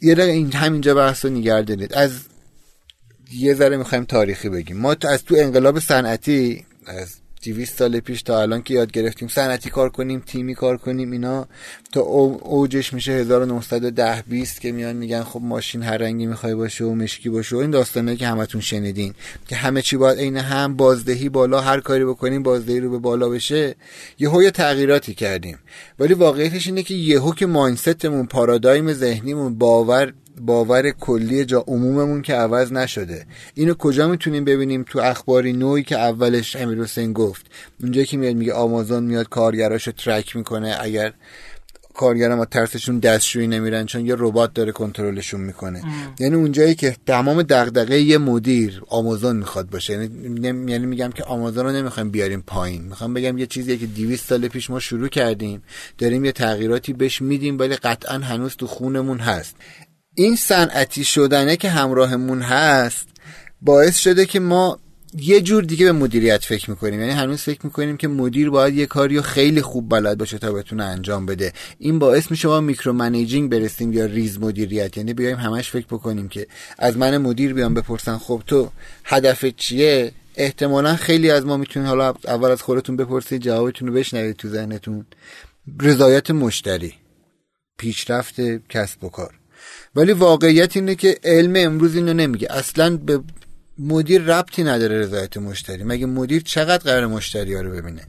یه 0.00 0.14
دقیقه 0.14 0.32
این 0.32 0.52
همینجا 0.52 0.94
بحث 0.94 1.24
رو 1.24 1.30
نگر 1.30 1.62
دارید. 1.62 1.94
از 1.94 2.20
یه 3.32 3.54
ذره 3.54 3.76
می‌خوایم 3.76 4.04
تاریخی 4.04 4.48
بگیم. 4.48 4.76
ما 4.76 4.96
از 5.02 5.24
تو 5.24 5.34
انقلاب 5.38 5.78
صنعتی 5.78 6.66
از 6.86 7.21
200 7.42 7.78
سال 7.78 8.00
پیش 8.00 8.22
تا 8.22 8.42
الان 8.42 8.62
که 8.62 8.74
یاد 8.74 8.92
گرفتیم. 8.92 9.28
صنعتی 9.28 9.70
کار 9.70 9.88
کنیم 9.88 10.22
تیمی 10.26 10.54
کار 10.54 10.76
کنیم 10.76 11.10
اینا. 11.10 11.48
تا 11.92 12.00
اوجش 12.00 12.92
میشه 12.92 13.12
1910 13.12 14.22
20 14.28 14.60
که 14.60 14.72
میان 14.72 14.96
میگن 14.96 15.22
خب 15.22 15.40
ماشین 15.42 15.82
هر 15.82 15.96
رنگی 15.96 16.26
می‌خوای 16.26 16.54
باشه 16.54 16.84
و 16.84 16.94
مشکی 16.94 17.28
باشه 17.28 17.56
و 17.56 17.58
این 17.58 17.70
داستانه 17.70 18.16
که 18.16 18.26
همتون 18.26 18.60
شنیدین. 18.60 19.14
که 19.48 19.56
همه 19.56 19.82
چی 19.82 19.96
باید 19.96 20.18
عین 20.18 20.36
هم 20.36 20.76
بازدهی 20.76 21.28
بالا 21.28 21.60
هر 21.60 21.80
کاری 21.80 22.04
بکنیم 22.04 22.42
بازدهی 22.42 22.80
رو 22.80 22.90
به 22.90 22.98
بالا 22.98 23.28
بشه. 23.28 23.74
یهو 24.18 24.42
یه 24.42 24.50
تغییراتی 24.50 25.14
کردیم. 25.14 25.58
ولی 25.98 26.14
واقعیتش 26.14 26.66
اینه 26.66 26.82
که 26.82 26.94
یهو 26.94 27.34
که 27.34 27.46
ماینستمون 27.46 28.26
پارادایم 28.26 28.92
ذهنیمون 28.92 29.58
باور 29.58 30.12
باور 30.40 30.90
کلی 30.90 31.44
جا 31.44 31.64
عموممون 31.66 32.22
که 32.22 32.34
عوض 32.34 32.72
نشده. 32.72 33.26
اینو 33.54 33.74
کجا 33.74 34.08
می‌تونیم 34.08 34.44
ببینیم 34.44 34.84
تو 34.88 34.98
اخباری 34.98 35.52
نوعی 35.52 35.82
که 35.82 35.98
اولش 35.98 36.56
امیر 36.56 36.82
حسین 36.82 37.12
گفت؟ 37.12 37.46
اونجا 37.80 38.02
که 38.02 38.16
میاد 38.16 38.36
میگه 38.36 38.52
آمازون 38.52 39.04
میاد 39.04 39.28
کارگراشو 39.28 39.92
ترک 39.92 40.36
می‌کنه 40.36 40.76
اگر 40.80 41.12
کارگرم 41.94 42.44
ترسشون 42.44 42.98
دستشویی 42.98 43.46
نمیرن 43.46 43.86
چون 43.86 44.06
یه 44.06 44.14
ربات 44.18 44.54
داره 44.54 44.72
کنترلشون 44.72 45.40
می‌کنه. 45.40 45.82
یعنی 46.20 46.34
اونجایی 46.34 46.74
که 46.74 46.96
تمام 47.06 47.42
دغدغه 47.42 48.00
یه 48.00 48.18
مدیر 48.18 48.82
آمازون 48.88 49.36
می‌خواد 49.36 49.70
باشه. 49.70 49.92
یعنی 49.92 50.70
یعنی 50.72 50.86
میگم 50.86 51.10
که 51.10 51.24
آمازون 51.24 51.66
رو 51.66 51.72
نمی‌خوایم 51.72 52.10
بیاریم 52.10 52.44
پایین. 52.46 52.82
می‌خوام 52.82 53.14
بگم 53.14 53.38
یه 53.38 53.46
چیزی 53.46 53.78
که 53.78 53.86
200 53.86 54.28
سال 54.28 54.48
پیش 54.48 54.70
ما 54.70 54.80
شروع 54.80 55.08
کردیم. 55.08 55.62
داریم 55.98 56.24
یه 56.24 56.32
تغییراتی 56.32 56.92
بهش 56.92 57.22
میدیم 57.22 57.58
ولی 57.58 57.76
قطعا 57.76 58.18
هنوز 58.18 58.56
تو 58.56 58.66
خونمون 58.66 59.18
هست. 59.18 59.56
این 60.14 60.36
صنعتی 60.36 61.04
شدنه 61.04 61.56
که 61.56 61.70
همراهمون 61.70 62.42
هست 62.42 63.08
باعث 63.60 63.98
شده 63.98 64.26
که 64.26 64.40
ما 64.40 64.78
یه 65.18 65.40
جور 65.40 65.64
دیگه 65.64 65.84
به 65.84 65.92
مدیریت 65.92 66.44
فکر 66.44 66.70
می‌کنیم. 66.70 67.00
یعنی 67.00 67.12
هنوز 67.12 67.40
فکر 67.40 67.60
می‌کنیم 67.64 67.96
که 67.96 68.08
مدیر 68.08 68.50
باید 68.50 68.74
یه 68.74 68.86
کاری 68.86 69.16
رو 69.16 69.22
خیلی 69.22 69.62
خوب 69.62 69.88
بلد 69.90 70.18
باشه 70.18 70.38
تا 70.38 70.52
بتونه 70.52 70.84
انجام 70.84 71.26
بده. 71.26 71.52
این 71.78 71.98
باعث 71.98 72.30
میشه 72.30 72.48
ما 72.48 72.60
micromanaging 72.60 73.50
برسیم 73.50 73.92
یا 73.92 74.06
ریز 74.06 74.38
مدیریت. 74.38 74.96
یعنی 74.96 75.14
بیایم 75.14 75.38
همش 75.38 75.70
فکر 75.70 75.86
بکنیم 75.86 76.28
که 76.28 76.46
از 76.78 76.96
من 76.96 77.18
مدیر 77.18 77.54
بیام 77.54 77.74
بپرسن 77.74 78.18
خب 78.18 78.42
تو 78.46 78.70
هدف 79.04 79.44
چیه؟ 79.44 80.12
احتمالا 80.36 80.96
خیلی 80.96 81.30
از 81.30 81.46
ما 81.46 81.56
می‌تونید 81.56 81.88
حالا 81.88 82.14
اول 82.24 82.50
از 82.50 82.62
خودتون 82.62 82.96
بپرسید 82.96 83.42
جوابتون 83.42 83.88
رو 83.88 83.94
بشنوید 83.94 84.36
تو 84.36 84.48
ذهنتون. 84.48 85.06
رضایت 85.80 86.30
مشتری 86.30 86.94
پیشرفت 87.78 88.40
کسب 88.68 89.04
و 89.04 89.08
کار. 89.08 89.41
ولی 89.94 90.12
واقعیت 90.12 90.76
اینه 90.76 90.94
که 90.94 91.18
علم 91.24 91.52
امروز 91.56 91.94
اینو 91.96 92.12
نمیگه. 92.12 92.52
اصلا 92.52 92.96
به 92.96 93.20
مدیر 93.78 94.22
ربطی 94.22 94.64
نداره 94.64 94.98
رضایت 94.98 95.36
مشتری. 95.36 95.84
مگه 95.84 96.06
مدیر 96.06 96.42
چقدر 96.42 96.84
قرار 96.84 97.06
مشتری 97.06 97.54
ها 97.54 97.60
رو 97.60 97.70
ببینه؟ 97.70 98.02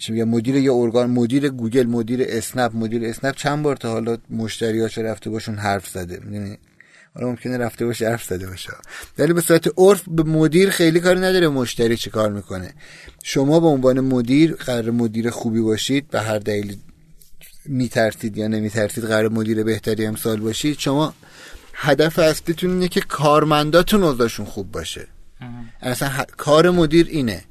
چی 0.00 0.12
میگه؟ 0.12 0.24
مدیر 0.24 0.56
یه 0.56 0.72
ارگان 0.72 1.10
مدیر 1.10 1.48
گوگل 1.48 1.86
مدیر 1.86 2.24
اسنپ 2.28 2.76
مدیر 2.76 3.04
اسنپ. 3.04 3.36
چند 3.36 3.62
بار 3.62 3.76
تا 3.76 3.90
حالا 3.90 4.18
مشتری 4.30 4.88
چه 4.88 5.02
رفته 5.02 5.30
باشون 5.30 5.54
حرف 5.54 5.88
زده؟ 5.88 6.20
می‌دونی 6.24 6.58
حالا 7.14 7.28
ممکنه 7.28 7.58
رفته 7.58 7.86
باشه 7.86 8.08
حرف 8.08 8.24
زده 8.24 8.46
باشه. 8.46 8.72
ولی 9.18 9.32
به 9.32 9.40
صورت 9.40 9.68
عرف 9.78 10.02
به 10.08 10.22
مدیر 10.22 10.70
خیلی 10.70 11.00
کاری 11.00 11.20
نداره. 11.20 11.48
مشتری 11.48 11.96
چه 11.96 12.10
کار 12.10 12.32
می‌کنه؟ 12.32 12.74
شما 13.22 13.60
به 13.60 13.66
عنوان 13.66 14.00
مدیر 14.00 14.54
قرار 14.54 14.90
مدیر 14.90 15.30
خوبی 15.30 15.60
باشید 15.60 16.08
به 16.08 16.20
هر 16.20 16.38
دلیلی 16.38 16.78
میترسید 17.64 18.36
یا 18.36 18.48
نمیترسید 18.48 19.04
قرار 19.04 19.28
مدیر 19.28 19.62
بهتری 19.62 20.06
امسال 20.06 20.40
باشید 20.40 20.78
شما 20.78 21.14
هدف 21.74 22.18
اصلیتون 22.18 22.70
اینه 22.70 22.88
که 22.88 23.00
کارمنداتون 23.00 24.02
اوضاعشون 24.02 24.46
خوب 24.46 24.72
باشه. 24.72 25.06
اصلا 25.80 26.24
کار 26.36 26.70
مدیر 26.70 27.06
اینه. 27.10 27.44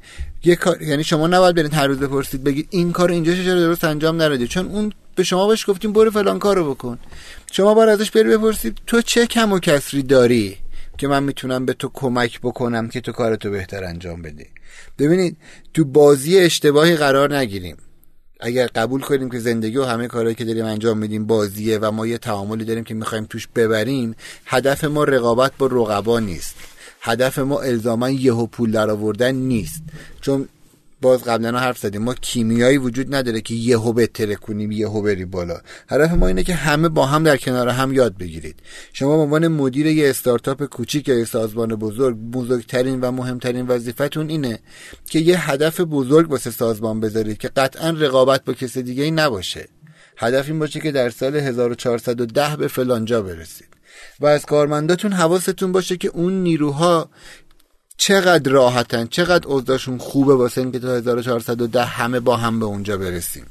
یه 0.43 0.55
کار 0.55 0.81
یعنی 0.81 1.03
شما 1.03 1.27
نباید 1.27 1.55
برید 1.55 1.73
هر 1.73 1.87
روز 1.87 1.99
بپرسید 1.99 2.43
بگید 2.43 2.67
این 2.69 2.91
کار 2.91 3.11
اینجا 3.11 3.35
چرا 3.35 3.59
درست 3.59 3.83
انجام 3.83 4.15
ندادی 4.15 4.47
چون 4.47 4.65
اون 4.65 4.93
به 5.15 5.23
شما 5.23 5.47
باش 5.47 5.69
گفتیم 5.69 5.93
برو 5.93 6.11
فلان 6.11 6.39
کارو 6.39 6.73
بکن. 6.73 6.99
شما 7.51 7.73
باید 7.73 7.89
ازش 7.89 8.11
بری 8.11 8.37
بپرسید 8.37 8.77
تو 8.87 9.01
چه 9.01 9.25
کم 9.25 9.51
و 9.51 9.59
کسری 9.59 10.03
داری 10.03 10.57
که 10.97 11.07
من 11.07 11.23
می‌تونم 11.23 11.65
به 11.65 11.73
تو 11.73 11.89
کمک 11.93 12.39
بکنم 12.39 12.89
که 12.89 13.01
تو 13.01 13.11
کارتو 13.11 13.51
بهتر 13.51 13.83
انجام 13.83 14.21
بدی؟ 14.21 14.45
ببینید 14.99 15.37
تو 15.73 15.85
بازی 15.85 16.39
اشتباهی 16.39 16.95
قرار 16.95 17.37
نگیریم. 17.37 17.77
اگر 18.41 18.67
قبول 18.67 19.01
کنیم 19.01 19.29
که 19.29 19.39
زندگی 19.39 19.77
و 19.77 19.85
همه 19.85 20.07
کارهایی 20.07 20.35
که 20.35 20.45
داریم 20.45 20.65
انجام 20.65 20.97
میدیم 20.97 21.25
بازیه 21.25 21.77
و 21.77 21.91
ما 21.91 22.07
یه 22.07 22.17
تعاملی 22.17 22.65
داریم 22.65 22.83
که 22.83 22.93
می‌خوایم 22.93 23.25
توش 23.25 23.47
ببریم 23.55 24.15
هدف 24.45 24.83
ما 24.83 25.03
رقابت 25.03 25.51
با 25.57 25.65
رقبا 25.67 26.19
نیست. 26.19 26.55
هدف 27.01 27.39
ما 27.39 27.61
الزاما 27.61 28.09
یهو 28.09 28.47
پول 28.47 28.71
در 28.71 28.89
آوردن 28.89 29.35
نیست. 29.35 29.83
چون 30.21 30.47
باز 31.01 31.23
قبلا 31.23 31.59
حرف 31.59 31.77
زدیم. 31.77 32.01
ما 32.01 32.13
کیمیایی 32.13 32.77
وجود 32.77 33.15
نداره 33.15 33.41
که 33.41 33.53
یهو 33.53 33.93
بهتره 33.93 34.35
کنیم 34.35 34.71
یهو 34.71 35.01
بری 35.01 35.25
بالا. 35.25 35.61
هدف 35.89 36.11
ما 36.11 36.27
اینه 36.27 36.43
که 36.43 36.53
همه 36.53 36.89
با 36.89 37.05
هم 37.05 37.23
در 37.23 37.37
کنار 37.37 37.69
هم 37.69 37.93
یاد 37.93 38.17
بگیرید. 38.17 38.55
شما 38.93 39.17
به 39.17 39.23
عنوان 39.23 39.47
مدیر 39.47 39.87
یه 39.87 40.09
استارتاپ 40.09 40.63
کوچیک 40.65 41.07
یا 41.07 41.15
یه 41.15 41.25
سازمان 41.25 41.75
بزرگ 41.75 42.17
بزرگترین 42.17 43.01
و 43.01 43.11
مهمترین 43.11 43.67
وظیفتون 43.67 44.29
اینه 44.29 44.59
که 45.09 45.19
یه 45.19 45.51
هدف 45.51 45.79
بزرگ 45.79 46.31
واسه 46.31 46.51
سازمان 46.51 46.99
بذارید 46.99 47.37
که 47.37 47.47
قطعا 47.47 47.89
رقابت 47.89 48.45
با 48.45 48.53
کسی 48.53 48.83
دیگه 48.83 49.03
ای 49.03 49.11
نباشه. 49.11 49.67
هدف 50.17 50.49
این 50.49 50.59
باشه 50.59 50.79
که 50.79 50.91
در 50.91 51.09
سال 51.09 51.35
1410 51.35 52.55
به 52.55 52.67
فلانجا 52.67 53.21
برسید. 53.21 53.67
و 54.19 54.25
از 54.25 54.45
کارمنداتون 54.45 55.13
حواستون 55.13 55.71
باشه 55.71 55.97
که 55.97 56.07
اون 56.07 56.43
نیروها 56.43 57.09
چقدر 58.01 58.51
راحتن 58.51 59.07
چقدر 59.07 59.47
اوضاعشون 59.47 59.97
خوبه 59.97 60.35
واسه 60.35 60.61
اینکه 60.61 60.79
تا 60.79 60.95
1410 60.95 61.83
همه 61.83 62.19
با 62.19 62.37
هم 62.37 62.59
به 62.59 62.65
اونجا 62.65 62.97
برسیم. 62.97 63.45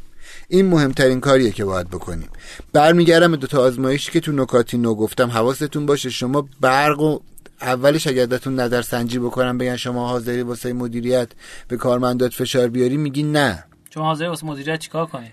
این 0.49 0.67
مهمترین 0.67 1.21
کاریه 1.21 1.51
که 1.51 1.65
باید 1.65 1.89
بکنیم. 1.89 2.29
برمیگردم 2.73 3.31
به 3.31 3.37
دو 3.37 3.47
تا 3.47 3.63
آزمایشی 3.63 4.13
که 4.13 4.21
تو 4.21 4.33
نکاتی 4.33 4.79
نو 4.79 4.95
گفتم. 4.95 5.31
حواستون 5.31 5.87
باشه 5.87 6.11
شما 6.11 6.49
برق 6.61 7.01
و 7.01 7.19
اولش 7.61 8.07
اگر 8.07 8.27
دتون 8.27 8.61
نظر 8.61 8.83
سنجی 8.83 9.19
بکنم 9.19 9.59
بگن 9.59 9.77
شما 9.77 10.09
حاضری 10.09 10.43
واسه 10.43 10.73
مدیریت 10.73 11.29
به 11.69 11.77
کارمندات 11.77 12.35
فشار 12.35 12.69
بیاری 12.69 12.97
میگی 12.97 13.23
نه. 13.23 13.65
شما 13.95 14.05
حاضری 14.05 14.29
واسه 14.29 14.47
مدیریت 14.47 14.79
چیکار 14.79 15.07
کنی؟ 15.07 15.33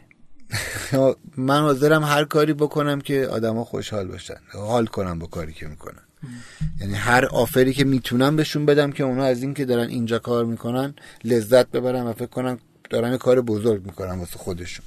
من 1.38 1.62
حاضرم 1.62 2.04
هر 2.04 2.26
کاری 2.26 2.54
بکنم 2.54 3.02
که 3.02 3.28
آدما 3.28 3.64
خوشحال 3.64 4.08
باشن. 4.08 4.38
حال 4.54 4.86
کنم 4.86 5.20
با 5.20 5.28
کاری 5.28 5.54
که 5.54 5.68
می‌کنن. 5.68 6.07
یعنی 6.82 6.94
هر 6.94 7.26
آفری 7.26 7.74
که 7.74 7.84
می‌تونم 7.84 8.36
بهشون 8.36 8.66
بدم 8.66 8.92
که 8.92 9.04
اونا 9.04 9.24
از 9.24 9.42
این 9.42 9.54
که 9.54 9.66
دارن 9.66 9.90
اینجا 9.90 10.20
کار 10.20 10.46
می‌کنن 10.46 10.96
لذت 11.24 11.72
ببرن 11.72 12.04
و 12.04 12.14
فکر 12.14 12.26
کنن 12.26 12.60
دارن 12.90 13.18
کار 13.18 13.42
بزرگ 13.42 13.86
می‌کنن 13.86 14.20
واسه 14.20 14.38
خودشون. 14.38 14.86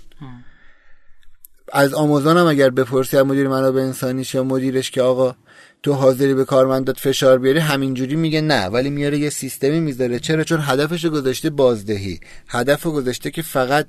از 1.73 1.95
آمازون 1.95 2.37
هم 2.37 2.47
اگر 2.47 2.71
بپرسی 2.71 3.17
از 3.17 3.27
مدیر 3.27 3.49
منابع 3.49 3.81
انسانیش 3.81 4.35
یا 4.35 4.45
مدیرش 4.45 4.91
که 4.91 5.03
آقا 5.03 5.37
تو 5.83 5.93
حاضری 5.93 6.35
به 6.35 6.45
کارمندات 6.45 7.01
فشار 7.01 7.39
بیاری 7.39 7.59
همینجوری 7.59 8.17
میگه 8.17 8.41
نه 8.41 8.67
ولی 8.67 8.91
میاره 8.91 9.19
یه 9.19 9.31
سیستمی 9.31 9.81
می‌ذاره. 9.81 10.19
چرا؟ 10.19 10.45
چون 10.45 10.61
هدفش 10.63 11.07
گذاشته 11.07 11.51
بازدهی. 11.51 12.21
هدف 12.49 12.87
گذاشته 12.87 13.31
که 13.31 13.43
فقط 13.43 13.87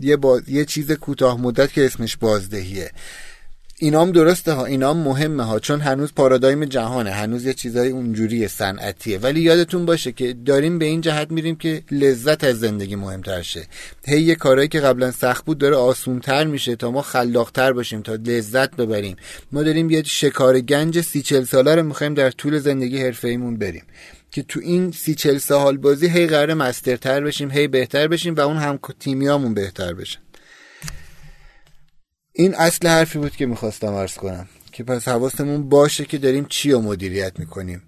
یه, 0.00 0.16
باز... 0.16 0.48
یه 0.48 0.64
چیز 0.64 0.92
کوتاه 0.92 1.40
مدت 1.40 1.72
که 1.72 1.86
اسمش 1.86 2.16
بازدهیه. 2.16 2.90
اینام 3.82 4.12
درسته 4.12 4.52
ها 4.52 4.64
اینام 4.64 4.96
مهمه 4.96 5.42
ها 5.42 5.58
چون 5.58 5.80
هنوز 5.80 6.12
پارادایم 6.14 6.64
جهانه 6.64 7.10
هنوز 7.10 7.46
یه 7.46 7.54
چیزای 7.54 7.88
اونجوری 7.88 8.48
صنعتیه. 8.48 9.18
ولی 9.18 9.40
یادتون 9.40 9.86
باشه 9.86 10.12
که 10.12 10.32
داریم 10.32 10.78
به 10.78 10.84
این 10.84 11.00
جهت 11.00 11.30
میریم 11.30 11.56
که 11.56 11.82
لذت 11.90 12.44
از 12.44 12.60
زندگی 12.60 12.96
مهمتر 12.96 13.42
شه. 13.42 13.66
هی 14.06 14.20
یه 14.20 14.34
کارهایی 14.34 14.68
که 14.68 14.80
قبلا 14.80 15.10
سخت 15.10 15.44
بود 15.44 15.58
داره 15.58 15.76
آسونتر 15.76 16.44
میشه 16.44 16.76
تا 16.76 16.90
ما 16.90 17.02
خلاقتر 17.02 17.72
باشیم 17.72 18.02
تا 18.02 18.14
لذت 18.14 18.76
ببریم. 18.76 19.16
ما 19.52 19.62
داریم 19.62 19.90
یه 19.90 20.02
شکار 20.02 20.60
گنج 20.60 21.00
سی 21.00 21.22
چل 21.22 21.44
ساله 21.44 21.74
رو 21.74 21.82
می‌خوایم 21.82 22.14
در 22.14 22.30
طول 22.30 22.58
زندگی 22.58 22.98
حرفه 22.98 23.28
ایمون 23.28 23.56
بریم. 23.56 23.84
که 24.30 24.42
تو 24.42 24.60
این 24.60 24.92
سی 24.92 25.14
چل 25.14 25.38
سال 25.38 25.76
بازی 25.76 26.08
هی 26.08 26.26
قرار 26.26 26.54
مسترتر 26.54 27.20
بشیم 27.20 27.50
هی 27.50 27.68
بهتر 27.68 28.08
بشیم 28.08 28.34
و 28.34 28.40
اون 28.40 28.56
هم 28.56 28.78
تیمیامون 28.98 29.54
بهتر 29.54 29.94
بشن 29.94 30.21
این 32.32 32.54
اصل 32.54 32.88
حرفی 32.88 33.18
بود 33.18 33.36
که 33.36 33.46
می‌خواستم 33.46 33.94
ارز 33.94 34.14
کنم 34.14 34.48
که 34.72 34.84
پس 34.84 35.08
حواستمون 35.08 35.68
باشه 35.68 36.04
که 36.04 36.18
داریم 36.18 36.46
چی 36.48 36.72
رو 36.72 36.80
مدیریت 36.80 37.38
می‌کنیم. 37.38 37.82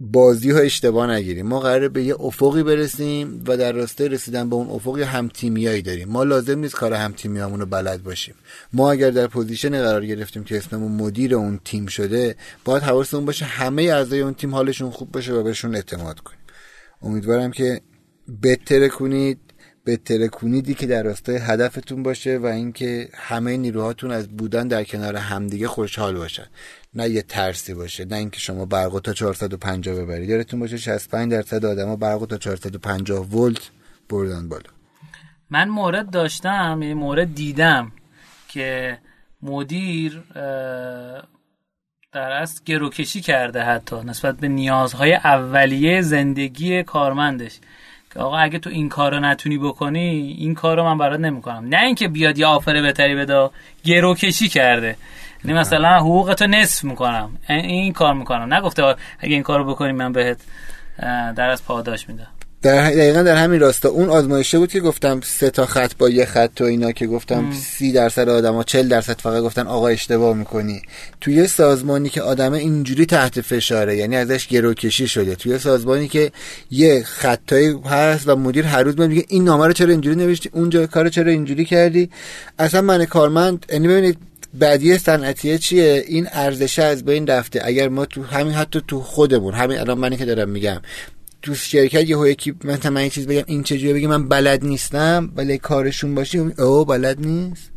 بازی 0.00 0.50
ها 0.50 0.58
اشتباه 0.58 1.10
نگیریم. 1.10 1.46
ما 1.46 1.60
قراره 1.60 1.88
به 1.88 2.02
یه 2.02 2.20
افقی 2.20 2.62
برسیم 2.62 3.44
و 3.46 3.56
در 3.56 3.72
راستای 3.72 4.08
رسیدن 4.08 4.50
به 4.50 4.56
اون 4.56 4.70
افق 4.70 4.98
هم 4.98 5.28
تیمیایی 5.28 5.82
داریم. 5.82 6.08
ما 6.08 6.22
لازم 6.24 6.58
نیست 6.58 6.74
کار 6.74 6.92
هم 6.92 7.12
تیمیامون 7.12 7.60
رو 7.60 7.66
بلد 7.66 8.02
باشیم. 8.02 8.34
ما 8.72 8.90
اگر 8.90 9.10
در 9.10 9.26
position 9.26 9.70
قرار 9.70 10.06
گرفتیم 10.06 10.44
که 10.44 10.56
اسممون 10.56 10.92
مدیر 10.92 11.34
اون 11.34 11.60
تیم 11.64 11.86
شده 11.86 12.36
باید 12.64 12.82
حواسمون 12.82 13.24
باشه 13.24 13.44
همه 13.44 13.82
اعضای 13.82 14.20
اون 14.20 14.34
تیم 14.34 14.54
حالشون 14.54 14.90
خوب 14.90 15.12
باشه 15.12 15.32
و 15.32 15.42
بهشون 15.42 15.74
اعتماد 15.74 16.20
کنیم. 16.20 16.40
امیدوارم 17.02 17.50
که 17.50 17.80
بهتره 18.40 18.88
کنید. 18.88 19.38
به 19.90 19.96
ترکونیدی 19.96 20.74
که 20.74 20.86
در 20.86 21.02
راستای 21.02 21.36
هدفتون 21.36 22.02
باشه 22.02 22.38
و 22.38 22.46
اینکه 22.46 23.08
همه 23.14 23.56
نیروهاتون 23.56 24.10
از 24.10 24.28
بودن 24.28 24.68
در 24.68 24.84
کنار 24.84 25.16
همدیگه 25.16 25.68
خوشحال 25.68 26.16
باشن. 26.16 26.46
نه 26.94 27.08
یه 27.08 27.22
ترسی 27.22 27.74
باشه 27.74 28.04
نه 28.04 28.16
اینکه 28.16 28.40
شما 28.40 28.64
برق 28.66 29.12
450 29.12 29.94
ببرید. 29.94 30.30
یادتون 30.30 30.60
باشه 30.60 30.76
65 30.76 31.32
درصد 31.32 31.64
آدما 31.64 31.96
برق 31.96 32.36
450 32.36 33.26
ولت 33.26 33.70
بردن 34.08 34.48
بالا. 34.48 34.70
من 35.50 35.68
مورد 35.68 36.10
داشتم 36.10 36.80
یه 36.82 36.94
مورد 36.94 37.34
دیدم 37.34 37.92
که 38.48 38.98
مدیر 39.42 40.22
در 42.12 42.32
اصل 42.32 42.60
گروکشی 42.64 43.20
کرده 43.20 43.62
حتی 43.62 43.96
نسبت 43.96 44.36
به 44.36 44.48
نیازهای 44.48 45.14
اولیه 45.14 46.02
زندگی 46.02 46.82
کارمندش. 46.82 47.58
که 48.12 48.20
آقا 48.20 48.36
اگه 48.36 48.58
تو 48.58 48.70
این 48.70 48.88
کارو 48.88 49.20
نتونی 49.20 49.58
بکنی 49.58 50.36
این 50.38 50.54
کارو 50.54 50.84
من 50.84 50.98
برات 50.98 51.20
نمی‌کنم. 51.20 51.68
نه 51.68 51.82
اینکه 51.84 52.08
بیاد 52.08 52.38
یه 52.38 52.46
آفر 52.46 52.82
بهتری 52.82 53.14
بده 53.14 53.50
گرو 53.84 54.14
کشی 54.14 54.48
کرده. 54.48 54.96
یعنی 55.44 55.58
مثلا 55.58 55.98
حقوقتو 55.98 56.46
نصف 56.46 56.84
می‌کنم. 56.84 57.38
این 57.48 57.92
کار 57.92 58.14
می‌کنم. 58.14 58.54
نگفته 58.54 58.82
اگه 59.18 59.34
این 59.34 59.42
کارو 59.42 59.64
بکنی 59.64 59.92
من 59.92 60.12
بهت 60.12 60.40
در 61.36 61.50
از 61.50 61.64
پاداش 61.64 62.08
میدم. 62.08 62.26
در 62.62 62.90
دقیقا 62.90 63.22
در 63.22 63.36
همین 63.36 63.60
راستا. 63.60 63.88
اون 63.88 64.08
آزمایشه 64.08 64.58
بود 64.58 64.72
که 64.72 64.80
گفتم 64.80 65.20
سه 65.24 65.50
تا 65.50 65.66
خط 65.66 65.92
با 65.98 66.08
یه 66.08 66.24
خط 66.24 66.60
و 66.60 66.64
اینا 66.64 66.92
که 66.92 67.06
گفتم 67.06 67.52
سی 67.52 67.92
درصد 67.92 68.28
آدما 68.28 68.64
چل 68.64 68.88
درصد 68.88 69.20
فقط 69.20 69.42
گفتن 69.42 69.66
آقا 69.66 69.88
اشتباه 69.88 70.36
می‌کنی. 70.36 70.82
توی 71.20 71.46
سازمانی 71.46 72.08
که 72.08 72.22
آدمه 72.22 72.58
اینجوری 72.58 73.06
تحت 73.06 73.40
فشاره 73.40 73.96
یعنی 73.96 74.16
ازش 74.16 74.46
گروکشی 74.46 75.08
شده. 75.08 75.34
توی 75.34 75.58
سازمانی 75.58 76.08
که 76.08 76.32
یه 76.70 77.02
خطایی 77.02 77.74
هست 77.84 78.28
و 78.28 78.36
مدیر 78.36 78.66
هر 78.66 78.82
روز 78.82 79.00
میگه 79.00 79.24
این 79.28 79.44
نامه 79.44 79.66
رو 79.66 79.72
چرا 79.72 79.90
اینجوری 79.90 80.16
نوشتی؟ 80.16 80.50
اونجا 80.52 80.86
کار 80.86 81.08
چرا 81.08 81.32
اینجوری 81.32 81.64
کردی؟ 81.64 82.10
اصلا 82.58 82.80
من 82.80 83.04
کارمند 83.04 83.66
یعنی 83.72 83.88
ببینید 83.88 84.18
بعدی 84.54 84.98
صنعتیه 84.98 85.58
چیه؟ 85.58 86.04
این 86.06 86.28
ارزش 86.32 86.78
از 86.78 87.04
بین 87.04 87.26
رفته. 87.26 87.60
اگر 87.64 87.88
ما 87.88 88.06
تو 88.06 88.22
همین 88.22 88.52
حتی 88.52 88.82
تو 88.88 89.00
خودمون 89.00 89.54
همین 89.54 89.78
الان 89.78 89.98
منی 89.98 90.16
که 90.16 90.24
دارم 90.24 90.48
میگم 90.48 90.80
تو 91.42 91.54
شرکت 91.54 92.08
یه 92.08 92.18
یکی 92.18 92.54
مثلا 92.64 92.90
من 92.90 93.04
یه 93.04 93.10
چیز 93.10 93.26
بگم 93.26 93.42
این 93.46 93.62
چجوری 93.62 93.92
بگم 93.92 94.08
من 94.08 94.28
بلد 94.28 94.64
نیستم 94.64 95.32
ولی 95.36 95.58
کارشون 95.58 96.14
باشی 96.14 96.38
او 96.38 96.84
بلد 96.84 97.20
نیست؟ 97.20 97.70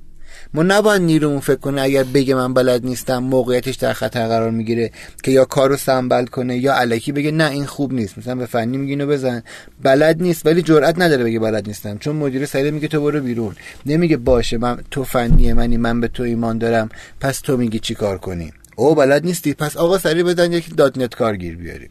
ما 0.54 0.64
نباید 0.64 1.02
نیرومون 1.02 1.40
فکر 1.40 1.56
کنه 1.56 1.82
اگر 1.82 2.04
بگه 2.04 2.36
من 2.36 2.54
بلد 2.54 2.86
نیستم 2.86 3.18
موقعیتش 3.18 3.76
در 3.76 3.94
خطر 3.94 4.28
قرار 4.28 4.52
می‌گیره 4.52 4.92
که 5.24 5.32
یا 5.32 5.46
کارو 5.46 5.78
سنبل 5.78 6.26
کنه 6.26 6.58
یا 6.58 6.74
علکی 6.74 7.12
بگه 7.12 7.32
نه 7.32 7.50
این 7.50 7.66
خوب 7.66 7.94
نیست. 7.94 8.18
مثلا 8.18 8.36
به 8.36 8.46
فنی 8.46 8.78
میگه 8.78 8.90
اینو 8.90 9.08
بزن. 9.08 9.44
بلد 9.84 10.22
نیست 10.22 10.46
ولی 10.46 10.62
جرئت 10.62 11.00
نداره 11.00 11.24
بگه 11.24 11.40
بلد 11.40 11.68
نیستم. 11.68 11.98
چون 11.98 12.16
مدیر 12.16 12.46
سریع 12.46 12.72
میگه 12.72 12.88
تو 12.88 13.02
برو 13.02 13.20
بیرون. 13.20 13.56
نمیگه 13.86 14.18
باشه 14.18 14.58
من 14.58 14.78
تو 14.92 15.04
فنی 15.04 15.54
منی 15.54 15.78
من 15.78 16.02
به 16.02 16.08
تو 16.08 16.24
ایمان 16.24 16.58
دارم. 16.58 16.90
پس 17.20 17.40
تو 17.40 17.58
میگی 17.58 17.80
چی 17.80 17.96
کار 17.96 18.18
کنیم 18.18 18.54
او 18.76 18.96
بلد 18.96 19.26
نیستی؟ 19.26 19.54
پس 19.54 19.78
آقا 19.78 19.98
سریع 19.98 20.24
بزن 20.24 20.52
یک 20.52 20.76
دات 20.76 20.98
نت 20.98 21.16
کارگیر 21.16 21.56
بیاریم. 21.56 21.90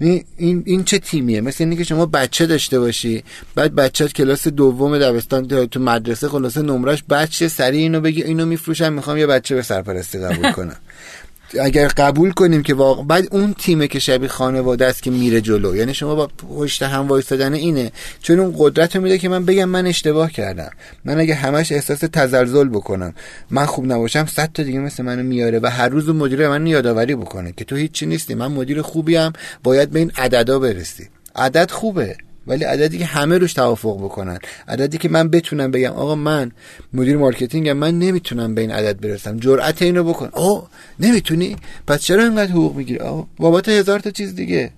این, 0.00 0.24
این, 0.66 0.84
چه 0.84 0.98
تیمیه؟ 0.98 1.40
مثل 1.40 1.64
اینکه 1.64 1.84
شما 1.84 2.06
بچه 2.06 2.46
داشته 2.46 2.80
باشی 2.80 3.24
بعد 3.54 3.74
بچه 3.74 4.08
کلاس 4.08 4.48
دوم 4.48 4.98
دبستان 4.98 5.66
تو 5.66 5.80
مدرسه 5.80 6.28
خلاصه 6.28 6.62
نمرش 6.62 7.04
بچه 7.10 7.48
سریع 7.48 7.80
اینو 7.80 8.00
بگی 8.00 8.22
اینو 8.22 8.46
میفروشم 8.46 8.92
می‌خوام 8.92 9.16
یه 9.16 9.26
بچه 9.26 9.54
به 9.54 9.62
سرپرستی 9.62 10.18
قبول 10.18 10.52
کنم. 10.52 10.76
اگر 11.60 11.88
قبول 11.88 12.30
کنیم 12.30 12.62
که 12.62 12.74
واقع 12.74 13.02
بعد 13.02 13.28
اون 13.30 13.54
تیمه 13.58 13.88
که 13.88 13.98
شبیه 13.98 14.28
خانواده 14.28 14.86
است 14.86 15.02
که 15.02 15.10
میره 15.10 15.40
جلو. 15.40 15.76
یعنی 15.76 15.94
شما 15.94 16.14
با 16.14 16.26
پشت 16.26 16.82
هم 16.82 17.08
وایستادن 17.08 17.54
اینه. 17.54 17.92
چون 18.22 18.40
اون 18.40 18.54
قدرت 18.58 18.96
رو 18.96 19.02
میده 19.02 19.18
که 19.18 19.28
من 19.28 19.44
بگم 19.44 19.64
من 19.64 19.86
اشتباه 19.86 20.32
کردم. 20.32 20.70
من 21.04 21.18
اگه 21.18 21.34
همش 21.34 21.72
احساس 21.72 21.98
تزلزل 21.98 22.68
بکنم. 22.68 23.14
من 23.50 23.66
خوب 23.66 23.92
نباشم 23.92 24.26
صد 24.26 24.50
تا 24.54 24.62
دیگه 24.62 24.78
مثل 24.78 25.02
منو 25.02 25.22
میاره 25.22 25.60
و 25.62 25.66
هر 25.66 25.88
روز 25.88 26.08
مدیر 26.08 26.48
من 26.48 26.66
یادآوری 26.66 27.14
بکنه 27.14 27.52
که 27.56 27.64
تو 27.64 27.76
هیچی 27.76 28.06
نیستی. 28.06 28.34
من 28.34 28.46
مدیر 28.46 28.82
خوبیم. 28.82 29.32
باید 29.62 29.90
به 29.90 29.98
این 29.98 30.12
عددا 30.16 30.58
برسی. 30.58 31.08
عدد 31.36 31.70
خوبه. 31.70 32.16
ولی 32.46 32.64
عددی 32.64 32.98
که 32.98 33.04
همه 33.04 33.38
روش 33.38 33.52
توافق 33.52 34.04
بکنن. 34.04 34.38
عددی 34.68 34.98
که 34.98 35.08
من 35.08 35.28
بتونم 35.28 35.70
بگم 35.70 35.90
آقا 35.90 36.14
من 36.14 36.52
مدیر 36.92 37.16
مارکتینگم 37.16 37.72
من 37.72 37.98
نمی‌تونم 37.98 38.54
به 38.54 38.60
این 38.60 38.70
عدد 38.70 39.00
برسم. 39.00 39.36
جرأت 39.36 39.82
اینو 39.82 40.04
بکن. 40.04 40.28
آه 40.32 40.70
نمی‌تونی؟ 41.00 41.56
پس 41.86 42.00
چرا 42.00 42.22
اینقدر 42.22 42.50
حقوق 42.50 42.76
می‌گیری؟ 42.76 42.98
آه 42.98 43.26
بابت 43.36 43.68
هزار 43.68 44.00
تا 44.00 44.10
چیز 44.10 44.34
دیگه. 44.34 44.70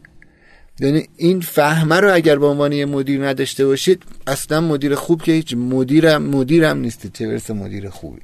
یعنی 0.80 1.08
این 1.16 1.40
فهمه 1.40 2.00
رو 2.00 2.14
اگر 2.14 2.38
به 2.38 2.46
عنوان 2.46 2.72
یه 2.72 2.86
مدیر 2.86 3.26
نداشته 3.26 3.66
باشید 3.66 4.02
اصلا 4.26 4.60
مدیر 4.60 4.94
خوب 4.94 5.22
که 5.22 5.32
هیچ 5.32 5.54
مدیرم 5.54 6.22
مدیرم 6.22 6.78
نیستید. 6.78 7.12
چه 7.12 7.26
برسه 7.26 7.54
مدیر 7.54 7.88
خوبی؟ 7.88 8.20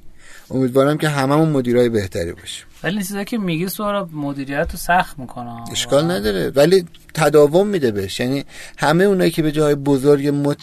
امیدوارم 0.52 0.98
که 0.98 1.08
هممون 1.08 1.48
مدیرای 1.48 1.88
بهتری 1.88 2.32
باشیم. 2.32 2.66
ولی 2.82 2.98
چیزایی 2.98 3.24
که 3.24 3.38
میگی 3.38 3.68
سوال 3.68 4.08
مدیریت 4.12 4.68
رو 4.72 4.78
سخت 4.78 5.18
می‌کنه. 5.18 5.70
اشکال 5.70 6.10
نداره. 6.10 6.50
ولی 6.50 6.84
تداوم 7.14 7.66
میده 7.66 7.90
بهش. 7.90 8.20
یعنی 8.20 8.44
همه 8.78 9.04
اونایی 9.04 9.30
که 9.30 9.42
به 9.42 9.52
جای 9.52 9.74
بزرگ 9.74 10.28
مت... 10.28 10.58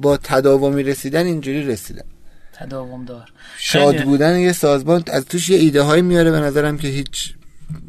با 0.00 0.16
تداومی 0.16 0.82
رسیدن 0.82 1.26
اینجوری 1.26 1.66
رسیدن. 1.66 2.04
تداوم 2.52 3.04
دار. 3.04 3.32
شاد 3.58 4.02
بودن 4.04 4.38
یه 4.38 4.52
سازمان 4.52 5.02
از 5.06 5.24
توش 5.24 5.48
یه 5.48 5.58
ایده 5.58 5.82
های 5.82 6.02
میاره 6.02 6.30
به 6.30 6.40
نظرم 6.40 6.78
که 6.78 6.88
هیچ 6.88 7.34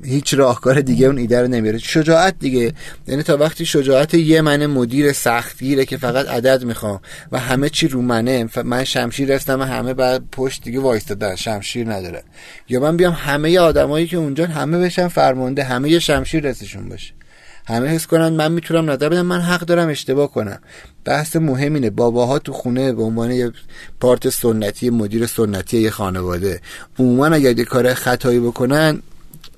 هیچ 0.06 0.34
راهکار 0.34 0.82
دیگه 0.82 1.08
اون 1.08 1.18
ایده 1.18 1.42
رو 1.42 1.48
نمیاره. 1.48 1.78
شجاعت 1.78 2.40
دیگه. 2.40 2.74
یعنی 3.08 3.24
تا 3.24 3.38
وقتی 3.38 3.66
شجاعت 3.66 4.14
یه 4.14 4.42
من 4.42 4.66
مدیر 4.66 5.14
سختگیره 5.14 5.86
که 5.86 5.98
فقط 5.98 6.28
عدد 6.28 6.64
می‌خوام 6.64 7.00
و 7.32 7.40
همه 7.40 7.70
چی 7.70 7.88
رو 7.88 8.02
منه. 8.02 8.50
من 8.64 8.84
شمشیر 8.84 9.32
هستم 9.32 9.60
و 9.60 9.64
همه 9.64 9.94
بعد 9.94 10.24
پشت 10.32 10.64
دیگه 10.64 10.80
وایستادن 10.80 11.36
شمشیر 11.36 11.94
نداره. 11.94 12.24
یا 12.70 12.80
من 12.80 12.98
بیام 12.98 13.14
همه 13.14 13.60
آدمایی 13.60 14.08
که 14.08 14.18
اونجا 14.18 14.46
همه 14.46 14.80
بشن 14.80 15.08
فرمانده 15.08 15.64
همه 15.64 15.90
یه 15.90 16.00
شمشیر 16.00 16.44
رسشون 16.44 16.90
باشه. 16.90 17.14
همه 17.68 17.88
حس 17.88 18.08
کنن 18.08 18.30
من 18.30 18.52
می‌تونم 18.52 18.92
نظر 18.92 19.10
بدم 19.10 19.26
من 19.26 19.42
حق 19.42 19.60
دارم 19.60 19.90
اشتباه 19.90 20.32
کنم. 20.32 20.60
بحث 21.06 21.36
مهم 21.36 21.74
اینه. 21.74 21.90
باباها 21.90 22.40
تو 22.40 22.54
خونه 22.54 22.94
به 22.94 23.04
عنوان 23.04 23.32
یه 23.32 23.52
پارت 24.00 24.30
سنتی 24.30 24.90
مدیر 24.90 25.26
سنتی 25.26 25.78
یه 25.78 25.90
خانواده. 25.90 26.62
عموما 27.00 27.26
اگر 27.26 27.58
یه 27.58 27.66
کار 27.66 27.94
خطایی 27.94 28.40
بکنن 28.40 29.02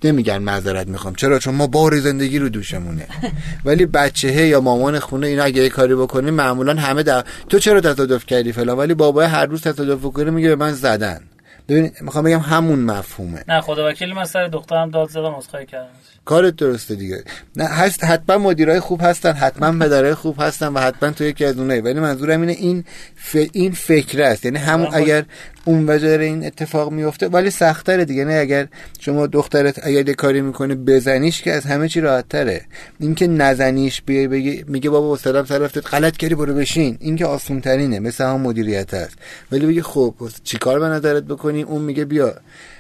نمیگن 0.06 0.38
معذرت 0.38 0.88
می‌خوام. 0.88 1.16
چرا؟ 1.16 1.40
چون 1.40 1.56
ما 1.56 1.68
بار 1.68 2.00
زندگی 2.00 2.40
رو 2.40 2.50
دوشمونه. 2.50 3.08
ولی 3.66 3.86
بچهه 3.86 4.48
یا 4.48 4.62
مامان 4.62 5.00
خونه 5.00 5.28
اینا 5.28 5.44
اگه 5.44 5.64
یه 5.64 5.70
کاری 5.70 5.96
بکنه 5.96 6.32
معمولا 6.32 6.74
همه 6.74 7.04
در 7.04 7.24
تو 7.50 7.60
چرا 7.60 7.82
تصادف 7.82 8.26
کردی 8.26 8.52
فلان؟ 8.52 8.78
ولی 8.78 8.94
بابا 8.94 9.28
هر 9.28 9.46
روز 9.46 9.62
تصادف 9.62 10.00
بکنه 10.00 10.32
میگه 10.32 10.50
به 10.50 10.56
من 10.56 10.74
زدن. 10.74 11.22
ببین 11.70 11.92
می‌خوام 12.02 12.24
بگم 12.24 12.40
همون 12.40 12.80
مفهومه. 12.80 13.44
نه 13.48 13.62
خدا 13.62 13.90
وکیلی 13.90 14.14
من 14.14 14.26
سر 14.26 14.48
دخترم 14.48 14.90
داد 14.90 15.10
زدم 15.10 15.36
عذرخواهی 15.36 15.66
کردم 15.66 15.90
کارت 16.26 16.56
درسته 16.56 16.96
دیگه. 16.96 17.24
نه 17.56 17.66
هست 17.66 18.04
حتما 18.04 18.38
مدیرای 18.38 18.80
خوب 18.80 19.02
هستن 19.04 19.32
حتما 19.32 19.86
پدرای 19.86 20.14
خوب 20.14 20.36
هستن 20.40 20.68
و 20.68 20.80
حتما 20.80 21.12
تو 21.12 21.24
یکی 21.24 21.46
از 21.46 21.58
اونایی. 21.58 21.82
ولی 21.82 22.00
منظورم 22.00 22.42
اینه 22.42 22.54
این 22.54 22.84
ف... 23.16 23.38
این 23.54 23.72
فکر 23.72 24.22
است. 24.22 24.46
یعنی 24.46 24.58
همون 24.58 24.88
اگر 24.94 25.26
اون 25.66 25.90
وجه 25.90 26.20
این 26.20 26.46
اتفاق 26.46 26.92
میفته 26.92 27.28
ولی 27.28 27.50
سختره 27.50 28.06
دیگه. 28.06 28.26
نه 28.26 28.34
اگر 28.34 28.68
شما 29.00 29.28
دخترت 29.28 29.80
اگر 29.84 30.08
یه 30.08 30.14
کاری 30.14 30.42
می‌کنه 30.42 30.76
بزنیش 30.76 31.42
که 31.42 31.54
از 31.54 31.66
همه 31.66 31.90
چی 31.90 32.02
راحت 32.02 32.30
تره 32.30 32.62
اینکه 33.00 33.28
نزنیش 33.28 34.02
بیای 34.02 34.28
بگی 34.28 34.64
میگه 34.68 34.90
بابا 34.90 35.18
سلام 35.18 35.46
سر 35.46 35.58
رفتت 35.58 35.94
غلط 35.94 36.18
کردی 36.18 36.36
برو 36.36 36.54
بشین. 36.54 36.98
این 37.00 37.16
که 37.16 37.26
آسون 37.26 37.62
ترینه 37.62 38.00
مثل 38.00 38.24
هم 38.24 38.42
مدیریت 38.42 38.94
هست. 38.94 39.18
ولی 39.52 39.66
بگی 39.66 39.82
خب 39.82 40.16
چیکار 40.44 40.80
به 40.80 40.86
نظرت 40.86 41.24
بکنی؟ 41.24 41.62
اون 41.64 41.82
میگه 41.82 42.06
بیا 42.06 42.34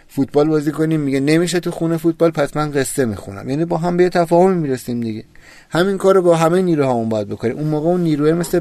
فوتبال 0.08 0.48
بازی 0.48 0.72
کنیم. 0.72 1.00
میگه 1.00 1.20
نمیشه 1.20 1.60
تو 1.60 1.72
خونه 1.72 1.98
فوتبال 1.98 2.32
پس 2.32 2.58
من 2.58 2.72
قصه 2.72 3.06
می‌خونم. 3.06 3.50
یعنی 3.50 3.66
با 3.66 3.78
هم 3.78 3.98
به 3.98 4.10
تفاهم 4.10 4.54
می‌رسیم 4.54 5.02
دیگه. 5.02 5.24
همین 5.70 5.98
کارو 5.98 6.22
با 6.22 6.36
همه 6.36 6.62
نیروهامون 6.62 7.10
باید 7.10 7.28
بکنیم. 7.28 7.58
اون 7.58 7.68
موقع 7.68 7.88
اون 7.88 8.02
نیروه 8.02 8.34
مثل 8.34 8.60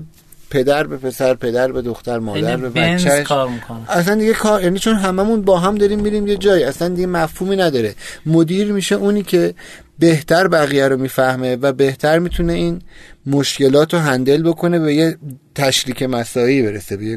پدر 0.54 0.86
به 0.86 0.96
پسر 0.96 1.34
پدر 1.34 1.72
به 1.72 1.82
دختر 1.82 2.18
مادر 2.18 2.56
به 2.56 2.68
بچهش. 2.70 3.32
اصلا 3.88 4.14
دیگه 4.14 4.32
کار 4.32 4.62
یعنی 4.62 4.78
چون 4.78 4.94
هممون 4.94 5.42
با 5.42 5.58
هم 5.58 5.74
داریم 5.74 6.00
میریم 6.00 6.26
یه 6.26 6.36
جایی 6.36 6.64
اصلا 6.64 6.88
دیگه 6.88 7.06
مفهومی 7.06 7.56
نداره. 7.56 7.94
مدیر 8.26 8.72
میشه 8.72 8.94
اونی 8.94 9.22
که 9.22 9.54
بهتر 9.98 10.48
بقیه 10.48 10.88
رو 10.88 10.96
می‌فهمه 10.96 11.56
و 11.56 11.72
بهتر 11.72 12.18
می‌تونه 12.18 12.52
این 12.52 12.82
مشکلات 13.26 13.94
رو 13.94 14.00
handle 14.00 14.42
بکنه 14.42 14.78
به 14.78 14.94
یه 14.94 15.16
تشریک 15.54 16.02
مساعی 16.02 16.62
برسه 16.62 16.96
به 16.96 17.04
یه 17.04 17.16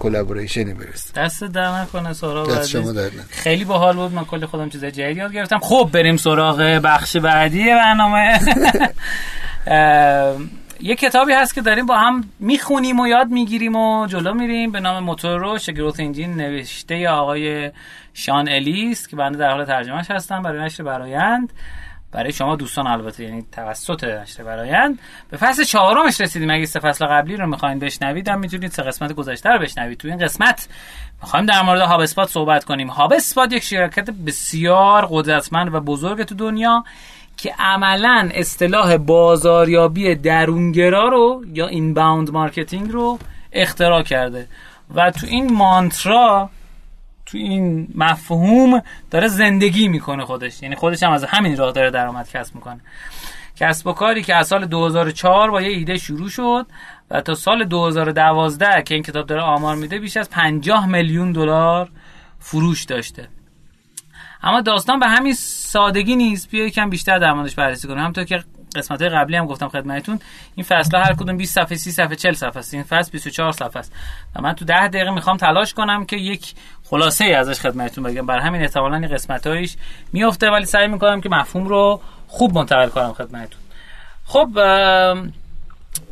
collaboration 0.00 0.69
ی 0.69 0.74
برسه. 0.74 1.12
دستت 1.16 1.44
درد 1.44 1.82
نکنه 1.82 2.12
سراغ 2.12 2.58
دست 2.58 2.68
شما 2.68 2.92
در 2.92 3.10
خیلی 3.28 3.64
باحال 3.64 3.96
بود 3.96 4.12
من 4.12 4.24
کلی 4.24 4.46
خودم 4.46 4.68
چیزای 4.68 4.90
جدید 4.90 5.16
یاد 5.16 5.32
گرفتم. 5.32 5.58
خب 5.58 5.90
بریم 5.92 6.16
سراغ 6.16 6.60
بخش 6.84 7.16
بعدی 7.16 7.64
برنامه. 7.64 8.40
یه 10.82 10.96
کتابی 10.96 11.32
هست 11.32 11.54
که 11.54 11.60
داریم 11.60 11.86
با 11.86 11.98
هم 11.98 12.24
می‌خونیم 12.38 13.00
و 13.00 13.06
یاد 13.06 13.28
می‌گیریم 13.28 13.76
و 13.76 14.06
جلو 14.06 14.34
میریم. 14.34 14.72
به 14.72 14.80
نام 14.80 15.04
موتور 15.04 15.38
رو 15.38 15.58
شگروت 15.58 16.00
انجین 16.00 16.34
نوشته 16.34 17.08
آقای 17.08 17.70
شان 18.14 18.48
الیس 18.48 19.08
که 19.08 19.16
بنده 19.16 19.38
در 19.38 19.50
حال 19.50 19.64
ترجمهش 19.64 20.10
هستم. 20.10 20.42
برای 20.42 20.64
نشر 20.64 20.82
برایند. 20.82 21.52
برای 22.12 22.32
شما 22.32 22.56
دوستان 22.56 22.86
البته 22.86 23.24
یعنی 23.24 23.46
توسط 23.52 24.04
نشر 24.04 24.42
برایند. 24.42 24.98
به 25.30 25.36
فصل 25.36 25.64
چهارمش 25.64 26.20
رسیدیم. 26.20 26.50
اگه 26.50 26.66
سه 26.66 26.80
فصل 26.80 27.06
قبلی 27.06 27.36
رو 27.36 27.46
می‌خواین 27.46 27.78
بشنوید 27.78 28.28
هم 28.28 28.40
می‌تونید 28.40 28.70
سه 28.70 28.82
قسمت 28.82 29.12
گذشته 29.12 29.50
رو 29.50 29.58
بشنوید. 29.58 29.98
تو 29.98 30.08
این 30.08 30.18
قسمت 30.18 30.68
می‌خوایم 31.22 31.46
در 31.46 31.62
مورد 31.62 31.80
هاب 31.80 32.00
اسپات 32.00 32.28
صحبت 32.28 32.64
کنیم. 32.64 32.88
هاب 32.88 33.14
یک 33.50 33.62
شرکت 33.62 34.10
بسیار 34.10 35.06
قدرتمند 35.10 35.74
و 35.74 35.80
بزرگ 35.80 36.22
تو 36.22 36.34
دنیا. 36.34 36.84
که 37.36 37.54
عملا 37.58 38.30
اصطلاح 38.34 38.96
بازاریابی 38.96 40.14
درونگرا 40.14 41.08
رو 41.08 41.44
یا 41.52 41.66
inbound 41.66 42.30
marketing 42.30 42.90
رو 42.90 43.18
اختراع 43.52 44.02
کرده. 44.02 44.46
و 44.94 45.10
تو 45.10 45.26
این 45.26 45.52
mantra 45.52 46.50
تو 47.26 47.38
این 47.38 47.88
مفهوم 47.94 48.82
داره 49.10 49.28
زندگی 49.28 49.88
می‌کنه 49.88 50.24
خودش. 50.24 50.62
یعنی 50.62 50.74
خودش 50.74 51.02
هم 51.02 51.12
از 51.12 51.24
همین 51.24 51.56
راه 51.56 51.72
داره 51.72 51.90
درآمد 51.90 52.30
کسب 52.30 52.54
می‌کنه. 52.54 52.80
کسب 53.56 53.86
و 53.86 53.92
کاری 53.92 54.22
که 54.22 54.34
از 54.34 54.46
سال 54.46 54.66
2004 54.66 55.50
با 55.50 55.62
یه 55.62 55.68
ایده 55.68 55.98
شروع 55.98 56.28
شد 56.28 56.66
و 57.10 57.20
تا 57.20 57.34
سال 57.34 57.64
2012 57.64 58.82
که 58.82 58.94
این 58.94 59.02
کتاب 59.02 59.26
داره 59.26 59.42
آمار 59.42 59.76
میده 59.76 59.98
بیش 59.98 60.16
از 60.16 60.30
50 60.30 60.86
میلیون 60.86 61.32
دلار 61.32 61.88
فروش 62.38 62.84
داشته. 62.84 63.28
اما 64.42 64.60
داستان 64.60 65.00
به 65.00 65.06
همین 65.06 65.34
سادگی 65.34 66.16
نیست. 66.16 66.50
بیا 66.50 66.66
یکم 66.66 66.90
بیشتر 66.90 67.18
در 67.18 67.32
موردش 67.32 67.54
بررسی 67.54 67.88
کنیم. 67.88 68.00
همونطور 68.00 68.24
که 68.24 68.44
قسمت 68.76 69.02
قبلی 69.02 69.36
هم 69.36 69.46
گفتم 69.46 69.68
خدمتتون 69.68 70.20
این 70.54 70.64
فصل 70.64 70.96
هر 70.96 71.14
کدوم 71.14 71.36
20 71.36 71.54
صفحه 71.54 71.76
30 71.76 71.90
صفحه 71.92 72.16
40 72.16 72.32
صفحه 72.32 72.58
است. 72.58 72.74
این 72.74 72.82
فصل 72.82 73.10
24 73.12 73.52
صفحه 73.52 73.76
است. 73.76 73.92
و 74.36 74.42
من 74.42 74.52
تو 74.52 74.64
10 74.64 74.88
دقیقه 74.88 75.10
می‌خوام 75.10 75.36
تلاش 75.36 75.74
کنم 75.74 76.04
که 76.04 76.16
یک 76.16 76.54
خلاصه 76.84 77.24
ای 77.24 77.34
ازش 77.34 77.60
خدمتتون 77.60 78.04
بگم. 78.04 78.26
برای 78.26 78.42
همین 78.42 78.62
احتمالاً 78.62 78.96
این 78.96 79.08
قسمتایش 79.08 79.76
میفته 80.12 80.50
ولی 80.50 80.64
سعی 80.64 80.88
می‌کنم 80.88 81.20
که 81.20 81.28
مفهوم 81.28 81.68
رو 81.68 82.00
خوب 82.28 82.54
منتقل 82.54 82.88
کنم 82.88 83.12
خدمتتون. 83.12 83.60
خب 84.24 84.48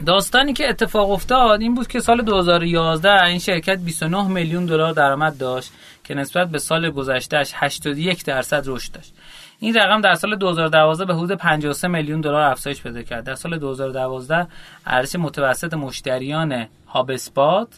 داستانی 0.07 0.53
که 0.53 0.69
اتفاق 0.69 1.11
افتاد 1.11 1.61
این 1.61 1.75
بود 1.75 1.89
که 1.89 2.01
سال 2.01 2.23
2011 2.23 3.25
این 3.25 3.39
شرکت 3.39 3.79
29 3.79 4.29
میلیون 4.29 4.67
دلار 4.67 4.93
درآمد 4.93 5.39
داشت. 5.39 5.73
که 6.11 6.17
نسبت 6.17 6.49
به 6.49 6.59
سال 6.59 6.91
گذشتهش 6.91 7.53
81 7.55 8.25
درصد 8.25 8.63
رشد 8.67 8.93
داشت. 8.93 9.15
این 9.59 9.75
رقم 9.75 10.01
در 10.01 10.15
سال 10.15 10.37
2012 10.37 11.05
به 11.05 11.15
حدود 11.15 11.33
53 11.33 11.89
میلیون 11.89 12.21
دلار 12.21 12.43
افزایش 12.43 12.83
پیدا 12.83 13.03
کرد. 13.03 13.25
در 13.25 13.35
سال 13.35 13.59
2012 13.59 14.47
ارزش 14.87 15.17
متوسط 15.17 15.75
مشتریان 15.75 16.67
هاب 16.89 17.11
اسپات 17.11 17.69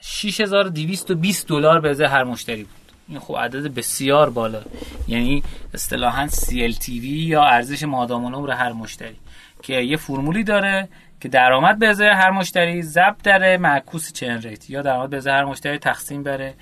6220 0.00 1.48
دلار 1.48 1.80
به 1.80 1.90
ازای 1.90 2.06
هر 2.06 2.24
مشتری 2.24 2.62
بود. 2.62 2.92
این 3.08 3.18
خب 3.18 3.36
عدد 3.36 3.74
بسیار 3.74 4.30
بالا. 4.30 4.62
یعنی 5.08 5.42
اصطلاحا 5.74 6.28
CLTV 6.28 7.04
یا 7.04 7.42
ارزش 7.42 7.82
مادام 7.82 8.24
العمر 8.24 8.50
هر 8.50 8.72
مشتری 8.72 9.16
که 9.62 9.74
یه 9.74 9.96
فرمولی 9.96 10.44
داره 10.44 10.88
که 11.20 11.28
درآمد 11.28 11.78
به 11.78 11.88
ازای 11.88 12.08
هر 12.08 12.30
مشتری 12.30 12.82
ضرب 12.82 13.16
در 13.22 13.56
معکوس 13.56 14.12
چین 14.12 14.42
ریت 14.42 14.70
یا 14.70 14.82
درآمد 14.82 15.10
به 15.10 15.16
ازای 15.16 15.32
هر 15.32 15.44
مشتری 15.44 15.78
تقسیم 15.78 16.22
بر 16.22 16.52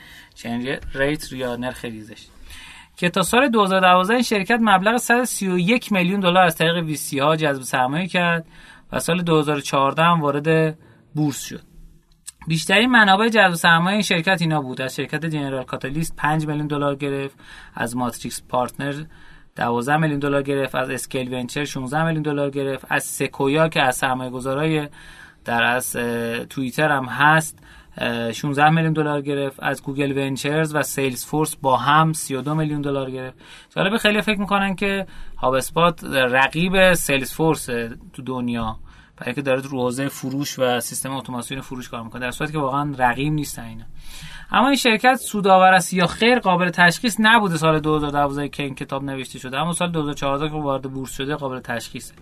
churn 0.43 0.77
rate 0.95 1.33
یا 1.33 1.57
نرخ 1.57 1.85
ریزش. 1.85 2.27
که 2.97 3.09
تا 3.09 3.23
سال 3.23 3.49
2012 3.49 4.15
این 4.15 4.23
شرکت 4.23 4.59
مبلغ 4.61 4.97
131 4.97 5.93
میلیون 5.93 6.21
دلار 6.21 6.43
از 6.43 6.57
طریق 6.57 6.77
VC 6.77 7.19
ها 7.19 7.37
جذب 7.37 7.63
سرمایه 7.63 8.07
کرد 8.07 8.47
و 8.93 9.01
سال 9.01 9.23
2014 9.23 10.03
هم 10.03 10.21
وارد 10.21 10.79
بورس 11.15 11.45
شد. 11.45 11.63
بیشترین 12.47 12.91
منابع 12.91 13.29
جذب 13.29 13.55
سرمایه 13.55 13.95
این 13.95 14.03
شرکت 14.03 14.43
اینا 14.43 14.61
بود. 14.61 14.81
از 14.81 14.97
شرکت 14.97 15.27
General 15.27 15.65
Catalyst 15.65 16.17
5 16.17 16.47
میلیون 16.47 16.67
دلار 16.67 16.95
گرفت 16.95 17.37
از 17.75 17.97
Matrix 17.97 18.43
Partner 18.49 19.05
12 19.57 19.97
میلیون 19.97 20.19
دلار 20.19 20.43
گرفت 20.43 20.75
از 20.75 20.91
Scale 20.91 21.35
Venture 21.35 21.65
16 21.65 22.05
میلیون 22.05 22.23
دلار 22.23 22.51
گرفت 22.51 22.87
از 22.89 23.05
Sequoia 23.05 23.69
که 23.69 23.83
از 23.83 23.97
سرمایه 23.97 24.31
گذارای 24.31 24.89
در 25.45 25.63
از 25.63 25.93
توییتر 26.51 26.89
هم 26.89 27.05
هست 27.05 27.59
16 28.33 28.71
میلیون 28.71 28.93
دلار 28.93 29.21
گرفت 29.21 29.63
از 29.63 29.83
Google 29.83 30.19
Ventures 30.19 30.75
و 30.75 30.83
Salesforce 30.83 31.57
با 31.57 31.77
هم 31.77 32.13
32 32.13 32.55
میلیون 32.55 32.81
دلار 32.81 33.11
گرفت. 33.11 33.39
جالب 33.77 33.97
خیلی 33.97 34.21
فکر 34.21 34.41
می‌کنن 34.41 34.75
که 34.75 35.07
HubSpot 35.37 36.05
رقیب 36.05 36.95
Salesforce 36.95 37.67
تو 38.13 38.23
دنیا 38.27 38.77
برای 39.17 39.27
اینکه 39.27 39.43
داره 39.43 39.61
رو 39.63 39.81
حوزه 39.81 40.09
فروش 40.09 40.59
و 40.59 40.81
سیستم 40.81 41.13
اتوماسیون 41.13 41.61
فروش 41.61 41.89
کار 41.89 42.03
می‌کنه 42.03 42.21
در 42.21 42.31
صورتی 42.31 42.53
که 42.53 42.59
واقعا 42.59 42.95
رقیب 42.99 43.33
نیستن 43.33 43.63
اینا. 43.63 43.85
اما 44.53 44.67
این 44.67 44.77
شرکت 44.77 45.15
سودآور 45.15 45.75
است 45.75 45.95
یا 45.95 46.07
خیر 46.07 46.39
قابل 46.39 46.71
تشخیص 46.71 47.17
نبوده 47.21 47.57
سال 47.57 47.81
2012 47.81 48.49
که 48.49 48.63
این 48.63 48.75
کتاب 48.75 49.05
نوشته 49.05 49.39
شده 49.39 49.59
اما 49.59 49.73
سال 49.73 49.93
2014 49.93 50.49
که 50.49 50.55
وارد 50.55 50.83
بورس 50.83 51.17
شده 51.17 51.35
قابل 51.37 51.61
تشخیصه. 51.61 52.15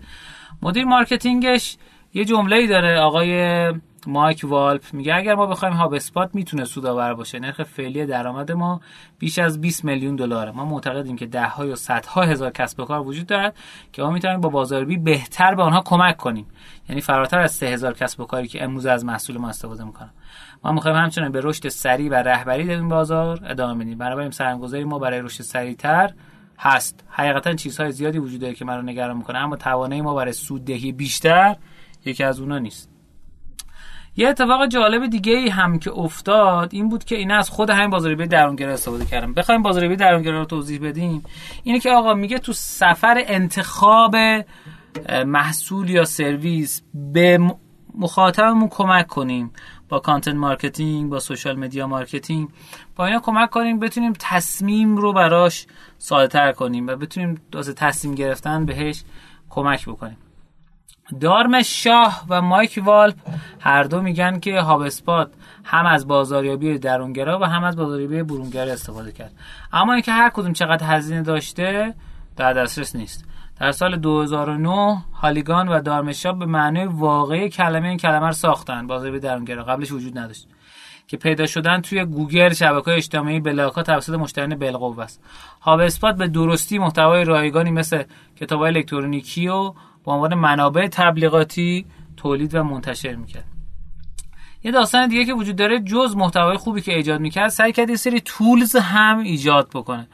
مدیر 0.61 0.85
marketing 0.85 1.60
ش 1.60 1.77
یه 2.13 2.25
جمله 2.25 2.55
ای 2.55 2.67
داره 2.67 2.99
آقای 2.99 3.73
مایک 4.07 4.41
والپ 4.43 4.83
میگه 4.93 5.15
اگر 5.15 5.35
ما 5.35 5.45
بخوایم 5.45 5.73
HubSpot 5.73 6.35
می‌تونه 6.35 6.65
سودآور 6.65 7.13
باشه. 7.13 7.39
نرخ 7.39 7.63
فعلی 7.63 8.05
درآمد 8.05 8.51
ما 8.51 8.81
بیش 9.19 9.39
از 9.39 9.61
20 9.61 9.85
میلیون 9.85 10.15
دلاره. 10.15 10.51
ما 10.51 10.65
معتقدیم 10.65 11.15
که 11.15 11.25
ده 11.25 11.47
ها 11.47 11.65
یا 11.65 11.75
صدها 11.75 12.21
هزار 12.21 12.51
کسب 12.51 12.79
و 12.79 12.85
کار 12.85 13.07
وجود 13.07 13.25
دارد 13.25 13.55
که 13.91 14.01
ما 14.01 14.11
می‌تونیم 14.11 14.41
با 14.41 14.49
بازاریابی 14.49 14.97
بهتر 14.97 15.55
به 15.55 15.63
آنها 15.63 15.81
کمک 15.81 16.17
کنیم. 16.17 16.47
یعنی 16.89 17.01
فراتر 17.01 17.39
از 17.39 17.51
3000 17.51 17.93
کسب 17.93 18.19
و 18.19 18.25
کاری 18.25 18.47
که 18.47 18.63
امروز 18.63 18.85
از 18.85 19.05
محصول 19.05 19.37
ما 19.37 19.49
استفاده 19.49 19.83
می‌کنن. 19.83 20.09
ما 20.63 20.71
می‌خوایم 20.71 20.97
همچنین 20.97 21.31
به 21.31 21.41
رشد 21.43 21.67
سریع 21.67 22.11
و 22.11 22.13
رهبری 22.13 22.63
در 22.63 22.75
این 22.75 22.89
بازار 22.89 23.39
ادامه 23.45 23.83
بدیم. 23.83 23.97
بنابراین 23.97 24.31
سرمایه‌گذاری 24.31 24.83
ما 24.83 24.99
برای 24.99 25.21
رشد 25.21 25.43
سریعتر 25.43 26.13
هست. 26.59 27.03
حقیقتا 27.09 27.53
چیزهای 27.53 27.91
زیادی 27.91 28.19
وجود 28.19 28.41
داره 28.41 28.53
که 28.53 28.65
من 28.65 28.75
رو 28.75 28.81
نگران 28.81 29.17
می‌کنه 29.17 29.37
اما 29.37 29.55
توانایی 29.55 30.01
ما 30.01 30.13
برای 30.13 30.33
سوددهی 30.33 30.91
بیشتر 30.91 31.55
یکی 32.05 32.23
از 32.23 32.39
اونها 32.39 32.57
نیست. 32.57 32.96
یه 34.19 34.29
اتفاق 34.29 34.67
جالب 34.67 35.07
دیگه 35.07 35.33
ای 35.33 35.49
هم 35.49 35.79
که 35.79 35.91
افتاد 35.91 36.69
این 36.73 36.89
بود 36.89 37.03
که 37.03 37.15
اینا 37.15 37.37
از 37.37 37.49
خود 37.49 37.69
همین 37.69 37.89
بازاریابی 37.89 38.27
درونگرا 38.27 38.73
استفاده 38.73 39.05
کردم 39.05 39.33
بخوایم 39.33 39.61
بازاریابی 39.63 39.95
درونگرا 39.95 40.39
رو 40.39 40.45
توضیح 40.45 40.79
بدیم. 40.81 41.23
اینه 41.63 41.79
که 41.79 41.91
آقا 41.91 42.13
میگه 42.13 42.39
تو 42.39 42.53
سفر 42.53 43.23
انتخاب 43.27 44.15
محصول 45.25 45.89
یا 45.89 46.05
سرویس 46.05 46.81
به 46.93 47.39
مخاطبمون 47.95 48.67
کمک 48.69 49.07
کنیم. 49.07 49.51
با 49.89 49.99
content 49.99 50.35
marketing 50.35 51.09
با 51.09 51.19
social 51.19 51.59
media 51.59 51.87
marketing. 51.87 52.49
با 52.95 53.05
اینا 53.05 53.19
کمک 53.19 53.49
کنیم 53.49 53.79
بتونیم 53.79 54.13
تصمیم 54.19 54.97
رو 54.97 55.13
براش 55.13 55.67
ساده 55.97 56.53
کنیم 56.53 56.87
و 56.87 56.95
بتونیم 56.95 57.41
واسه 57.53 57.73
تصمیم 57.73 58.15
گرفتن 58.15 58.65
بهش 58.65 59.03
کمک 59.49 59.89
بکنیم. 59.89 60.17
دارم 61.21 61.61
شاه 61.61 62.25
و 62.29 62.41
مایک 62.41 62.79
والپ 62.85 63.15
هر 63.59 63.83
دو 63.83 64.01
میگن 64.01 64.39
که 64.39 64.61
هاب 64.61 64.81
اسپات 64.81 65.31
هم 65.63 65.85
از 65.85 66.07
بازاریابی 66.07 66.79
درونگرا 66.79 67.39
و 67.39 67.43
هم 67.43 67.63
از 67.63 67.75
بازاریابی 67.75 68.23
برونگرا 68.23 68.71
استفاده 68.71 69.11
کرد. 69.11 69.31
اما 69.73 69.93
اینکه 69.93 70.11
هر 70.11 70.29
کدوم 70.29 70.53
چقدر 70.53 70.87
هزینه 70.87 71.21
داشته 71.21 71.93
در 72.35 72.53
دسترس 72.53 72.95
نیست. 72.95 73.25
در 73.59 73.71
سال 73.71 73.97
2009 73.97 75.03
هالیگان 75.13 75.67
و 75.67 75.81
دارمشاب 75.81 76.39
به 76.39 76.45
معنی 76.45 76.85
واقعی 76.85 77.49
کلمه 77.49 77.87
این 77.87 77.97
کلمه 77.97 78.27
رو 78.27 78.33
ساختن 78.33 78.87
بازاریابی 78.87 79.19
درونگرا. 79.19 79.63
قبلش 79.63 79.91
وجود 79.91 80.17
نداشت. 80.17 80.47
که 81.07 81.17
پیدا 81.17 81.45
شدن 81.45 81.81
توی 81.81 82.05
گوگل 82.05 82.53
شبکه 82.53 82.91
اجتماعی 82.91 83.39
بلاگا 83.39 83.83
توسط 83.83 84.13
مشتریان 84.13 84.55
بالقوه 84.55 85.03
است. 85.03 85.23
HubSpot 85.61 86.15
به 86.15 86.27
درستی 86.27 86.79
محتوای 86.79 87.23
رایگانی 87.23 87.71
مثل 87.71 88.03
کتاب 88.39 88.61
الکترونیکی 88.61 89.47
و 89.47 89.73
به 90.07 90.13
عنوان 90.13 90.33
منابع 90.33 90.87
تبلیغاتی 90.87 91.85
تولید 92.17 92.55
و 92.55 92.63
منتشر 92.63 93.15
می‌کرد. 93.15 93.45
یه 94.63 94.71
داستان 94.71 95.07
دیگه 95.07 95.25
که 95.25 95.33
وجود 95.33 95.55
داره 95.55 95.79
جز 95.79 96.15
محتوای 96.15 96.57
خوبی 96.57 96.81
که 96.81 96.93
ایجاد 96.95 97.19
می‌کرد 97.19 97.49
سعی 97.49 97.71
کرد 97.71 97.89
یه 97.89 97.95
سری 97.95 98.21
tools 98.21 98.75
هم 98.75 99.19
ایجاد 99.19 99.69
بکنه. 99.73 100.07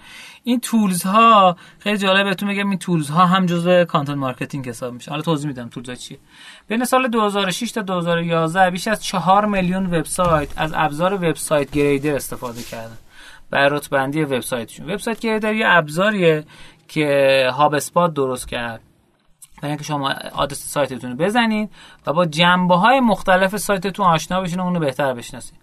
این 0.43 0.59
tools 0.59 1.03
ها 1.03 1.57
خیلی 1.79 1.97
جالب 1.97 2.25
بهتون 2.25 2.49
میگم 2.49 2.69
این 2.69 2.79
tools 2.79 3.09
ها 3.09 3.25
هم 3.25 3.45
جزء 3.45 3.83
content 3.83 4.17
marketing 4.17 4.69
حساب 4.69 4.93
میشه. 4.93 5.11
حالا 5.11 5.21
توضیح 5.23 5.47
میدم 5.47 5.69
tools 5.69 5.89
ها 5.89 5.95
چیه. 5.95 6.17
بین 6.67 6.85
سال 6.85 7.07
2006 7.07 7.71
تا 7.71 7.81
2011 7.81 8.69
بیش 8.69 8.87
از 8.87 9.03
4 9.03 9.45
میلیون 9.45 9.85
وبسایت 9.85 10.49
از 10.57 10.73
ابزار 10.75 11.13
وبسایت 11.13 11.71
گریدر 11.71 12.15
استفاده 12.15 12.63
کردن. 12.63 12.97
برای 13.49 13.69
رتبندی 13.69 14.23
وبسایتشون. 14.23 14.91
وبسایت 14.91 15.19
گریدر 15.19 15.53
یه 15.53 15.65
ابزاریه 15.67 16.43
که 16.87 17.49
هاب 17.53 17.73
اسپات 17.73 18.13
درست 18.13 18.47
کرد. 18.47 18.81
برای 19.63 19.71
اینکه 19.71 19.83
شما 19.83 20.13
آدرس 20.33 20.67
سایتتون 20.67 21.11
رو 21.11 21.17
بزنید 21.17 21.69
و 22.07 22.13
با 22.13 22.25
جنبه 22.25 22.75
های 22.75 22.99
مختلف 22.99 23.57
سایتتون 23.57 24.05
آشنا 24.05 24.41
بشین 24.41 24.59
و 24.59 24.63
اون 24.63 24.73
رو 24.73 24.79
بهتر 24.79 25.13
بشناسید 25.13 25.59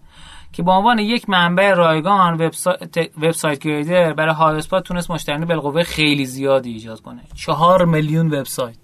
که 0.53 0.63
به 0.63 0.71
عنوان 0.71 0.99
یک 0.99 1.29
منبع 1.29 1.73
رایگان 1.73 2.51
وبسایت 3.21 3.59
گریدر 3.59 4.13
برای 4.13 4.33
های 4.33 4.57
اسپات 4.57 4.83
تونست 4.83 5.11
مشتریان 5.11 5.45
بالقوه 5.45 5.83
خیلی 5.83 6.25
زیادی 6.25 6.71
ایجاد 6.71 7.01
کنه. 7.01 7.21
چهار 7.35 7.85
میلیون 7.85 8.27
وبسایت. 8.27 8.77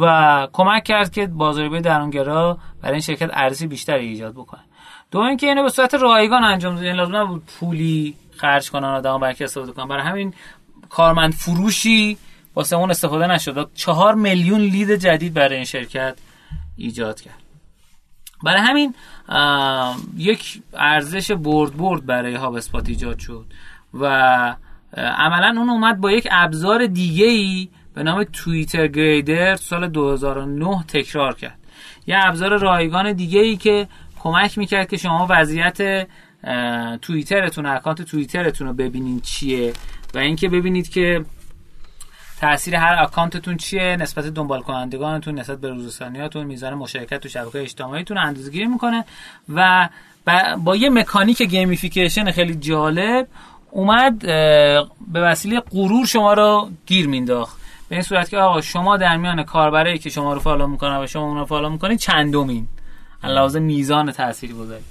و 0.00 0.48
کمک 0.52 0.84
کرد 0.84 1.10
که 1.10 1.26
بازاریابی 1.26 1.80
درونگرا 1.80 2.58
برای 2.82 2.92
این 2.92 3.00
شرکت 3.00 3.30
ارزی 3.32 3.66
بیشتری 3.66 4.06
ایجاد 4.06 4.34
بکنه. 4.34 4.60
دو 5.10 5.18
اینکه 5.18 5.46
اینو 5.46 5.62
به 5.62 5.68
صورت 5.68 5.94
رایگان 5.94 6.44
انجام 6.44 6.74
داد 6.74 6.84
یعنی 6.84 6.98
لازم 6.98 7.16
نبود 7.16 7.42
پولی 7.60 8.14
خرج 8.36 8.70
کنن 8.70 8.88
آدم 8.88 9.20
برای 9.20 9.34
استفاده 9.40 9.72
کنن. 9.72 9.88
برای 9.88 10.02
همین 10.02 10.34
کارمند 10.88 11.32
فروشی 11.32 12.18
واسه 12.56 12.76
اون 12.76 12.90
استفاده 12.90 13.26
نشد. 13.26 13.70
چهار 13.74 14.14
میلیون 14.14 14.60
لید 14.60 14.90
جدید 14.90 15.34
برای 15.34 15.56
این 15.56 15.64
شرکت 15.64 16.18
ایجاد 16.76 17.20
کرد. 17.20 17.42
برای 18.42 18.60
همین 18.60 18.94
یک 20.16 20.62
ارزش 20.74 21.30
برد 21.32 21.76
برد 21.76 22.06
برای 22.06 22.34
هاب 22.34 22.54
اسپات 22.54 22.88
ایجاد 22.88 23.18
شد 23.18 23.46
و 23.94 24.06
عملا 24.96 25.54
اون 25.60 25.70
اومد 25.70 26.00
با 26.00 26.10
یک 26.10 26.28
ابزار 26.30 26.86
دیگه 26.86 27.26
ای 27.26 27.68
به 27.94 28.02
نام 28.02 28.24
Twitter 28.24 28.86
Grader 28.86 29.56
سال 29.56 29.88
2009 29.88 30.84
تکرار 30.88 31.34
کرد. 31.34 31.58
یه 32.06 32.16
ابزار 32.18 32.58
رایگان 32.58 33.12
دیگه 33.12 33.40
ای 33.40 33.56
که 33.56 33.88
کمک 34.20 34.58
می‌کرد 34.58 34.88
که 34.88 34.96
شما 34.96 35.26
وضعیت 35.30 36.08
توییترتون 37.02 37.66
account 37.66 38.02
توییترتون 38.02 38.66
رو 38.66 38.72
ببینید 38.72 39.22
چیه 39.22 39.72
و 40.14 40.18
اینکه 40.18 40.48
ببینید 40.48 40.88
که 40.88 41.24
تاثیر 42.40 42.76
هر 42.76 43.02
account 43.02 43.40
تون 43.40 43.56
چیه؟ 43.56 43.96
نسبت 43.96 44.24
دنبال 44.24 44.62
کنندگانتون 44.62 45.38
نسبت 45.38 45.60
به 45.60 45.68
روزرسانیاتون 45.68 46.46
میزان 46.46 46.74
مشارکت 46.74 47.20
تو 47.20 47.28
شبکه 47.28 47.62
اجتماعیتون 47.62 48.18
اندازه 48.18 48.50
گیری 48.50 48.66
می‌کنه 48.66 49.04
و 49.54 49.88
با 50.64 50.76
یه 50.76 50.90
مکانیک 50.90 51.42
gamification 51.42 52.30
خیلی 52.30 52.54
جالب 52.54 53.26
اومد 53.70 54.18
به 54.18 55.20
وسیله 55.20 55.60
غرور 55.60 56.06
شما 56.06 56.32
رو 56.32 56.70
گیر 56.86 57.08
مینداخت 57.08 57.60
به 57.88 57.96
این 57.96 58.02
صورت 58.02 58.30
که 58.30 58.38
آقا 58.38 58.60
شما 58.60 58.96
در 58.96 59.16
میان 59.16 59.42
کاربرایی 59.42 59.98
که 59.98 60.10
شما 60.10 60.32
رو 60.32 60.40
follow 60.40 60.66
می‌کنن 60.66 60.96
و 60.96 61.06
شما 61.06 61.22
اون 61.22 61.36
رو 61.36 61.44
follow 61.44 61.70
می‌کنید 61.70 61.98
چندمین. 61.98 62.68
علاوه 63.24 63.58
میزان 63.58 64.12
تاثیر 64.12 64.54
گذاری. 64.54 64.84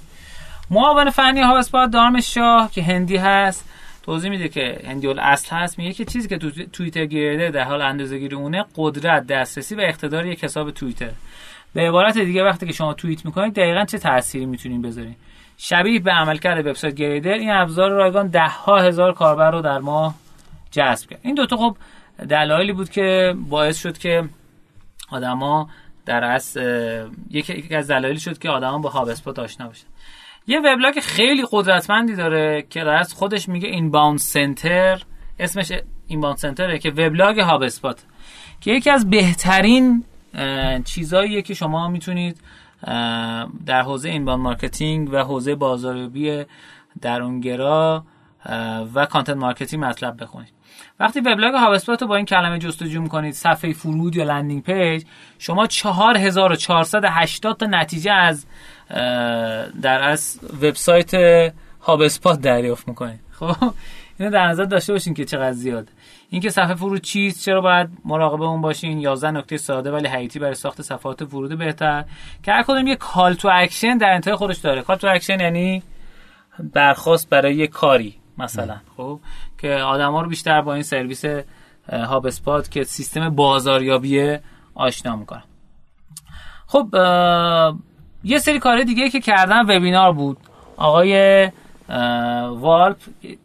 معاون 0.70 1.10
فنی 1.10 1.40
HubSpot 1.40 1.90
دارمش 1.90 2.34
شاه 2.34 2.70
که 2.70 2.82
هندی 2.82 3.16
هست 3.16 3.68
توضیح 4.06 4.30
میده 4.30 4.48
که 4.48 4.80
هندی 4.86 5.08
اصل 5.08 5.56
هست 5.56 5.78
میگه 5.78 5.92
که 5.92 6.04
چیزی 6.04 6.28
که 6.28 6.38
تو 6.38 6.50
Twitter 6.50 7.06
Grader 7.06 7.50
در 7.50 7.64
حال 7.64 7.82
اندازه‌گیری 7.82 8.34
اونه 8.34 8.64
قدرت 8.76 9.26
دسترسی 9.26 9.74
و 9.74 9.80
اقتدار 9.80 10.26
یک 10.26 10.44
حساب 10.44 10.70
توییتر. 10.70 11.10
به 11.74 11.88
عبارت 11.88 12.18
دیگه 12.18 12.44
وقتی 12.44 12.66
که 12.66 12.72
شما 12.72 12.94
توییت 12.94 13.24
می‌کنید 13.24 13.54
دقیقا 13.54 13.84
چه 13.84 13.98
تأثیری 13.98 14.46
می‌تونین 14.46 14.82
بذارین؟ 14.82 15.14
شبیه 15.58 16.00
به 16.00 16.12
عملکرد 16.12 16.66
وبسایت 16.66 16.94
گریدر 16.94 17.32
این 17.32 17.50
ابزار 17.50 17.90
رایگان 17.90 18.26
ده 18.26 18.48
ها 18.48 18.78
هزار 18.78 19.12
کاربر 19.12 19.50
رو 19.50 19.62
در 19.62 19.78
ماه 19.78 20.14
جذب 20.70 21.10
کرد. 21.10 21.20
این 21.22 21.34
دوتا 21.34 21.56
خب 21.56 21.76
دلایلی 22.28 22.72
بود 22.72 22.90
که 22.90 23.34
باعث 23.48 23.78
شد 23.78 23.98
که 23.98 24.24
آدما 25.10 25.68
در 26.06 26.24
اصل 26.24 26.60
یکی 27.30 27.74
از 27.74 27.90
دلایلی 27.90 28.20
شد 28.20 28.38
که 28.38 28.50
آدما 28.50 28.78
با 28.78 28.88
هاب 28.88 29.08
اسپات 29.08 29.38
آشنا 29.38 29.68
بشن. 29.68 29.86
یه 30.46 30.60
وبلاگ 30.60 31.00
خیلی 31.00 31.44
قدرتمندی 31.50 32.14
داره 32.14 32.66
که 32.70 32.84
در 32.84 33.02
خودش 33.02 33.48
میگه 33.48 33.68
این 33.68 33.90
باوند 33.90 34.18
سنتر 34.18 35.02
اسمش 35.38 35.72
این 36.06 36.20
باوند 36.20 36.36
سنتره 36.36 36.78
که 36.78 36.90
وبلاگ 36.90 37.40
هاب 37.40 37.62
اسپات 37.62 38.04
که 38.60 38.70
یکی 38.70 38.90
از 38.90 39.10
بهترین 39.10 40.04
چیزاییه 40.84 41.42
که 41.42 41.54
شما 41.54 41.88
می‌تونید 41.88 42.40
در 43.66 43.82
حوزه 43.82 44.08
inbound 44.08 44.40
marketing 44.40 45.08
و 45.12 45.16
حوزه 45.16 45.54
بازاریابی 45.54 46.44
درونگرا 47.00 48.04
و 48.94 49.06
content 49.06 49.36
marketing 49.36 49.84
مطلب 49.84 50.22
بخونید. 50.22 50.52
وقتی 51.00 51.20
وبلاگ 51.20 51.54
HubSpot 51.54 52.02
رو 52.02 52.08
با 52.08 52.16
این 52.16 52.26
کلمه 52.26 52.58
جستجو 52.58 53.02
می‌کنید 53.02 53.34
صفحه 53.34 53.72
فرود 53.72 54.16
یا 54.16 54.24
landing 54.24 54.62
page 54.62 55.04
شما 55.38 55.66
4480 55.66 57.56
تا 57.56 57.66
نتیجه 57.66 58.12
از 58.12 58.46
در 59.82 60.02
از 60.02 60.38
وبسایت 60.62 61.14
HubSpot 61.80 62.40
دریافت 62.40 62.88
می‌کنید 62.88 63.20
خب 63.32 63.56
اینو 64.18 64.32
در 64.32 64.46
نظر 64.46 64.64
داشته 64.64 64.92
باشین 64.92 65.14
که 65.14 65.24
چقدر 65.24 65.52
زیاده 65.52 65.92
اینکه 66.30 66.50
صفحه 66.50 66.74
فرود 66.74 67.00
چیست 67.00 67.44
چرا 67.44 67.60
باید 67.60 67.88
مراقب 68.04 68.42
اون 68.42 68.60
باشین؟ 68.60 68.98
11 69.00 69.30
نکته 69.30 69.56
ساده 69.56 69.90
ولی 69.90 70.08
حیاتی 70.08 70.38
برای 70.38 70.54
ساخت 70.54 70.82
صفحات 70.82 71.22
ورود 71.22 71.58
بهتر. 71.58 72.04
که 72.42 72.52
هر 72.52 72.62
کدوم 72.62 72.86
یه 72.86 72.96
call 72.96 73.34
to 73.34 73.48
action 73.52 73.98
در 73.98 74.10
انتهای 74.10 74.36
خودش 74.36 74.58
داره. 74.58 74.82
call 74.82 74.96
to 74.96 75.06
action 75.06 75.40
یعنی 75.40 75.82
درخواست 76.72 77.30
برای 77.30 77.54
یه 77.54 77.66
کاری 77.66 78.14
مثلا. 78.38 78.76
خب 78.96 79.20
که 79.58 79.72
آدما 79.72 80.22
رو 80.22 80.28
بیشتر 80.28 80.60
با 80.60 80.74
این 80.74 80.82
سرویس 80.82 81.24
HubSpot 81.92 82.70
که 82.70 82.84
سیستم 82.84 83.28
بازاریابی 83.30 84.36
آشنا 84.74 85.16
می‌کنن. 85.16 85.42
خب 86.66 86.88
یه 88.26 88.38
سری 88.38 88.58
کار 88.58 88.82
دیگه 88.82 89.10
که 89.10 89.20
کردن 89.20 89.60
وبینار 89.62 90.12
بود. 90.12 90.36
آقای 90.76 91.50
والپ 92.50 92.96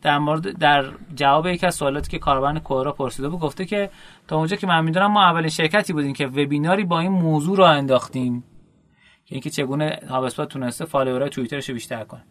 در 0.02 0.18
مورد 0.18 0.58
در 0.58 0.86
جواب 1.16 1.48
یکی 1.48 1.66
از 1.66 1.76
سوالاتی 1.76 2.12
که 2.12 2.20
کاربر 2.20 2.60
کورا 2.60 2.92
پرسیده 2.92 3.30
بود 3.30 3.40
گفته 3.40 3.66
که 3.66 3.90
تا 4.28 4.38
اونجا 4.38 4.56
که 4.56 4.68
من 4.68 4.84
می‌دونم 4.84 5.12
ما 5.12 5.24
اولین 5.24 5.50
شرکتی 5.50 5.94
بودیم 5.94 6.14
که 6.14 6.28
وبیناری 6.28 6.84
با 6.84 7.00
این 7.00 7.12
موضوع 7.12 7.58
را 7.58 7.70
انداختیم. 7.70 8.44
که 9.26 9.36
اینکه 9.36 9.50
چگونه 9.50 10.00
هابسپات 10.10 10.50
تونسته 10.50 10.86
فالوورای 10.86 11.30
توییترش 11.30 11.70
رو 11.70 11.74
بیشتر 11.74 12.04
کنه. 12.04 12.22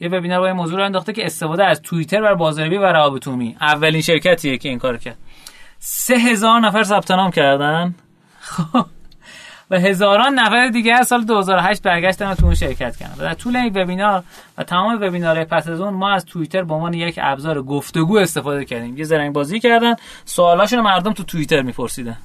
یه 0.00 0.08
وبینار 0.08 0.40
با 0.40 0.46
این 0.46 0.56
موضوع 0.56 0.78
رو 0.78 0.84
انداخته 0.84 1.12
که 1.12 1.26
استفاده 1.26 1.64
از 1.64 1.82
توییتر 1.82 2.22
بر 2.22 2.34
بازاریابی 2.34 2.76
و 2.76 2.92
روابط 2.92 3.28
عمومی. 3.28 3.56
اولین 3.60 4.00
شرکتیه 4.00 4.58
که 4.58 4.68
این 4.68 4.78
کار 4.78 4.96
کرد. 4.96 5.16
سه 5.78 6.14
هزار 6.14 6.60
نفر 6.60 6.82
ثبت 6.82 7.10
نام 7.10 7.30
کردن. 7.30 7.94
خب. 8.40 8.86
و 9.70 9.78
هزاران 9.78 10.34
نفر 10.34 10.68
دیگه 10.68 10.94
از 10.94 11.06
سال 11.06 11.24
2008 11.24 11.82
برگشتن 11.82 12.30
و 12.30 12.34
تو 12.34 12.44
اون 12.44 12.54
شرکت 12.54 12.96
کردن. 12.96 13.14
و 13.18 13.22
در 13.22 13.34
طول 13.34 13.56
این 13.56 13.82
وبینار 13.82 14.24
و 14.58 14.62
تمام 14.62 14.98
وبینارهای 15.02 15.44
پس 15.44 15.68
از 15.68 15.80
اون 15.80 15.94
ما 15.94 16.10
از 16.10 16.24
توییتر 16.24 16.62
به 16.62 16.74
عنوان 16.74 16.94
یک 16.94 17.18
ابزار 17.22 17.62
گفتگو 17.62 18.18
استفاده 18.18 18.64
کردیم. 18.64 18.96
یه 18.96 19.04
زرنگ 19.04 19.32
بازی 19.32 19.60
کردن. 19.60 19.94
سوالاشون 20.24 20.80
مردم 20.80 21.12
تو 21.12 21.24
توییتر 21.24 21.62
میپرسیدن. 21.62 22.16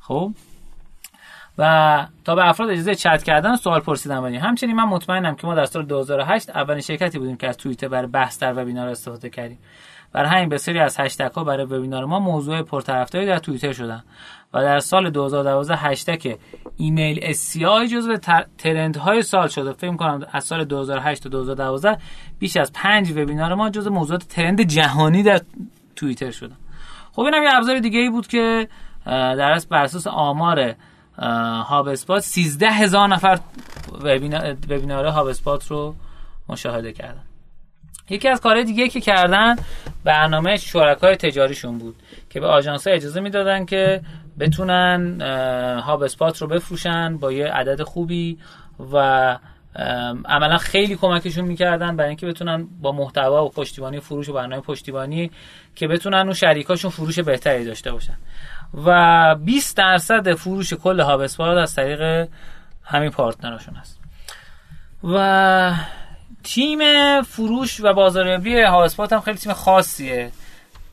خب؟ 0.00 0.32
و 1.58 2.06
تا 2.24 2.34
به 2.34 2.48
افراد 2.48 2.70
اجازه 2.70 2.94
چت 2.94 3.22
کردن 3.22 3.56
سوال 3.56 3.80
پرسیدن 3.80 4.22
بدیم 4.22 4.40
همچنین 4.40 4.76
من 4.76 4.84
مطمئنم 4.84 5.34
که 5.34 5.46
ما 5.46 5.54
در 5.54 5.64
سال 5.64 5.84
2008 5.84 6.50
اولین 6.50 6.80
شرکتی 6.80 7.18
بودیم 7.18 7.36
که 7.36 7.48
از 7.48 7.56
توییتر 7.56 7.88
برای 7.88 8.06
بحث 8.06 8.38
در 8.38 8.62
وبینار 8.62 8.88
استفاده 8.88 9.30
کردیم. 9.30 9.58
برای 10.12 10.28
همین 10.28 10.48
بسیاری 10.48 10.80
از 10.80 11.00
هشتگ 11.00 11.30
ها 11.32 11.44
برای 11.44 11.66
وبینار 11.66 12.04
ما 12.04 12.18
موضوع 12.18 12.62
پرطرفداری 12.62 13.26
در 13.26 13.38
توییتر 13.38 13.72
شدن. 13.72 14.04
و 14.56 14.62
در 14.62 14.78
سال 14.78 15.10
2012 15.10 15.76
هشتگ 15.76 16.36
ایمیل 16.76 17.32
SCI 17.32 17.92
جزو 17.92 18.16
ترند 18.58 18.96
های 18.96 19.22
سال 19.22 19.48
شده. 19.48 19.72
فکر 19.72 19.96
کنم 19.96 20.26
از 20.32 20.44
سال 20.44 20.64
2008 20.64 21.22
تا 21.22 21.28
2012 21.28 21.98
بیش 22.38 22.56
از 22.56 22.72
پنج 22.72 23.10
وبینار 23.10 23.54
ما 23.54 23.70
جزو 23.70 23.90
موضوعات 23.90 24.28
ترند 24.28 24.62
جهانی 24.62 25.22
در 25.22 25.40
توییتر 25.96 26.30
شدن. 26.30 26.56
خب 27.12 27.22
اینم 27.22 27.42
یه 27.42 27.56
ابزار 27.56 27.78
دیگه 27.78 27.98
ای 27.98 28.10
بود 28.10 28.26
که 28.26 28.68
در 29.06 29.50
اصل 29.50 29.68
بر 29.68 29.82
اساس 29.82 30.06
آمار 30.06 30.74
هاب 31.68 31.88
اسپات 31.88 32.22
13 32.22 32.68
هزار 32.68 33.08
نفر 33.08 33.38
وبینار 34.70 35.06
هاب 35.06 35.26
اسپات 35.26 35.66
رو 35.66 35.94
مشاهده 36.48 36.92
کردن. 36.92 37.22
یکی 38.10 38.28
از 38.28 38.40
کارهای 38.40 38.64
دیگه 38.64 38.88
که 38.88 39.00
کردن 39.00 39.56
برنامه 40.04 40.56
شرکای 40.56 41.16
تجاریشون 41.16 41.78
بود 41.78 41.96
که 42.30 42.40
به 42.40 42.46
آژانس 42.46 42.86
اجازه 42.86 43.20
می‌دادن 43.20 43.64
که 43.64 44.00
بتونن 44.38 45.20
هاب 45.80 46.02
اسپات 46.02 46.42
رو 46.42 46.46
بفروشن 46.48 47.18
با 47.18 47.32
یه 47.32 47.46
عدد 47.52 47.82
خوبی 47.82 48.38
و 48.92 49.38
عملا 50.24 50.58
خیلی 50.58 50.96
کمکشون 50.96 51.44
می‌کردن 51.44 51.96
برای 51.96 52.08
اینکه 52.08 52.26
بتونن 52.26 52.68
با 52.80 52.92
محتوا 52.92 53.44
و 53.44 53.48
پشتیبانی 53.48 54.00
فروش 54.00 54.28
و 54.28 54.32
برنامه 54.32 54.62
پشتیبانی 54.62 55.30
که 55.74 55.88
بتونن 55.88 56.18
اون 56.18 56.32
شریکاشون 56.32 56.90
فروش 56.90 57.18
بهتری 57.18 57.64
داشته 57.64 57.92
باشن. 57.92 58.16
و 58.86 59.34
20 59.44 59.76
درصد 59.76 60.34
فروش 60.34 60.72
کل 60.72 61.00
هاب 61.00 61.20
اسپات 61.20 61.58
از 61.58 61.74
طریق 61.74 62.28
همین 62.84 63.10
پارتنراشون 63.10 63.74
هست. 63.74 64.00
و 65.04 65.72
تیم 66.46 67.22
فروش 67.22 67.80
و 67.80 67.92
بازاریابی 67.92 68.60
هاب 68.60 68.82
اسپات 68.82 69.12
هم 69.12 69.20
خیلی 69.20 69.38
تیم 69.38 69.52
خاصیه. 69.52 70.32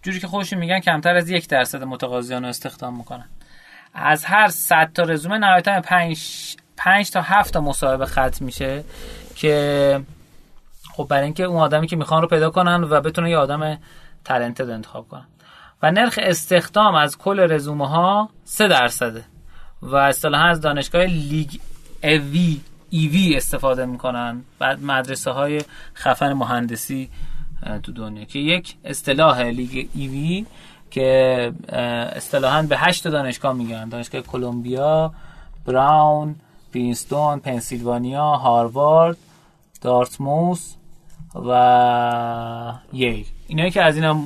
جوری 0.02 0.20
که 0.20 0.28
خودشون 0.28 0.60
میگن 0.60 0.80
کمتر 0.80 1.16
از 1.16 1.30
یک 1.30 1.48
درصد 1.48 1.84
متقاضیان 1.84 2.44
رو 2.44 2.50
استخدام 2.50 2.98
می‌کنن. 2.98 3.26
از 3.94 4.26
هر 4.26 4.48
100 4.48 4.92
تا 4.94 5.04
رزومه 5.04 5.38
نهایتا 5.38 5.82
5 5.82 6.56
5 6.78 7.12
تا 7.12 7.22
7 7.22 7.54
تا 7.54 7.62
مصاحبه 7.62 8.06
ختم 8.06 8.46
میشه 8.46 8.84
که 9.36 10.02
خب 10.94 11.08
برای 11.10 11.24
اینکه 11.24 11.44
اون 11.44 11.62
آدمی 11.62 11.88
که 11.88 11.96
می‌خوان 11.96 12.22
رو 12.22 12.28
پیدا 12.28 12.50
کنن 12.50 12.84
و 12.84 13.02
بتونن 13.02 13.28
یه 13.28 13.38
آدم 13.38 13.78
تالنتد 14.26 14.70
انتخاب 14.70 15.08
کنن. 15.08 15.28
و 15.84 15.92
نرخ 15.92 16.20
استخدام 16.22 16.96
از 16.96 17.18
کل 17.18 17.40
رزومه 17.40 17.90
ها 17.90 18.30
3 18.46 18.68
درصده 18.68 19.24
و 19.82 19.96
اصطلاحا 19.96 20.46
از 20.46 20.62
دانشگاه 20.62 21.06
لیگ 21.06 21.50
اوی 22.04 22.62
ایوی 22.94 23.36
استفاده 23.36 23.86
می‌کنن 23.86 24.42
بعد 24.60 24.84
مدرسه 24.84 25.32
های 25.32 25.62
خفن 25.96 26.34
مهندسی 26.34 27.10
تو 27.84 27.92
دنیا. 27.92 28.26
که 28.26 28.40
یک 28.40 28.76
اصطلاح 28.84 29.42
لیگ 29.42 29.88
ایوی 29.94 30.46
که 30.92 31.52
اصطلاحا 32.16 32.62
به 32.62 32.78
هشت 32.78 33.08
دانشگاه 33.08 33.54
میگن. 33.54 33.90
دانشگاه 33.90 34.22
کلمبیا 34.22 35.14
براون 35.66 36.36
پرینستون 36.74 37.40
پنسیلوانیا 37.40 38.26
هاروارد 38.26 39.18
دارتموس 39.82 40.74
و 41.36 42.74
ییل. 42.94 43.26
اینایی 43.48 43.72
که 43.72 43.82
از 43.82 43.96
اینا 43.96 44.24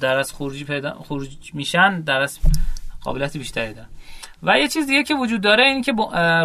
در 0.00 0.18
از 0.18 0.32
خروجی 0.32 0.64
پیدا 0.64 0.90
خروج 1.08 1.28
میشن 1.54 2.00
در 2.00 2.20
از 2.20 2.38
قابلیت 3.00 3.36
بیشتری 3.36 3.74
دارن. 3.74 3.88
و 4.42 4.58
یه 4.58 4.68
چیز 4.68 4.86
دیگه 4.86 5.02
که 5.02 5.14
وجود 5.14 5.40
داره 5.40 5.64
اینه 5.64 5.82
که 5.82 5.92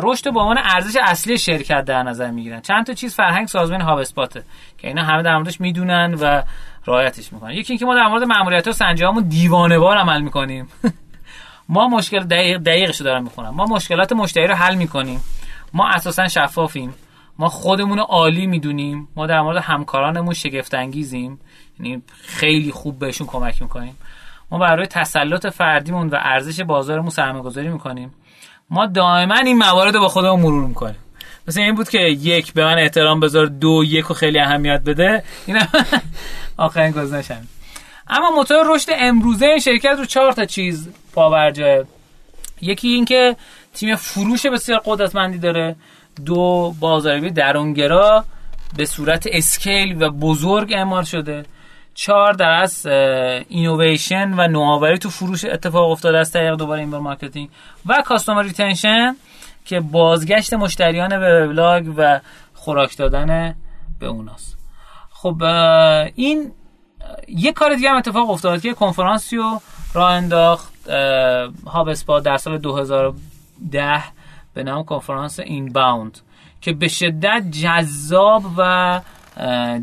رشد 0.04 0.30
با 0.30 0.42
عنوان 0.42 0.58
ارزش 0.58 0.98
اصلی 1.02 1.38
شرکت 1.38 1.86
در 1.86 2.04
نظر 2.04 2.32
می‌گیرن. 2.32 2.62
چند 2.62 2.86
تا 2.86 2.94
چیز 2.94 3.16
فرهنگ 3.16 3.48
سازمان 3.48 3.82
هاب 3.82 4.00
اسپاته 4.00 4.44
که 4.78 4.88
اینا 4.88 5.04
همه 5.04 5.24
در 5.24 5.36
موردش 5.36 5.62
می‌دونن 5.62 6.18
و 6.22 6.42
رعایتش 6.88 7.34
می‌کنن. 7.34 7.52
یکی 7.52 7.74
اینکه 7.74 7.86
ما 7.86 7.96
در 7.96 8.08
مورد 8.08 8.24
ماموریت 8.24 8.82
و 9.02 9.22
دیوانه 9.22 9.78
وار 9.78 9.98
عمل 9.98 10.22
می‌کنیم. 10.22 10.68
ما 11.70 11.88
مشکل 11.88 12.20
دقیق 12.20 12.58
دقیقش 12.58 13.00
رو 13.00 13.06
دارم 13.06 13.24
می‌خونم. 13.24 13.50
ما 13.50 13.66
مشکلات 13.66 14.14
مشتری 14.14 14.48
رو 14.48 14.56
حل 14.56 14.76
می‌کنیم. 14.76 15.22
ما 15.74 15.90
اساسا 15.90 16.28
شفافیم. 16.28 16.94
ما 17.40 17.50
خودمون 17.50 18.00
عالی 18.00 18.48
می‌دونیم. 18.48 19.08
ما 19.16 19.28
در 19.28 19.42
مورد 19.42 19.58
همکارانمون 19.58 20.34
شگفت 20.34 20.74
انگیزیم 20.74 21.40
یعنی 21.80 22.02
خیلی 22.22 22.72
خوب 22.72 23.00
بهشون 23.00 23.28
کمک 23.28 23.62
می‌کنیم. 23.62 23.98
ما 24.54 24.60
برای 24.60 24.88
تسلط 24.88 25.48
فردیمون 25.48 26.10
و 26.10 26.18
ارزش 26.22 26.62
بازارمون 26.62 27.10
سرمایه 27.10 27.44
گذاری 27.44 27.70
می‌کنیم. 27.70 28.14
ما 28.70 28.86
دائما 28.86 29.36
این 29.36 29.58
موارد 29.58 29.94
با 29.94 30.08
خودمون 30.08 30.40
مرور 30.40 30.68
می‌کنیم. 30.68 30.96
مثل 31.48 31.62
این 31.62 31.76
بود 31.76 31.90
که 31.90 32.00
یک 32.00 32.54
به 32.54 32.66
من 32.66 32.80
احترام 32.80 33.20
بذار 33.20 33.46
دو 33.46 33.84
یک 33.86 34.12
و 34.12 34.14
خیلی 34.14 34.40
اهمیت 34.40 34.82
بده. 34.86 35.24
این 35.46 35.60
آخرین 36.58 36.92
گزینشم 36.92 37.48
اما 38.08 38.32
موتور 38.32 38.76
رشد 38.76 38.90
امروزه 38.96 39.46
این 39.46 39.60
شرکت 39.60 39.96
رو 39.98 40.06
چهار 40.06 40.32
تا 40.32 40.46
چیز 40.46 40.90
پاورجاه 41.14 41.84
یکی 42.62 42.88
اینکه 42.88 43.36
تیم 43.74 43.96
فروش 43.96 44.46
بسیار 44.46 44.82
قدرتمندی 44.86 45.38
داره. 45.38 45.76
دو 46.26 46.74
بازاریابی 46.80 47.32
درونگرا 47.32 48.26
به 48.78 48.86
صورت 48.86 49.28
اسکیل 49.32 50.04
و 50.04 50.10
بزرگ 50.10 50.74
اعمال 50.74 51.04
شده. 51.04 51.46
چهار 51.94 52.34
در 52.34 52.50
از 52.50 52.86
اینویشن 53.50 54.34
و 54.34 54.48
نوآوری 54.48 54.98
تو 54.98 55.10
فروش 55.10 55.46
اتفاق 55.46 55.92
افتاده 55.92 56.18
از 56.18 56.32
طریق 56.32 56.56
دوباره 56.56 56.80
این 56.80 56.90
مارکتینگ 56.90 57.50
و 57.86 58.04
کاستومر 58.06 58.44
ریتنشن 58.44 59.16
که 59.66 59.80
بازگشت 59.80 60.54
مشتریان 60.54 61.20
به 61.20 61.46
وبلاگ 61.46 61.94
و 61.98 62.20
خوراک 62.54 62.98
دادن 62.98 63.56
به 64.00 64.08
اوناست. 64.08 64.58
خب 65.10 65.44
این 66.16 66.52
یه 67.28 67.52
کار 67.52 67.76
دیگه 67.76 67.90
هم 67.90 67.98
اتفاق 67.98 68.30
افتاد 68.30 68.62
که 68.62 68.74
کنفرانسی 68.74 69.38
رو 69.38 69.62
راه 69.94 70.12
انداخت 70.12 70.90
هاب 71.68 71.88
اسپا 71.88 72.20
در 72.20 72.38
سال 72.38 72.58
2010 72.58 74.04
به 74.54 74.64
نام 74.64 74.84
کنفرانس 74.84 75.40
این 75.40 75.74
باوند 75.74 76.20
که 76.62 76.74
به 76.74 76.88
شدت 76.88 77.44
جذاب 77.52 78.44
و 78.58 79.02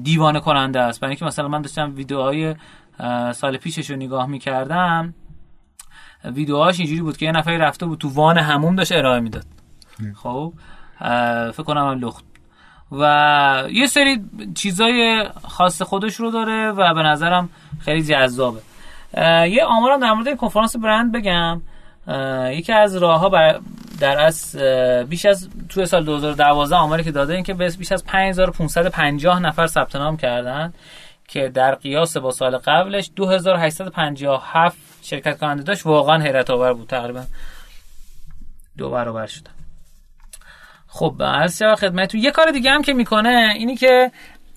دیوانه 0.02 0.40
کننده 0.40 0.81
است. 0.81 1.01
برای 1.01 1.10
اینکه 1.10 1.24
مثلا 1.24 1.48
من 1.48 1.62
داشتم 1.62 1.93
ویدیوهای 1.97 2.55
سال 3.32 3.56
پیشش 3.56 3.90
رو 3.90 3.97
نگاه 3.97 4.27
می‌کردم 4.27 5.14
ویدیوهاش 6.24 6.78
اینجوری 6.78 7.01
بود 7.01 7.16
که 7.16 7.27
یه 7.27 7.32
نفری 7.32 7.59
رفته 7.59 7.86
بود 7.86 7.98
تو 7.98 8.09
وان 8.09 8.39
هموم 8.39 8.77
داشت 8.77 8.93
ارائه 8.93 9.20
می‌داد. 9.20 9.47
خب 10.14 10.52
فکر 11.52 11.62
کنم 11.62 11.90
هم 11.90 11.98
لخت. 11.98 12.24
و 12.93 13.64
یه 13.70 13.86
سری 13.86 14.24
چیزای 14.55 15.28
خاص 15.48 15.82
خودش 15.82 16.14
رو 16.14 16.31
داره 16.31 16.70
و 16.70 16.94
به 16.94 17.02
نظرم 17.02 17.48
خیلی 17.81 18.02
جذابه. 18.02 18.60
یه 19.51 19.64
آمارم 19.64 20.01
در 20.01 20.12
مورد 20.12 20.36
کنفرانس 20.36 20.77
برند 20.77 21.12
بگم. 21.12 21.62
یکی 22.52 22.72
از 22.72 22.97
راه 22.97 23.20
ها 23.20 23.60
در 24.01 24.18
از 24.18 24.56
بیش 25.09 25.27
از 25.27 25.48
تو 25.68 25.86
سال 25.86 26.05
2012 26.05 26.77
آماری 26.77 27.05
که 27.05 27.10
داده 27.10 27.35
این 27.35 27.43
که 27.43 27.55
بیش 27.55 27.93
از 27.93 28.05
5550 28.05 29.40
نفر 29.40 29.66
ثبت 29.66 29.97
نام 29.97 30.16
کردن 30.16 30.72
که 31.28 31.48
در 31.48 31.74
قیاس 31.74 32.16
با 32.16 32.31
سال 32.31 32.56
قبلش 32.56 33.10
2857 33.16 34.77
شرکت 35.02 35.39
کننده 35.39 35.62
داشت. 35.62 35.86
واقعا 35.86 36.22
حیرت 36.22 36.51
آور 36.51 36.72
بود 36.72 36.89
تقریبا 36.89 37.24
دو 38.78 38.90
برابر 38.90 39.27
شدن 39.27 39.51
خب 40.89 41.22
از 41.24 41.62
خدمتتون. 41.78 42.20
یه 42.20 42.31
کار 42.31 42.51
دیگه 42.51 42.70
هم 42.70 42.82
که 42.82 42.93
می‌کنه 42.93 43.52
اینی 43.56 43.77
که 43.77 44.10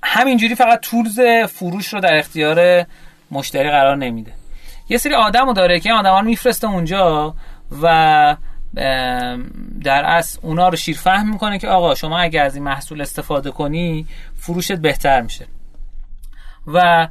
همینجوری 0.04 0.56
فقط 0.56 0.80
تولز 0.80 1.20
فروش 1.50 1.94
رو 1.94 2.00
در 2.00 2.18
اختیار 2.18 2.86
مشتری 3.32 3.70
قرار 3.70 3.98
نمیده. 3.98 4.32
یه 4.90 4.98
سری 4.98 5.14
آدمو 5.14 5.54
داره 5.54 5.80
که 5.80 5.94
آدمان 5.94 6.26
میفرسته 6.26 6.68
اونجا 6.68 7.36
و 7.82 8.38
در 9.84 10.06
اصل 10.06 10.40
اونا 10.42 10.70
رو 10.70 10.76
شیر 10.76 10.98
فهم 10.98 11.30
می‌کنه 11.30 11.60
که 11.60 11.68
آقا 11.68 11.96
شما 11.96 12.20
اگر 12.20 12.46
از 12.46 12.56
این 12.56 12.64
محصول 12.64 13.02
استفاده 13.02 13.52
کنی 13.52 14.08
فروشت 14.36 14.72
بهتر 14.72 15.22
میشه. 15.22 15.48
و 16.68 17.08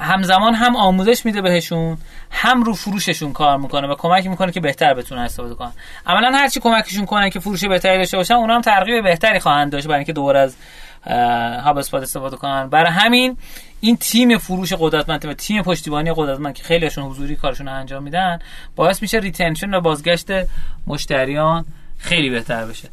همزمان 0.00 0.54
هم 0.54 0.76
آموزش 0.76 1.26
میده 1.26 1.42
بهشون 1.42 1.98
هم 2.30 2.62
رو 2.62 2.74
فروششون 2.74 3.32
کار 3.32 3.56
می‌کنه 3.56 3.88
و 3.88 3.94
کمک 3.94 4.26
می‌کنه 4.26 4.52
که 4.52 4.60
بهتر 4.60 4.94
بتونن 4.94 5.22
استفاده 5.22 5.54
کنن. 5.54 5.72
عملا 6.06 6.38
هرچی 6.38 6.60
کمکشون 6.60 7.06
کنن 7.06 7.30
که 7.30 7.40
فروش 7.40 7.64
بهتری 7.64 7.98
داشته 7.98 8.16
باشن 8.16 8.34
اونا 8.34 8.54
هم 8.54 8.60
ترغیب 8.60 9.04
بهتری 9.04 9.40
خواهند 9.40 9.72
داشت 9.72 9.86
برای 9.86 9.98
اینکه 9.98 10.12
دور 10.12 10.36
از 10.36 10.56
هاب 11.64 11.78
اسپات 11.78 12.02
استفاده 12.02 12.36
کنن. 12.36 12.68
برای 12.68 12.92
همین 12.92 13.36
این 13.80 13.96
تیم 13.96 14.38
فروش 14.38 14.72
قدرتمند 14.72 15.24
و 15.24 15.34
تیم 15.34 15.62
پشتیبانی 15.62 16.12
قدرتمند 16.16 16.54
که 16.54 16.62
خیلیشون 16.62 17.04
حضوری 17.04 17.36
کارشون 17.36 17.68
رو 17.68 17.74
انجام 17.74 18.02
میدن 18.02 18.38
باعث 18.76 19.02
میشه 19.02 19.18
ریتنشن 19.18 19.74
و 19.74 19.80
بازگشت 19.80 20.26
مشتریان 20.86 21.64
خیلی 21.98 22.30
بهتر 22.30 22.66
بشه. 22.66 22.88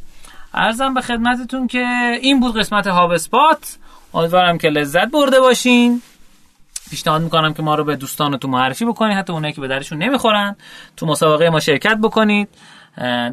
ارزم 0.54 0.94
به 0.94 1.02
خدمتتون 1.02 1.68
که 1.68 1.86
این 2.22 2.40
بود 2.40 2.58
قسمت 2.58 2.88
هاب 2.88 3.12
اسپات. 3.12 3.78
امیدوارم 4.14 4.58
که 4.58 4.68
لذت 4.70 5.12
برده 5.12 5.40
باشین. 5.40 6.02
پیشنهاد 6.90 7.22
می‌کنم 7.22 7.54
که 7.54 7.62
ما 7.62 7.76
رو 7.76 7.84
به 7.84 7.96
دوستانتون 7.96 8.52
معرفی 8.52 8.86
بکنید 8.86 9.18
حتی 9.18 9.34
اونایی 9.34 9.54
که 9.54 9.62
به 9.62 9.68
درشون 9.68 9.98
نمی‌خورن. 9.98 10.56
تو 10.98 11.06
مسابقه 11.06 11.50
ما 11.50 11.60
شرکت 11.60 11.98
بکنید. 12.04 12.50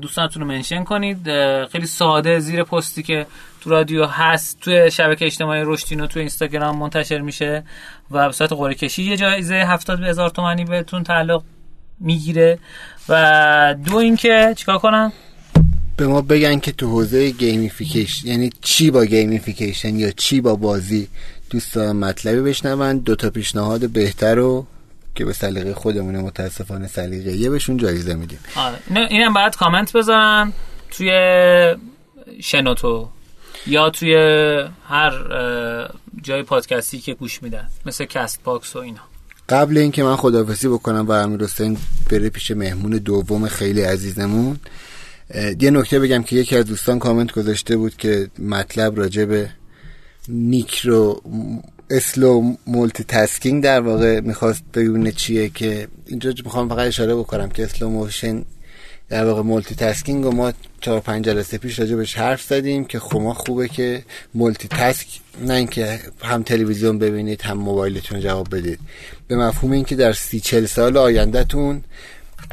دوستانتون 0.03 0.43
رو 0.43 0.49
منشن 0.49 0.85
کنید. 0.85 1.19
خیلی 1.67 1.87
ساده 1.87 2.39
زیر 2.39 2.63
پستی 2.63 3.03
که 3.03 3.27
تو 3.61 3.71
رادیو 3.71 4.07
هست. 4.07 4.61
توی 4.61 4.91
شبکه 4.91 5.27
اجتماعی 5.27 5.63
رشدین 5.65 6.07
تو 6.07 6.19
اینستاگرام 6.19 6.79
منتشر 6.79 7.21
میشه 7.21 7.65
و 8.11 8.27
به 8.27 8.33
صورت 8.33 8.53
قرعه 8.53 8.75
کشی. 8.75 9.03
یه 9.03 9.17
جایزه 9.17 9.55
70 9.55 10.03
هزار 10.03 10.31
تومانی 10.31 10.65
بهتون 10.65 11.03
تعلق 11.03 11.43
می‌گیره. 12.01 12.59
و 13.09 13.75
دو 13.85 13.97
اینکه 13.97 14.55
چیکار 14.57 14.79
کنم؟ 14.79 15.13
به 15.97 16.07
ما 16.07 16.23
بگن 16.23 16.59
که 16.59 16.73
تو 16.73 16.91
حوزه 16.91 17.31
gamification 17.31 18.29
یعنی 18.29 18.51
چی 18.61 18.91
با 18.91 19.05
gamification 19.05 19.97
یا 19.97 20.11
چی 20.11 20.41
با 20.41 20.57
بازی 20.57 21.09
دوستان 21.51 21.97
مطلبی 21.97 22.41
بشنون. 22.41 22.99
دو 22.99 23.17
تا 23.17 23.31
پیشنهاد 23.31 23.91
بهتر 23.91 24.35
رو 24.35 24.67
که 25.17 25.25
به 25.25 25.33
سلیقه 25.33 25.75
خودمونه 25.75 26.19
متاسفانه 26.19 26.87
سلیقه 26.87 27.33
یه 27.33 27.51
بهشون 27.51 27.77
جایزه 27.77 28.15
میدیم. 28.15 28.39
آره. 28.57 29.07
اینم 29.11 29.33
باید 29.33 29.57
کامنت 29.57 29.93
بذارن 29.93 30.53
توی 30.91 31.11
شنوتو 32.41 33.09
یا 33.67 33.91
توی 33.91 34.15
هر 34.89 35.13
جای 36.23 36.43
پادکستی 36.43 36.99
که 36.99 37.15
گوش 37.15 37.43
میدن 37.43 37.69
مثل 37.87 38.05
Castbox 38.05 38.77
و 38.77 38.79
اینا. 38.79 39.01
قبل 39.49 39.79
اینکه 39.79 40.03
من 40.03 40.17
خداحافظی 40.17 40.69
بکنم 40.69 41.07
و 41.07 41.13
امیر 41.13 41.43
حسین 41.43 41.79
بره 42.11 42.29
پیش 42.29 42.51
مهمون 42.51 42.91
دوم 42.91 43.49
خیلی 43.49 43.83
عزیزمون 43.83 44.61
یه 45.61 45.71
نکته 45.71 46.01
بگم 46.01 46.23
که 46.23 46.37
یکی 46.37 46.57
از 46.57 46.67
دوستان 46.67 46.99
کامنت 46.99 47.33
گذاشته 47.33 47.77
بود 47.77 47.97
که 47.97 48.31
مطلب 48.39 48.99
راجع 48.99 49.25
به 49.25 49.51
نیکرو 50.29 51.23
slow 51.91 52.55
multitasking 52.67 53.63
در 53.63 53.81
واقع 53.81 54.21
می‌خواست 54.21 54.63
ببینه 54.75 55.13
چیه 55.13 55.49
که 55.49 55.89
اینجا 56.07 56.33
می‌خوام 56.45 56.69
فقط 56.69 56.87
اشاره 56.87 57.15
بکنم 57.15 57.49
که 57.49 57.65
slow 57.65 57.89
motion 57.89 58.45
در 59.09 59.25
واقع 59.25 59.43
multitasking 59.43 60.27
و 60.27 60.31
ما 60.31 60.53
چهار 60.81 61.01
پنج 61.01 61.25
جلسه 61.25 61.59
پیش 61.59 61.79
راجع 61.79 61.97
بهش 61.97 62.15
حرف 62.15 62.43
زدیم 62.43 62.85
که 62.85 62.99
خب 62.99 63.33
خوبه 63.33 63.69
که 63.69 64.03
multitask 64.35 65.07
نه 65.41 65.55
اینکه 65.55 66.01
هم 66.23 66.43
تلویزیون 66.43 66.99
ببینید 66.99 67.43
هم 67.43 67.59
موبایلتون 67.59 68.21
جواب 68.21 68.57
بدید. 68.57 68.79
به 69.29 69.37
مفهوم 69.37 69.73
اینکه 69.73 69.97
در 69.97 70.13
سی 70.13 70.41
چل 70.41 70.67
سال 70.67 70.97
آیندهتون 70.97 71.85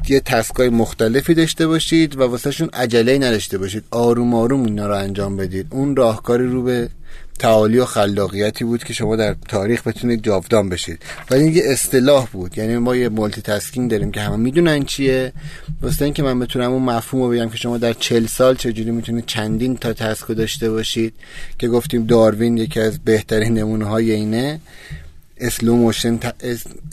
یه 0.09 0.19
task 0.19 0.59
ای 0.59 0.69
مختلفی 0.69 1.33
داشته 1.33 1.67
باشید 1.67 2.19
و 2.19 2.23
واسهشون 2.23 2.69
عجله 2.73 3.17
نداشته 3.17 3.57
باشید. 3.57 3.83
آروم 3.91 4.33
آروم 4.33 4.65
اینا 4.65 4.87
رو 4.87 4.95
انجام 4.95 5.37
بدید. 5.37 5.67
اون 5.69 5.95
راهکاری 5.95 6.47
رو 6.47 6.63
به 6.63 6.89
تعالی 7.39 7.79
و 7.79 7.85
خلاقیتی 7.85 8.63
بود 8.63 8.83
که 8.83 8.93
شما 8.93 9.15
در 9.15 9.35
تاریخ 9.47 9.87
بتونید 9.87 10.23
جاودان 10.23 10.69
بشید. 10.69 11.01
ولی 11.31 11.51
یه 11.51 11.63
اصطلاح 11.65 12.27
بود. 12.31 12.57
یعنی 12.57 12.77
ما 12.77 12.95
یه 12.95 13.09
multitasking 13.09 13.91
داریم 13.91 14.11
که 14.11 14.21
همه 14.21 14.35
می‌دونن 14.35 14.83
چیه. 14.83 15.33
واسه 15.81 16.05
اینکه 16.05 16.23
من 16.23 16.39
بتونم 16.39 16.71
اون 16.71 16.83
مفهوم 16.83 17.23
رو 17.23 17.29
بگم 17.29 17.49
که 17.49 17.57
شما 17.57 17.77
در 17.77 17.93
چل 17.93 18.25
سال 18.25 18.55
چجوری 18.55 18.91
می‌تونید 18.91 19.25
چندین 19.25 19.77
تا 19.77 19.93
task 19.93 20.27
داشته 20.27 20.71
باشید 20.71 21.13
که 21.59 21.67
گفتیم 21.67 22.05
داروین 22.05 22.57
یکی 22.57 22.79
از 22.79 22.99
بهترین 22.99 23.53
نمونه 23.53 23.85
های 23.85 24.11
اینه 24.11 24.59
slow 25.37 25.75
motion 25.75 26.19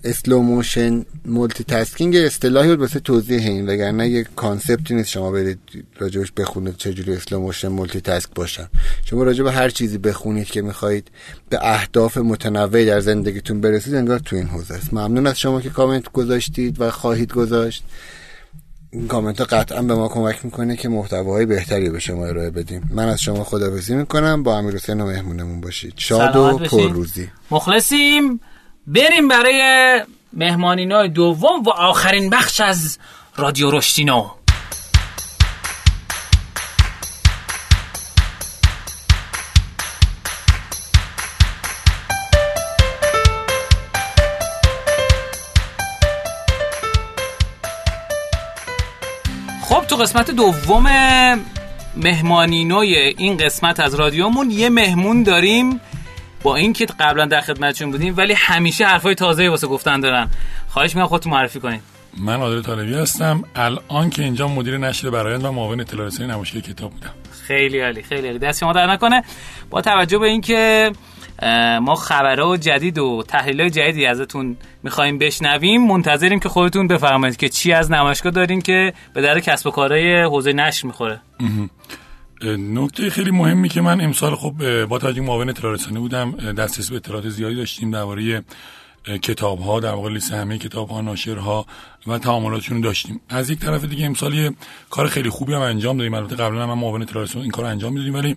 slow 0.04 0.42
motion 0.42 1.04
multitasking 1.24 2.16
اصطلاحی 2.16 2.68
بود 2.68 2.80
واسه 2.80 3.00
توضیح 3.00 3.46
این 3.46 3.68
وگرنه 3.68 4.08
یه 4.08 4.26
concept 4.36 4.87
ی 4.87 4.94
نیست 4.94 5.08
شما 5.08 5.30
برید 5.30 5.58
راجبش 5.98 6.32
بخونید 6.36 6.76
چجوری 6.76 7.12
slow 7.12 7.40
motion 7.40 7.68
multitask 7.68 8.28
باشن 8.34 8.68
شما 9.04 9.22
راجع 9.22 9.44
به 9.44 9.52
هر 9.52 9.70
چیزی 9.70 9.98
بخونید 9.98 10.46
که 10.46 10.62
می‌خواهید 10.62 11.08
به 11.48 11.58
اهداف 11.62 12.18
متنوعی 12.18 12.86
در 12.86 13.00
زندگیتون 13.00 13.60
برسید 13.60 13.94
انگار 13.94 14.18
تو 14.18 14.36
این 14.36 14.46
حوزه 14.46 14.74
است. 14.74 14.94
ممنون 14.94 15.26
از 15.26 15.38
شما 15.38 15.60
که 15.60 15.70
کامنت 15.70 16.12
گذاشتید 16.12 16.80
و 16.80 16.90
خواهید 16.90 17.32
گذاشت. 17.32 17.84
این 18.92 19.08
کامنت 19.08 19.38
ها 19.40 19.44
قطعا 19.44 19.82
به 19.82 19.94
ما 19.94 20.08
کمک 20.08 20.44
می‌کنه 20.44 20.76
که 20.76 20.88
محتواهای 20.88 21.46
بهتری 21.46 21.90
به 21.90 22.00
شما 22.00 22.26
ارائه 22.26 22.50
بدیم. 22.50 22.90
من 22.94 23.08
از 23.08 23.20
شما 23.20 23.44
خداحافظی 23.44 23.94
می‌کنم. 23.94 24.42
با 24.42 24.58
امیر 24.58 24.74
حسین 24.74 25.00
و 25.00 25.06
مهمونمون 25.06 25.60
باشید. 25.60 25.92
شاد 25.96 26.36
و 26.36 26.58
پیروز. 26.58 27.28
مخلصیم. 27.50 28.40
بریم 28.86 29.28
برای 29.28 30.00
مهمانینای 30.32 31.08
دوم 31.08 31.62
و 31.62 31.70
آخرین 31.70 32.30
بخش 32.30 32.60
از 32.60 32.98
رادیو 33.36 33.70
رشتینو 33.70 34.30
قسمت 50.00 50.30
دوم 50.30 50.86
مهمانینوی 51.96 52.94
این 52.96 53.36
قسمت 53.36 53.80
از 53.80 53.94
رادیومون 53.94 54.50
یه 54.50 54.68
مهمون 54.68 55.22
داریم 55.22 55.80
با 56.42 56.56
اینکه 56.56 56.86
قبلا 57.00 57.26
در 57.26 57.40
خدمتشون 57.40 57.90
بودیم 57.90 58.14
ولی 58.16 58.32
همیشه 58.32 58.84
حرفای 58.84 59.14
تازه 59.14 59.48
واسه 59.48 59.66
گفتن 59.66 60.00
دارن. 60.00 60.28
خواهش 60.68 60.90
می‌کنم 60.90 61.06
خودتون 61.06 61.32
معرفی 61.32 61.60
کنید. 61.60 61.80
من 62.18 62.40
عادل 62.40 62.62
طالبی 62.62 62.94
هستم. 62.94 63.44
الان 63.56 64.10
که 64.10 64.22
اینجا 64.22 64.48
مدیر 64.48 64.78
نشر 64.78 65.10
برایند 65.10 65.44
و 65.44 65.52
معاون 65.52 65.80
اطلاع 65.80 66.06
رسانی 66.06 66.28
نمایشگاه 66.28 66.62
کتاب 66.62 66.90
بودم. 66.90 67.10
خیلی 67.46 67.80
عالی 67.80 68.02
خیلی 68.02 68.26
عالی. 68.26 68.38
دست 68.38 68.60
شما 68.60 68.72
در 68.72 68.86
نکنه. 68.86 69.22
با 69.70 69.80
توجه 69.80 70.18
به 70.18 70.26
اینکه 70.26 70.92
ما 71.82 71.94
خبرها 71.94 72.56
جدید 72.56 72.98
و 72.98 73.22
تحلیل 73.28 73.68
جدیدی 73.68 74.06
ازتون 74.06 74.56
می‌خوایم 74.82 75.18
بشنویم. 75.18 75.86
منتظریم 75.86 76.40
که 76.40 76.48
خودتون 76.48 76.86
بفرمایید 76.86 77.36
که 77.36 77.48
چی 77.48 77.72
از 77.72 77.90
نمایشگاه 77.90 78.32
دارین 78.32 78.60
که 78.60 78.92
به 79.14 79.22
در 79.22 79.40
کسب 79.40 79.66
و 79.66 79.70
کارهای 79.70 80.22
حوزه 80.22 80.52
نشر 80.52 80.86
می‌خوره. 80.86 81.20
نکته 82.58 83.10
خیلی 83.10 83.30
مهمی 83.30 83.68
که 83.68 83.80
من 83.80 84.00
امسال 84.00 84.36
خب 84.36 84.84
با 84.84 84.98
توجه 84.98 85.20
معاون 85.20 85.48
اطلاع 85.48 85.76
بودم 85.94 86.32
دسترسی 86.32 86.90
به 86.90 86.96
اطلاعات 86.96 87.28
زیادی 87.28 87.54
داشتیم 87.54 87.90
درباره 87.90 88.42
کتاب 89.22 89.60
ها 89.60 89.80
در 89.80 89.92
واقع 89.92 90.10
لیست 90.10 90.32
همه 90.32 90.58
کتاب 90.58 90.88
ها 90.88 91.00
ناشرها 91.00 91.66
و 92.06 92.18
تعاملاتشون 92.18 92.80
داشتیم. 92.80 93.20
از 93.28 93.50
یک 93.50 93.58
طرف 93.58 93.84
دیگه 93.84 94.06
امسال 94.06 94.34
یه 94.34 94.52
کار 94.90 95.08
خیلی 95.08 95.30
خوبی 95.30 95.54
هم 95.54 95.60
انجام 95.60 95.96
دادیم. 95.96 96.14
البته 96.14 96.36
قبلا 96.36 96.62
هم 96.62 96.78
معاون 96.78 97.02
اطلاع 97.02 97.26
این 97.34 97.50
کار 97.50 97.64
انجام 97.64 97.92
می‌دادیم 97.92 98.14
ولی 98.14 98.36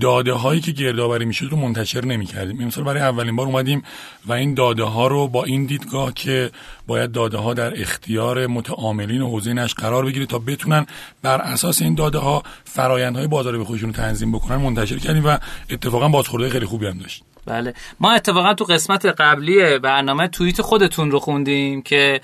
داده 0.00 0.32
هایی 0.32 0.60
که 0.60 0.72
گردآوری 0.72 1.24
می‌شد 1.24 1.48
رو 1.50 1.56
منتشر 1.56 2.04
نمی‌کردیم. 2.04 2.62
امسال 2.62 2.84
برای 2.84 3.02
اولین 3.02 3.36
بار 3.36 3.46
اومدیم 3.46 3.82
و 4.26 4.32
این 4.32 4.54
داده 4.54 4.84
ها 4.84 5.06
رو 5.06 5.28
با 5.28 5.44
این 5.44 5.66
دیدگاه 5.66 6.14
که 6.14 6.50
باید 6.86 7.12
داده 7.12 7.38
ها 7.38 7.54
در 7.54 7.80
اختیار 7.80 8.46
متعاملین 8.46 9.22
و 9.22 9.28
حوزه 9.28 9.52
نش 9.52 9.74
قرار 9.74 10.04
بگیره 10.04 10.26
تا 10.26 10.38
بتونن 10.38 10.86
بر 11.22 11.40
اساس 11.40 11.82
این 11.82 11.94
داده 11.94 12.18
ها 12.18 12.42
فرآیندهای 12.64 13.26
بازار 13.26 13.58
به 13.58 13.64
خودشون 13.64 13.92
تنظیم 13.92 14.32
بکنن 14.32 14.56
منتشر 14.56 14.98
کردیم 14.98 15.26
و 15.26 15.38
اتفاقا 15.70 16.08
بازخورده 16.08 16.50
خیلی 16.50 16.66
خوبی 16.66 16.86
هم 16.86 16.98
داشت. 16.98 17.24
بله 17.46 17.74
ما 18.00 18.12
اتفاقا 18.12 18.54
تو 18.54 18.64
قسمت 18.64 19.06
قبلی 19.06 19.78
برنامه 19.78 20.28
توییت 20.28 20.62
خودتون 20.62 21.10
رو 21.10 21.18
خوندیم 21.18 21.82
که 21.82 22.20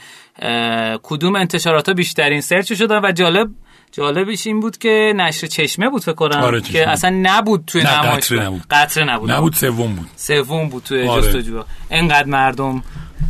کدوم 1.03 1.37
انتشارات 1.37 1.89
ها 1.89 1.95
بیشترین 1.95 2.41
سرچ 2.41 2.73
شدن 2.73 3.01
و 3.05 3.13
جالب 3.13 3.51
جالبش 3.93 4.47
این 4.47 4.61
بود 4.61 4.79
که 4.79 5.13
نشر 5.17 5.47
چشمه 5.47 5.89
بود 5.89 6.03
فکر 6.03 6.15
کنم 6.15 6.41
آره 6.41 6.61
که 6.61 6.89
اصلا 6.89 7.11
نبود 7.23 7.65
توی 7.67 7.83
نه 7.83 7.89
قطره 7.89 8.43
نبود. 8.43 8.63
قطره 8.71 9.05
نبود 9.05 9.31
نبود 9.31 9.55
سوم 9.55 9.95
بود 9.95 10.09
سوم 10.17 10.69
بود 10.69 10.83
توی 10.83 11.09
آره. 11.09 11.23
جستجو 11.23 11.63
انقدر 11.91 12.27
مردم 12.27 12.83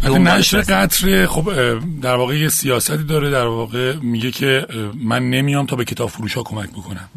نشر. 0.05 0.61
قطره 0.61 1.27
خب 1.27 1.53
در 2.03 2.17
واقع 2.17 2.39
یه 2.39 2.49
سیاستی 2.49 3.05
داره 3.05 3.31
در 3.31 3.47
واقع 3.47 3.97
میگه 3.97 4.31
که 4.31 4.67
من 5.05 5.31
نمیام 5.31 5.67
تا 5.67 5.77
به 5.77 5.85
کتاب 5.85 6.09
فروش 6.09 6.35
ها 6.35 6.43
کمک 6.43 6.71
بکنم. 6.71 7.09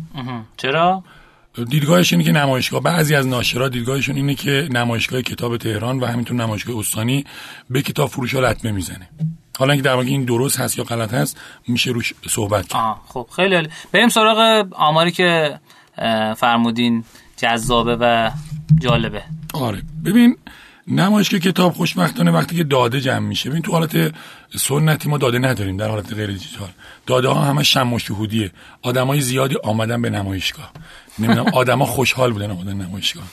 چرا 0.57 1.03
دیدگاهش 1.56 2.14
اینه 2.14 2.26
که 2.26 2.32
نمایشگاه 2.32 2.82
بعضی 2.82 3.15
از 3.15 3.28
ناشرا 3.28 3.69
دیدگاهشون 3.69 4.15
اینه 4.15 4.36
که 4.36 4.68
نمایشگاه 4.72 5.22
کتاب 5.22 5.57
تهران 5.57 5.99
و 5.99 6.06
همینطور 6.06 6.38
نمایشگاه 6.38 6.78
استانی 6.78 7.26
به 7.69 7.82
کتاب 7.82 8.10
فروش 8.10 8.34
ها 8.34 8.40
لطمه 8.40 8.72
می‌زنه. 8.72 9.10
حالا 9.60 9.73
اینکه 9.73 9.90
در 9.90 9.94
واقع 9.94 10.07
این 10.07 10.26
درست 10.26 10.60
هست 10.60 10.78
یا 10.78 10.84
غلط 10.84 11.14
هست 11.14 11.40
میشه 11.68 11.91
روش 11.91 12.14
صحبت 12.30 12.68
کرد. 12.68 12.95
خب 13.07 13.28
خیلی 13.36 13.56
عالی. 13.56 13.69
بریم 13.91 14.10
سراغ 14.10 14.68
آماری 14.72 15.11
که 15.11 15.60
فرمودین 16.38 17.03
جذابه 17.38 17.98
و 17.99 18.32
جالبه. 18.82 19.23
آره. 19.53 19.82
ببین 20.06 20.38
نمایشگاه 20.88 21.40
کتاب 21.40 21.73
خوشبختانه 21.73 22.32
وقتی 22.32 22.56
که 22.56 22.64
داده 22.64 23.02
جمع 23.02 23.28
میشه 23.28 23.49
ببین 23.49 23.61
تو 23.61 23.72
حالت 23.72 24.14
سنتی 24.57 25.10
ما 25.10 25.18
داده 25.18 25.40
نداریم 25.40 25.78
در 25.78 25.90
حالت 25.90 26.14
غیر 26.14 26.28
دیجیتال. 26.28 26.69
داده 27.06 27.28
ها 27.28 27.41
همه 27.41 27.64
شم 27.64 27.94
و 27.94 27.99
شهودیه. 27.99 28.52
آدمای 28.82 29.22
زیادی 29.22 29.56
آمدن 29.64 30.02
به 30.02 30.10
نمایشگاه. 30.10 30.72
نمی‌دونم 31.19 31.45
آدما 31.53 31.85
خوشحال 31.85 32.33
بودن 32.33 32.51
آمدن 32.51 32.73
نمایشگاه. 32.73 33.23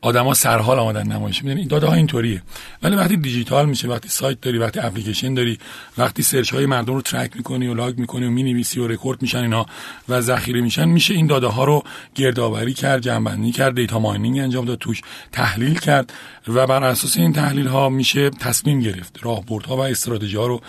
آدما 0.00 0.34
سرحال 0.34 0.78
آمدن 0.78 1.12
نمایش. 1.12 1.42
می‌دونی 1.42 1.60
این 1.60 1.68
داده 1.68 1.86
ها 1.86 1.94
اینطوریه. 1.94 2.42
ولی 2.82 2.96
وقتی 2.96 3.16
دیجیتال 3.16 3.68
میشه 3.68 3.88
وقتی 3.88 4.08
سایت 4.08 4.40
داری 4.40 4.58
وقتی 4.58 4.80
اپلیکیشن 4.80 5.34
داری 5.34 5.58
وقتی 5.98 6.22
search 6.22 6.54
های 6.54 6.66
مردم 6.66 6.94
رو 6.94 7.02
track 7.02 7.36
می‌کنی 7.36 7.66
و 7.66 7.74
log 7.74 7.98
می‌کنی 7.98 8.26
و 8.26 8.30
می‌نویسی 8.30 8.80
و 8.80 8.88
رکورد 8.88 9.22
میشن 9.22 9.38
اینا 9.38 9.66
و 10.08 10.20
ذخیره 10.20 10.60
میشن 10.60 10.84
میشه 10.84 11.14
این 11.14 11.26
داده 11.26 11.46
ها 11.46 11.64
رو 11.64 11.82
گردآوری 12.14 12.74
کرد 12.74 13.02
جمع‌بندی 13.02 13.52
کرد 13.52 13.74
دیتا 13.74 13.98
ماینینگ 13.98 14.38
انجام 14.38 14.64
داد 14.64 14.78
توش 14.78 15.02
تحلیل 15.32 15.78
کرد 15.78 16.12
و 16.48 16.66
بر 16.66 16.84
اساس 16.84 17.16
این 17.16 17.32
تحلیل 17.32 17.66
ها 17.66 17.88
میشه 17.88 18.30
تصمیم 18.30 18.80
گرفت 18.80 19.18
راهبردها 19.22 19.76
و 19.76 19.80
استراتژی 19.80 20.36
ها 20.36 20.46
رو 20.46 20.60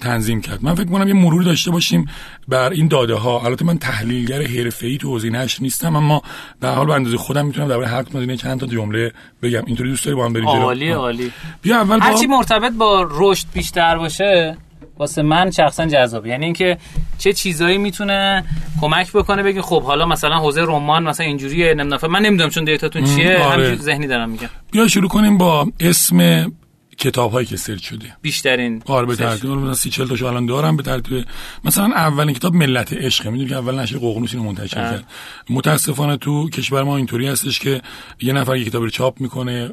تنظیم 0.00 0.40
کرد. 0.40 0.62
من 0.62 0.74
فکر 0.74 0.88
کنم 0.88 1.08
یه 1.08 1.14
مروری 1.14 1.44
داشته 1.44 1.70
باشیم 1.70 2.06
بر 2.50 2.70
این 2.70 2.88
داده 2.88 3.14
ها 3.14 3.40
البته 3.40 3.64
من 3.64 3.78
تحلیلگر 3.78 4.42
حرفه‌ای 4.42 4.98
تو 4.98 5.08
حوزه 5.08 5.30
نشر 5.30 5.62
نیستم 5.62 5.96
اما 5.96 6.22
به 6.60 6.68
هر 6.68 6.74
حال 6.74 6.86
به 6.86 6.92
اندازه 6.92 7.16
خودم 7.16 7.46
می‌تونم 7.46 7.68
درباره 7.68 7.88
هر 7.88 8.02
کدوم 8.02 8.16
از 8.16 8.20
اینا 8.20 8.36
چند 8.36 8.60
تا 8.60 8.66
جمله 8.66 9.12
بگم 9.42 9.62
اینطوری 9.66 9.90
دوست 9.90 10.04
داری 10.04 10.16
با 10.16 10.24
هم 10.24 10.32
بریم 10.32 10.52
جلو؟ 10.52 10.62
عالی. 10.62 10.90
عالی 10.90 11.32
بیا 11.62 11.76
اول 11.76 11.98
با 11.98 12.04
هرچی 12.04 12.26
مرتبط 12.26 12.72
با 12.72 13.06
رشد 13.10 13.46
بیشتر 13.54 13.98
باشه 13.98 14.56
واسه 14.98 15.22
من 15.22 15.50
شخصا 15.50 15.86
جذاب 15.86 16.26
یعنی 16.26 16.44
اینکه 16.44 16.78
چه 17.18 17.32
چیزایی 17.32 17.78
می‌تونه 17.78 18.44
کمک 18.80 19.12
بکنه 19.12 19.42
بگی 19.42 19.60
خب 19.60 19.82
حالا 19.82 20.06
مثلا 20.06 20.38
حوزه 20.38 20.62
رمان 20.62 21.02
مثلا 21.02 21.26
اینجوریه 21.26 21.74
نمی‌دونم 21.74 22.12
من 22.12 22.22
نمی‌دونم 22.22 22.50
چون 22.50 22.64
data 22.64 22.87
تون 22.87 23.04
چیه 23.04 23.38
آره. 23.38 23.44
همینجوری 23.44 23.76
ذهنی 23.76 24.06
دارم 24.06 24.30
میگم 24.30 24.48
بیا 24.72 24.88
شروع 24.88 25.08
کنیم 25.08 25.38
با 25.38 25.68
اسم 25.80 26.52
کتاب 27.00 27.32
هایی 27.32 27.46
که 27.46 27.56
search 27.56 27.82
شده. 27.82 28.16
بیشترین 28.22 28.82
آره 28.86 29.06
به. 29.06 29.16
ترتیب. 29.16 29.50
مثلا 29.50 29.74
سی 29.74 29.90
چل 29.90 30.06
تاشو 30.08 30.26
الان 30.26 30.46
دارم 30.46 30.76
به 30.76 30.82
ترتیب 30.82 31.24
مثلا 31.64 31.84
اولین 31.84 32.34
کتاب 32.34 32.54
ملت 32.54 32.92
عشق 32.92 33.26
می‌دونی 33.26 33.50
که 33.50 33.56
اول 33.56 33.78
نشر 33.78 33.96
ققنوس 33.96 34.34
اینو 34.34 34.44
منتشر 34.46 34.76
کرد. 34.76 35.04
متاسفانه 35.50 36.16
تو 36.16 36.50
کشور 36.50 36.82
ما 36.82 36.96
اینطوری 36.96 37.26
هستش 37.26 37.58
که 37.58 37.82
یه 38.20 38.32
نفر 38.32 38.56
یه 38.56 38.64
کتاب 38.64 38.82
رو 38.82 38.90
چاپ 38.90 39.20
می‌کنه 39.20 39.70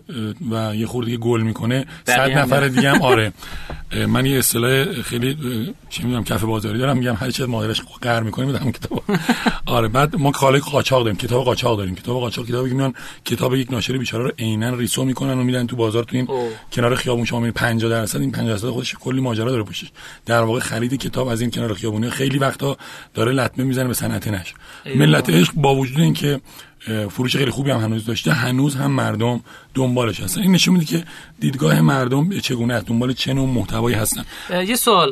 و 0.51 0.75
یه 0.75 0.87
خورده 0.87 1.11
که 1.11 1.17
گل 1.17 1.41
می‌کنه. 1.41 1.85
صد 2.05 2.31
نفر 2.31 2.67
دیگه 2.67 2.89
هم 2.91 3.01
آره. 3.11 3.33
من 4.07 4.25
یه 4.25 4.37
اصطلاح 4.37 5.01
خیلی 5.01 5.37
چه 5.89 6.03
می‌دونم 6.03 6.23
کف 6.23 6.43
بازاری 6.43 6.79
دارم. 6.79 6.97
میگم 6.97 7.15
هر 7.15 7.31
چه 7.31 7.45
مادرش 7.45 7.81
قهر 8.01 8.23
می‌کنیم 8.23 8.51
بدم 8.53 8.71
کتاب 8.71 9.03
آره 9.65 9.87
بعد 9.87 10.15
ما 10.15 10.31
کالای 10.31 10.59
قاچاق 10.61 11.03
داریم 11.03 11.17
کتاب 11.17 11.45
قاچاق 11.45 11.77
داریم. 11.77 11.95
کتاب 11.95 12.19
قاچاق 12.19 12.45
کتابی 12.45 12.69
که 12.69 12.75
میان 12.75 12.93
کتاب 13.25 13.55
یک 13.55 13.71
ناشر 13.71 13.97
بیچاره 13.97 14.23
رو 14.23 14.31
عینا 14.39 14.69
ریسو 14.75 15.05
می‌کنن 15.05 15.39
و 15.39 15.43
میدن 15.43 15.67
تو 15.67 15.75
بازار 15.75 16.03
تو 16.03 16.15
این. 16.15 16.27
کنار 16.71 16.95
خیابون 16.95 17.16
شما 17.25 17.39
می‌بینید 17.39 17.55
50 17.55 17.91
درصد 17.91 18.21
این 18.21 18.31
50 18.31 18.49
درصد 18.53 18.69
خودش 18.69 18.95
کلی 18.99 19.21
ماجرا 19.21 19.51
داره 19.51 19.63
پشتش 19.63 19.91
در 20.25 20.41
واقع 20.41 20.59
خرید 20.59 20.93
کتاب 20.93 21.27
از 21.27 21.41
این 21.41 21.51
کنار 21.51 21.73
خیابونی 21.73 22.09
خیلی 22.09 22.37
وقتا 22.37 22.77
داره 23.13 23.31
لطمه 23.31 23.65
می‌زنه 23.65 23.87
به 23.87 23.93
صنعت 23.93 24.27
نشر. 24.27 24.53
ایوه. 24.85 24.99
ملت 24.99 25.29
عشق 25.29 25.53
با 25.53 25.75
وجود 25.75 25.99
اینکه 25.99 26.41
فروش 27.09 27.35
خیلی 27.35 27.51
خوبی 27.51 27.71
هم 27.71 27.79
هنوز 27.79 28.05
داشته 28.05 28.31
هنوز 28.33 28.75
هم 28.75 28.91
مردم 28.91 29.41
دنبالش 29.73 30.19
هستن. 30.19 30.41
این 30.41 30.51
نشون 30.51 30.73
میده 30.73 30.85
که 30.85 31.03
دیدگاه 31.39 31.81
مردم 31.81 32.39
چگونه 32.39 32.73
است 32.73 32.85
دنبال 32.85 33.13
چه 33.13 33.33
نوع 33.33 33.49
محتوایی 33.49 33.95
هستن. 33.95 34.23
یه 34.67 34.75
سوال 34.75 35.09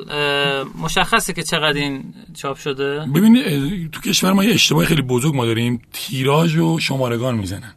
مشخصه 0.82 1.34
که 1.34 1.44
چقدر 1.44 1.78
این 1.78 2.04
چاپ 2.34 2.58
شده؟ 2.58 3.00
ببین 3.00 3.90
تو 3.92 4.02
کشور 4.02 4.34
ما 4.34 4.44
یه 4.44 4.54
اشتباه 4.54 4.86
خیلی 4.86 5.02
بزرگ 5.02 5.36
ما 5.36 5.46
داریم 5.46 5.82
تیراژ 5.94 6.58
و 6.58 6.80
شمارگان 6.80 7.36
می‌زنن. 7.36 7.74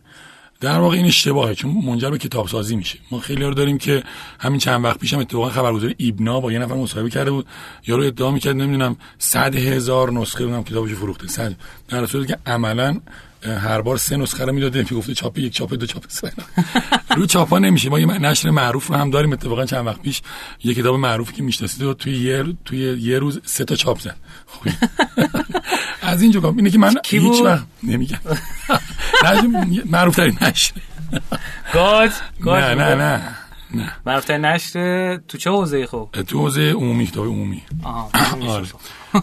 در 0.61 0.81
واقع 0.81 0.97
این 0.97 1.07
اشتباهه 1.07 1.55
چون 1.55 1.71
منجر 1.85 2.11
به 2.11 2.19
کتاب 2.19 2.49
سازی 2.49 2.77
میشه. 2.77 2.99
ما 3.11 3.21
خیلی 3.21 3.45
رو 3.45 3.55
داریم 3.55 3.79
که 3.79 4.03
همین 4.41 4.59
چند 4.59 4.85
وقت 4.85 4.99
پیشم 4.99 5.19
اتفاقا 5.19 5.49
خبرگزاری 5.49 5.95
ایبنا 5.99 6.41
با 6.41 6.53
یه 6.53 6.59
نفر 6.59 6.75
مصاحبه 6.75 7.11
کرده 7.11 7.31
بود. 7.31 7.47
یارو 7.87 8.03
ادعا 8.03 8.31
می‌کرد 8.31 8.57
نمی‌دونم 8.57 8.97
صد 9.19 9.57
هزار 9.57 10.13
نسخه 10.13 10.45
اونم 10.45 10.65
کتابش 10.65 10.91
فروخته. 10.91 11.27
صد 11.27 11.55
در 11.89 12.07
صورتی 12.07 12.29
که 12.29 12.39
عملا 12.47 13.01
هر 13.43 13.81
بار 13.81 13.97
سه 13.97 14.17
نسخه 14.17 14.45
رو 14.45 14.53
می‌داده 14.53 14.87
می‌گفته 14.91 15.15
چاپ 15.15 15.39
یک 15.39 15.53
چاپ 15.53 15.75
دو 15.75 15.87
چاپ 15.87 16.05
سه. 16.09 16.33
رو 17.17 17.27
چاپا 17.27 17.59
نمیشه. 17.59 17.91
ما 17.91 17.99
یه 18.01 18.07
نشر 18.07 18.51
معروف 18.51 18.87
رو 18.87 18.97
هم 18.97 19.11
داریم. 19.11 19.33
اتفاقا 19.33 19.67
چند 19.67 19.87
وقت 19.87 20.03
پیش 20.03 20.23
یه 20.65 20.75
کتاب 20.75 20.95
معروفی 20.95 21.33
که 21.33 21.43
می‌شناسید 21.43 21.83
و 21.83 21.95
توی 21.95 22.19
یه 22.19 22.45
توی 22.65 22.79
یه 23.01 23.19
روز 23.19 23.41
سه 23.45 23.65
تا 23.65 23.75
چاپ 23.77 24.01
زد. 24.01 24.17
خب. 24.47 24.71
از 26.03 26.23
این 26.23 26.31
جوکام 26.31 26.57
اینه 26.57 26.71
که 26.71 26.79
من 26.79 26.95
هیچ؟ 27.07 27.43
وقت 27.45 27.65
نمیگم. 27.83 28.19
معروف 29.85 30.17
ترین 30.17 30.39
نشر. 30.43 30.73
گاج 31.75 32.11
نه 32.45 32.75
نه 32.75 32.95
نه 32.95 33.37
نه. 33.75 33.93
معروف 34.07 34.31
نشر 34.31 35.17
تو 35.17 35.39
چه 35.39 35.51
حوزه 35.51 35.87
خب؟ 35.87 36.09
تو 36.27 36.39
حوزه 36.39 36.71
عمومی 36.71 37.07
کتاب 37.07 37.27
عمومی. 37.27 37.63
آها 37.83 38.11
آره. 38.49 38.67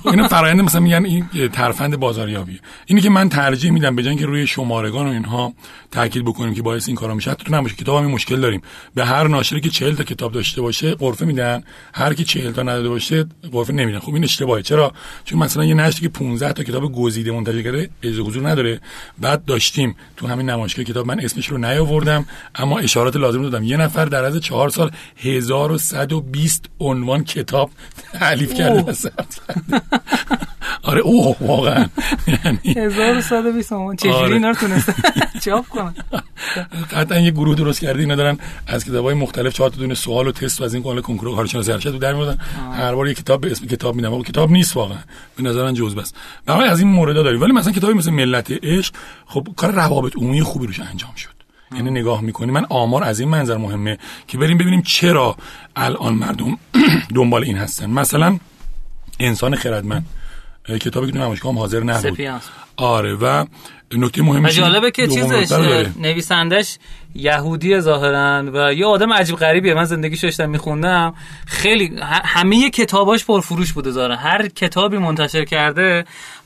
اینا 0.05 0.27
فرآیند 0.27 0.61
مثلا 0.61 0.81
میگن 0.81 1.05
این 1.05 1.49
ترفند 1.53 1.97
بازاریابیه. 1.97 2.59
اینی 2.85 3.01
که 3.01 3.09
من 3.09 3.29
ترجیح 3.29 3.71
میدم 3.71 3.95
به 3.95 4.03
جای 4.03 4.09
اینکه 4.09 4.25
روی 4.25 4.47
شمارگان 4.47 5.07
و 5.07 5.09
اینها 5.09 5.53
تاکید 5.91 6.25
بکنیم 6.25 6.53
که 6.53 6.61
باعث 6.61 6.87
این 6.87 6.97
کارا 6.97 7.15
میشه 7.15 7.31
حتی 7.31 7.43
تو 7.43 7.53
نمایش 7.53 7.75
کتاب 7.75 8.03
هم 8.03 8.11
مشکل 8.11 8.41
داریم. 8.41 8.61
به 8.95 9.05
هر 9.05 9.27
ناشری 9.27 9.61
که 9.61 9.69
40 9.69 9.95
تا 9.95 10.03
کتاب 10.03 10.31
داشته 10.31 10.61
باشه 10.61 10.95
قرفه 10.95 11.25
میدن. 11.25 11.63
هر 11.93 12.13
کی 12.13 12.23
40 12.23 12.51
تا 12.51 12.63
نداده 12.63 12.89
باشه 12.89 13.25
قرفه 13.51 13.73
نمیدن. 13.73 13.99
خب 13.99 14.13
این 14.13 14.23
اشتباهه. 14.23 14.61
چرا؟ 14.61 14.93
چون 15.25 15.39
مثلا 15.39 15.65
یه 15.65 15.73
نشری 15.73 16.01
که 16.01 16.09
15 16.09 16.53
تا 16.53 16.63
کتاب 16.63 16.93
گزیده 16.93 17.31
منتشر 17.31 17.61
کرده 17.61 17.89
اجازه 18.03 18.21
حضور 18.21 18.49
نداره. 18.49 18.81
بعد 19.19 19.45
داشتیم 19.45 19.95
تو 20.17 20.27
همین 20.27 20.49
نمایشگاه 20.49 20.85
کتاب 20.85 21.07
من 21.07 21.19
اسمش 21.19 21.47
رو 21.47 21.57
نیاوردم 21.57 22.25
اما 22.55 22.79
اشارات 22.79 23.15
لازم 23.15 23.41
دادم. 23.41 23.63
یه 23.63 23.77
نفر 23.77 24.05
در 24.05 24.23
از 24.23 24.39
4 24.39 24.69
سال 24.69 24.91
1120 25.17 26.65
عنوان 26.79 27.23
کتاب 27.23 27.71
تعلیف 28.13 28.53
کرده. 28.53 28.85
آره 30.83 31.01
اوه 31.01 31.35
واقعا. 31.41 31.85
یعنی 32.45 32.59
1120 32.77 33.69
تومن 33.69 33.95
چجوری 33.95 34.15
آره. 34.15 34.33
اینا 34.33 34.49
رو 34.49 34.55
تونستن 34.55 34.93
چاپ 35.45 35.67
کنن؟ 35.67 35.93
قطعا 36.91 37.19
یه 37.19 37.31
گروه 37.31 37.55
درست 37.55 37.81
کرده 37.81 37.99
اینا 37.99 38.15
دارن 38.15 38.37
از 38.67 38.85
کتابای 38.85 39.13
مختلف 39.13 39.53
چهار 39.53 39.69
تا 39.69 39.77
دونه 39.77 39.93
سوال 39.93 40.27
و 40.27 40.31
تست 40.31 40.61
و 40.61 40.63
از 40.63 40.73
این 40.73 40.83
کانال 40.83 41.01
کنکور 41.01 41.35
کارشناسی 41.35 41.71
ارشد 41.71 41.99
در 41.99 42.13
میادن 42.13 42.37
هر 42.73 42.95
بار 42.95 43.07
یه 43.07 43.13
کتاب 43.13 43.41
به 43.41 43.51
اسم 43.51 43.65
کتاب 43.65 43.95
میدم 43.95 44.21
کتاب 44.23 44.51
نیست 44.51 44.77
واقعا. 44.77 44.97
به 45.37 45.43
نظر 45.43 45.63
من 45.63 45.73
جزء 45.73 45.95
بس. 45.95 46.13
برای 46.45 46.69
از 46.69 46.79
این 46.79 46.87
موردا 46.87 47.23
داریم. 47.23 47.41
ولی 47.41 47.51
مثلا 47.51 47.71
کتابی 47.71 47.93
مثل 47.93 48.11
ملت 48.11 48.51
عشق 48.63 48.93
خب 49.25 49.47
کار 49.55 49.71
روابط 49.71 50.15
عمومی 50.15 50.41
خوبی 50.41 50.67
روش 50.67 50.79
انجام 50.79 51.15
شد. 51.15 51.29
یعنی 51.75 51.91
نگاه 51.91 52.21
می‌کنی. 52.21 52.51
من 52.51 52.65
آمار 52.69 53.03
از 53.03 53.19
این 53.19 53.29
منظر 53.29 53.57
مهمه 53.57 53.97
که 54.27 54.37
بریم 54.37 54.57
ببینیم 54.57 54.81
چرا 54.81 55.35
الان 55.75 56.13
مردم 56.13 56.57
دنبال 57.15 57.43
این 57.43 57.57
هستن. 57.57 57.89
مثلا 57.89 58.39
انسان 59.19 59.55
خردمند. 59.55 60.05
کتابی 60.81 61.07
که 61.07 61.11
تو 61.11 61.19
نمایشگاه 61.19 61.51
هم 61.51 61.59
حاضر 61.59 61.83
نبود. 61.83 62.41
آره 62.77 63.15
و 63.15 63.45
نکته 63.91 64.21
مهمش 64.21 64.55
جالبه 64.55 64.91
که 64.91 65.07
چیزش 65.07 65.47
داره. 65.49 65.91
نویسندش 65.99 66.77
یهودی 67.15 67.79
ظاهرا 67.79 68.51
و 68.53 68.73
یه 68.73 68.85
آدم 68.85 69.13
عجیب 69.13 69.35
غریبیه. 69.35 69.73
من 69.73 69.85
زندگیش 69.85 70.23
داشتم 70.23 70.49
میخوندم. 70.49 71.13
خیلی 71.47 71.99
همه 72.25 72.69
کتاباش 72.69 73.25
پرفروش 73.25 73.73
بوده 73.73 73.91
ظاهرا. 73.91 74.15
هر 74.15 74.47
کتابی 74.47 74.97
منتشر 74.97 75.45
کرده 75.45 76.05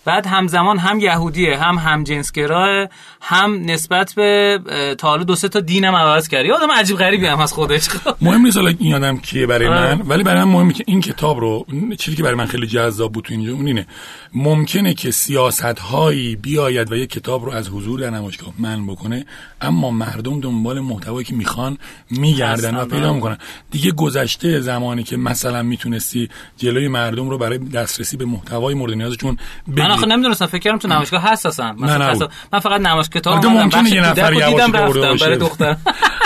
بعد 0.10 0.28
همزمان 0.28 0.78
هم 0.78 1.00
یهودیه 1.00 1.58
هم 1.58 1.76
هم 1.76 2.04
جنسگراه 2.04 2.88
هم 3.22 3.62
نسبت 3.66 4.14
به 4.16 4.60
تا 4.98 5.08
حالا 5.08 5.24
دو 5.24 5.36
سه 5.36 5.50
تا 5.50 5.60
دینم 5.60 5.96
عوض 5.96 6.28
کرد 6.28 6.46
یه 6.46 6.54
آدم 6.54 6.72
عجیب 6.72 6.98
غریبی 6.98 7.26
هم 7.26 7.40
از 7.40 7.54
خودش 7.54 7.88
مهم 8.22 8.42
نیست 8.42 8.58
حالا 8.58 8.74
این 8.80 8.96
آدم 8.96 9.18
کیه 9.18 9.46
برای. 9.46 9.70
من 9.70 10.02
ولی 10.02 10.24
برای 10.24 10.44
من 10.44 10.52
مهمه 10.52 10.74
که 10.74 10.84
این 10.88 11.02
کتاب 11.02 11.40
رو 11.40 11.66
چیزی 12.00 12.18
که 12.18 12.24
برای 12.24 12.36
من 12.36 12.46
خیلی 12.46 12.68
جذاب 12.68 13.12
بود 13.12 13.24
تو 13.24 13.34
اینجا 13.34 13.54
اون 13.54 13.68
اینه 13.68 13.86
ممکنه 14.34 14.94
که 14.94 15.12
سیاست 15.12 15.80
هایی 15.80 16.36
بیاید 16.36 16.92
و 16.92 16.96
یک 16.96 17.10
کتاب 17.10 17.46
رو 17.46 17.52
از 17.52 17.70
حضور 17.70 18.00
در 18.00 18.10
نمایشگاه 18.10 18.54
من 18.60 18.88
بکنه 18.88 19.26
اما 19.62 19.92
مردم 19.92 20.40
دنبال 20.40 20.80
محتوایی 20.80 21.26
که 21.26 21.36
می‌خوان 21.36 21.78
میگردن 22.12 22.76
و 22.76 22.86
پیدا. 22.86 23.14
می‌کنن 23.14 23.38
دیگه 23.72 23.92
گذشته 23.92 24.60
زمانی 24.60 25.04
که 25.04 25.18
مثلا 25.18 25.64
می‌تونستی 25.64 26.30
جلوی 26.58 26.88
مردم 26.88 27.30
رو 27.30 27.38
برای 27.38 27.58
دسترسی 27.58 28.18
به 28.18 28.26
محتوای 28.26 28.76
مورد 28.76 28.94
نیازشون 28.94 29.38
بگیری 29.76 29.99
آخه 30.00 30.08
نمی‌دونستم 30.08 30.46
فکر 30.46 30.60
کردم 30.60 30.78
تو 30.78 30.88
نمایشگاه 30.88 31.22
هست 31.24 31.46
اصلا. 31.46 31.76
تصا- 32.14 32.30
من 32.54 32.60
فقط 32.60 32.82
نمایش 32.82 33.10
کتاب 33.10 33.34
ممکنه 33.64 33.90
یه 33.96 34.02
نفر 34.02 34.14
دیدم 34.50 34.72
رفتم. 34.74 35.26
برای 35.26 35.38
دخترم 35.38 35.78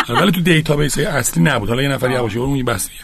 ولی 0.21 0.31
تو 0.31 0.41
database 0.41 0.97
اصلی 0.97 1.43
نبود. 1.43 1.69
حالا 1.69 1.81
یه 1.81 1.87
نفر 1.89 2.11
یواشکی 2.11 2.37
رو 2.37 2.43
اون 2.45 2.65
بسیه 2.65 2.95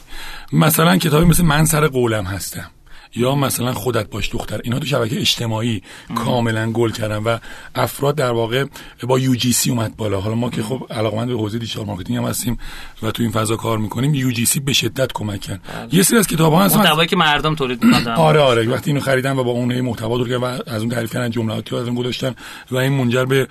مثلا 0.53 0.97
کتابی 0.97 1.25
مثل 1.25 1.45
من 1.45 1.65
سر 1.65 1.87
قولم 1.87 2.23
هستم. 2.25 2.71
یا 3.15 3.35
مثلا 3.35 3.73
خودت 3.73 4.09
باش 4.09 4.29
دختر 4.29 4.61
اینا 4.63 4.79
تو 4.79 4.85
شبکه 4.85 5.19
اجتماعی 5.19 5.81
کاملا 6.15 6.71
گل 6.71 6.91
کردن 6.91 7.17
و 7.17 7.37
افراد 7.75 8.15
در 8.15 8.31
واقع 8.31 8.65
با 9.07 9.19
UGC 9.19 9.69
اومد 9.69 9.95
بالا. 9.95 10.21
حالا 10.21 10.35
ما 10.35 10.49
که 10.49 10.63
خب 10.63 10.87
علاقمند 10.89 11.27
به 11.27 11.33
حوزه 11.33 11.59
digital 11.59 11.85
marketing 11.85 12.17
هم 12.17 12.25
هستیم 12.25 12.57
و 13.03 13.11
تو 13.11 13.23
این 13.23 13.31
فضا 13.31 13.55
کار 13.55 13.77
می‌کنیم 13.77 14.13
UGC 14.13 14.59
به 14.59 14.73
شدت 14.73 15.11
کمک 15.13 15.41
کرد. 15.41 15.61
یه 15.91 16.03
سری 16.03 16.17
از 16.17 16.27
کتاب 16.27 16.53
ها 16.53 16.63
هستن 16.63 16.79
محتوایی 16.79 17.07
که 17.07 17.15
مردم 17.15 17.55
تولید 17.55 17.83
می‌کنن 17.83 18.13
آره 18.13 18.39
آره. 18.39 18.67
وقتی 18.67 18.89
اینو 18.89 19.01
خریدن 19.01 19.37
و 19.37 19.43
با 19.43 19.51
اون 19.51 19.81
محتوا 19.81 20.23
کردن 20.23 20.37
و 20.37 20.45
از 20.67 20.81
اون 20.81 20.89
تعریف 20.89 21.13
کردن 21.13 21.29
جملاتی 21.29 21.75
از 21.75 21.87
اون 21.87 21.95
گذاشتن 21.95 22.35
و 22.71 22.77
این 22.77 22.93
منجر 22.93 23.25
به 23.25 23.47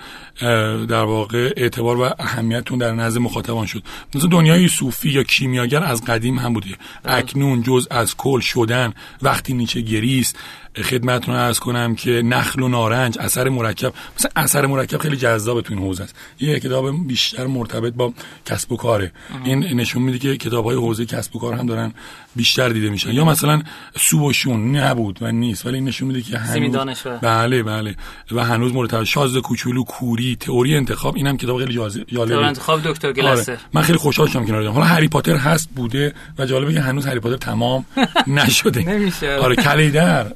در 0.85 1.03
واقع 1.03 1.53
اعتبار 1.57 2.01
و 2.01 2.09
اهمیتون 2.19 2.79
در 2.79 2.91
نزد 2.91 3.19
مخاطبان 3.19 3.65
شد. 3.65 3.83
مثل 4.15 4.27
دنیای 4.27 4.67
صوفی 4.67 5.09
یا 5.09 5.23
کیمیاگر 5.23 5.83
از 5.83 6.05
قدیم 6.05 6.39
هم 6.39 6.53
بوده. 6.53 6.67
اکنون 7.05 7.63
جز 7.63 7.87
از 7.91 8.17
کل 8.17 8.39
شدن 8.39 8.93
وقتی 9.21 9.48
نیچه 9.53 9.81
گریست 9.81 10.37
خدمتتون 10.83 11.35
عرض 11.35 11.59
کنم 11.59 11.95
که 11.95 12.11
نخل 12.11 12.61
و 12.61 12.67
نارنج 12.67 13.17
اثر 13.19 13.49
مرکب. 13.49 13.93
مثلا 14.17 14.31
اثر 14.35 14.65
مرکب 14.65 14.97
خیلی 14.97 15.17
جذاب 15.17 15.61
تو 15.61 15.73
این 15.73 15.83
حوزه 15.83 16.03
است. 16.03 16.15
یه 16.39 16.59
کتاب 16.59 17.07
بیشتر 17.07 17.47
مرتبط 17.47 17.93
با 17.93 18.13
کسب 18.45 18.71
و 18.71 18.77
کاره. 18.77 19.11
این 19.43 19.59
نشون 19.59 20.01
میده 20.01 20.19
که 20.19 20.37
کتاب 20.37 20.65
های 20.65 20.75
حوزه 20.75 21.05
کسب 21.05 21.35
و 21.35 21.39
کار 21.39 21.53
هم 21.53 21.65
دارن 21.65 21.93
بیشتر 22.35 22.69
دیده 22.69 22.89
میشن. 22.89 23.11
یا 23.11 23.25
مثلا 23.25 23.61
سو 23.97 24.29
و 24.29 24.33
شون 24.33 24.75
نبود 24.75 25.17
و 25.21 25.31
نیست 25.31 25.65
ولی 25.65 25.75
این 25.75 25.85
نشون 25.85 26.07
میده 26.07 26.21
که 26.21 26.37
هنوز. 26.37 26.75
بله 27.21 27.63
بله. 27.63 27.95
و 28.31 28.43
هنوز 28.43 28.73
مرتبط. 28.73 29.03
شاز 29.03 29.37
کوچولو 29.37 29.83
کوری 29.83 30.35
تئوری 30.35 30.75
انتخاب 30.75 31.15
اینم 31.15 31.37
کتاب 31.37 31.59
خیلی 31.59 31.79
دور 32.15 32.43
انتخاب 32.43 32.81
دکتر 32.83 33.11
گلسر 33.11 33.51
آره. 33.51 33.61
من 33.73 33.81
خیلی 33.81 33.97
خوشحال 33.97 34.27
شدم 34.27 34.45
کنار 34.45 34.67
حالا 34.67 34.85
هری 34.85 35.07
پاتر 35.07 35.35
هست 35.35 35.69
بوده 35.75 36.13
و 36.37 36.45
جالبه 36.45 36.73
که 36.73 36.81
هنوز 36.81 37.05
هری 37.05 37.19
پاتر 37.19 37.37
تمام 37.37 37.85
نشده. 38.27 38.89
نمیشه. 38.89 39.35
آره 39.35 39.55
کلیدر. 39.55 40.31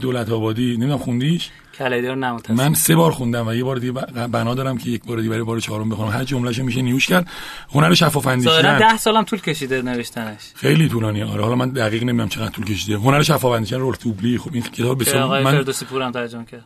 دولت 0.00 0.30
آبادی 0.30 0.76
نمی‌دونم 0.76 0.98
خوندیش؟ 0.98 1.50
کلیدی 1.78 2.06
رو 2.06 2.14
نموتن 2.14 2.54
من 2.54 2.74
سه 2.74 2.96
بار 2.96 3.10
خوندم 3.10 3.48
و 3.48 3.54
یه 3.54 3.64
بار 3.64 3.76
دیگه 3.76 3.92
بنا 4.26 4.54
دارم 4.54 4.78
که 4.78 4.90
یک 4.90 5.04
بار 5.04 5.16
دیگه 5.16 5.30
برای 5.30 5.42
بار 5.42 5.60
چهارم 5.60 5.88
بخونم. 5.88 6.10
هر 6.10 6.24
جملهشو 6.24 6.64
میشه 6.64 6.82
نیوش 6.82 7.06
کرد. 7.06 7.26
هنر 7.74 7.94
شفاف 7.94 8.26
اندیشیدن 8.26 8.78
ده 8.78 8.96
سالم 8.96 9.24
طول 9.24 9.40
کشیده 9.40 9.82
نوشتنش. 9.82 10.40
خیلی 10.54 10.88
طولانیه 10.88 11.24
آره 11.24 11.42
حالا 11.42 11.54
من 11.54 11.70
دقیق 11.70 12.02
نمی‌دونم 12.02 12.28
چقدر 12.28 12.50
طول 12.50 12.64
کشیده. 12.64 12.96
هنر 12.96 13.22
شفاف 13.22 13.44
اندیشیدن 13.44 13.80
رولف 13.80 14.02
دوبلی 14.02 14.38
خب 14.38 14.50
این 14.52 14.62
کتاب 14.62 15.00
بسیار 15.00 15.22
آقای 15.22 15.44
من 15.44 15.52
فردوسی 15.52 15.84
پورم 15.84 16.12
ترجمه 16.12 16.44
کرد. 16.44 16.64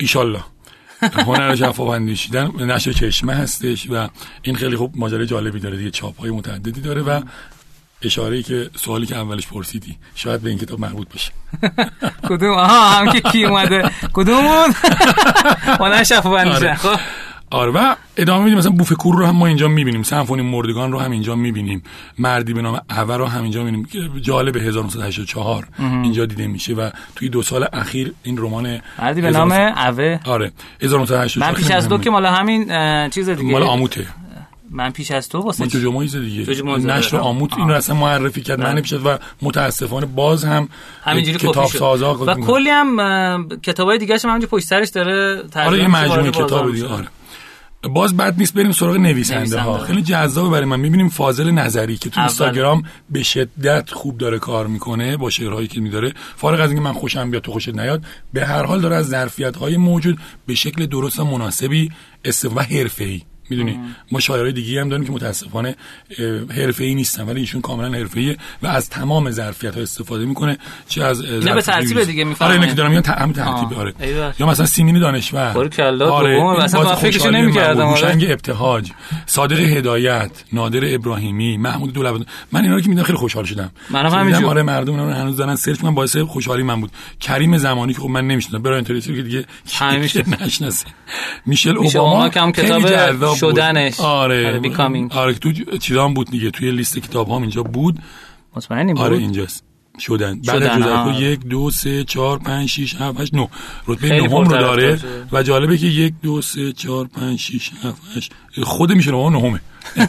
ایشالله. 0.00 0.40
هنر 1.02 1.54
شفاف 1.54 1.80
اندیشیدن 1.80 2.50
نشر 2.60 2.92
چشمه 2.92 3.34
هستش 3.34 3.90
و 3.90 4.08
این 4.42 4.56
خیلی 4.56 4.76
خوب 4.76 4.92
ماجرای 4.96 5.26
جالبی 5.26 5.60
داره 5.60 5.76
دیگه. 5.76 5.90
چاپ 5.90 6.20
های 6.20 6.30
متعددی 6.30 6.80
داره 6.80 7.02
و 7.02 7.20
اشاره 8.06 8.36
ای 8.36 8.42
که 8.42 8.70
سوالی 8.76 9.06
که 9.06 9.16
اولش 9.16 9.46
پرسیدی 9.46 9.96
شاید 10.14 10.40
به 10.40 10.50
این 10.50 10.58
کتاب 10.58 10.80
مربوط 10.80 11.08
باشه. 11.12 11.32
کدوم؟ 12.28 12.50
آها 12.50 12.90
هم 12.90 13.12
که 13.12 13.20
کی 13.20 13.44
اومده؟ 13.44 13.90
کدوم 14.12 14.44
بود 15.78 16.02
شفا 16.02 16.30
بندیشن 16.30 16.56
آره. 16.56 16.74
خب. 16.74 17.00
آره 17.50 17.70
و 17.70 17.94
ادامه 18.16 18.44
میدیم. 18.44 18.58
مثلا 18.58 18.70
بوف 18.70 18.92
کور 18.92 19.16
رو 19.16 19.26
هم 19.26 19.36
ما 19.36 19.46
اینجا 19.46 19.68
می‌بینیم. 19.68 20.02
سمفونی 20.02 20.42
مردگان 20.42 20.92
رو 20.92 20.98
هم 20.98 21.10
اینجا 21.10 21.34
می‌بینیم. 21.34 21.82
مردی 22.18 22.54
به 22.54 22.62
نام 22.62 22.80
اوه 22.98 23.16
رو 23.16 23.26
هم 23.26 23.42
اینجا 23.42 23.64
می‌بینیم. 23.64 23.88
جالب 24.22 24.56
1984 24.56 25.68
اینجا 25.78 26.26
دیده 26.26 26.46
میشه 26.46 26.74
و 26.74 26.90
توی 27.16 27.28
دو 27.28 27.42
سال 27.42 27.66
اخیر 27.72 28.12
این 28.22 28.38
رمان 28.38 28.78
مردی 28.98 29.20
به 29.20 29.30
نام 29.30 29.52
اوه 29.52 30.18
آره. 30.24 30.52
1984 30.82 31.50
من 31.50 31.56
پیش 31.56 31.70
از 31.70 31.88
تو 31.88 31.98
که 31.98 32.10
مال 32.10 32.26
همین 32.26 32.64
چیز 33.10 33.28
دیگه. 33.28 33.52
مال 33.52 33.62
آموته. 33.62 34.06
من 34.70 34.90
پیش 34.90 35.10
از 35.10 35.28
تو 35.28 35.38
واسه؟ 35.38 35.66
جوجو 35.66 35.92
مویز 35.92 36.16
دیگه 36.16 36.44
جوجو 36.44 36.76
نشر. 36.76 37.16
آموت 37.16 37.52
آه. 37.52 37.58
این 37.58 37.68
رو 37.68 37.74
اصلا 37.74 37.96
معرفی 37.96 38.42
کرد 38.42 38.58
بله. 38.58 38.72
من 38.74 38.80
پیش 38.80 38.92
از 38.92 39.06
و 39.06 39.18
متاسفانه 39.42 40.06
باز 40.06 40.44
هم 40.44 40.68
همینجوری 41.02 41.38
کتاب 41.38 41.66
سازا 41.66 42.14
و 42.14 42.34
کلی 42.34 42.70
هم 42.70 43.48
کتابای 43.62 43.98
دیگه 43.98 44.14
هم 44.14 44.30
همینجوری 44.30 44.50
پشت 44.50 44.66
سرش 44.66 44.88
داره 44.88 45.42
آره 45.54 45.78
یه 45.78 45.88
مجموعه 45.88 46.30
کتاب. 46.30 46.72
دیگه 46.72 46.86
آره 46.86 47.06
باز 47.82 48.16
بد 48.16 48.38
نیست 48.38 48.54
بریم 48.54 48.72
سراغ 48.72 48.96
نویسنده 48.96 49.60
ها 49.60 49.70
نویسنده. 49.70 49.86
خیلی 49.86 50.02
جذابه 50.02 50.50
برای 50.50 50.64
من 50.64 50.80
می‌بینیم 50.80 51.08
فاضل 51.08 51.50
نظری 51.50 51.96
که 51.96 52.10
تو. 52.10 52.20
اینستاگرام 52.20 52.82
به 53.10 53.22
شدت 53.22 53.90
خوب 53.90 54.18
داره 54.18 54.38
کار 54.38 54.66
می‌کنه 54.66 55.16
با 55.16 55.30
شعرهایی 55.30 55.68
که 55.68 55.80
میداره 55.80 56.12
فارغ 56.36 56.60
از 56.60 56.70
اینکه 56.70 56.84
من 56.84 56.92
خوشم 56.92 57.30
بیاد 57.30 57.42
تو 57.42 57.52
خوشت 57.52 57.68
نیاد 57.68 58.02
به 58.32 58.46
هر 58.46 58.62
حال 58.62 58.80
داره 58.80 58.96
از 58.96 59.08
ظرفیت 59.08 59.56
های 59.56 59.76
موجود 59.76 60.18
به 60.46 60.54
شکل 60.54 60.86
درست 60.86 61.20
و 61.20 61.24
مناسبی 61.24 61.90
استفاده 62.24 62.60
و 62.60 62.62
حرفه‌ای 62.62 63.22
می‌دونی 63.50 63.80
ما 64.12 64.20
شاعرای 64.20 64.52
دیگه 64.52 64.80
هم 64.80 64.88
داریم 64.88 65.06
که 65.06 65.12
متاسفانه 65.12 65.76
حرفه‌ای 66.56 66.94
نیستن 66.94 67.22
ولی 67.22 67.40
ایشون 67.40 67.60
کاملا 67.60 67.98
حرفه‌ایه 67.98 68.36
و 68.62 68.66
از 68.66 68.90
تمام 68.90 69.30
ظرفیت 69.30 69.74
ها 69.74 69.80
استفاده 69.80 70.24
می‌کنه 70.24 70.58
چه 70.88 71.04
از 71.04 71.22
اه، 71.22 71.54
به 71.54 71.62
ترتیب. 71.62 72.02
دیگه 72.04 72.24
می‌فهمه. 72.24 72.48
آره 72.48 72.60
اینا 72.60 72.66
که 72.66 72.76
دارم 72.76 72.90
میگم 72.90 73.02
همین 73.18 73.32
ترتیب. 73.32 73.78
آره. 73.78 73.94
یا 74.38 74.46
مثلا 74.46 74.66
سیمین 74.66 74.98
دانشور 74.98 75.52
باریکلا، 75.52 76.10
آره. 76.10 76.30
این 76.30 76.44
اصلا 76.44 76.80
باز 76.80 76.88
من 76.88 76.94
خوشحالی 76.94 77.40
نمی‌کردم،. 77.42 77.86
آره. 77.86 78.00
هوشنگ 78.00 78.24
ابتهاج 78.30 78.90
صادق 79.26 79.60
هدایت 79.60 80.30
نادر 80.52 80.80
ابراهیمی 80.94 81.56
محمود 81.56 81.92
دولت 81.92 82.26
من 82.52 82.62
اینا 82.62 82.74
رو 82.74 82.80
که 82.80 82.88
میدم 82.88 83.02
خیلی 83.02 83.18
خوشحال 83.18 83.44
شدم 83.44 83.70
منم 83.90 84.10
که 84.10 84.16
همینجور. 84.16 84.36
دیدم 84.38 84.48
آره 84.48 84.62
مردم 84.62 84.92
اینا 84.92 85.04
رو 85.04 85.12
هنوز 85.12 85.36
دارن 85.36 85.56
سرچ 85.56 85.84
من 85.84 85.94
باعث 85.94 86.16
خوشحالی 86.16 86.62
من 86.62 86.80
بود 86.80 86.90
کریم 87.20 87.58
زمانی 87.58 87.92
که 87.94 88.00
خب 88.00 88.08
من 88.08 88.26
نمی‌شناسم 88.26 88.62
برای 88.62 88.76
اینترنتی 88.76 89.16
که 89.16 89.22
دیگه 89.22 89.44
می‌شناسن. 89.98 90.36
نشناسه 90.44 90.86
میشل 91.46 91.76
اوباما 91.76 92.22
هم 92.22 92.52
خیلی 92.52 92.68
کتاب. 92.68 93.35
شدنش. 93.36 94.00
آره. 94.00 94.60
Becoming. 94.62 95.14
آره 95.16 95.34
تو 95.34 95.52
چیزام 95.78 96.14
بود 96.14 96.30
دیگه. 96.30 96.50
توی 96.50 96.70
لیست 96.70 96.98
کتاب 96.98 97.30
هم 97.30 97.40
اینجا 97.40 97.62
بود. 97.62 97.98
مطمئنی 98.56 98.94
بود؟ 98.94 99.02
آره 99.02 99.16
اینجاست. 99.18 99.65
شدن. 100.00 100.40
بعد 100.40 100.62
از 100.62 100.78
جزرکو 100.78 100.92
آه. 100.92 101.22
یک 101.22 101.40
دو 101.40 101.70
سه 101.70 102.04
چهار 102.04 102.38
پنج 102.38 102.68
شیش 102.68 102.94
هفت 102.94 103.20
هشت 103.20 103.34
نه. 103.34 103.48
رتبه 103.88 104.08
نهم 104.08 104.30
رو 104.30 104.44
داره. 104.44 104.98
و 105.32 105.42
جالبه 105.42 105.78
که 105.78 105.86
یک 105.86 106.14
دو 106.22 106.42
سه 106.42 106.72
چهار 106.72 107.06
پنج 107.06 107.38
شیش 107.38 107.70
هفت 107.82 108.02
هشت. 108.16 108.32
خود 108.62 108.92
میشه 108.92 109.10
نهم 109.10 109.36
نهمه. 109.36 109.60
هم 109.96 110.04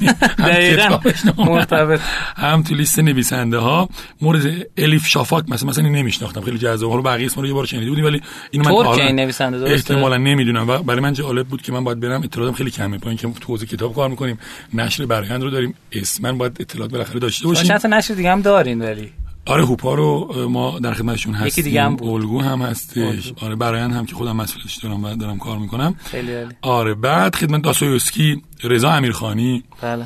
دقیقاً. 0.47 0.83
کتابش 0.83 1.25
نهمه، 1.25 1.49
مرتبط. 1.49 1.99
هم 2.35 2.63
تو 2.63 2.75
لیست 2.75 2.99
نویسنده 2.99 3.57
ها. 3.57 3.89
مورد 4.21 4.67
الیف 4.77 5.07
شافاک 5.07 5.49
مثلا 5.49 5.69
مثلا 5.69 5.83
این 5.83 5.95
نمیشناختم. 5.95 6.41
خیلی 6.41 6.57
جذاب. 6.57 6.89
حالا 6.89 7.01
بقیه 7.01 7.25
اسم 7.25 7.41
رو 7.41 7.47
یه 7.47 7.53
بار 7.53 7.65
شنیده 7.65 7.89
بودیم 7.89 8.05
ولی 8.05 8.21
اینو 8.51 8.65
من 8.65 8.85
حالا 8.85 9.05
این 9.05 9.15
نویسنده؟ 9.15 9.71
احتمالا 9.71 10.17
نمی‌دونم. 10.17 10.67
و 10.69 10.77
برای 10.77 11.01
من 11.01 11.13
جالب 11.13 11.47
بود 11.47 11.61
که 11.61 11.71
من 11.71 11.83
باید 11.83 11.99
برم 11.99 12.21
اطلاعاتم 12.21 12.57
خیلی 12.57 12.71
کمه. 12.71 12.97
با 12.97 13.09
اینکه 13.09 13.27
تو 13.27 13.47
حوزه 13.47 13.65
کتاب 13.65 13.95
کار 13.95 14.09
می‌کنیم 14.09 14.39
نشر 14.73 15.05
برگند 15.05 15.43
رو 15.43 15.49
داریم. 15.49 15.73
اسم 15.91 16.23
من 16.23 16.37
باید 16.37 16.57
اطلاعات 16.59 16.91
بالاخره 16.91 17.19
داشته 17.19 17.47
باشیم. 17.47 17.77
تا 17.77 17.87
نشر 17.87 18.13
دیگه 18.13 18.31
هم 18.31 18.41
دارین 18.41 18.81
ولی. 18.81 19.11
آره 19.47 19.65
هوپا 19.65 19.93
رو 19.93 20.47
ما 20.49 20.79
در 20.79 20.93
خدمتشون 20.93 21.33
هستیم. 21.33 21.47
یکی 21.47 21.61
دیگه 21.61 21.83
هم 21.83 21.95
بود. 21.95 22.09
الگو 22.09 22.41
هم 22.41 22.61
هستش. 22.61 23.33
آره 23.41 23.55
برایند 23.55 23.93
هم 23.93 24.05
که 24.05 24.15
خودم 24.15 24.35
مسئولش 24.35 24.75
دارم 24.75 25.03
و 25.03 25.15
دارم 25.15 25.37
کار 25.37 25.57
می‌کنم. 25.57 25.95
خیلی 26.05 26.35
عالی. 26.35 26.55
آره 26.61 26.93
بعد 26.93 27.35
خدمت 27.35 27.61
داستایوفسکی 27.61 28.41
رضا 28.63 28.89
امیرخانی 28.89 29.63
بله. 29.81 30.05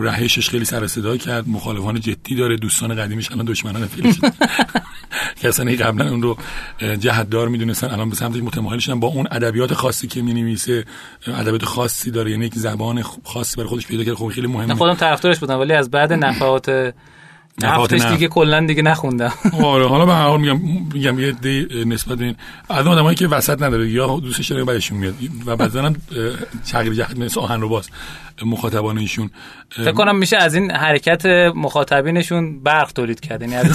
رهشش 0.00 0.48
خیلی 0.50 0.64
سر 0.64 0.86
صدا 0.86 1.16
کرد. 1.16 1.48
مخالفان 1.48 2.00
جدی 2.00 2.34
داره 2.34 2.56
دوستان 2.56 2.94
قدیمیش 2.94 3.32
الان 3.32 3.46
دشمنان 3.46 3.86
فیلم 3.86 4.12
شد 4.12 4.22
کسانی 5.42 5.76
که 5.76 5.84
قبلا 5.84 6.10
اون 6.10 6.22
رو 6.22 6.36
جهتدار 7.00 7.48
می‌دونستن 7.48 7.90
الان 7.90 8.10
به 8.10 8.16
سمتش 8.16 8.40
متمایل 8.40 8.80
شدن. 8.80 9.00
با 9.00 9.08
اون 9.08 9.26
ادبیات 9.30 9.74
خاصی 9.74 10.06
که 10.06 10.22
می‌نویسه 10.22 10.84
ادبیات 11.26 11.64
خاصی 11.64 12.10
داره. 12.10 12.30
یعنی 12.30 12.46
یک 12.46 12.54
زبان 12.54 13.02
خاصی 13.24 13.56
برای 13.56 13.68
خودش 13.68 13.86
پیدا 13.86 14.04
کرد. 14.04 14.14
خب 14.14 14.28
خیلی 14.28 14.46
من 14.46 14.54
مهمه 14.54 14.74
خودم 14.74 14.94
طرفدارش 14.94 15.38
بودم 15.38 15.58
ولی 15.58 15.72
از 15.72 15.90
بعد 15.90 16.12
نفحات 16.12 16.94
نفت. 17.62 17.94
دیگه 17.94 18.28
کلا 18.28 18.66
دیگه 18.66 18.82
نخوندم. 18.82 19.32
آره 19.62 19.88
حالا 19.88 20.06
به 20.06 20.12
هر 20.12 20.22
حال 20.22 20.40
میگم 20.40 20.60
میگم 20.94 21.18
یه 21.18 21.32
دی 21.32 21.84
نسبت 21.86 22.20
این 22.20 22.36
از 22.68 22.86
اون 22.86 22.94
آدمایی 22.94 23.16
که 23.16 23.28
وسط 23.28 23.62
نداره 23.62 23.90
یا 23.90 24.20
دوستش 24.20 24.50
داره 24.50 24.64
بعدشون 24.64 24.98
میاد. 24.98 25.14
و 25.46 25.56
بعضا 25.56 25.82
هم 25.82 25.96
تغییر 26.72 26.94
جهت 26.94 27.18
مثل 27.18 27.40
آهن 27.40 27.60
رو 27.60 27.68
باز 27.68 27.90
مخاطبان 28.44 28.98
ایشون. 28.98 29.30
فکر 29.70 29.92
کنم 29.92 30.18
میشه 30.18 30.36
از 30.36 30.54
این 30.54 30.70
حرکت 30.70 31.26
مخاطبینشون 31.54 32.62
برق 32.62 32.92
تولید 32.92 33.20
کرد. 33.20 33.42
یعنی 33.42 33.54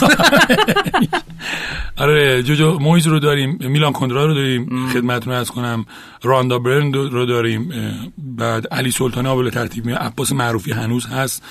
آره 1.97 2.43
جوجو 2.43 2.79
مویز 2.79 3.07
رو 3.07 3.19
داریم 3.19 3.57
میلان 3.61 3.93
کندرا 3.93 4.25
رو 4.25 4.33
داریم 4.33 4.87
خدمتتون 4.93 5.33
از 5.33 5.51
کنم. 5.51 5.85
راندا 6.23 6.59
برن 6.59 6.93
رو 6.93 7.25
داریم 7.25 7.69
بعد 8.17 8.67
علی 8.67 8.91
سلطانی 8.91 9.27
آبل 9.27 9.49
ترتیب 9.49 9.85
می 9.85 9.93
عباس 9.93 10.31
معروفی 10.31 10.71
هنوز 10.71 11.05
هست 11.05 11.43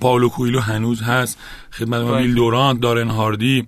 پاولو 0.00 0.28
کویلو 0.28 0.60
هنوز 0.60 1.02
هست 1.02 1.38
خدمت 1.72 2.00
ما 2.00 2.10
باید. 2.10 2.26
ویل 2.26 2.34
دورانت 2.34 2.80
دارن 2.80 3.08
هاردی 3.08 3.66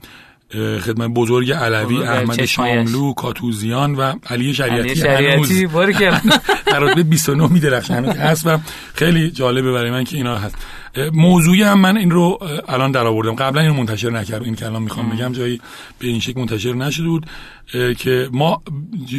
خدمت 0.55 1.11
بزرگ 1.11 1.53
علوی 1.53 2.03
احمد. 2.03 2.45
شاملو 2.45 3.13
کاتوزیان 3.13 3.95
و 3.95 4.13
علی 4.27 4.55
شریعتی, 4.55 4.89
علی 4.89 4.97
شریعتی 4.97 5.67
در 6.67 6.79
رتبه 6.79 7.03
29 7.03 7.53
میدرخشه 7.53 7.95
هنوز 7.95 8.17
هست 8.17 8.47
و 8.47 8.59
خیلی 8.95 9.31
جالبه 9.31 9.73
برای 9.73 9.91
من 9.91 10.05
که 10.05 10.17
اینا 10.17 10.39
هست. 10.39 10.55
موضوعی 11.13 11.63
هم 11.63 11.81
من 11.81 11.97
این 11.97 12.11
رو 12.11 12.39
الان 12.69 12.91
در 12.93 13.07
آوردم. 13.07 13.35
قبلا 13.35 13.61
اینو 13.61 13.75
منتشر 13.75 14.11
نکردم. 14.11 14.45
این 14.45 14.55
که 14.55 14.67
الان 14.67 14.83
می‌خوام 14.83 15.11
بگم 15.11 15.33
جایی 15.33 15.61
به 15.99 16.07
این 16.07 16.21
شکل 16.21 16.41
منتشر 16.41 16.73
نشده 16.73 17.09
بود 17.09 17.27
که 17.99 18.29
ما 18.33 18.63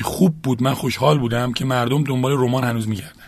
خوب 0.03 0.35
بود 0.43 0.63
من 0.63 0.73
خوشحال 0.73 1.19
بودم 1.19 1.53
که 1.53 1.65
مردم 1.65 2.03
دنبال 2.03 2.31
رمان 2.31 2.63
هنوز 2.63 2.87
میگردن. 2.87 3.22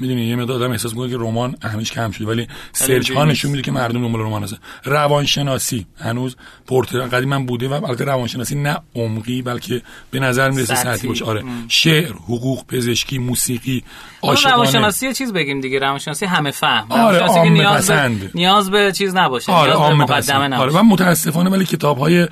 می‌دونی 0.00 0.26
یه 0.26 0.36
مقدار 0.36 0.56
آدم 0.56 0.70
احساس 0.70 0.92
می‌کنه 0.92 1.10
که 1.10 1.16
رمان 1.16 1.56
اهمیش 1.62 1.92
کم 1.92 2.10
شده 2.10 2.26
ولی 2.26 2.46
سرچ 2.72 3.10
ها. 3.10 3.24
نشون 3.24 3.50
میده 3.50 3.62
که 3.62 3.72
مردم 3.72 4.02
دنبال 4.02 4.20
رمان 4.20 4.42
هستن. 4.42 4.56
روانشناسی. 4.84 5.86
هنوز 5.98 6.36
پورتر 6.66 7.00
قدیما 7.00 7.38
بوده 7.38 7.68
و 7.68 7.72
البته 7.72 8.04
روانشناسی 8.04 8.54
نه 8.54 8.76
عمقی 8.94 9.42
بلکه 9.42 9.82
به 10.10 10.20
نظر 10.20 10.50
می‌رسه 10.50 10.74
سطحی. 10.74 11.08
باشه. 11.08 11.24
آره. 11.24 11.44
شعر 11.68 12.12
حقوق 12.12 12.66
پزشکی 12.66 13.18
موسیقی 13.18 13.84
عاشقانه. 14.22 14.54
روانشناسی 14.54 15.06
یه 15.06 15.12
چیز 15.12 15.32
بگیم 15.32 15.60
دیگه. 15.60 15.78
روانشناسی 15.78 16.26
همه 16.26 16.50
فهم. 16.50 16.86
آره، 16.88 17.28
که 17.34 17.40
نیاز 17.40 17.90
به. 17.90 18.30
نیاز 18.34 18.70
به 18.70 18.92
چیز 18.92 19.14
نباشه. 19.14 19.52
آره 19.52 19.76
نیاز 19.76 19.88
به 19.88 19.94
مقدمه 19.94 20.16
پسند. 20.16 20.52
آره 20.52 20.70
نباشه. 20.72 20.78
و 20.78 20.82
متاسفانه 20.82 21.50
ولی 21.50 21.64
کتاب 21.64 21.98
های 21.98 22.28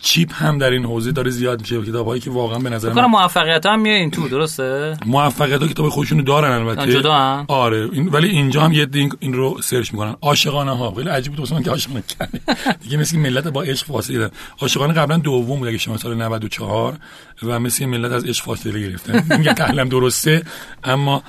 چیپ 0.00 0.34
هم 0.34 0.58
در 0.58 0.70
این 0.70 0.84
حوزه 0.84 1.12
داره 1.12 1.30
زیاد 1.30 1.60
میشه. 1.60 1.82
کتاب 1.82 2.06
هایی 2.06 2.20
که 2.20 2.30
واقعا 2.30 2.58
به 2.58 2.70
نظر 2.70 2.92
من 2.92 3.04
موفقیت 3.04 3.66
هم 3.66 3.80
میاد 3.80 3.96
این 3.96 4.10
تو 4.10 4.28
درسته؟ 4.28 4.96
موفقیت 5.06 5.62
ها 5.62 5.68
کتاب 5.68 5.88
خودشونو 5.88 6.22
دارن 6.22 6.52
البته. 6.78 6.92
جدا 6.92 7.14
هم؟ 7.14 7.44
آره. 7.48 7.88
این 7.92 8.08
ولی 8.08 8.28
اینجا 8.28 8.62
هم 8.62 8.72
یه 8.72 8.82
عده 8.82 9.08
این, 9.20 9.32
رو 9.32 9.62
سرچ 9.62 9.92
می‌کنن. 9.92 10.16
عاشقانه 10.22 10.76
ها. 10.76 10.94
خیلی 10.94 11.08
عجیب 11.08 11.32
بود 11.32 11.40
واسه 11.40 11.54
من 11.54 11.62
که 11.62 11.70
عاشقانه 11.70 12.02
کرده 12.18 12.40
دیگه 12.82 12.96
مثل 12.96 13.18
ملت 13.18 13.48
با 13.48 13.62
عشق 13.62 13.86
فاصله 13.86 14.18
گرفتن 14.18 14.36
عاشقانه 14.60 14.92
قبلا 14.94 15.16
دوم 15.16 15.58
بود 15.58 15.68
اگه 15.68 15.78
شما 15.78 15.96
سال 15.96 16.14
94 16.14 16.96
و 17.42 17.60
مثل 17.60 17.86
ملت 17.86 18.12
از 18.12 18.24
عشق 18.24 18.44
فاصله 18.44 18.88
گرفتن 18.88 19.38
میگن 19.38 19.52
تحلیلم 19.52 19.88
درسته 19.88 20.42
اما 20.84 21.22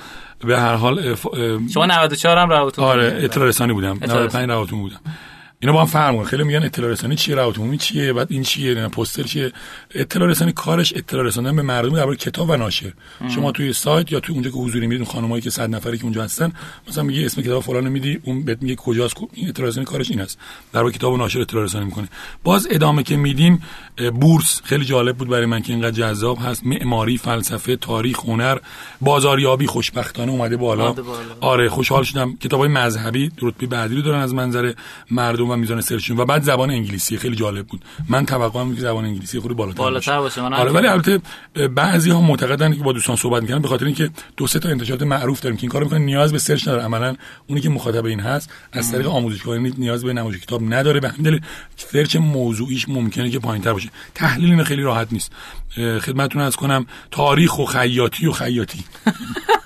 به 0.44 0.60
هر 0.60 0.74
حال 0.74 0.98
اه، 0.98 1.16
شما 1.74 1.86
94 1.86 2.38
هم 2.38 2.50
روابطتون 2.50 2.84
آره 2.84 3.18
اطلاع 3.22 3.48
رسانی 3.48 3.72
بودم. 3.72 3.98
اطلاع 4.02 4.24
95 4.24 4.50
روابط 4.50 4.70
بودم. 4.70 5.00
اینا 5.62 5.72
با 5.72 5.80
هم 5.80 5.86
فرق 5.86 6.10
می‌کنه 6.10 6.26
خیلی 6.26 6.42
میگن 6.42 6.62
اطلاع 6.62 6.90
رسانی 6.90 7.16
چیه 7.16 7.34
روابط 7.34 7.58
عمومی 7.58 7.78
چیه 7.78 8.12
بعد 8.12 8.26
این 8.30 8.42
چیه 8.42 8.74
نه 8.74 8.88
پوستر 8.88 9.22
چیه. 9.22 9.52
اطلاع 9.94 10.28
رسانی 10.28 10.52
کارش 10.52 10.92
اطلاع 10.96 11.24
رساندن 11.24 11.56
به 11.56 11.62
مردم 11.62 11.96
درباره 11.96 12.16
کتاب 12.16 12.50
و 12.50 12.56
ناشر. 12.56 12.92
شما 13.34 13.52
توی 13.52 13.72
سایت 13.72 14.12
یا 14.12 14.20
توی 14.20 14.34
اونجا 14.34 14.50
که 14.50 14.56
حضوری 14.56 14.86
میرید 14.86 15.06
خانمایی 15.06 15.42
که 15.42 15.50
100 15.50 15.70
نفری 15.70 15.98
که 15.98 16.04
اونجا 16.04 16.24
هستن 16.24 16.52
مثلا 16.88 17.02
میگه 17.04 17.26
اسم 17.26 17.42
کتاب 17.42 17.62
فلان 17.62 17.88
میدی 17.88 18.20
اون 18.24 18.44
بهت 18.44 18.62
میگه 18.62 18.74
کجاست 18.74 19.16
این 19.32 19.48
اطلاع 19.48 19.68
رسانی 19.68 19.86
کارش 19.86 20.10
این 20.10 20.20
است. 20.20 20.38
درباره 20.72 20.94
کتاب 20.94 21.12
و 21.12 21.16
ناشر 21.16 21.40
اطلاع 21.40 21.64
رسانی 21.64 21.84
می‌کنه. 21.84 22.08
باز 22.44 22.68
ادامه 22.70 23.02
که 23.02 23.16
میدیم 23.16 23.62
بورس 24.20 24.60
خیلی 24.64 24.84
جالب 24.84 25.16
بود 25.16 25.28
برای 25.28 25.46
من 25.46 25.62
که 25.62 25.72
اینقدر 25.72 25.90
جذاب 25.90 26.38
هست. 26.42 26.66
معماری 26.66 27.18
فلسفه 27.18 27.76
تاریخ 27.76 28.20
هنر 28.20 28.58
بازاریابی 29.00 29.66
خوشبختانه 29.66 30.32
اومده 30.32 30.56
بالا. 30.56 30.86
اومده 30.86 31.02
بالا. 31.02 31.34
آره 31.40 31.68
خوشحال 31.68 32.02
شدم. 32.02 32.36
کتابای 32.36 32.68
مذهبی 32.68 33.30
رتبه 33.42 33.66
بعدی 33.66 33.94
رو 33.94 34.02
دارن 34.02 34.20
از 34.20 34.34
منظر 34.34 34.72
مردم 35.10 35.51
و 35.52 35.56
میزان 35.56 35.80
سرچشون 35.80 36.16
و 36.16 36.24
بعد 36.24 36.42
زبان 36.42 36.70
انگلیسی 36.70 37.18
خیلی 37.18 37.36
جالب 37.36 37.66
بود. 37.66 37.84
من 38.08 38.26
توقعم 38.26 38.74
که 38.74 38.80
زبان 38.80 39.04
انگلیسی 39.04 39.40
خود 39.40 39.56
بالاتر, 39.56 39.78
بالاتر 39.78 40.20
باشه. 40.20 40.42
من 40.42 40.52
هم 40.52 40.60
آره 40.60 40.72
ولی 40.72 40.86
البته 40.86 41.20
بعضی 41.68 42.10
ها 42.10 42.20
معتقدن 42.20 42.74
که 42.74 42.82
با 42.82 42.92
دوستان 42.92 43.16
صحبت 43.16 43.42
می‌کنن 43.42 43.58
به 43.58 43.68
خاطر 43.68 43.84
اینکه 43.84 44.10
دو 44.36 44.46
سه 44.46 44.58
تا 44.58 44.68
انتشارات 44.68 45.02
معروف 45.02 45.40
داریم 45.40 45.56
که 45.56 45.62
این 45.62 45.70
کارو 45.70 45.84
می‌کنن 45.84 46.00
نیاز 46.00 46.32
به 46.32 46.38
سرچ 46.38 46.68
نداره 46.68 46.82
عملا 46.82 47.16
اونی 47.46 47.60
که 47.60 47.68
مخاطب 47.68 48.04
این 48.04 48.20
هست 48.20 48.50
از 48.72 48.92
طریق 48.92 49.06
آموزشگاه 49.06 49.58
نیاز 49.58 50.04
به 50.04 50.12
نمایش 50.12 50.38
کتاب 50.38 50.74
نداره. 50.74 51.00
به 51.00 51.08
همین 51.08 51.22
دلیل 51.22 51.40
سرچ 51.76 52.16
موضوعیش 52.16 52.88
ممکنه 52.88 53.30
که 53.30 53.38
پایینتر 53.38 53.72
باشه. 53.72 53.90
تحلیل 54.14 54.50
اینو 54.50 54.64
خیلی 54.64 54.82
راحت 54.82 55.12
نیست. 55.12 55.32
خدمتتون 55.76 56.42
از 56.42 56.56
کنم 56.56 56.86
تاریخ 57.10 57.58
و 57.58 57.64
خیاطی 57.64 58.26
و 58.26 58.32
خیاطی. 58.32 58.84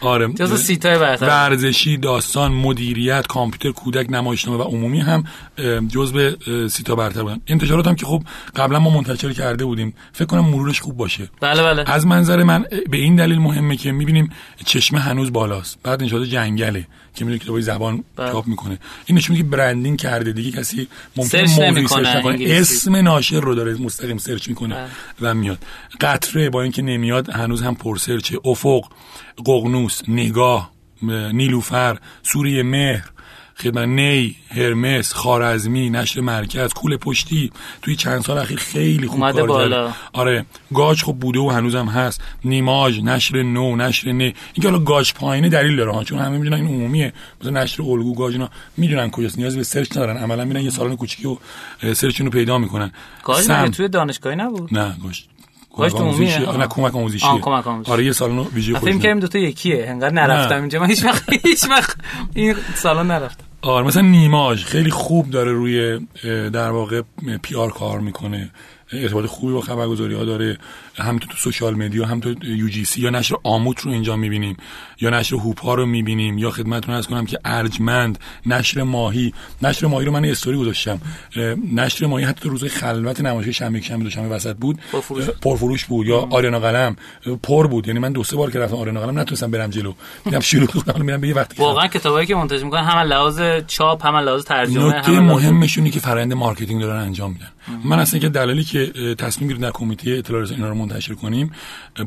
آره. 0.00 0.28
جزو 0.28 0.56
سیتای 0.56 0.98
برتر. 0.98 1.26
ورزشی 1.26 1.96
داستان 1.96 2.52
مدیریت 2.52 3.26
کامپیوتر 3.26 3.70
کودک 3.70 4.06
نمایشنامه 4.10 4.58
و 4.58 4.62
عمومی 4.62 5.00
هم 5.00 5.24
اه، 5.58 6.68
سیتا 6.68 6.94
برتر 6.94 7.22
بودن. 7.22 7.40
انتشارات 7.46 7.86
هم 7.86 7.94
که 7.94 8.06
خب 8.06 8.22
قبلا 8.56 8.78
ما 8.78 8.90
منتشر 8.90 9.32
کرده 9.32 9.64
بودیم. 9.64 9.94
فکر 10.12 10.24
کنم 10.24 10.44
مرورش 10.44 10.80
خوب 10.80 10.96
باشه. 10.96 11.28
بله 11.40 11.62
بله. 11.62 11.84
از 11.86 12.06
منظر 12.06 12.42
من 12.42 12.64
به 12.90 12.96
این 12.96 13.16
دلیل 13.16 13.38
مهمه 13.38 13.76
که 13.76 13.92
می‌بینیم 13.92 14.30
چشمه 14.64 15.00
هنوز 15.00 15.32
بالاست. 15.32 15.78
بعد 15.82 16.02
انشاءات 16.02 16.26
جنگله 16.26 16.86
که 17.14 17.24
می‌دونی 17.24 17.38
کتابای 17.38 17.62
زبان 17.62 18.04
بله. 18.16 18.32
چاپ 18.32 18.46
می‌کنه. 18.46 18.78
این 19.06 19.18
نشون 19.18 19.36
که 19.36 19.42
برندینگ 19.42 19.98
کرده 19.98 20.32
دیگه. 20.32 20.58
کسی 20.58 20.88
ممکنه 21.16 21.46
search 21.46 21.50
موضوعی 21.50 21.70
نمی‌کنه 21.70 22.04
search 22.04 22.16
نکنه. 22.16 22.36
اسم 22.40 22.96
ناشر 22.96 23.40
رو 23.40 23.54
داره 23.54 23.74
مستقیم 23.74 24.18
search 24.18 24.48
می‌کنه 24.48 24.74
بله. 24.74 24.88
و 25.30 25.34
میاد. 25.34 25.58
قطره 26.00 26.50
با 26.50 26.62
اینکه 26.62 26.82
نمیاد 26.82 27.30
هنوز 27.30 27.62
هم 27.62 27.74
پر 27.74 27.88
search 27.88 28.31
ه 28.31 28.38
افق. 28.44 28.82
ققنوس 29.46 30.00
نگاه 30.08 30.70
نیلوفر 31.32 31.98
سوره 32.22 32.62
مهر 32.62 33.10
خدمت 33.56 33.88
نی 33.88 34.36
هرمس 34.48 35.12
خوارزمی 35.12 35.90
نشر 35.90 36.20
مرکز 36.20 36.72
کوله 36.72 36.96
پشتی. 36.96 37.50
توی 37.82 37.96
چند 37.96 38.20
سال 38.20 38.38
اخیر 38.38 38.58
خیلی 38.58 39.06
خوب 39.06 39.20
کار 39.32 39.46
بالا. 39.46 39.92
آره 40.12 40.44
گاج 40.74 41.02
خب 41.02 41.12
بوده 41.12 41.40
و 41.40 41.50
هنوزم 41.50 41.86
هست. 41.86 42.22
نیماج 42.44 43.00
نشر 43.00 43.42
نو 43.42 43.76
نشر 43.76 44.12
نه 44.12 44.34
اینکه 44.54 44.68
حالا 44.68 44.78
گاج 44.78 45.14
پایینه 45.14 45.48
دلیل 45.48 45.76
داره. 45.76 46.04
چون 46.04 46.18
همه 46.18 46.38
می‌دونن 46.38 46.56
این 46.56 46.66
عمومیه. 46.66 47.12
مثلا 47.40 47.62
نشر 47.62 47.82
الگو 47.82 48.14
گاج 48.14 48.32
اینا 48.32 48.50
می‌دونن 48.76 49.10
کجاست. 49.10 49.38
نیاز 49.38 49.56
به 49.56 49.62
search 49.62 49.90
ندارن. 49.90 50.16
عملا 50.16 50.44
میرن 50.44 50.60
یه 50.60 50.70
سالن 50.70 50.96
کوچیکی 50.96 51.28
و 51.28 51.36
search 51.94 52.13
شون 52.13 52.26
رو 52.26 52.32
پیدا 52.32 52.58
می‌کنن. 52.58 52.92
گاج 53.24 53.42
سم. 53.42 53.70
توی 53.70 53.88
دانشگاهی 53.88 54.36
نبود؟ 54.36 54.74
نه 54.74 54.96
گاج 55.02 55.22
عمومیه؟ 55.84 56.14
آموزشیه. 56.14 56.46
آه، 56.46 56.56
نه 56.56 56.66
کمک 56.66 56.94
آموزشی 56.96 57.26
آه، 57.26 57.40
کمک 57.40 57.66
آموزشی. 57.66 57.92
آره 57.92 58.04
یه 58.04 58.12
سالن 58.12 58.38
ویژه 58.38 58.72
فکر 58.72 58.80
خودشون. 58.80 59.00
کنم 59.00 59.20
دو 59.20 59.26
تا 59.28 59.38
یکیه 59.38 59.84
انقدر 59.88 60.14
نرفتم. 60.14 60.60
اینجا 60.60 60.80
من 60.80 60.86
هیچ 60.86 61.04
وقت 61.04 61.32
هیچ 61.46 61.68
وقت 61.70 61.96
این 62.34 62.54
سالن 62.74 63.06
نرفتم 63.06 63.44
آره 63.62 63.86
مثلا 63.86 64.02
نیماج 64.02 64.64
خیلی 64.64 64.90
خوب 64.90 65.30
داره 65.30 65.52
روی 65.52 66.00
در 66.52 66.70
واقع 66.70 67.02
PR 67.42 67.70
کار 67.70 68.00
می‌کنه 68.00 68.50
ارتباط 68.92 69.26
خوبی 69.26 69.52
با 69.52 69.60
خبرگزاری 69.60 70.14
ها 70.14 70.24
داره 70.24 70.58
هم 71.04 71.18
تو 71.18 71.26
social 71.36 71.74
media 71.74 72.06
هم 72.06 72.20
تو 72.20 72.34
UGC 72.44 73.00
یا 73.00 73.10
نشر 73.10 73.34
آموت 73.42 73.80
رو 73.80 73.90
اینجا 73.90 74.16
می‌بینیم 74.16 74.56
یا 75.00 75.10
نشر 75.10 75.36
هوپا 75.36 75.74
رو 75.74 75.86
می‌بینیم 75.86 76.38
یا 76.38 76.50
خدمتتون 76.50 76.94
عرض 76.94 77.06
کنم 77.06 77.26
که 77.26 77.38
ارجمند 77.44 78.18
نشر 78.46 78.82
ماهی. 78.82 79.34
نشر 79.62 79.86
ماهی 79.86 80.06
رو 80.06 80.12
من 80.12 80.24
یه 80.24 80.30
استوری 80.30 80.58
گذاشتم. 80.58 81.00
نشر 81.72 82.06
ماهی 82.06 82.24
حتی 82.24 82.40
تو 82.40 82.48
روزهای 82.48 82.70
خلوت 82.70 83.20
نمایش 83.20 83.48
شنبه 83.58 83.80
شنبه 83.80 84.04
دوشنبه 84.04 84.34
وسط 84.34 84.56
بود. 84.56 84.78
پرفروش. 85.42 85.84
بود 85.84 86.06
یا 86.06 86.28
آریانا 86.30 86.60
قلم. 86.60 86.96
پر 87.42 87.66
بود. 87.66 87.88
یعنی 87.88 87.98
من 88.00 88.12
دو 88.12 88.24
سه 88.24 88.36
بار 88.36 88.50
که 88.50 88.58
رفتم 88.58 88.76
آریانا 88.76 89.00
قلم 89.00 89.18
نتونستم 89.18 89.50
برم 89.50 89.70
جلو. 89.70 89.92
میرم 90.24 90.40
شروع 90.40 90.66
کنم 90.66 91.04
میرم 91.04 91.20
به 91.20 91.28
یه 91.28 91.34
وقتی 91.34 91.62
واقعا 91.62 91.86
کتابایی 91.86 92.26
که 92.26 92.34
منتشر 92.34 92.64
می‌کنن 92.64 92.84
هم 92.84 92.98
لحاظ 92.98 93.40
چاپ 93.66 94.06
هم 94.06 94.16
لحاظ 94.16 94.44
ترجمه 94.44 94.92
هم 94.92 95.24
مهمشونی 95.24 95.90
که 95.90 96.00
فرآیند 96.00 96.32
marketing 96.32 96.80
دارن 96.80 97.00
انجام 97.00 97.32
میدن. 97.32 97.48
من 97.84 97.98
اصلا 97.98 98.20
که 98.20 98.28
دلیلی 98.28 98.64
که 98.64 99.14
تصمیم 99.18 99.48
گرفتم 99.48 99.64
در 99.64 99.70
کمیته 99.70 100.10
اطلاع 100.10 100.42
رسانی 100.42 100.56
اینا 100.56 100.68
رو 100.68 100.74
منتشر 100.88 101.14
کنیم 101.14 101.50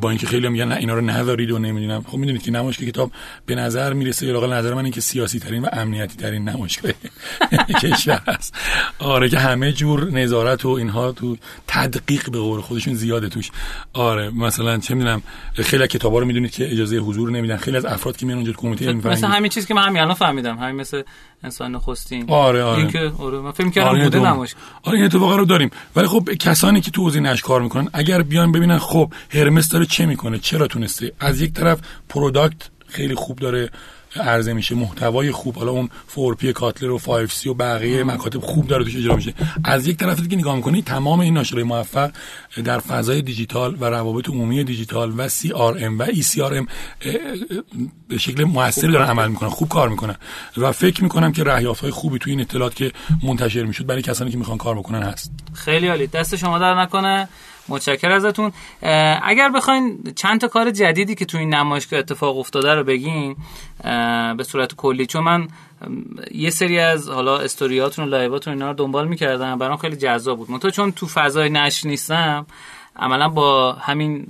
با 0.01 0.09
اینکه 0.09 0.27
خیلی 0.27 0.49
میگن 0.49 0.67
نه 0.67 0.75
اینا 0.75 0.93
رو 0.93 1.09
ندارید 1.09 1.51
و 1.51 1.59
نمی‌دونم. 1.59 2.05
خب 2.07 2.17
می‌دونید 2.17 2.41
که 2.41 2.51
نمایشگاه 2.51 2.89
کتاب 2.89 3.11
به 3.45 3.55
نظر 3.55 3.93
می‌رسه 3.93 4.25
یا 4.25 4.45
نظر 4.45 4.73
من 4.73 4.83
اینکه 4.83 5.01
سیاسی 5.01 5.39
ترین 5.39 5.61
و 5.61 5.67
امنیتی 5.73 6.17
ترین 6.17 6.49
نمایشگاه 6.49 6.91
کشور 7.81 8.21
است. 8.27 8.55
آره 8.99 9.29
که 9.29 9.39
همه 9.39 9.71
جور 9.71 10.11
نظارت 10.11 10.65
و 10.65 10.69
اینها 10.69 11.11
تو 11.11 11.37
تدقیق 11.67 12.29
به 12.29 12.39
قول 12.39 12.61
خودشون 12.61 12.93
زیاده 12.93 13.29
توش. 13.29 13.51
آره 13.93 14.29
مثلا 14.29 14.77
چه 14.77 14.95
می‌دونم 14.95 15.21
خیلی 15.53 15.83
از 15.83 15.89
کتابا 15.89 16.19
رو 16.19 16.25
می‌دونید 16.25 16.51
که 16.51 16.71
اجازه 16.71 16.97
حضور 16.97 17.31
نمیدن. 17.31 17.57
خیلی 17.57 17.77
از 17.77 17.85
افراد 17.85 18.17
که 18.17 18.25
میان 18.25 18.37
اونجا 18.37 18.53
کمیته 18.53 18.93
مثلا 18.93 19.29
همین 19.29 19.49
چیزی 19.49 19.67
که 19.67 19.73
من 19.73 19.83
همین 19.83 20.01
الان 20.01 20.13
فهمیدم. 20.13 20.57
همین 20.57 20.75
مثل 20.75 21.03
انسان 21.43 21.75
نخستین. 21.75 22.25
آره 22.29 22.63
آره. 22.63 22.77
این 22.77 22.91
که 22.91 23.11
آره 23.19 23.39
من 23.39 23.51
فکر 23.51 23.69
کردم 23.69 23.89
آره 23.89 24.03
بوده 24.03 24.19
نمایش 24.19 24.55
آره 24.83 24.95
این 24.95 25.05
اتفاقا 25.05 25.35
رو 25.35 25.45
داریم. 25.45 25.69
ولی 25.95 26.07
خب 26.07 26.29
کسانی 26.33 26.81
که 26.81 26.91
تو 26.91 27.01
حوزه 27.01 27.19
نشر 27.19 27.41
کار 27.43 27.61
می‌کنن 27.61 27.89
اگر 27.93 28.21
بیان 28.21 28.51
ببینن 28.51 28.77
خب 28.77 29.13
هرمس 29.29 29.69
داره 29.69 29.85
چه 29.85 30.05
می‌کنه؟ 30.05 30.39
چرا 30.39 30.67
تونسته؟ 30.67 31.11
از 31.19 31.41
یک 31.41 31.53
طرف 31.53 31.79
product 32.09 32.69
خیلی 32.87 33.15
خوب 33.15 33.39
داره. 33.39 33.69
عرضه 34.15 34.53
میشه. 34.53 34.75
محتوای 34.75 35.31
خوب. 35.31 35.55
حالا 35.55 35.71
اون 35.71 35.89
four 36.07 36.44
P 36.44 36.53
کاتلر 36.53 36.91
و 36.91 36.97
5 36.97 37.31
C 37.31 37.49
و 37.49 37.53
بقیه 37.53 38.03
مکاتب 38.03 38.39
خوب 38.39 38.67
داره 38.67 38.83
توش 38.83 38.95
اجرا 38.95 39.15
میشه. 39.15 39.33
از 39.63 39.87
یک 39.87 39.97
طرف 39.97 40.19
دیگه 40.19 40.37
نگاه 40.37 40.55
می‌کنی 40.55 40.81
تمام 40.81 41.19
این 41.19 41.33
ناشرای 41.33 41.63
موفق 41.63 42.11
در 42.63 42.79
فضای 42.79 43.21
دیجیتال 43.21 43.77
و 43.79 43.85
روابط 43.85 44.29
عمومی 44.29 44.63
دیجیتال 44.63 45.13
و 45.17 45.29
سی 45.29 45.51
آر 45.51 45.77
ام 45.81 45.99
و 45.99 46.01
ای 46.01 46.21
سی 46.21 46.41
آر 46.41 46.57
ام 46.57 46.67
به 48.07 48.17
شکل 48.17 48.43
موثری 48.43 48.91
دارن 48.91 49.07
عمل 49.07 49.27
می‌کنن. 49.27 49.49
خوب 49.49 49.69
کار 49.69 49.89
می‌کنن. 49.89 50.15
و 50.57 50.71
فکر 50.71 51.03
می‌کنم 51.03 51.31
که 51.31 51.43
رهیافت 51.43 51.81
های 51.81 51.91
خوبی 51.91 52.19
توی 52.19 52.31
این 52.31 52.41
اطلاعات 52.41 52.75
که 52.75 52.91
منتشر 53.23 53.63
می‌شد 53.63 53.85
برای 53.85 54.01
کسانی 54.01 54.31
که 54.31 54.37
می‌خوان 54.37 54.57
کار 54.57 54.75
بکنن 54.75 55.03
هست. 55.03 55.31
خیلی 55.53 55.87
عالی. 55.87 56.07
دست 56.07 56.35
شما 56.35 56.59
در 56.59 56.81
نکنه. 56.81 57.29
متشکر 57.71 58.11
ازتون. 58.11 58.51
اگر 59.23 59.49
بخواین 59.49 60.13
چند 60.15 60.41
تا 60.41 60.47
کار 60.47 60.71
جدیدی 60.71 61.15
که 61.15 61.25
تو 61.25 61.37
این 61.37 61.53
نمایشگاه 61.53 61.99
اتفاق 61.99 62.37
افتاده 62.37 62.75
رو 62.75 62.83
بگین 62.83 63.35
به 64.37 64.43
صورت 64.43 64.75
کلی. 64.75 65.05
چون 65.05 65.23
من 65.23 65.47
یه 66.31 66.49
سری 66.49 66.79
از 66.79 67.09
حالا 67.09 67.37
استوریاتون 67.37 68.05
و 68.05 68.07
لایواتون 68.07 68.53
اینا 68.53 68.67
رو 68.67 68.73
دنبال 68.73 69.07
می‌کردم. 69.07 69.57
برام 69.57 69.77
خیلی 69.77 69.95
جذاب 69.95 70.37
بود. 70.37 70.51
منتها 70.51 70.71
چون 70.71 70.91
تو 70.91 71.07
فضای 71.07 71.49
نشر 71.49 71.87
نیستم 71.87 72.45
عملا 72.95 73.29
با 73.29 73.73
همین 73.73 74.25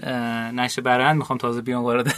نشر 0.54 0.82
برند 0.82 1.18
می‌خوام 1.18 1.38
تازه 1.38 1.62
بیام 1.62 1.84
وارد 1.84 2.16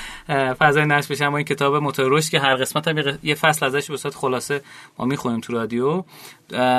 فضای 0.60 0.86
نشر 0.86 1.14
بشم. 1.14 1.30
با 1.30 1.36
این 1.36 1.46
کتاب 1.46 1.76
موتور 1.76 2.20
که 2.20 2.40
هر 2.40 2.54
قسمت 2.54 2.88
هم 2.88 3.18
یه 3.22 3.34
فصل 3.34 3.66
ازش 3.66 3.90
به 3.90 3.96
صورت 3.96 4.14
خلاصه 4.14 4.60
ما 4.98 5.04
می‌خونیم 5.04 5.40
تو 5.40 5.52
رادیو. 5.52 6.04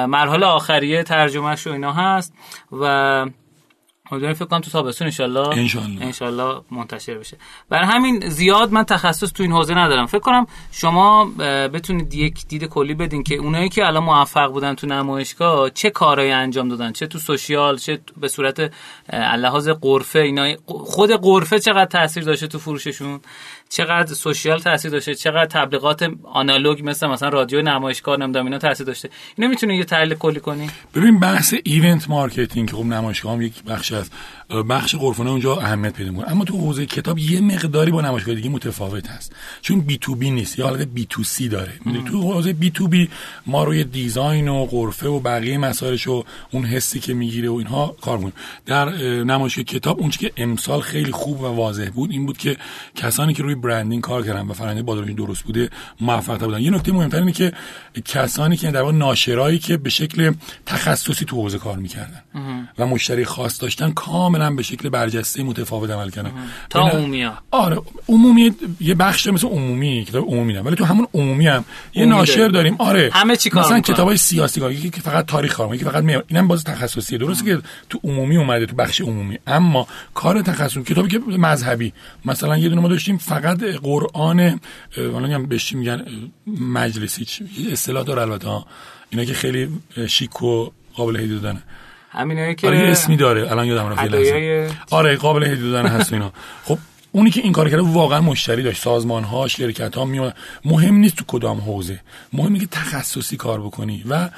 مرحله 0.08 0.46
آخریه 0.46 1.04
ترجمهش 1.04 1.68
و 1.68 1.72
اینا 1.72 1.94
هست 1.94 2.34
و 2.72 3.26
امیدوارم 4.12 4.34
فکر 4.34 4.46
کنم 4.46 4.60
تو 4.60 4.72
تابستون 4.72 5.06
انشالله 5.06 5.48
انشالله. 6.02 6.62
منتشر 6.72 7.18
بشه. 7.18 7.38
برای 7.70 7.86
همین 7.86 8.30
زیاد 8.30 8.72
من 8.72 8.84
تخصص 8.84 9.32
تو 9.32 9.44
این 9.44 9.52
حوزه 9.52 9.74
ندارم. 9.74 10.06
فکر 10.06 10.20
کنم 10.20 10.48
شما 10.72 11.26
بتونید 11.74 12.14
یک 12.14 12.48
دید 12.48 12.64
کلی 12.64 12.94
بدین 12.94 13.24
که 13.24 13.36
اونایی 13.36 13.70
که 13.70 13.86
الان 13.86 14.04
موفق 14.04 14.52
بودن 14.52 14.76
تو 14.76 14.88
نمایشگاه 14.88 15.70
چه 15.70 15.90
کارهایی 15.90 16.32
انجام 16.32 16.70
دادن؟ 16.70 16.92
چه 16.92 17.08
تو 17.08 17.20
سوشیال 17.20 17.78
چه 17.78 18.00
به 18.18 18.28
صورت 18.28 18.72
لحاظ 19.14 19.70
غرفه 19.70 20.20
اینا 20.20 20.56
خود 20.66 21.12
غرفه 21.12 21.60
چقدر 21.60 21.86
تاثیر 21.86 22.24
داشته 22.24 22.48
تو 22.48 22.60
فروششون؟ 22.60 23.20
چقدر 23.72 24.14
social 24.14 24.60
تاثیر 24.60 24.92
داشته 24.92 25.16
چقدر 25.16 25.46
تبلیغات 25.46 26.10
آنالوگ 26.24 26.82
مثل 26.84 27.08
مثلا 27.08 27.30
رادیو 27.30 27.62
نمایشگاه 27.62 28.18
نمی‌دونم 28.18 28.46
اینا 28.46 28.58
تاثیر 28.58 28.88
داشته. 28.88 29.10
اینا 29.38 29.50
می‌تونید 29.50 29.78
یه 29.80 29.86
تحلیل 29.86 30.14
کلی 30.14 30.40
کنی؟ 30.40 30.70
ببین 30.96 31.20
بحث 31.20 31.54
event 31.64 32.10
marketing 32.10 32.70
که 32.70 32.76
خب 32.76 32.84
نمایشگاه 32.84 33.34
هم 33.34 33.42
یک 33.42 33.64
بخش 33.64 33.92
از 33.92 34.10
بخش 34.70 34.96
قرفانه 34.96 35.30
اونجا 35.30 35.56
اهمیت 35.56 35.94
پیدا 35.94 36.12
می‌کنه. 36.12 36.32
اما 36.32 36.46
تو 36.46 36.58
حوزه 36.58 36.86
کتاب 36.86 37.20
یه 37.20 37.42
مقداری 37.42 37.92
با 37.92 38.02
نمایشگاه 38.02 38.36
دیگه 38.36 38.50
متفاوت 38.50 39.10
هست. 39.10 39.36
چون 39.62 39.82
B2B 39.82 40.32
نیست. 40.32 40.60
یا 40.60 40.68
حالت 40.68 40.88
B2C 40.88 41.50
داره 41.50 41.74
تو 42.12 42.34
حوزه 42.34 42.54
B2B 42.54 43.10
ما 43.46 43.64
روی 43.64 43.84
design 43.84 44.48
و 44.48 44.66
غرفه 44.66 45.08
و 45.08 45.20
بقیه 45.20 45.58
مسائلش 45.58 46.08
و 46.08 46.24
اون 46.52 46.66
حسی 46.66 47.00
که 47.00 47.14
می‌گیره 47.14 47.50
و 47.50 47.54
اینها 47.54 47.96
کار 48.02 48.18
می‌کنیم. 48.18 48.36
در 48.66 48.90
نمایشگاه 49.24 49.64
کتاب 49.64 50.00
اون 50.00 50.10
که 50.10 50.32
امسال 50.38 50.82
خیلی 50.82 51.12
خوب 51.12 51.42
و 51.42 51.46
واضح 51.46 51.90
بود 51.90 52.12
این 52.12 52.26
بود 52.26 52.38
که 52.38 52.58
کسانی 52.96 53.34
که 53.34 53.44
روی 53.44 53.56
برندینگ 53.56 54.02
کار 54.02 54.26
کردن 54.26 54.48
و 54.48 54.54
فرآیند 54.54 54.86
بازاریابی 54.86 55.14
درست 55.14 55.44
بوده 55.44 55.70
موفق 56.02 56.46
بودن. 56.46 56.62
یه 56.62 56.72
نکته 56.72 56.92
مهمتر 56.92 57.18
اینه 57.18 57.32
که 57.32 57.54
کسانی 58.06 58.58
که 58.58 58.72
در 58.72 58.82
واقع 58.82 58.94
ناشرایی 58.94 59.60
که 59.60 59.78
به 59.78 59.90
شکل 59.90 60.34
تخصصی 60.66 61.26
تو 61.26 61.36
حوزه 61.36 61.58
کار 61.58 61.78
می‌کردن 61.78 62.22
و 62.78 62.88
مشتری 62.88 63.26
خاص 63.26 63.62
داشتن 63.62 63.92
کاملا 63.92 64.41
به 64.50 64.64
شکل 64.64 64.90
برجسته 64.90 65.44
متفاوت 65.44 65.90
عمل 65.90 66.10
کردن. 66.10 66.32
تا 66.70 66.80
عمومی 66.80 67.24
ها. 67.24 67.34
آره 67.52 67.82
عمومی 68.10 68.52
یه 68.80 68.96
بخش 68.96 69.28
مثل 69.28 69.48
عمومی 69.48 70.06
کتاب 70.06 70.28
عمومی 70.28 70.54
نه. 70.54 70.62
ولی 70.62 70.76
تو 70.76 70.86
همون 70.86 71.08
عمومی 71.14 71.48
هم 71.48 71.66
یه 71.94 72.06
ناشر 72.06 72.48
داریم. 72.48 72.76
آره. 72.80 73.10
همه 73.14 73.36
چی 73.36 73.50
کار 73.50 73.66
مثلا 73.66 73.80
کتابای 73.80 74.18
سیاسی 74.18 74.60
کار 74.60 74.74
که 74.74 75.02
فقط 75.02 75.26
تاریخ 75.26 75.54
کار 75.54 75.78
که 75.78 75.86
فقط 75.86 76.04
میاد 76.04 76.26
اینم 76.28 76.48
باز 76.48 76.64
تخصصیه. 76.64 77.18
درسته 77.18 77.46
که 77.46 77.62
تو 77.90 78.00
عمومی 78.04 78.38
اومده 78.38 78.66
تو 78.66 78.76
بخش 78.76 79.02
عمومی. 79.02 79.38
اما 79.48 79.88
کار 80.14 80.42
تخصصی 80.42 80.84
کتابی 80.84 81.08
که 81.10 81.20
مذهبی. 81.20 81.94
مثلا 82.26 82.58
یه 82.58 82.70
دونه 82.70 82.82
ما 82.82 82.88
داشتیم 82.88 83.18
فقط 83.18 83.64
قرآن 83.64 84.60
حالا 84.98 85.28
هم 85.28 85.46
بهش 85.46 85.74
میگن 85.74 86.06
مجلسی 86.48 87.26
اصطلاح 87.72 88.04
داره 88.04 88.22
البته 88.22 88.64
اینا 89.10 89.26
که 89.26 89.34
خیلی 89.34 89.70
شیک 90.08 90.42
و 90.42 90.70
قابل 90.94 91.16
هدیه 91.16 91.36
دادنه. 91.36 91.64
همینایی 92.12 92.56
که 92.56 92.68
آره 92.68 92.78
اسمی 92.78 93.18
داره. 93.18 93.52
الان 93.52 93.66
یادم 93.66 93.90
رفت 93.90 94.14
آره 94.92 95.16
قابل 95.16 95.44
هدیه 95.44 95.72
دادن 95.72 95.88
هست 95.88 96.14
اینا. 96.14 96.34
خب 96.64 96.78
اونی 97.12 97.30
که 97.30 97.42
این 97.42 97.52
کار 97.52 97.70
کرده 97.70 97.82
واقعا 97.82 98.22
مشتری 98.22 98.64
داشت. 98.64 98.82
سازمان 98.82 99.24
ها 99.24 99.48
شرکت 99.48 99.96
ها 99.96 100.06
میاد 100.06 100.36
مهم 100.66 100.96
نیست 100.96 101.16
تو 101.16 101.24
کدام 101.28 101.60
حوزه. 101.60 102.00
مهمه 102.34 102.60
که 102.60 102.68
تخصصی 102.72 103.38
کار 103.38 103.62
بکنی 103.62 104.04
و 104.10 104.30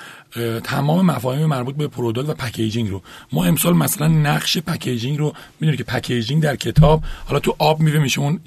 تمام 0.63 1.05
مفاهیم 1.05 1.45
مربوط 1.45 1.75
به 1.75 1.87
product 1.87 2.29
و 2.29 2.33
packaging 2.33 2.89
رو. 2.89 3.01
ما 3.31 3.45
امسال 3.45 3.75
مثلا 3.75 4.07
نقش 4.07 4.57
packaging 4.57 5.19
رو 5.19 5.33
می‌دونید 5.59 5.77
که 5.77 5.83
packaging 5.83 6.43
در 6.43 6.55
کتاب 6.55 7.03
حالا 7.25 7.39
تو 7.39 7.55
آب 7.59 7.79
میوه 7.79 7.99
میشه 7.99 8.19
اون 8.19 8.39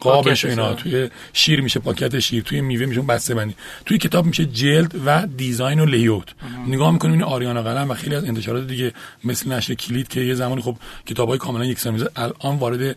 قابش 0.00 0.44
اینا 0.44 0.74
توی 0.74 1.10
شیر 1.32 1.60
میشه 1.60 1.80
پاکت 1.80 2.18
شیر 2.18 2.42
توی 2.42 2.60
میوه 2.60 2.86
میشه 2.86 3.00
بسته 3.00 3.34
بندی 3.34 3.54
توی 3.86 3.98
کتاب 3.98 4.26
میشه 4.26 4.44
جلد 4.44 4.94
و 5.06 5.26
design 5.36 5.80
و 5.80 5.86
layout 5.86 6.28
نگاه 6.68 6.90
می‌کنیم 6.90 7.12
این 7.12 7.22
آریانا 7.22 7.62
قلم 7.62 7.90
و 7.90 7.94
خیلی 7.94 8.14
از 8.14 8.24
انتشارات 8.24 8.66
دیگه 8.66 8.92
مثل 9.24 9.52
نشر 9.52 9.74
کلید 9.74 10.08
که 10.08 10.20
یه 10.20 10.34
زمانی 10.34 10.62
خب 10.62 10.76
کتابای 11.06 11.38
کاملا 11.38 11.64
یکسان 11.64 11.94
میشه 11.94 12.06
الان 12.16 12.56
وارد 12.58 12.96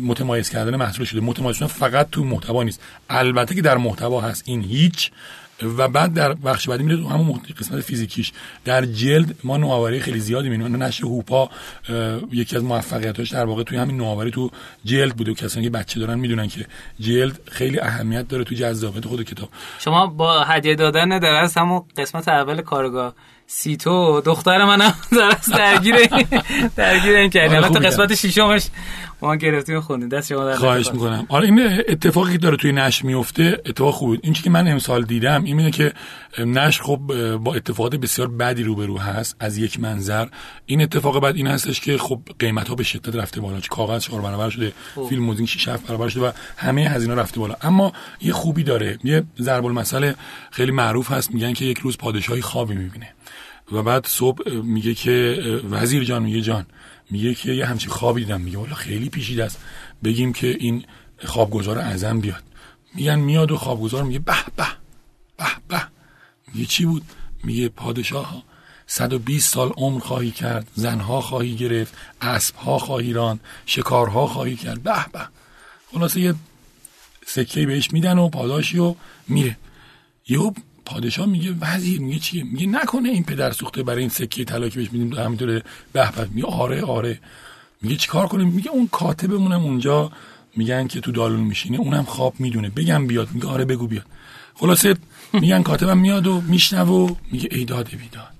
متمایز 0.00 0.50
کردن 0.50 0.76
محصول 0.76 1.04
شده. 1.04 1.20
متمایز 1.20 1.56
شدن 1.56 1.66
فقط 1.66 2.10
تو 2.10 2.24
محتوا 2.24 2.62
نیست. 2.62 2.80
البته 3.10 3.54
که 3.54 3.62
در 3.62 3.76
محتوا 3.76 4.20
هست. 4.20 4.42
این 4.46 4.62
هیچ 4.62 5.10
و 5.62 5.88
بعد 5.88 6.14
در 6.14 6.32
بخش 6.32 6.68
بعدی 6.68 6.82
میره 6.82 6.96
تو 6.96 7.08
همون 7.08 7.40
قسمت 7.60 7.80
فیزیکیش. 7.80 8.32
در 8.64 8.84
جلد 8.84 9.34
ما 9.44 9.56
نوآوری 9.56 10.00
خیلی 10.00 10.20
زیادی 10.20 10.48
می‌بینیم. 10.48 10.82
نشر 10.82 11.04
هوپا 11.04 11.50
یکی 12.32 12.56
از 12.56 12.64
موفقیتاش 12.64 13.30
در 13.30 13.44
واقع 13.44 13.62
توی 13.62 13.78
همین 13.78 13.96
نوآوری 13.96 14.30
تو 14.30 14.50
جلد 14.84 15.16
بوده 15.16 15.30
و 15.30 15.34
کسانی 15.34 15.66
که 15.66 15.70
بچه 15.70 16.00
دارن 16.00 16.18
می‌دونن 16.18 16.48
که 16.48 16.66
جلد 17.00 17.40
خیلی 17.50 17.80
اهمیت 17.80 18.28
داره 18.28 18.44
تو 18.44 18.54
جذابیت 18.54 19.06
خود 19.06 19.22
کتاب. 19.22 19.48
شما 19.78 20.06
با 20.06 20.44
هدیه 20.44 20.74
دادن 20.74 21.18
در 21.18 21.48
همون 21.56 21.82
قسمت 21.96 22.28
اول 22.28 22.60
کارگاه 22.60 23.14
سیتو 23.46 24.20
دختر 24.20 24.64
منم 24.64 24.94
درست 25.18 25.52
درگیر 25.52 25.96
درگیر 26.76 27.16
این 27.16 27.30
کردی. 27.30 27.56
آره، 27.56 27.66
الان 27.66 27.86
قسمت 27.86 28.14
ششمش 28.14 28.66
ما 29.22 29.36
گرفتیم 29.36 29.80
خوندیم. 29.80 30.08
دست 30.08 30.28
شما 30.28 30.44
در 30.44 30.56
خواهش 30.56 30.92
می‌کنم. 30.92 31.26
آره 31.28 31.44
این 31.44 31.60
اتفاقی 31.88 32.32
که 32.32 32.38
داره 32.38 32.56
توی 32.56 32.72
نش 32.72 33.04
میفته 33.04 33.60
اتفاق 33.66 33.94
خوبه 33.94 34.18
این 34.22 34.32
که 34.32 34.50
من 34.50 34.68
امسال 34.68 35.04
دیدم 35.04 35.44
این 35.44 35.70
که 35.70 35.92
نش 36.38 36.80
خب 36.80 36.98
با 37.36 37.54
اتفاقات 37.54 37.94
بسیار 37.96 38.28
بدی 38.28 38.62
روبرو 38.62 38.98
هست 38.98 39.36
از 39.40 39.58
یک 39.58 39.80
منظر. 39.80 40.26
این 40.66 40.82
اتفاق 40.82 41.20
بعد 41.20 41.36
این 41.36 41.46
هستش 41.46 41.80
که 41.80 41.98
خب 41.98 42.20
قیمت 42.38 42.68
ها 42.68 42.74
به 42.74 42.82
شدت 42.84 43.16
رفته 43.16 43.40
بالا. 43.40 43.60
کاغذ 43.70 44.02
چهار 44.02 44.20
برابر 44.20 44.50
شده 44.50 44.72
خوب. 44.94 45.08
فیلم 45.08 45.22
موزیک 45.22 45.48
6 45.48 45.68
برابر 45.68 46.08
شده 46.08 46.26
و 46.26 46.30
همه 46.56 46.88
هزینه 46.88 47.14
رفته 47.14 47.40
بالا. 47.40 47.56
اما 47.62 47.92
یه 48.20 48.32
خوبی 48.32 48.62
داره. 48.62 48.98
یه 49.04 49.22
ضرب 49.40 49.64
المثل 49.66 50.12
خیلی 50.50 50.72
معروف 50.72 51.10
هست. 51.10 51.34
میگن 51.34 51.52
که 51.52 51.64
یک 51.64 51.78
روز 51.78 51.98
پادشاهی 51.98 52.42
خوابی 52.42 52.74
می‌بینه. 52.74 53.08
و 53.72 53.82
بعد 53.82 54.06
صبح 54.06 54.50
میگه 54.50 54.94
که 54.94 55.38
وزیر 55.70 56.04
جان 56.04 56.22
میگه 56.22 56.40
جان 56.40 56.66
میگه 57.10 57.34
که 57.34 57.52
یه 57.52 57.66
همچین 57.66 57.90
خوابی 57.90 58.24
دیدم. 58.24 58.40
میگه 58.40 58.58
والا 58.58 58.74
خیلی 58.74 59.08
پیشیده 59.08 59.44
است. 59.44 59.58
بگیم 60.04 60.32
که 60.32 60.56
این 60.60 60.84
خوابگزار 61.24 61.78
اعظم 61.78 62.20
بیاد. 62.20 62.42
میگن 62.94 63.18
میاد 63.18 63.50
و 63.50 63.56
خوابگزار 63.56 64.02
میگه 64.02 64.18
به 64.18 64.36
به 64.56 64.66
به 65.36 65.46
به. 65.68 65.82
میگه 66.54 66.66
چی 66.66 66.84
بود؟ 66.84 67.02
میگه 67.44 67.68
پادشاه 67.68 68.30
ها 68.30 68.42
120 68.86 69.54
سال 69.54 69.68
عمر 69.68 70.00
خواهی 70.00 70.30
کرد 70.30 70.68
زنها 70.74 71.20
خواهی 71.20 71.56
گرفت 71.56 71.94
اسبها 72.20 72.78
خواهی 72.78 73.12
راند 73.12 73.40
شکارها 73.66 74.26
خواهی 74.26 74.56
کرد. 74.56 74.82
به 74.82 75.06
به. 75.12 75.28
خلاصه 75.92 76.20
یه 76.20 76.34
سکه 77.26 77.66
بهش 77.66 77.92
میدن 77.92 78.18
و 78.18 78.28
پاداشی 78.28 78.78
و 78.78 78.94
میره. 79.28 79.56
یهو 80.28 80.52
پادشاه 80.92 81.26
میگه 81.26 81.54
وزیر 81.60 82.00
میگه 82.00 82.18
چیه 82.18 82.44
میگه 82.44 82.66
نکنه 82.66 83.08
این 83.08 83.24
پدر 83.24 83.52
سوخته 83.52 83.82
برای 83.82 84.00
این 84.00 84.08
سکه 84.08 84.44
طلا 84.44 84.68
که 84.68 84.78
بهش 84.78 84.92
میدیم 84.92 85.12
همینطوره 85.12 85.62
به 85.92 86.10
میگه 86.30 86.46
آره 86.46 86.82
آره. 86.82 87.20
میگه 87.82 87.96
چیکار 87.96 88.26
کنیم؟ 88.26 88.48
میگه 88.48 88.70
اون 88.70 88.88
کاتبمونم 88.92 89.62
اونجا 89.62 90.12
میگن 90.56 90.86
که 90.86 91.00
تو 91.00 91.12
دالون 91.12 91.40
میشینه 91.40 91.78
اونم 91.78 92.02
خواب 92.02 92.34
می‌دونه. 92.38 92.70
بگم 92.70 93.06
بیاد. 93.06 93.28
میگه 93.32 93.46
آره 93.46 93.64
بگو 93.64 93.86
بیاد. 93.86 94.06
خلاصه 94.54 94.96
میگن 95.32 95.62
کاتبم 95.62 95.98
میاد 95.98 96.26
و 96.26 96.40
میشنو 96.40 97.04
و 97.04 97.14
میگه 97.32 97.48
ای 97.52 97.64
داده 97.64 97.96
بیداد. 97.96 98.32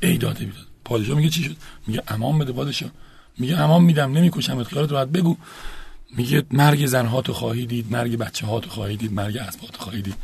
ای 0.00 0.10
بیداد. 0.10 0.38
پادشاه 0.84 1.16
میگه 1.16 1.28
چی 1.28 1.42
شد؟ 1.42 1.56
میگه 1.86 2.02
امان 2.08 2.38
بده 2.38 2.52
پادشاه. 2.52 2.90
میگه 3.38 3.58
امان 3.58 3.82
میدم 3.82 4.12
نمی‌کشم 4.12 4.64
خیالت 4.64 4.92
راحت. 4.92 5.08
بگو. 5.08 5.36
میگه 6.16 6.42
مرگ 6.50 6.86
زنها 6.86 7.22
تو 7.22 7.32
خواهی 7.32 7.66
دید 7.66 7.92
مرگ 7.92 8.16
بچه 8.16 8.46
ها 8.46 8.60
تو 8.60 8.70
خواهی 8.70 8.96
دید 8.96 9.12
مرگ 9.12 9.36
اسبات 9.36 9.76
خواهی 9.76 10.02
دید. 10.02 10.14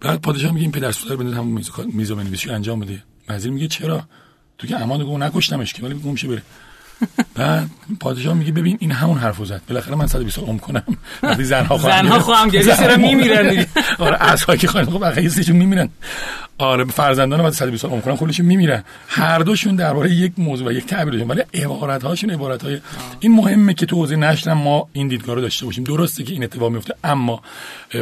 بعد 0.00 0.20
پادشاه 0.20 0.52
میگه 0.52 0.62
این 0.62 0.72
پدر 0.72 0.92
سوزر 0.92 1.16
بنده 1.16 1.36
همون 1.36 1.52
میز 1.52 1.70
میزو 1.92 2.16
بنویسی 2.16 2.50
انجام 2.50 2.80
بده. 2.80 3.02
وزیر 3.28 3.50
میگه 3.50 3.68
چرا؟ 3.68 4.02
تو 4.58 4.66
که 4.66 4.80
امان 4.80 5.04
گفت 5.04 5.22
نکشتمش 5.22 5.72
که 5.72 5.82
ولی 5.82 5.94
گم 5.94 6.14
بره. 6.14 6.42
بعد 7.34 7.70
پادشاه 8.00 8.34
میگه 8.34 8.52
ببین 8.52 8.76
این 8.80 8.92
همون 8.92 9.18
حرفو 9.18 9.44
زد. 9.44 9.60
بالاخره 9.68 9.94
من 9.94 10.06
120 10.06 10.38
عمر 10.38 10.58
کنم. 10.58 10.82
وقتی 11.22 11.44
زنها 11.44 11.78
خواهم 11.78 12.02
زنها 12.02 12.20
خواهم 12.20 12.48
گریه 12.48 12.76
چرا 12.76 12.96
میمیرن 12.96 13.66
آره 13.98 14.16
اصلا 14.20 14.56
که 14.56 14.68
خواهن 14.68 14.86
خب 14.86 15.00
بقیه 15.00 15.28
سیشون 15.28 15.56
میمیرن. 15.56 15.88
آره 16.58 16.84
فرزندان 16.84 17.42
بعد 17.42 17.52
120 17.52 17.82
سال 17.82 17.90
عمر 17.90 18.00
کنن 18.00 18.16
کلشون 18.16 18.46
میمیرن. 18.46 18.84
هر 19.08 19.38
دوشون 19.38 19.76
درباره 19.76 20.10
یک 20.10 20.32
موضوع 20.38 20.68
و 20.68 20.72
یک 20.72 20.86
تعبیر 20.86 21.24
ولی 21.24 21.42
عبارت 21.54 22.02
هاشون 22.02 22.30
عبارت 22.30 22.64
های 22.64 22.80
این 23.20 23.32
مهمه 23.32 23.74
که 23.74 23.86
تو 23.86 23.96
حوزه 23.96 24.16
نشر 24.16 24.52
ما 24.52 24.88
این 24.92 25.08
دیدگاه 25.08 25.34
رو 25.34 25.40
داشته 25.40 25.66
باشیم. 25.66 25.84
درسته 25.84 26.24
که 26.24 26.32
این 26.32 26.44
اتفاق 26.44 26.72
میفته 26.72 26.94
اما 27.04 27.42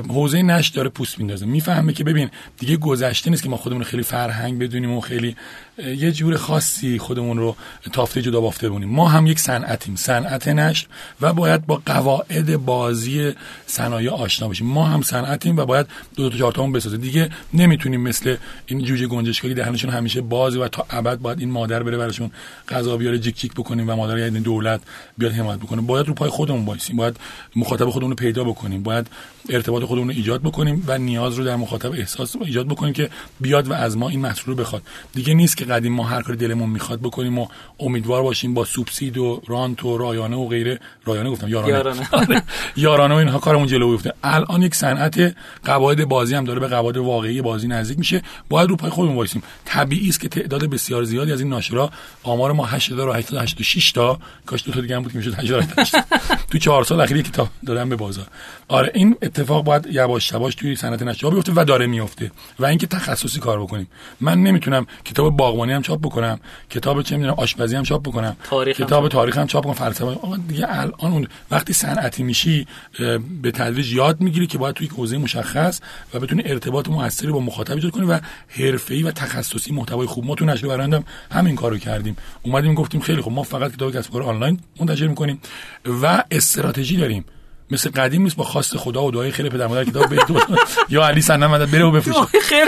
حوزه 0.08 0.42
نشر 0.42 0.72
داره 0.74 0.88
پوست 0.88 1.18
میندازه. 1.18 1.46
می‌فهمه 1.46 1.92
که 1.92 2.04
ببین 2.04 2.30
دیگه 2.58 2.76
گذشته 2.76 3.30
نیست 3.30 3.42
که 3.42 3.48
ما 3.48 3.56
خودمون 3.56 3.84
خیلی 3.84 4.02
فرهنگ 4.02 4.58
بدونیم 4.58 4.92
و 4.92 5.00
خیلی 5.00 5.36
یه 5.78 6.12
جور 6.12 6.36
خاصی 6.36 6.98
خودمون 6.98 7.38
رو 7.38 7.56
تافته 7.92 8.22
جدا 8.22 8.40
بافته 8.40 8.68
بونیم 8.68 8.87
ما 8.88 9.08
هم 9.08 9.26
یک 9.26 9.40
صنعتیم. 9.40 9.96
صنعت 9.96 10.48
نشر 10.48 10.86
و 11.20 11.32
باید 11.32 11.66
با 11.66 11.82
قواعد 11.86 12.56
بازی 12.56 13.34
صنایع 13.70 14.10
آشنا 14.10 14.48
باشیم 14.48 14.66
ما 14.66 14.84
هم 14.84 15.02
صنعتیم 15.02 15.56
و 15.56 15.64
باید 15.64 15.86
دو 16.16 16.30
تا 16.30 16.38
چهار 16.38 16.52
تامون 16.52 16.72
بسازیم. 16.72 17.00
دیگه 17.00 17.30
نمی‌تونیم 17.54 18.00
مثل 18.00 18.36
این 18.66 18.84
جوجه 18.84 19.06
گنجشکایی 19.06 19.54
دهنشون 19.54 19.90
همیشه 19.90 20.20
بازه 20.20 20.60
و 20.60 20.68
تا 20.68 20.86
ابد 20.90 21.18
باید 21.18 21.40
این 21.40 21.50
مادر 21.50 21.82
بره 21.82 21.96
براشون 21.96 22.30
غذا 22.68 22.96
بیاره 22.96 23.18
جیک 23.18 23.38
جیک 23.38 23.52
بکنیم 23.52 23.90
و 23.90 23.96
مادر 23.96 24.18
یعنی 24.18 24.40
دولت 24.40 24.80
بیاد 25.18 25.32
حمایت 25.32 25.58
بکنه. 25.58 25.80
باید 25.80 26.06
رو 26.06 26.14
پای 26.14 26.30
خودمون 26.30 26.64
وایسیم 26.64 26.96
باید 26.96 27.16
مخاطب 27.56 27.90
خودمون 27.90 28.10
رو 28.10 28.16
پیدا 28.16 28.44
بکنیم. 28.44 28.82
باید 28.82 29.06
ارتباط 29.48 29.82
خودمون 29.82 30.08
رو 30.08 30.14
ایجاد 30.14 30.42
بکنیم 30.42 30.84
و 30.86 30.98
نیاز 30.98 31.34
رو 31.34 31.44
در 31.44 31.56
مخاطب 31.56 31.92
احساس 31.92 32.36
ایجاد 32.36 32.66
بکنیم 32.66 32.92
که 32.92 33.10
بیاد 33.40 33.68
و 33.68 33.72
از 33.72 33.96
ما 33.96 34.08
این 34.08 34.20
محصول 34.20 34.54
رو 34.54 34.60
بخواد. 34.60 34.82
دیگه 35.14 35.34
نیست 35.34 35.56
که 35.56 35.64
قدیم 35.64 35.92
ما 35.92 36.04
هر 36.04 36.22
کاری 36.22 36.38
دلمون 36.38 36.70
می‌خواد 36.70 37.00
بکنیم 37.00 37.38
و 37.38 37.46
امیدوار 37.80 38.22
باشیم 38.22 38.54
با 38.54 38.64
سوبسید 38.64 39.18
و 39.18 39.42
رانت 39.46 39.84
و 39.84 39.98
رایانه 39.98 40.36
و 40.36 40.48
غیره. 40.48 40.80
رایانه 41.04 41.30
گفتم 41.30 41.48
یارانه. 41.48 41.72
یارانه, 41.72 42.08
آره. 42.20 42.42
یارانه 42.76 43.14
و 43.14 43.18
اینها. 43.18 43.38
کارمون 43.58 43.68
جلو 43.68 43.90
بیفته. 43.90 44.12
الان 44.22 44.62
یک 44.62 44.74
صنعت 44.74 45.34
قواعد 45.64 46.04
بازی 46.04 46.34
هم 46.34 46.44
داره 46.44 46.60
به 46.60 46.68
قواعد 46.68 46.96
واقعی 46.96 47.42
بازی 47.42 47.68
نزدیک 47.68 47.98
میشه. 47.98 48.22
باید 48.48 48.70
رو 48.70 48.76
پای 48.76 48.90
خودمون 48.90 49.16
وایسیم. 49.16 49.42
طبیعی 49.64 50.08
است 50.08 50.20
که 50.20 50.28
تعداد 50.28 50.64
بسیار 50.64 51.04
زیادی 51.04 51.32
از 51.32 51.40
این 51.40 51.48
ناشرا 51.48 51.90
آمار 52.22 52.52
ما 52.52 52.64
8886 52.64 53.92
تا 53.92 54.18
کاش 54.46 54.64
دو 54.64 54.72
تا 54.72 54.80
دیگه 54.80 54.96
هم 54.96 55.02
بود 55.02 55.12
که 55.12 55.18
می‌شد 55.18 55.34
88 55.34 55.94
تو 56.50 56.58
4 56.58 56.84
سال 56.84 57.00
اخیر 57.00 57.22
کتاب 57.22 57.48
دادن 57.66 57.88
به 57.88 57.96
بازار. 57.96 58.26
آره 58.68 58.90
این 58.94 59.16
اتفاق 59.22 59.64
باید 59.64 59.86
یواش 59.92 60.32
یواش 60.32 60.54
توی 60.54 60.76
صنعت 60.76 61.02
نشر 61.02 61.30
بیفته 61.30 61.52
و 61.56 61.64
داره 61.64 61.86
میفته 61.86 62.30
و 62.58 62.66
اینکه 62.66 62.86
تخصصی 62.86 63.40
کار 63.40 63.62
بکنیم. 63.62 63.88
من 64.20 64.42
نمی‌تونم 64.42 64.86
کتاب 65.04 65.36
باغبانی 65.36 65.72
هم 65.72 65.82
چاپ 65.82 66.00
بکنم 66.00 66.40
کتاب 66.70 67.02
چه 67.02 67.16
می‌دونم 67.16 67.34
آشپزی 67.34 67.76
هم 67.76 67.82
چاپ 67.82 68.02
بکنم 68.02 68.36
تاریخ 68.50 68.80
کتاب 68.80 69.08
تاریخ 69.08 69.38
هم 69.38 69.46
چاپ 69.46 69.64
کنم 69.64 69.74
فلسفه. 69.74 70.04
آقا 70.04 70.36
دیگه 70.36 70.66
الان 70.68 71.12
اون 71.12 71.28
وقتی 71.50 71.72
صنعتی 71.72 72.22
میشی 72.22 72.66
به 73.42 73.47
تدریج 73.50 73.92
یاد 73.92 74.20
می‌گیری 74.20 74.46
که 74.46 74.58
باید 74.58 74.74
توی 74.74 74.86
حوزه 74.86 75.18
مشخص 75.18 75.80
و 76.14 76.20
بتونی 76.20 76.42
ارتباط 76.46 76.88
موثری 76.88 77.32
با 77.32 77.40
مخاطب 77.40 77.74
ایجاد 77.74 77.90
کنی 77.90 78.06
و 78.06 78.20
حرفه‌ای 78.48 79.02
و 79.02 79.10
تخصصی 79.10 79.72
محتوای 79.72 80.06
خوب 80.06 80.24
ما 80.24 80.34
تو 80.34 80.44
نشر 80.44 80.68
برندم 80.68 81.04
همین 81.30 81.56
کارو 81.56 81.78
کردیم. 81.78 82.16
اومدیم 82.42 82.74
گفتیم 82.74 83.00
خیلی 83.00 83.20
خوب 83.20 83.32
ما 83.32 83.42
فقط 83.42 83.72
کتاب 83.72 83.96
کسب 83.96 84.12
کار 84.12 84.22
آنلاین 84.22 84.60
منتشر 84.80 85.06
می‌کنیم 85.06 85.40
و 86.02 86.24
استراتژی 86.30 86.96
داریم. 86.96 87.24
مثل 87.70 87.90
قدیم 87.90 88.22
نیست 88.22 88.36
با 88.36 88.44
خواست 88.44 88.76
خدا 88.76 89.04
و 89.04 89.10
دعای 89.10 89.30
خیر 89.30 89.48
پدر 89.48 89.66
مادر 89.66 89.84
کتاب 89.84 90.14
بده 90.14 90.24
یا 90.88 91.06
علی 91.06 91.20
سنم 91.20 91.50
مدد 91.50 91.70
بره 91.70 91.84
و 91.84 91.90
بفروشه 91.90 92.40
خیر 92.42 92.64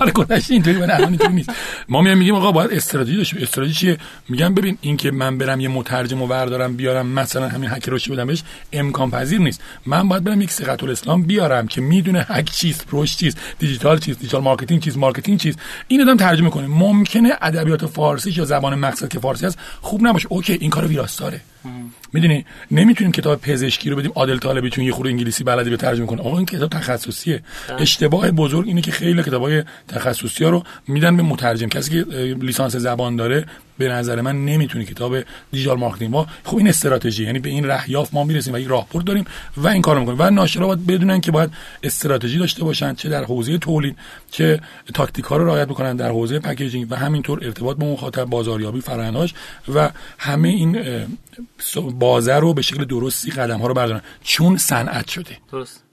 هر 0.00 0.10
گذشته 0.10 0.54
اینطوری 0.54 0.76
ولی 0.76 0.92
الان 0.92 1.08
اینطوری 1.08 1.34
نیست. 1.34 1.50
ما 1.88 2.02
میایم 2.02 2.18
میگیم 2.18 2.34
آقا 2.34 2.52
باید 2.52 2.72
استراتژی 2.72 3.16
داشته 3.16 3.42
استراتژی 3.42 3.74
چیه؟ 3.74 3.98
میگم 4.28 4.54
ببین 4.54 4.78
این 4.80 4.96
که 4.96 5.10
من 5.10 5.38
برم 5.38 5.60
یه 5.60 5.68
مترجم 5.68 6.22
و 6.22 6.26
بردارم 6.26 6.76
بیارم 6.76 7.06
مثلا 7.06 7.48
همین 7.48 7.70
هک 7.70 7.88
روشی 7.88 8.10
بدم 8.10 8.26
بهش 8.26 8.42
امکان 8.72 9.10
پذیر 9.10 9.40
نیست. 9.40 9.60
من 9.86 10.08
باید 10.08 10.24
برم 10.24 10.40
یک 10.40 10.50
ثقه 10.50 10.82
الاسلام 10.84 11.22
بیارم 11.22 11.66
که 11.66 11.80
می‌دونه 11.80 12.26
هک 12.28 12.50
چیست 12.50 12.86
پروش 12.86 13.16
چیست 13.16 13.38
دیجیتال 13.58 13.98
چیست 13.98 14.18
digital 14.18 14.42
marketing 14.42 14.82
چیست 14.82 14.96
marketing 14.96 15.40
چیست. 15.40 15.58
این 15.88 16.02
آدم 16.02 16.16
ترجمه 16.16 16.50
کنه. 16.50 16.66
ممکنه 16.66 17.32
ادبیات 17.42 17.86
فارسی 17.86 18.30
یا 18.30 18.44
زبان 18.44 18.74
مقصد 18.74 19.08
که 19.08 19.20
فارسی 19.20 19.46
است 19.46 19.58
خوب 19.80 20.06
نباشه. 20.06 20.26
okay 20.30 20.52
این 20.52 20.70
کارو 20.70 20.88
ویراستاره. 20.88 21.40
می‌دونی 22.12 22.44
نمی‌تونیم 22.70 23.12
کتاب 23.12 23.40
پزشکی 23.40 23.90
رو 23.90 23.96
بدیم 23.96 24.12
عادل 24.14 24.38
طالبی 24.38 24.70
چون 24.70 24.84
یه 24.84 24.92
خورده 24.92 25.10
انگلیسی 25.10 25.44
بلدی 25.44 25.70
به 25.70 25.76
ترجمه 25.76 26.06
کنه. 26.06 26.20
آقا 26.20 26.36
این 26.36 26.46
کتاب 26.46 26.70
تخصصیه. 26.70 27.42
بله. 27.68 27.82
اشتباه 27.82 28.30
بزرگ 28.30 28.68
اینه 28.68 28.80
که 28.80 28.92
خیلی 28.92 29.22
کتابای 29.22 29.62
تخصصی 29.88 30.44
ها 30.44 30.50
رو 30.50 30.62
میدن 30.88 31.16
به 31.16 31.22
مترجم. 31.22 31.68
کسی 31.68 31.90
که 31.90 32.10
لیسانس 32.40 32.76
زبان 32.76 33.16
داره 33.16 33.46
به 33.78 33.88
نظر 33.88 34.20
من 34.20 34.44
نمی‌تونه 34.44 34.84
کتاب 34.84 35.16
digital 35.52 35.78
marketing. 35.78 36.10
ما 36.10 36.26
خب 36.44 36.56
این 36.56 36.68
استراتژی 36.68 37.24
یعنی 37.24 37.38
به 37.38 37.48
این 37.48 37.66
رهیافت 37.66 38.14
ما 38.14 38.24
می‌رسیم 38.24 38.54
و 38.54 38.58
یک 38.58 38.68
راهبرد 38.68 39.04
داریم 39.04 39.24
و 39.56 39.68
این 39.68 39.82
کارو 39.82 40.00
می‌کنیم. 40.00 40.18
و 40.20 40.30
ناشرا 40.30 40.66
باید 40.66 40.86
بدونن 40.86 41.20
که 41.20 41.32
باید 41.32 41.50
استراتژی 41.82 42.38
داشته 42.38 42.64
باشن 42.64 42.94
چه 42.94 43.08
در 43.08 43.24
حوزه 43.24 43.58
تولید 43.58 43.96
چه 44.34 44.60
تاکتیک 44.94 45.24
ها 45.24 45.36
رو 45.36 45.46
رعایت 45.46 45.68
بکنن 45.68 45.96
در 45.96 46.10
حوزه 46.10 46.38
packaging 46.38 46.86
و 46.90 46.96
همینطور 46.96 47.44
ارتباط 47.44 47.76
با 47.76 47.86
مخاطب 47.86 48.24
بازاریابی 48.24 48.80
فرآیندهاش 48.80 49.34
و 49.74 49.90
همه 50.18 50.48
این 50.48 50.78
بازه 51.98 52.34
رو 52.34 52.54
به 52.54 52.62
شکل 52.62 52.84
درستی 52.84 53.30
قدم 53.30 53.58
ها 53.58 53.66
رو 53.66 53.74
بردارن. 53.74 54.00
چون 54.22 54.56
صنعت 54.56 55.08
شده. 55.08 55.38
درست. 55.52 55.84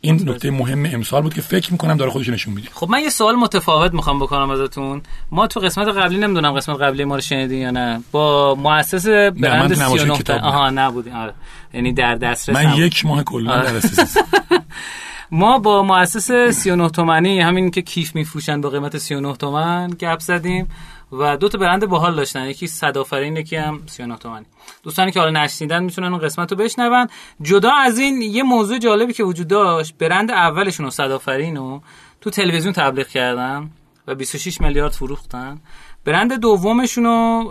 این 0.00 0.28
نکته 0.28 0.50
مهم 0.50 0.86
امسال 0.86 1.22
بود 1.22 1.34
که 1.34 1.40
فکر 1.40 1.72
می‌کنم 1.72 1.96
داره 1.96 2.10
خودش 2.10 2.28
نشون 2.28 2.54
میده. 2.54 2.68
خب 2.72 2.88
من 2.90 3.00
یه 3.00 3.10
سوال 3.10 3.34
متفاوت 3.34 3.94
می‌خوام 3.94 4.18
بکنم 4.18 4.50
ازتون. 4.50 5.02
ما 5.30 5.46
تو 5.46 5.60
قسمت 5.60 5.88
قبلی 5.88 6.18
نمی‌دونم 6.18 6.52
قسمت 6.52 6.80
قبلی 6.80 7.04
ما 7.04 7.14
رو 7.14 7.20
شنیدین 7.20 7.58
یا 7.58 7.70
نه. 7.70 8.02
با 8.12 8.54
مؤسس 8.54 9.06
برند 9.06 9.74
39 9.74 10.40
آها 10.40 10.70
نبودین 10.70 11.12
آره. 11.12 11.34
یعنی 11.74 11.92
در 11.92 12.14
دسترس 12.14 12.56
من 12.56 12.76
یک 12.76 13.06
ماه 13.06 13.24
کلا 13.24 13.52
آره. 13.52 13.72
در 13.72 13.80
ما 15.36 15.58
با 15.58 15.82
مؤسس 15.82 16.30
39 16.32 16.88
تومانی 16.88 17.40
همین 17.40 17.70
که 17.70 17.82
کیف 17.82 18.14
میفروشن 18.14 18.60
با 18.60 18.70
قیمت 18.70 18.98
39 18.98 19.36
تومن 19.36 19.90
گپ 19.90 20.18
زدیم 20.20 20.68
و 21.12 21.36
دو 21.36 21.48
تا 21.48 21.58
برند 21.58 21.86
باحال 21.86 22.16
داشتن. 22.16 22.44
یکی 22.44 22.66
صدافرین 22.66 23.36
یکی 23.36 23.56
هم 23.56 23.82
39 23.86 24.16
تومانی 24.16 24.46
دوستانی 24.82 25.12
که 25.12 25.20
حالا 25.20 25.42
نشنیدن 25.42 25.84
می‌تونن 25.84 26.08
اون 26.08 26.18
قسمت 26.18 26.52
رو 26.52 26.58
بشنون. 26.58 27.06
جدا 27.42 27.72
از 27.72 27.98
این 27.98 28.22
یه 28.22 28.42
موضوع 28.42 28.78
جالبی 28.78 29.12
که 29.12 29.24
وجود 29.24 29.48
داشت 29.48 29.98
برند 29.98 30.30
اولشون 30.30 30.90
صدافرین 30.90 31.56
رو 31.56 31.82
تو 32.20 32.30
تلویزیون 32.30 32.72
تبلیغ 32.72 33.06
کردن 33.06 33.70
و 34.06 34.14
26 34.14 34.60
میلیارد 34.60 34.92
فروختن. 34.92 35.60
برند 36.04 36.40
دومشون 36.40 37.04
رو 37.04 37.50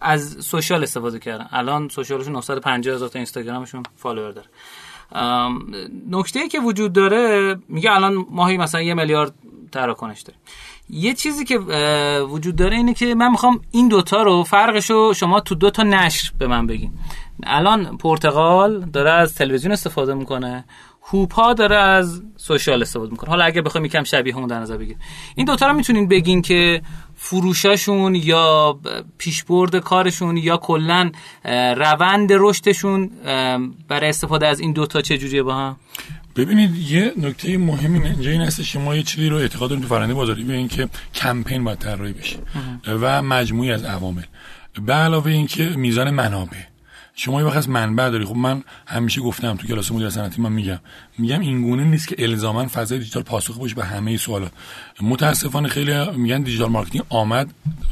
از 0.00 0.36
سوشال 0.40 0.82
استفاده 0.82 1.18
کردن. 1.18 1.48
الان 1.52 1.88
سوشالشون 1.88 2.32
950 2.32 2.94
هزار 2.94 3.08
تا 3.08 3.18
اینستاگرامشون 3.18 3.82
فالوور 3.96 4.32
داره. 4.32 4.48
نکته 6.10 6.48
که 6.48 6.60
وجود 6.60 6.92
داره 6.92 7.56
میگه 7.68 7.92
الان 7.92 8.26
ماهی 8.30 8.56
مثلا 8.56 8.82
یه 8.82 8.94
میلیارد 8.94 9.32
تراکنش 9.72 10.20
داره 10.20 10.38
یه 10.90 11.14
چیزی 11.14 11.44
که 11.44 11.58
وجود 12.30 12.56
داره 12.56 12.76
اینه 12.76 12.94
که 12.94 13.14
من 13.14 13.30
می‌خوام 13.30 13.60
این 13.70 13.88
دوتا 13.88 14.22
رو 14.22 14.44
فرقش 14.44 14.90
شما 15.16 15.40
تو 15.40 15.54
دوتا 15.54 15.82
نشر 15.82 16.32
به 16.38 16.46
من 16.46 16.66
بگین. 16.66 16.92
الان 17.42 17.96
پرتغال 17.96 18.80
داره 18.80 19.10
از 19.10 19.34
تلویزیون 19.34 19.72
استفاده 19.72 20.14
می‌کنه. 20.14 20.64
هوپا 21.02 21.52
داره 21.52 21.76
از 21.76 22.22
سوشال 22.36 22.82
استفاده 22.82 23.10
می‌کنه. 23.10 23.30
حالا 23.30 23.44
اگه 23.44 23.62
بخوایم 23.62 23.84
یکم 23.84 24.04
شبیه 24.04 24.34
همون 24.34 24.46
در 24.46 24.60
نظر 24.60 24.76
بگیر. 24.76 24.96
این 25.34 25.46
دوتا 25.46 25.66
رو 25.66 25.72
می‌تونین 25.72 26.08
بگین 26.08 26.42
که 26.42 26.82
فروشاشون 27.16 28.14
یا 28.14 28.78
پیشبرد 29.18 29.76
کارشون 29.76 30.36
یا 30.36 30.56
کلا 30.56 31.10
روند 31.76 32.28
رشدشون 32.32 33.10
برای 33.88 34.08
استفاده 34.08 34.46
از 34.46 34.60
این 34.60 34.72
دوتا 34.72 35.00
چجوریه 35.00 35.42
با 35.42 35.54
هم؟ 35.54 35.76
ببینید 36.36 36.76
یه 36.76 37.12
نکته 37.16 37.58
مهمی 37.58 38.04
اینجا 38.04 38.30
این 38.30 38.40
هست 38.40 38.62
شما 38.62 38.96
یه 38.96 39.02
چیزی 39.02 39.28
رو 39.28 39.36
اعتقاد 39.36 39.68
داریم 39.68 39.82
تو 39.82 39.88
فرنده 39.88 40.14
بازاری 40.14 40.44
به 40.44 40.68
که 40.68 40.88
کمپین 41.14 41.64
باید 41.64 41.78
طراحی 41.78 42.12
بشه 42.12 42.36
و 42.86 43.22
مجموعی 43.22 43.72
از 43.72 43.84
عوامل. 43.84 44.22
به 44.86 44.92
علاوه 44.92 45.30
اینکه 45.30 45.64
میزان 45.64 46.10
منابع. 46.10 46.69
شما 47.22 47.40
یه 47.40 47.46
وقت 47.46 47.56
از 47.56 47.68
منبع 47.68 48.10
داری. 48.10 48.24
خب 48.24 48.36
من 48.36 48.62
همیشه 48.86 49.20
گفتم 49.20 49.56
تو 49.56 49.66
کلاس 49.66 49.92
مدیر 49.92 50.10
صنعتی 50.10 50.42
من 50.42 50.52
میگم. 50.52 50.78
میگم 51.18 51.40
این 51.40 51.62
گونه 51.62 51.84
نیست 51.84 52.08
که 52.08 52.16
الزاما 52.18 52.68
فضای 52.68 52.98
دیجیتال 52.98 53.22
پاسخ 53.22 53.58
باشه 53.58 53.74
به 53.74 53.84
همه 53.84 54.16
سوالات 54.16 54.52
متاسفانه 55.00 55.68
خیلی 55.68 56.10
میگن 56.10 56.42
digital 56.42 56.70
marketing 56.70 57.04
آمد 57.08 57.50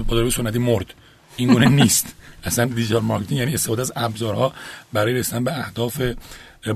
با 0.08 0.30
سنتی 0.30 0.58
مرد. 0.58 0.94
این 1.36 1.52
گونه 1.52 1.68
نیست. 1.68 2.14
اصلا 2.44 2.64
digital 2.64 3.02
marketing 3.02 3.40
یعنی 3.40 3.54
استفاده 3.54 3.82
از 3.82 3.92
ابزارها 3.96 4.52
برای 4.92 5.14
رسیدن 5.14 5.44
به 5.44 5.58
اهداف 5.58 6.02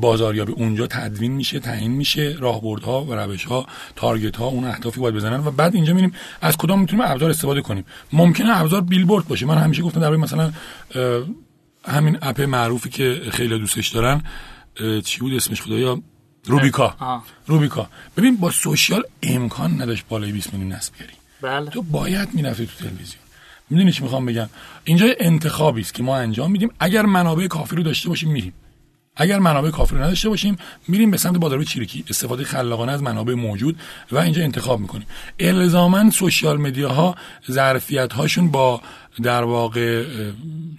بازاریابی. 0.00 0.52
اونجا 0.52 0.86
تدوین 0.86 1.32
میشه 1.32 1.58
تعیین 1.58 1.92
میشه 1.92 2.36
راهبردها 2.40 3.04
و 3.04 3.14
روشها 3.14 3.66
target 3.96 4.36
ها 4.36 4.46
اون 4.46 4.64
اهدافی 4.64 5.00
باید 5.00 5.14
بزنن 5.14 5.46
و 5.46 5.50
بعد 5.50 5.74
اینجا 5.74 5.94
میریم 5.94 6.12
از 6.40 6.56
کدام 6.56 6.80
می‌تونیم 6.80 7.04
ابزار 7.08 7.30
استفاده 7.30 7.60
کنیم. 7.60 7.84
ممکنه 8.12 8.60
ابزار 8.60 8.80
بیلبورد 8.80 9.28
باشه. 9.28 9.46
من 9.46 9.58
همیشه 9.58 9.82
گفتم 9.82 10.00
در 10.00 10.10
مثلا 10.10 10.52
همین 11.84 12.18
اپ 12.22 12.40
معروفی 12.40 12.88
که 12.88 13.22
خیلی 13.32 13.58
دوستش 13.58 13.88
دارن 13.88 14.22
چی 15.04 15.20
بود 15.20 15.34
اسمش 15.34 15.62
خدایا؟ 15.62 16.02
روبیکا. 16.44 17.22
روبیکا. 17.46 17.88
ببین 18.16 18.36
با 18.36 18.50
سوشیال 18.50 19.02
امکان 19.22 19.82
نداشت 19.82 20.04
بالای 20.08 20.32
20 20.32 20.52
میلیون 20.52 20.72
نصب 20.72 20.92
بیاری. 20.98 21.12
بله. 21.42 21.70
تو 21.70 21.82
باید 21.82 22.28
می‌رفتی 22.34 22.66
تو 22.66 22.72
تلویزیون. 22.78 23.22
می‌دونی 23.70 23.92
چی 23.92 24.02
می‌خوام 24.02 24.26
بگم؟ 24.26 24.48
اینجا 24.84 25.06
انتخابی 25.20 25.80
است 25.80 25.94
که 25.94 26.02
ما 26.02 26.16
انجام 26.16 26.50
میدیم. 26.50 26.70
اگر 26.80 27.06
منابع 27.06 27.46
کافی 27.46 27.76
رو 27.76 27.82
داشته 27.82 28.08
باشیم 28.08 28.30
میریم. 28.30 28.52
اگر 29.16 29.38
منابع 29.38 29.70
کافی 29.70 29.94
رو 29.94 30.02
نداشته 30.02 30.28
باشیم 30.28 30.56
میریم 30.88 31.10
به 31.10 31.16
سمت 31.16 31.36
بازار 31.36 31.64
چیرکی. 31.64 32.04
استفاده 32.10 32.44
خلاقانه 32.44 32.92
از 32.92 33.02
منابع 33.02 33.34
موجود 33.34 33.78
و 34.12 34.18
اینجا 34.18 34.42
انتخاب 34.42 34.80
می‌کنیم. 34.80 35.06
الزاما 35.38 36.10
سوشیال 36.10 36.56
مدیاها 36.60 37.14
ظرفیت 37.50 38.12
هاشون 38.12 38.50
با 38.50 38.80
در 39.22 39.44
واقع 39.44 40.04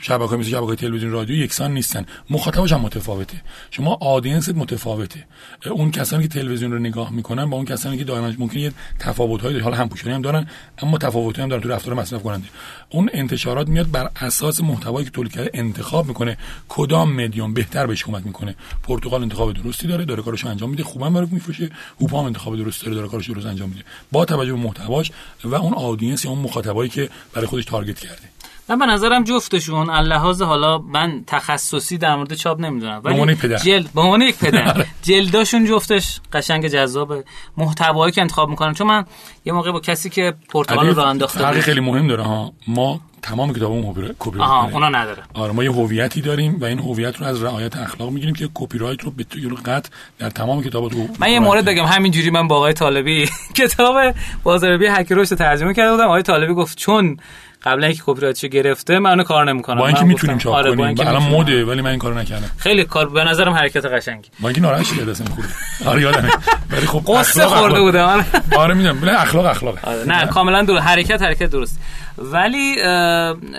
شبکه 0.01 0.35
مثل 0.35 0.49
شبکه 0.49 0.75
تلویزیون 0.75 1.11
رادیو 1.11 1.35
یکسان 1.35 1.73
نیستن. 1.73 2.05
مخاطبش 2.29 2.73
هم 2.73 2.81
متفاوته. 2.81 3.41
شما 3.71 3.97
آدینست 4.01 4.49
متفاوته. 4.55 5.25
اون 5.71 5.91
کسانی 5.91 6.23
که 6.23 6.29
تلویزیون 6.29 6.71
رو 6.71 6.79
نگاه 6.79 7.11
می‌کنن 7.11 7.49
با 7.49 7.57
اون 7.57 7.65
کسانی 7.65 7.97
که 7.97 8.03
دائما 8.03 8.33
ممکن 8.37 8.59
یه 8.59 8.71
تفاوت‌های 8.99 9.59
حالا 9.59 9.75
همپوشانی 9.75 10.15
هم 10.15 10.21
دارن 10.21 10.47
اما 10.77 10.97
تفاوت‌هایی 10.97 11.43
هم 11.43 11.49
دارن 11.49 11.61
تو 11.61 11.69
رفتار 11.69 11.93
مصرف 11.93 12.23
کننده 12.23 12.47
اون 12.89 13.09
انتشارات 13.13 13.67
میاد 13.67 13.91
بر 13.91 14.09
اساس 14.15 14.61
محتوایی 14.61 15.05
که 15.05 15.11
تولید 15.11 15.31
کرده 15.31 15.51
انتخاب 15.53 16.07
می‌کنه 16.07 16.37
کدام 16.69 17.23
مدیوم 17.23 17.53
بهتر 17.53 17.87
بهش 17.87 18.03
کمک 18.03 18.25
می‌کنه. 18.25 18.55
پرتغال 18.83 19.21
انتخاب 19.21 19.53
درستی 19.53 19.87
داره 19.87 20.05
داره 20.05 20.23
کارش 20.23 20.45
انجام 20.45 20.69
میده 20.69 20.83
خوبم 20.83 21.13
برای 21.13 21.27
میفروشه 21.31 21.69
هوپا 22.01 22.19
هم 22.19 22.25
انتخاب 22.25 22.57
درستی 22.57 22.85
داره 22.85 22.95
داره 22.95 23.07
کارش 23.07 23.29
درست 23.29 23.45
انجام 23.45 23.69
میده. 23.69 23.81
با 24.11 24.25
توجه 24.25 24.53
به 24.53 24.59
محتواش 24.59 25.11
و 25.43 25.55
اون 25.55 25.73
audience 25.73 26.25
یا 26.25 26.31
اون 26.31 26.39
مخاطبایی 26.39 26.89
که 26.89 27.09
برای 27.33 27.47
خودش 27.47 27.65
target 27.65 27.99
کرده. 27.99 28.22
من 28.69 28.79
به 28.79 28.85
نظرم 28.85 29.23
جفتشون 29.23 29.89
از 29.89 30.02
لحاظ 30.02 30.41
حالا 30.41 30.77
من 30.77 31.23
تخصصی 31.27 31.97
در 31.97 32.15
مورد 32.15 32.33
چاپ 32.33 32.59
نمی‌دونم 32.59 33.01
ولی 33.03 33.35
جلد 33.57 33.89
به 33.95 34.01
عنوان 34.01 34.21
یک 34.21 34.37
پدر. 34.37 34.67
آره. 34.73 34.87
جلداشون 35.01 35.65
جفتش 35.65 36.19
قشنگ 36.33 36.67
جذاب 36.67 37.13
محتوایی 37.57 38.11
که 38.11 38.21
انتخاب 38.21 38.49
می‌کنم 38.49 38.73
چون 38.73 38.87
من 38.87 39.05
یه 39.45 39.53
موقع 39.53 39.71
با 39.71 39.79
کسی 39.79 40.09
که 40.09 40.33
پرتغال 40.49 40.87
رو 40.87 41.01
انداخته 41.03 41.45
بود 41.45 41.59
خیلی 41.59 41.79
مهم 41.79 42.07
داره 42.07 42.23
ها. 42.23 42.53
ما 42.67 43.01
تمام 43.21 43.53
کتابمون 43.53 44.15
کپی 44.19 44.37
رایت 44.37 44.73
اونا 44.73 44.89
نداره. 44.89 45.23
آره 45.33 45.51
ما 45.51 45.63
یه 45.63 45.71
هویتی 45.71 46.21
داریم 46.21 46.57
و 46.61 46.65
این 46.65 46.79
هویت 46.79 47.17
رو 47.17 47.25
از 47.25 47.43
رعایت 47.43 47.77
اخلاق 47.77 48.09
می‌گیریم 48.09 48.35
که 48.35 48.49
کپی 48.53 48.77
رایت 48.77 49.03
رو 49.03 49.11
به 49.11 49.23
طور 49.23 49.53
قطع 49.53 49.89
در 50.19 50.29
تمام 50.29 50.63
کتابات 50.63 50.91
من 51.19 51.29
یه 51.29 51.39
مورد 51.39 51.65
بگم. 51.65 51.85
همینجوری 51.85 52.29
من 52.29 52.47
با 52.47 52.55
آقای 52.55 52.73
طالبی 52.73 53.29
کتاب 53.59 53.95
بازاریابی 54.43 54.85
هکر 54.87 55.08
رشد 55.08 55.29
ترجمه 55.29 55.73
کرده 55.73 55.91
بودم 55.91 56.05
آقای 56.05 56.21
طالبی 56.21 56.53
گفت 56.53 56.77
چون 56.77 57.17
قبلا 57.63 57.87
اینکه 57.87 58.01
کپی 58.05 58.21
رایتش 58.21 58.45
گرفته 58.45 58.99
من 58.99 59.09
اونو 59.09 59.23
کار 59.23 59.45
نمی‌کنم. 59.45 59.77
با 59.77 59.87
اینکه 59.87 60.03
می‌تونیم 60.03 60.37
چاپ 60.37 60.53
آره 60.53 60.75
کنیم. 60.75 60.99
الان 60.99 61.23
مده 61.23 61.65
ولی 61.65 61.81
من 61.81 61.89
این 61.89 61.99
کارو 61.99 62.17
نکردم. 62.17 62.49
خیلی 62.57 62.83
کار 62.83 63.09
به 63.09 63.23
نظرم 63.23 63.53
حرکت 63.53 63.85
قشنگی. 63.85 64.29
با 64.39 64.49
اینکه 64.49 64.61
ناراحت 64.61 64.85
شده 64.85 65.05
دستم 65.05 65.25
خوب 65.25 65.43
آره 65.89 66.01
یادمه. 66.01 66.29
ولی 66.71 66.85
خب 66.87 67.01
غصه 67.07 67.45
خورده 67.45 67.79
بودم. 67.81 68.25
آره, 68.57 68.73
می‌دونم. 68.73 68.99
بله 68.99 69.21
اخلاق 69.21 69.45
اخلاق 69.45 69.77
آره 69.83 70.03
نه 70.05 70.25
کاملا 70.25 70.61
درست. 70.63 70.83
حرکت 70.83 71.21
حرکت 71.21 71.49
درست. 71.49 71.79
ولی 72.17 72.75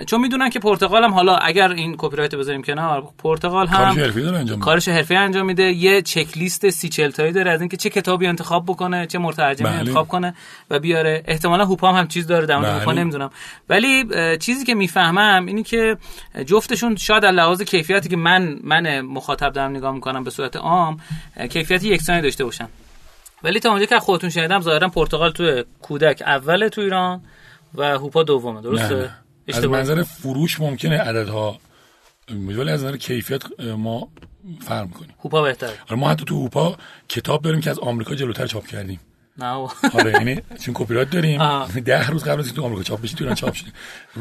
چون 0.05 0.21
می‌دونن 0.21 0.49
که 0.49 0.59
پرتغال 0.59 1.03
هم 1.03 1.13
حالا 1.13 1.35
اگر 1.35 1.71
این 1.71 1.95
کپی 1.97 2.15
رایت 2.15 2.35
بذاریم 2.35 2.63
کنار 2.63 3.03
پرتغال 3.17 3.67
هم 3.67 3.77
کارش 3.77 3.97
حرفه‌ای 3.97 4.21
داره 4.21 4.37
انجام 4.37 4.59
کارش 4.59 4.87
حرفه‌ای 4.87 5.15
انجام 5.15 5.45
میده. 5.45 5.63
یه 5.63 6.01
چک 6.01 6.37
لیست 6.37 6.69
سی 6.69 6.89
چل 6.89 7.11
تایی 7.11 7.31
داره 7.31 7.51
از 7.51 7.59
اینکه 7.61 7.77
چه 7.77 7.89
کتابی 7.89 8.27
انتخاب 8.27 8.65
بکنه 8.65 9.07
چه 9.07 9.17
مترجمی 9.17 9.69
بله. 9.69 9.79
انتخاب 9.79 10.07
کنه 10.07 10.35
و 10.69 10.79
بیاره. 10.79 11.23
احتمالا 11.27 11.65
هوپام 11.65 11.95
هم 11.95 12.07
چیز 12.07 12.27
داره 12.27 12.45
در 12.45 12.55
هوپا 12.55 12.91
بله. 12.91 13.01
نمی‌دونم. 13.01 13.29
ولی 13.69 14.05
چیزی 14.37 14.65
که 14.65 14.75
می‌فهمم 14.75 15.45
اینی 15.45 15.63
که 15.63 15.97
جفتشون 16.45 16.95
شاید 16.95 17.25
از 17.25 17.35
لحاظ 17.35 17.61
کیفیتی 17.61 18.09
که 18.09 18.17
من 18.17 18.59
من 18.63 19.01
مخاطب 19.01 19.53
دارم 19.53 19.71
نگاه 19.71 19.93
می‌کنم 19.93 20.23
به 20.23 20.29
صورت 20.29 20.55
عام 20.55 20.99
کیفیت 21.49 21.83
یکسانی 21.83 22.21
داشته 22.21 22.45
باشن. 22.45 22.67
ولی 23.43 23.59
تا 23.59 23.69
اونجا 23.69 23.85
که 23.85 23.99
خودتون 23.99 24.29
شنیدم 24.29 24.61
ظاهرا 24.61 24.89
پرتغال 24.89 25.31
تو 25.31 25.63
کودک 25.81 26.23
اول 26.25 26.67
تو 26.67 26.81
ایران. 26.81 27.21
و 27.77 27.83
هوپا 27.83 28.23
دومه 28.23 28.61
درسته؟ 28.61 29.09
از 29.53 29.65
منظر 29.65 30.03
فروش 30.03 30.59
ممکنه 30.59 30.97
عددها 30.97 31.59
ولی 32.29 32.71
از 32.71 32.83
نظر 32.83 32.97
کیفیت 32.97 33.61
ما 33.77 34.09
فرق 34.61 34.87
می‌کنیم 34.87 35.13
هوپا 35.23 35.41
بهتره. 35.41 35.73
آره، 35.89 35.99
ما 35.99 36.09
حتی 36.09 36.25
تو 36.25 36.35
هوپا 36.35 36.77
کتاب 37.09 37.41
داریم 37.41 37.61
که 37.61 37.69
از 37.69 37.79
آمریکا 37.79 38.15
جلوتر 38.15 38.47
چاپ 38.47 38.67
کردیم. 38.67 38.99
نه. 39.37 39.45
آره 39.93 40.11
یعنی 40.11 40.41
چون 40.65 40.73
کپی 40.73 40.93
رایت 40.93 41.09
داریم 41.09 41.39
ده 41.85 42.09
روز 42.09 42.23
قبل 42.23 42.39
از 42.39 42.53
تو 42.53 42.63
آمریکا 42.63 42.83
چاپ 42.83 43.01
بشه 43.01 43.15
تو 43.15 43.23
ایران 43.23 43.35
چاپ 43.35 43.53
شده 43.53 43.69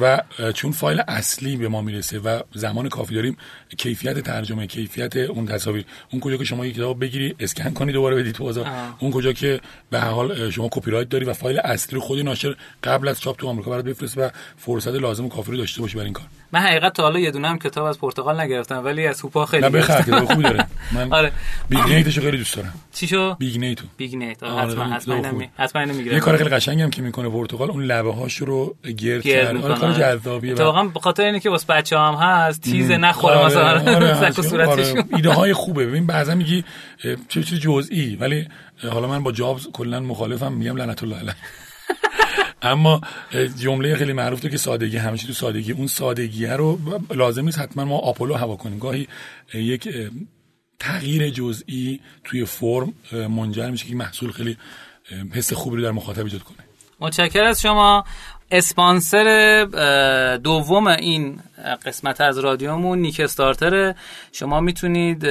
و 0.01 0.23
چون 0.53 0.73
فایل 0.73 1.03
اصلی 1.09 1.57
به 1.57 1.69
ما 1.69 1.81
می‌رسه 1.83 2.19
و 2.19 2.41
زمان 2.55 2.89
کافی 2.89 3.15
داریم 3.15 3.37
کیفیت 3.79 4.19
ترجمه 4.19 4.67
کیفیت 4.67 5.17
اون 5.17 5.47
تصاویر 5.47 5.85
اون 6.13 6.21
کجا 6.21 6.37
که 6.37 6.45
شما 6.45 6.67
یک 6.67 6.75
کتاب 6.75 7.01
بگیری 7.01 7.35
اسکن 7.41 7.71
کنی 7.71 7.93
دوباره 7.93 8.17
بدی 8.17 8.33
تو 8.33 8.45
بازار 8.45 8.71
اون 8.99 9.11
کجا 9.11 9.33
که 9.33 9.61
به 9.91 9.96
هر 9.96 10.01
حال 10.01 10.51
شما 10.51 10.69
کپی 10.73 10.91
رایت 10.91 11.09
داری 11.09 11.25
و 11.25 11.33
فایل 11.33 11.59
اصلی 11.59 11.95
رو 11.95 12.01
خود 12.01 12.19
ناشر 12.19 12.57
قبل 12.85 13.09
از 13.09 13.21
چاپ 13.21 13.37
تو 13.37 13.49
آمریکا 13.49 13.71
برات 13.71 13.85
بفرسته 13.85 14.27
و 14.27 14.29
فرصت 14.57 14.95
لازم 14.95 15.25
و 15.25 15.29
کافی 15.29 15.51
رو 15.51 15.57
داشته 15.57 15.81
باشی 15.81 15.95
برای 15.95 16.05
این 16.05 16.15
کار. 16.15 16.27
من 16.53 16.61
حقیقت 16.61 16.93
تا 16.93 17.03
حالا 17.03 17.19
یه 17.19 17.31
دونه 17.31 17.49
هم 17.49 17.59
کتاب 17.59 17.85
از 17.85 17.99
پرتغال 17.99 18.41
نگرفتم 18.41 18.85
ولی 18.85 19.07
از 19.07 19.21
هوپا 19.21 19.47
خیلی 19.47 19.69
نه 19.69 19.83
کتاب 19.83 20.25
خوبی 20.25 20.43
داره. 20.43 20.67
من 20.93 21.13
آره. 21.19 21.33
Big 21.69 21.85
Nate 21.85 22.05
شو 22.05 22.21
خیلی 22.21 22.37
دوست 22.39 22.57
دارم. 22.57 22.75
چی 22.93 23.07
شو 23.07 23.35
Big 23.35 23.56
Nate 23.56 23.85
و 23.97 24.03
Big 24.03 24.20
Nate 24.20 24.43
حتما 24.43 24.95
حتما 25.13 25.43
حتما 25.57 25.93
یه 25.93 26.21
کار 26.21 26.37
خیلی 26.37 26.51
قشنگی 26.51 26.83
هم 26.83 26.91
که 26.91 27.03
می‌کنه 27.03 27.29
پرتغال 27.29 27.71
اون 27.71 27.85
لبه 27.85 28.13
هاش 28.13 28.37
رو 28.37 28.77
گرد 28.99 29.23
کرد 29.23 29.57
آره 29.57 29.75
کار 29.75 29.93
جذابیه. 29.93 30.55
واقعا 30.55 30.85
به 30.85 31.01
خاطر 31.01 31.23
اینکه 31.23 31.51
واسه 31.51 31.67
بچه 31.67 31.99
هم 31.99 32.15
هست 32.15 32.65
چیز 32.65 32.91
نخوره 32.91 33.35
آره، 33.35 33.47
مثلا. 33.47 33.95
آره 33.95 34.31
صورتش 34.31 34.95
ایده 35.17 35.31
های 35.31 35.53
خوبه. 35.53 35.87
ببین 35.87 36.07
بعضا 36.07 36.35
میگی 36.35 36.65
چه 37.29 37.43
چیز 37.43 37.61
جزئی. 37.61 38.17
ولی 38.17 38.49
حالا 38.91 39.09
من 39.09 39.23
با 39.23 39.33
جابز 39.33 39.69
کلا 39.73 40.01
مخالفم 40.01 40.53
میگم 40.53 40.77
لعنت 40.77 41.03
الله 41.03 41.17
علیه. 41.17 41.35
اما 42.63 43.01
جمله 43.61 43.97
خیلی 43.97 44.13
معروف 44.13 44.41
تو 44.41 44.49
که 44.49 44.57
سادگی 44.57 44.97
همیشه 44.97 45.27
تو 45.27 45.33
سادگی. 45.33 45.73
اون 45.73 45.87
سادگی 45.87 46.47
رو 46.47 46.79
لازم 47.15 47.45
نیست 47.45 47.59
حتما 47.59 47.85
ما 47.85 47.99
آپولو 47.99 48.35
هوا 48.35 48.57
کنیم. 48.57 48.79
گاهی 48.79 49.09
یک 49.55 49.89
تغییر 50.79 51.31
جزئی 51.31 52.01
توی 52.25 52.45
فرم 52.45 52.93
منجر 53.13 53.71
میشه 53.71 53.87
که 53.87 53.95
محصول 53.95 54.31
خیلی 54.31 54.57
حس 55.35 55.53
خوبی 55.53 55.83
در 55.83 55.91
مخاطب 55.91 56.25
ایجاد 56.25 56.43
کنه. 56.43 56.57
متشکر 57.01 57.45
از 57.45 57.63
شما. 57.63 58.05
اسپانسر 58.51 59.65
دوم 60.45 60.87
این 60.87 61.41
قسمت 61.87 62.21
از 62.21 62.39
رادیومون 62.39 62.99
نیک 62.99 63.21
استارتره 63.21 63.95
شما 64.33 64.61
می‌تونید 64.61 65.25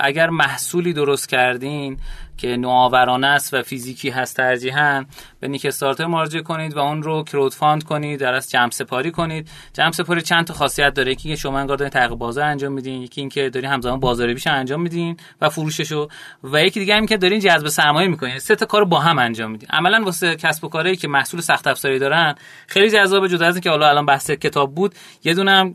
اگر 0.00 0.30
محصولی 0.30 0.92
درست 0.92 1.28
کردین 1.28 1.98
که 2.36 2.56
نوآورانه 2.56 3.26
است 3.26 3.54
و 3.54 3.62
فیزیکی 3.62 4.10
هست 4.10 4.36
ترجیحاً 4.36 5.04
به 5.40 5.48
نیک 5.48 5.66
استارتر 5.66 6.06
مراجعه 6.06 6.42
کنید 6.42 6.76
و 6.76 6.78
اون 6.78 7.02
رو 7.02 7.22
crowdfund 7.22 7.84
کنید 7.84 8.20
در 8.20 8.34
واقع 8.34 8.50
جمع 8.50 8.70
سپاری 8.70 9.10
کنید. 9.10 9.50
جمع 9.72 9.90
سپاری 9.90 10.22
چند 10.22 10.44
تا 10.44 10.54
خاصیت 10.54 10.94
داره؟ 10.94 11.12
یکی 11.12 11.28
که 11.28 11.36
شما 11.36 11.58
انگار 11.58 11.76
دارین 11.76 11.90
تحقیق 11.90 12.10
بازار 12.10 12.44
انجام 12.44 12.72
میدین 12.72 13.02
یکی 13.02 13.20
اینکه 13.20 13.50
دارین 13.50 13.70
همزمان 13.70 14.00
بازاریابیش 14.00 14.46
انجام 14.46 14.82
میدین 14.82 15.16
و 15.40 15.48
فروششو 15.48 16.08
و 16.44 16.62
یکی 16.62 16.80
دیگه 16.80 16.94
هم 16.94 17.06
که 17.06 17.16
دارین 17.16 17.40
جذب 17.40 17.68
سرمایه 17.68 18.08
می‌کنین. 18.08 18.38
سه 18.38 18.56
تا 18.56 18.66
کارو 18.66 18.86
با 18.86 19.00
هم 19.00 19.18
انجام 19.18 19.50
میدین. 19.50 19.68
عملا 19.72 20.04
واسه 20.04 20.36
کسب 20.36 20.64
و 20.64 20.68
کاری 20.68 20.96
که 20.96 21.08
محصول 21.08 21.40
سخت 21.40 21.66
افزاری 21.66 21.98
دارن 21.98 22.34
خیلی 22.66 22.90
جذاب 22.90 23.26
جدا 23.26 23.46
از 23.46 23.54
اینکه 23.54 23.70
حالا 23.70 23.88
الان 23.88 24.06
بحث 24.06 24.30
کتاب 24.30 24.74
بود. 24.74 24.94
یه 25.24 25.34
دونه 25.34 25.50
هم 25.50 25.74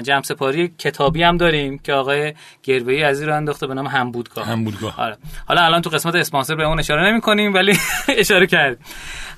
جمع 0.00 0.22
سپاری 0.22 0.68
کتابی 0.78 1.22
هم 1.22 1.36
داریم 1.36 1.78
که 1.78 1.92
آقای 1.92 2.34
گربه‌ای 2.62 3.02
از 3.02 3.22
رو 3.22 3.36
انداخته 3.36 3.66
به 3.66 3.74
نام 3.74 3.86
همبودگاه. 3.86 4.46
همبودگاه. 4.46 5.00
آره. 5.00 5.16
حالا 5.46 5.62
الان 5.62 5.79
تو 5.80 5.90
قسمت 5.90 6.14
اسپانسر 6.14 6.54
به 6.54 6.64
اون 6.64 6.78
اشاره 6.78 7.10
نمی 7.10 7.20
کنیم 7.20 7.54
ولی 7.54 7.78
اشاره 8.08 8.46
کرد 8.46 8.78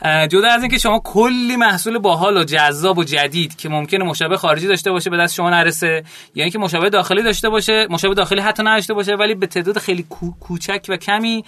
جدا 0.05 0.49
از 0.49 0.63
اینکه 0.63 0.79
شما 0.79 1.01
کلی 1.05 1.57
محصول 1.57 1.99
باحال 1.99 2.37
و 2.37 2.45
جذاب 2.45 2.99
و 2.99 3.05
جدید 3.05 3.57
که 3.57 3.69
ممکنه 3.69 4.05
مشابه 4.05 4.37
خارجی 4.37 4.67
داشته 4.67 4.91
باشه 4.91 5.11
به 5.11 5.17
دست 5.17 5.35
شما 5.35 5.51
نرسه 5.51 6.05
یعنی 6.35 6.51
که 6.51 6.59
مشابه 6.59 6.91
داخلی 6.91 7.23
داشته 7.23 7.49
باشه 7.49 7.87
مشابه 7.91 8.15
داخلی 8.15 8.41
حتی 8.41 8.63
نداشته 8.63 8.95
باشه 8.95 9.15
ولی 9.15 9.35
به 9.35 9.47
تعداد 9.47 9.79
خیلی 9.79 10.07
کوچک 10.41 10.87
و 10.89 10.97
کمی 10.97 11.45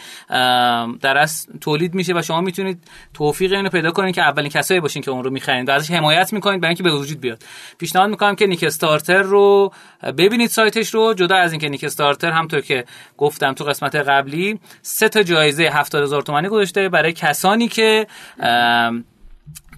در 1.01 1.19
از 1.19 1.47
تولید 1.61 1.95
میشه 1.95 2.13
و 2.17 2.23
شما 2.23 2.41
می‌تونید 2.41 2.79
توفیق 3.15 3.53
اینو 3.53 3.69
پیدا 3.69 3.91
کنید 3.91 4.15
که 4.15 4.23
اولین 4.23 4.51
کسایی 4.51 4.81
باشین 4.81 5.03
که 5.03 5.11
اون 5.11 5.25
رو 5.25 5.31
می‌خرین 5.31 5.65
و 5.65 5.71
ازش 5.71 5.91
حمایت 5.91 6.33
می‌کنید 6.33 6.61
برای 6.61 6.71
اینکه 6.71 6.83
به 6.83 6.93
وجود 6.93 7.21
بیاد. 7.21 7.43
پیشنهاد 7.79 8.11
می‌کنم 8.11 8.35
که 8.35 8.47
نیک 8.47 8.65
استارتر 8.65 9.23
رو 9.23 9.73
ببینید 10.19 10.51
سایتش 10.51 10.95
رو. 10.95 11.15
جدا 11.15 11.37
از 11.37 11.53
اینکه 11.53 11.69
نیک 11.69 11.85
استارتر 11.85 12.31
همونطور 12.31 12.61
که 12.61 12.85
گفتم 13.19 13.53
تو 13.53 13.65
قسمت 13.65 13.97
قبلی 13.97 14.61
سه 14.87 15.09
تا 15.09 15.23
جایزه 15.23 15.63
70000 15.63 16.23
تومانی 16.23 16.49
گذاشته 16.49 16.89
برای 16.89 17.13
کسانی 17.13 17.69
که 17.69 18.07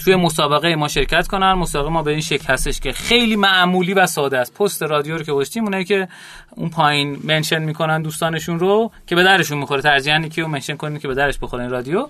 توی 0.04 0.16
مسابقه 0.16 0.76
ما 0.76 0.88
شرکت 0.88 1.28
کنن. 1.28 1.52
مسابقه 1.52 1.90
ما 1.90 2.02
به 2.02 2.10
این 2.10 2.20
شکل 2.20 2.52
هستش 2.52 2.80
که 2.80 2.92
خیلی 2.92 3.36
معمولی 3.36 3.94
و 3.94 4.06
ساده 4.06 4.38
است. 4.38 4.54
پست 4.54 4.82
رادیو 4.82 5.16
رو 5.16 5.24
که 5.24 5.32
گذاشتیم 5.32 5.64
اونایی 5.64 5.84
که 5.84 6.08
اون 6.50 6.70
پایین 6.70 7.18
mention 7.24 7.62
می‌کنن 7.62 8.02
دوستانشون 8.02 8.58
رو 8.58 8.90
که 9.06 9.14
به 9.14 9.22
دردشون 9.22 9.58
می‌خوره. 9.58 9.82
ترجیحاً 9.82 10.18
که 10.18 10.44
mention 10.44 10.76
کنیم 10.76 10.98
که 10.98 11.08
به 11.08 11.14
دردش 11.14 11.38
بخوره 11.38 11.68
رادیو. 11.68 12.08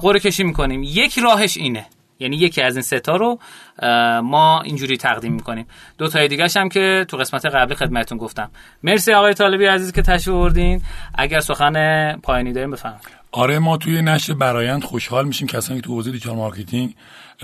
قرعه 0.00 0.20
کشی 0.20 0.42
می‌کنیم. 0.42 0.82
یک 0.82 1.18
راهش 1.18 1.56
اینه. 1.56 1.86
یعنی 2.20 2.36
یکی 2.36 2.62
از 2.62 2.76
این 2.76 2.82
ستا 2.82 3.16
رو 3.16 3.38
ما 4.22 4.60
اینجوری 4.60 4.96
تقدیم 4.96 5.32
می‌کنیم. 5.32 5.66
دو 5.98 6.08
تای 6.08 6.28
دیگه 6.28 6.46
هم 6.56 6.68
که 6.68 7.06
تو 7.08 7.16
قسمت 7.16 7.46
قبلی 7.46 7.74
خدمتتون 7.74 8.18
گفتم. 8.18 8.50
مرسی 8.82 9.12
آقای 9.12 9.34
طالبی 9.34 9.66
عزیز 9.66 9.92
که 9.92 10.02
تشریف 10.02 10.36
آوردین. 10.36 10.82
اگر 11.14 11.40
سخن 11.40 12.16
پایانی 12.16 12.52
داریم 12.52 12.70
بفرمایید. 12.70 13.08
آره 13.32 13.58
ما 13.58 13.76
توی 13.76 14.02
نشر 14.02 14.34
برایند 14.34 14.84
خوشحال 14.84 15.26
میشیم. 15.26 15.48
کسانی 15.48 15.80
که 15.80 15.86
تو 15.86 15.94
حوزه 15.94 16.10
digital 16.10 16.36
marketing 16.36 16.94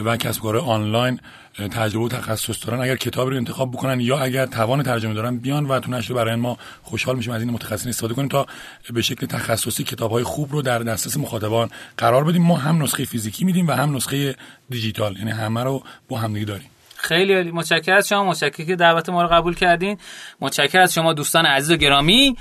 و 0.05 0.17
کسب 0.17 0.43
کار 0.43 0.57
آنلاین 0.57 1.21
تجربه 1.55 2.05
و 2.05 2.09
تخصص 2.09 2.67
دارن 2.67 2.81
اگر 2.81 2.97
کتابی 2.97 3.31
رو 3.31 3.37
انتخاب 3.37 3.71
بکنن 3.71 4.01
یا 4.01 4.19
اگر 4.19 4.47
توان 4.47 4.83
ترجمه 4.83 5.15
دارن 5.15 5.37
بیان 5.37 5.67
و 5.67 5.81
تو 5.81 5.91
نشر 5.91 6.15
برایند 6.15 6.41
ما 6.41 6.59
خوشحال 6.83 7.17
میشیم 7.17 7.33
از 7.33 7.43
این 7.43 7.51
متخصصین 7.51 7.89
استفاده 7.89 8.15
کنیم 8.15 8.29
تا 8.29 8.47
به 8.93 9.03
شکل 9.03 9.27
تخصصی 9.27 9.85
کتاب 9.85 10.11
های 10.11 10.23
خوب 10.23 10.53
رو 10.53 10.63
در 10.63 10.79
دسترس 10.79 11.17
مخاطبان 11.17 11.71
قرار 11.97 12.25
بدیم. 12.25 12.43
ما 12.43 12.57
هم 12.57 12.83
نسخه 12.83 13.05
فیزیکی 13.05 13.45
میدیم 13.45 13.69
و 13.69 13.73
هم 13.73 13.97
نسخه 13.97 14.37
دیجیتال 14.71 15.17
یعنی 15.17 15.31
همه 15.31 15.63
رو 15.63 15.83
با 16.09 16.19
همدیگه 16.19 16.47
داریم. 16.47 16.69
خیلی 17.05 17.35
عالی. 17.35 17.51
متشکرم 17.51 17.97
از 17.97 18.09
شما. 18.09 18.25
متشکرم 18.25 18.67
که 18.67 18.77
دعوت 18.77 19.09
ما 19.09 19.23
رو 19.23 19.29
قبول 19.29 19.55
کردین. 19.55 19.99
متشکرم 20.41 20.83
از 20.83 20.95
شما 20.95 21.13
دوستان 21.13 21.47
عزیز 21.47 21.71
و 21.71 21.77
گرامی. 21.77 22.37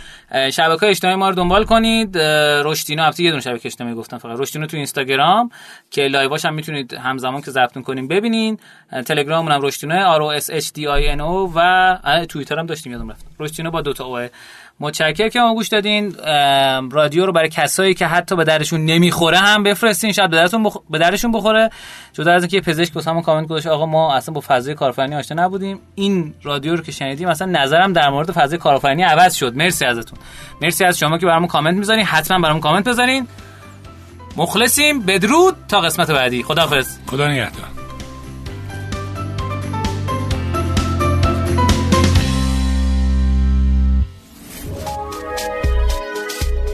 شبکه 0.52 0.86
اجتماعی 0.86 1.18
ما 1.18 1.30
رو 1.30 1.36
دنبال 1.36 1.64
کنید. 1.66 2.18
رشدینو 2.66 3.04
البته 3.04 3.24
یه 3.24 3.30
دونه 3.30 3.42
شبکه 3.42 3.66
اجتماعی 3.66 3.96
گفتم 3.96 4.18
فقط. 4.18 4.40
رشدینو 4.40 4.66
تو 4.66 4.78
اینستاگرام 4.78 5.50
که 5.92 6.02
live 6.02 6.31
اش 6.31 6.46
هم 6.46 6.54
می‌تونید 6.54 6.94
همزمان 6.94 7.42
که 7.42 7.52
ضبط 7.52 7.82
کنیم 7.82 8.08
ببینین. 8.08 8.60
تلگراممون 9.06 9.52
هم 9.52 9.62
رشدینو 9.62 10.06
R 10.06 10.22
O 10.22 10.32
S 10.32 10.50
H 10.50 10.74
D 10.74 10.88
I 10.88 11.08
N 11.08 11.22
O 11.22 11.54
و 11.56 12.00
توییتر 12.30 12.60
هم 12.60 12.66
داشتیم 12.66 12.92
یادم 12.92 13.12
رفت. 13.12 13.26
رشدینو 13.40 13.72
با 13.72 13.82
دو 13.82 13.94
تا 13.94 14.30
O 14.80 14.88
متشکرم 14.88 15.30
که 15.30 15.40
ما 15.40 15.54
گوش 15.54 15.68
دادین. 15.68 16.16
رادیو 16.92 17.26
رو 17.26 17.32
برای 17.32 17.50
کسایی 17.50 17.94
که 17.94 18.08
حتی 18.08 18.36
به 18.36 18.44
دردشون 18.44 18.86
نمی‌خوره 18.86 19.38
هم 19.38 19.64
بفرستین. 19.64 20.12
شاید 20.12 20.30
به 20.30 20.38
دردتون 20.38 20.64
بخ... 20.64 20.78
به 20.90 20.98
دردشون 20.98 21.32
بخوره. 21.32 21.70
جدا 22.14 22.32
از 22.32 22.44
اینکه 22.44 22.62
پزشک 22.62 22.96
واسه 22.96 23.22
کامنت 23.22 23.48
گذاشت 23.48 23.68
آقا 23.68 23.86
ما 23.86 24.16
اصلا 24.16 24.34
با 24.34 24.42
فضای 24.48 24.76
کارآفرینی 24.76 25.16
آشنا 25.16 25.44
نبودیم. 25.44 25.80
این 25.96 26.34
رادیو 26.44 26.76
رو 26.76 26.84
که 26.84 26.92
شنیدیم 26.92 27.28
اصلا 27.28 27.48
نظرم 27.52 27.94
در 27.94 28.10
مورد 28.10 28.32
فضای 28.32 28.58
کارآفرینی 28.60 29.04
عوض 29.04 29.36
شد. 29.36 29.56
مرسی 29.56 29.86
ازتون. 29.86 30.20
مرسی 30.62 30.86
از 30.86 31.00
شما 31.00 31.18
که 31.18 31.26
برامون 31.26 31.48
کامنت 31.48 31.78
می‌ذارین. 31.78 32.06
حتما 32.06 32.40
برامون 32.40 32.62
کامنت 32.62 32.88
بذارین. 32.88 33.28
مخلصیم. 34.38 35.00
بدرود 35.00 35.56
تا 35.68 35.82
قسمت 35.82 36.12
بعدی. 36.12 36.44
خداحافظ. 36.44 36.98
خدا 37.08 37.28
نگهدار. 37.28 37.83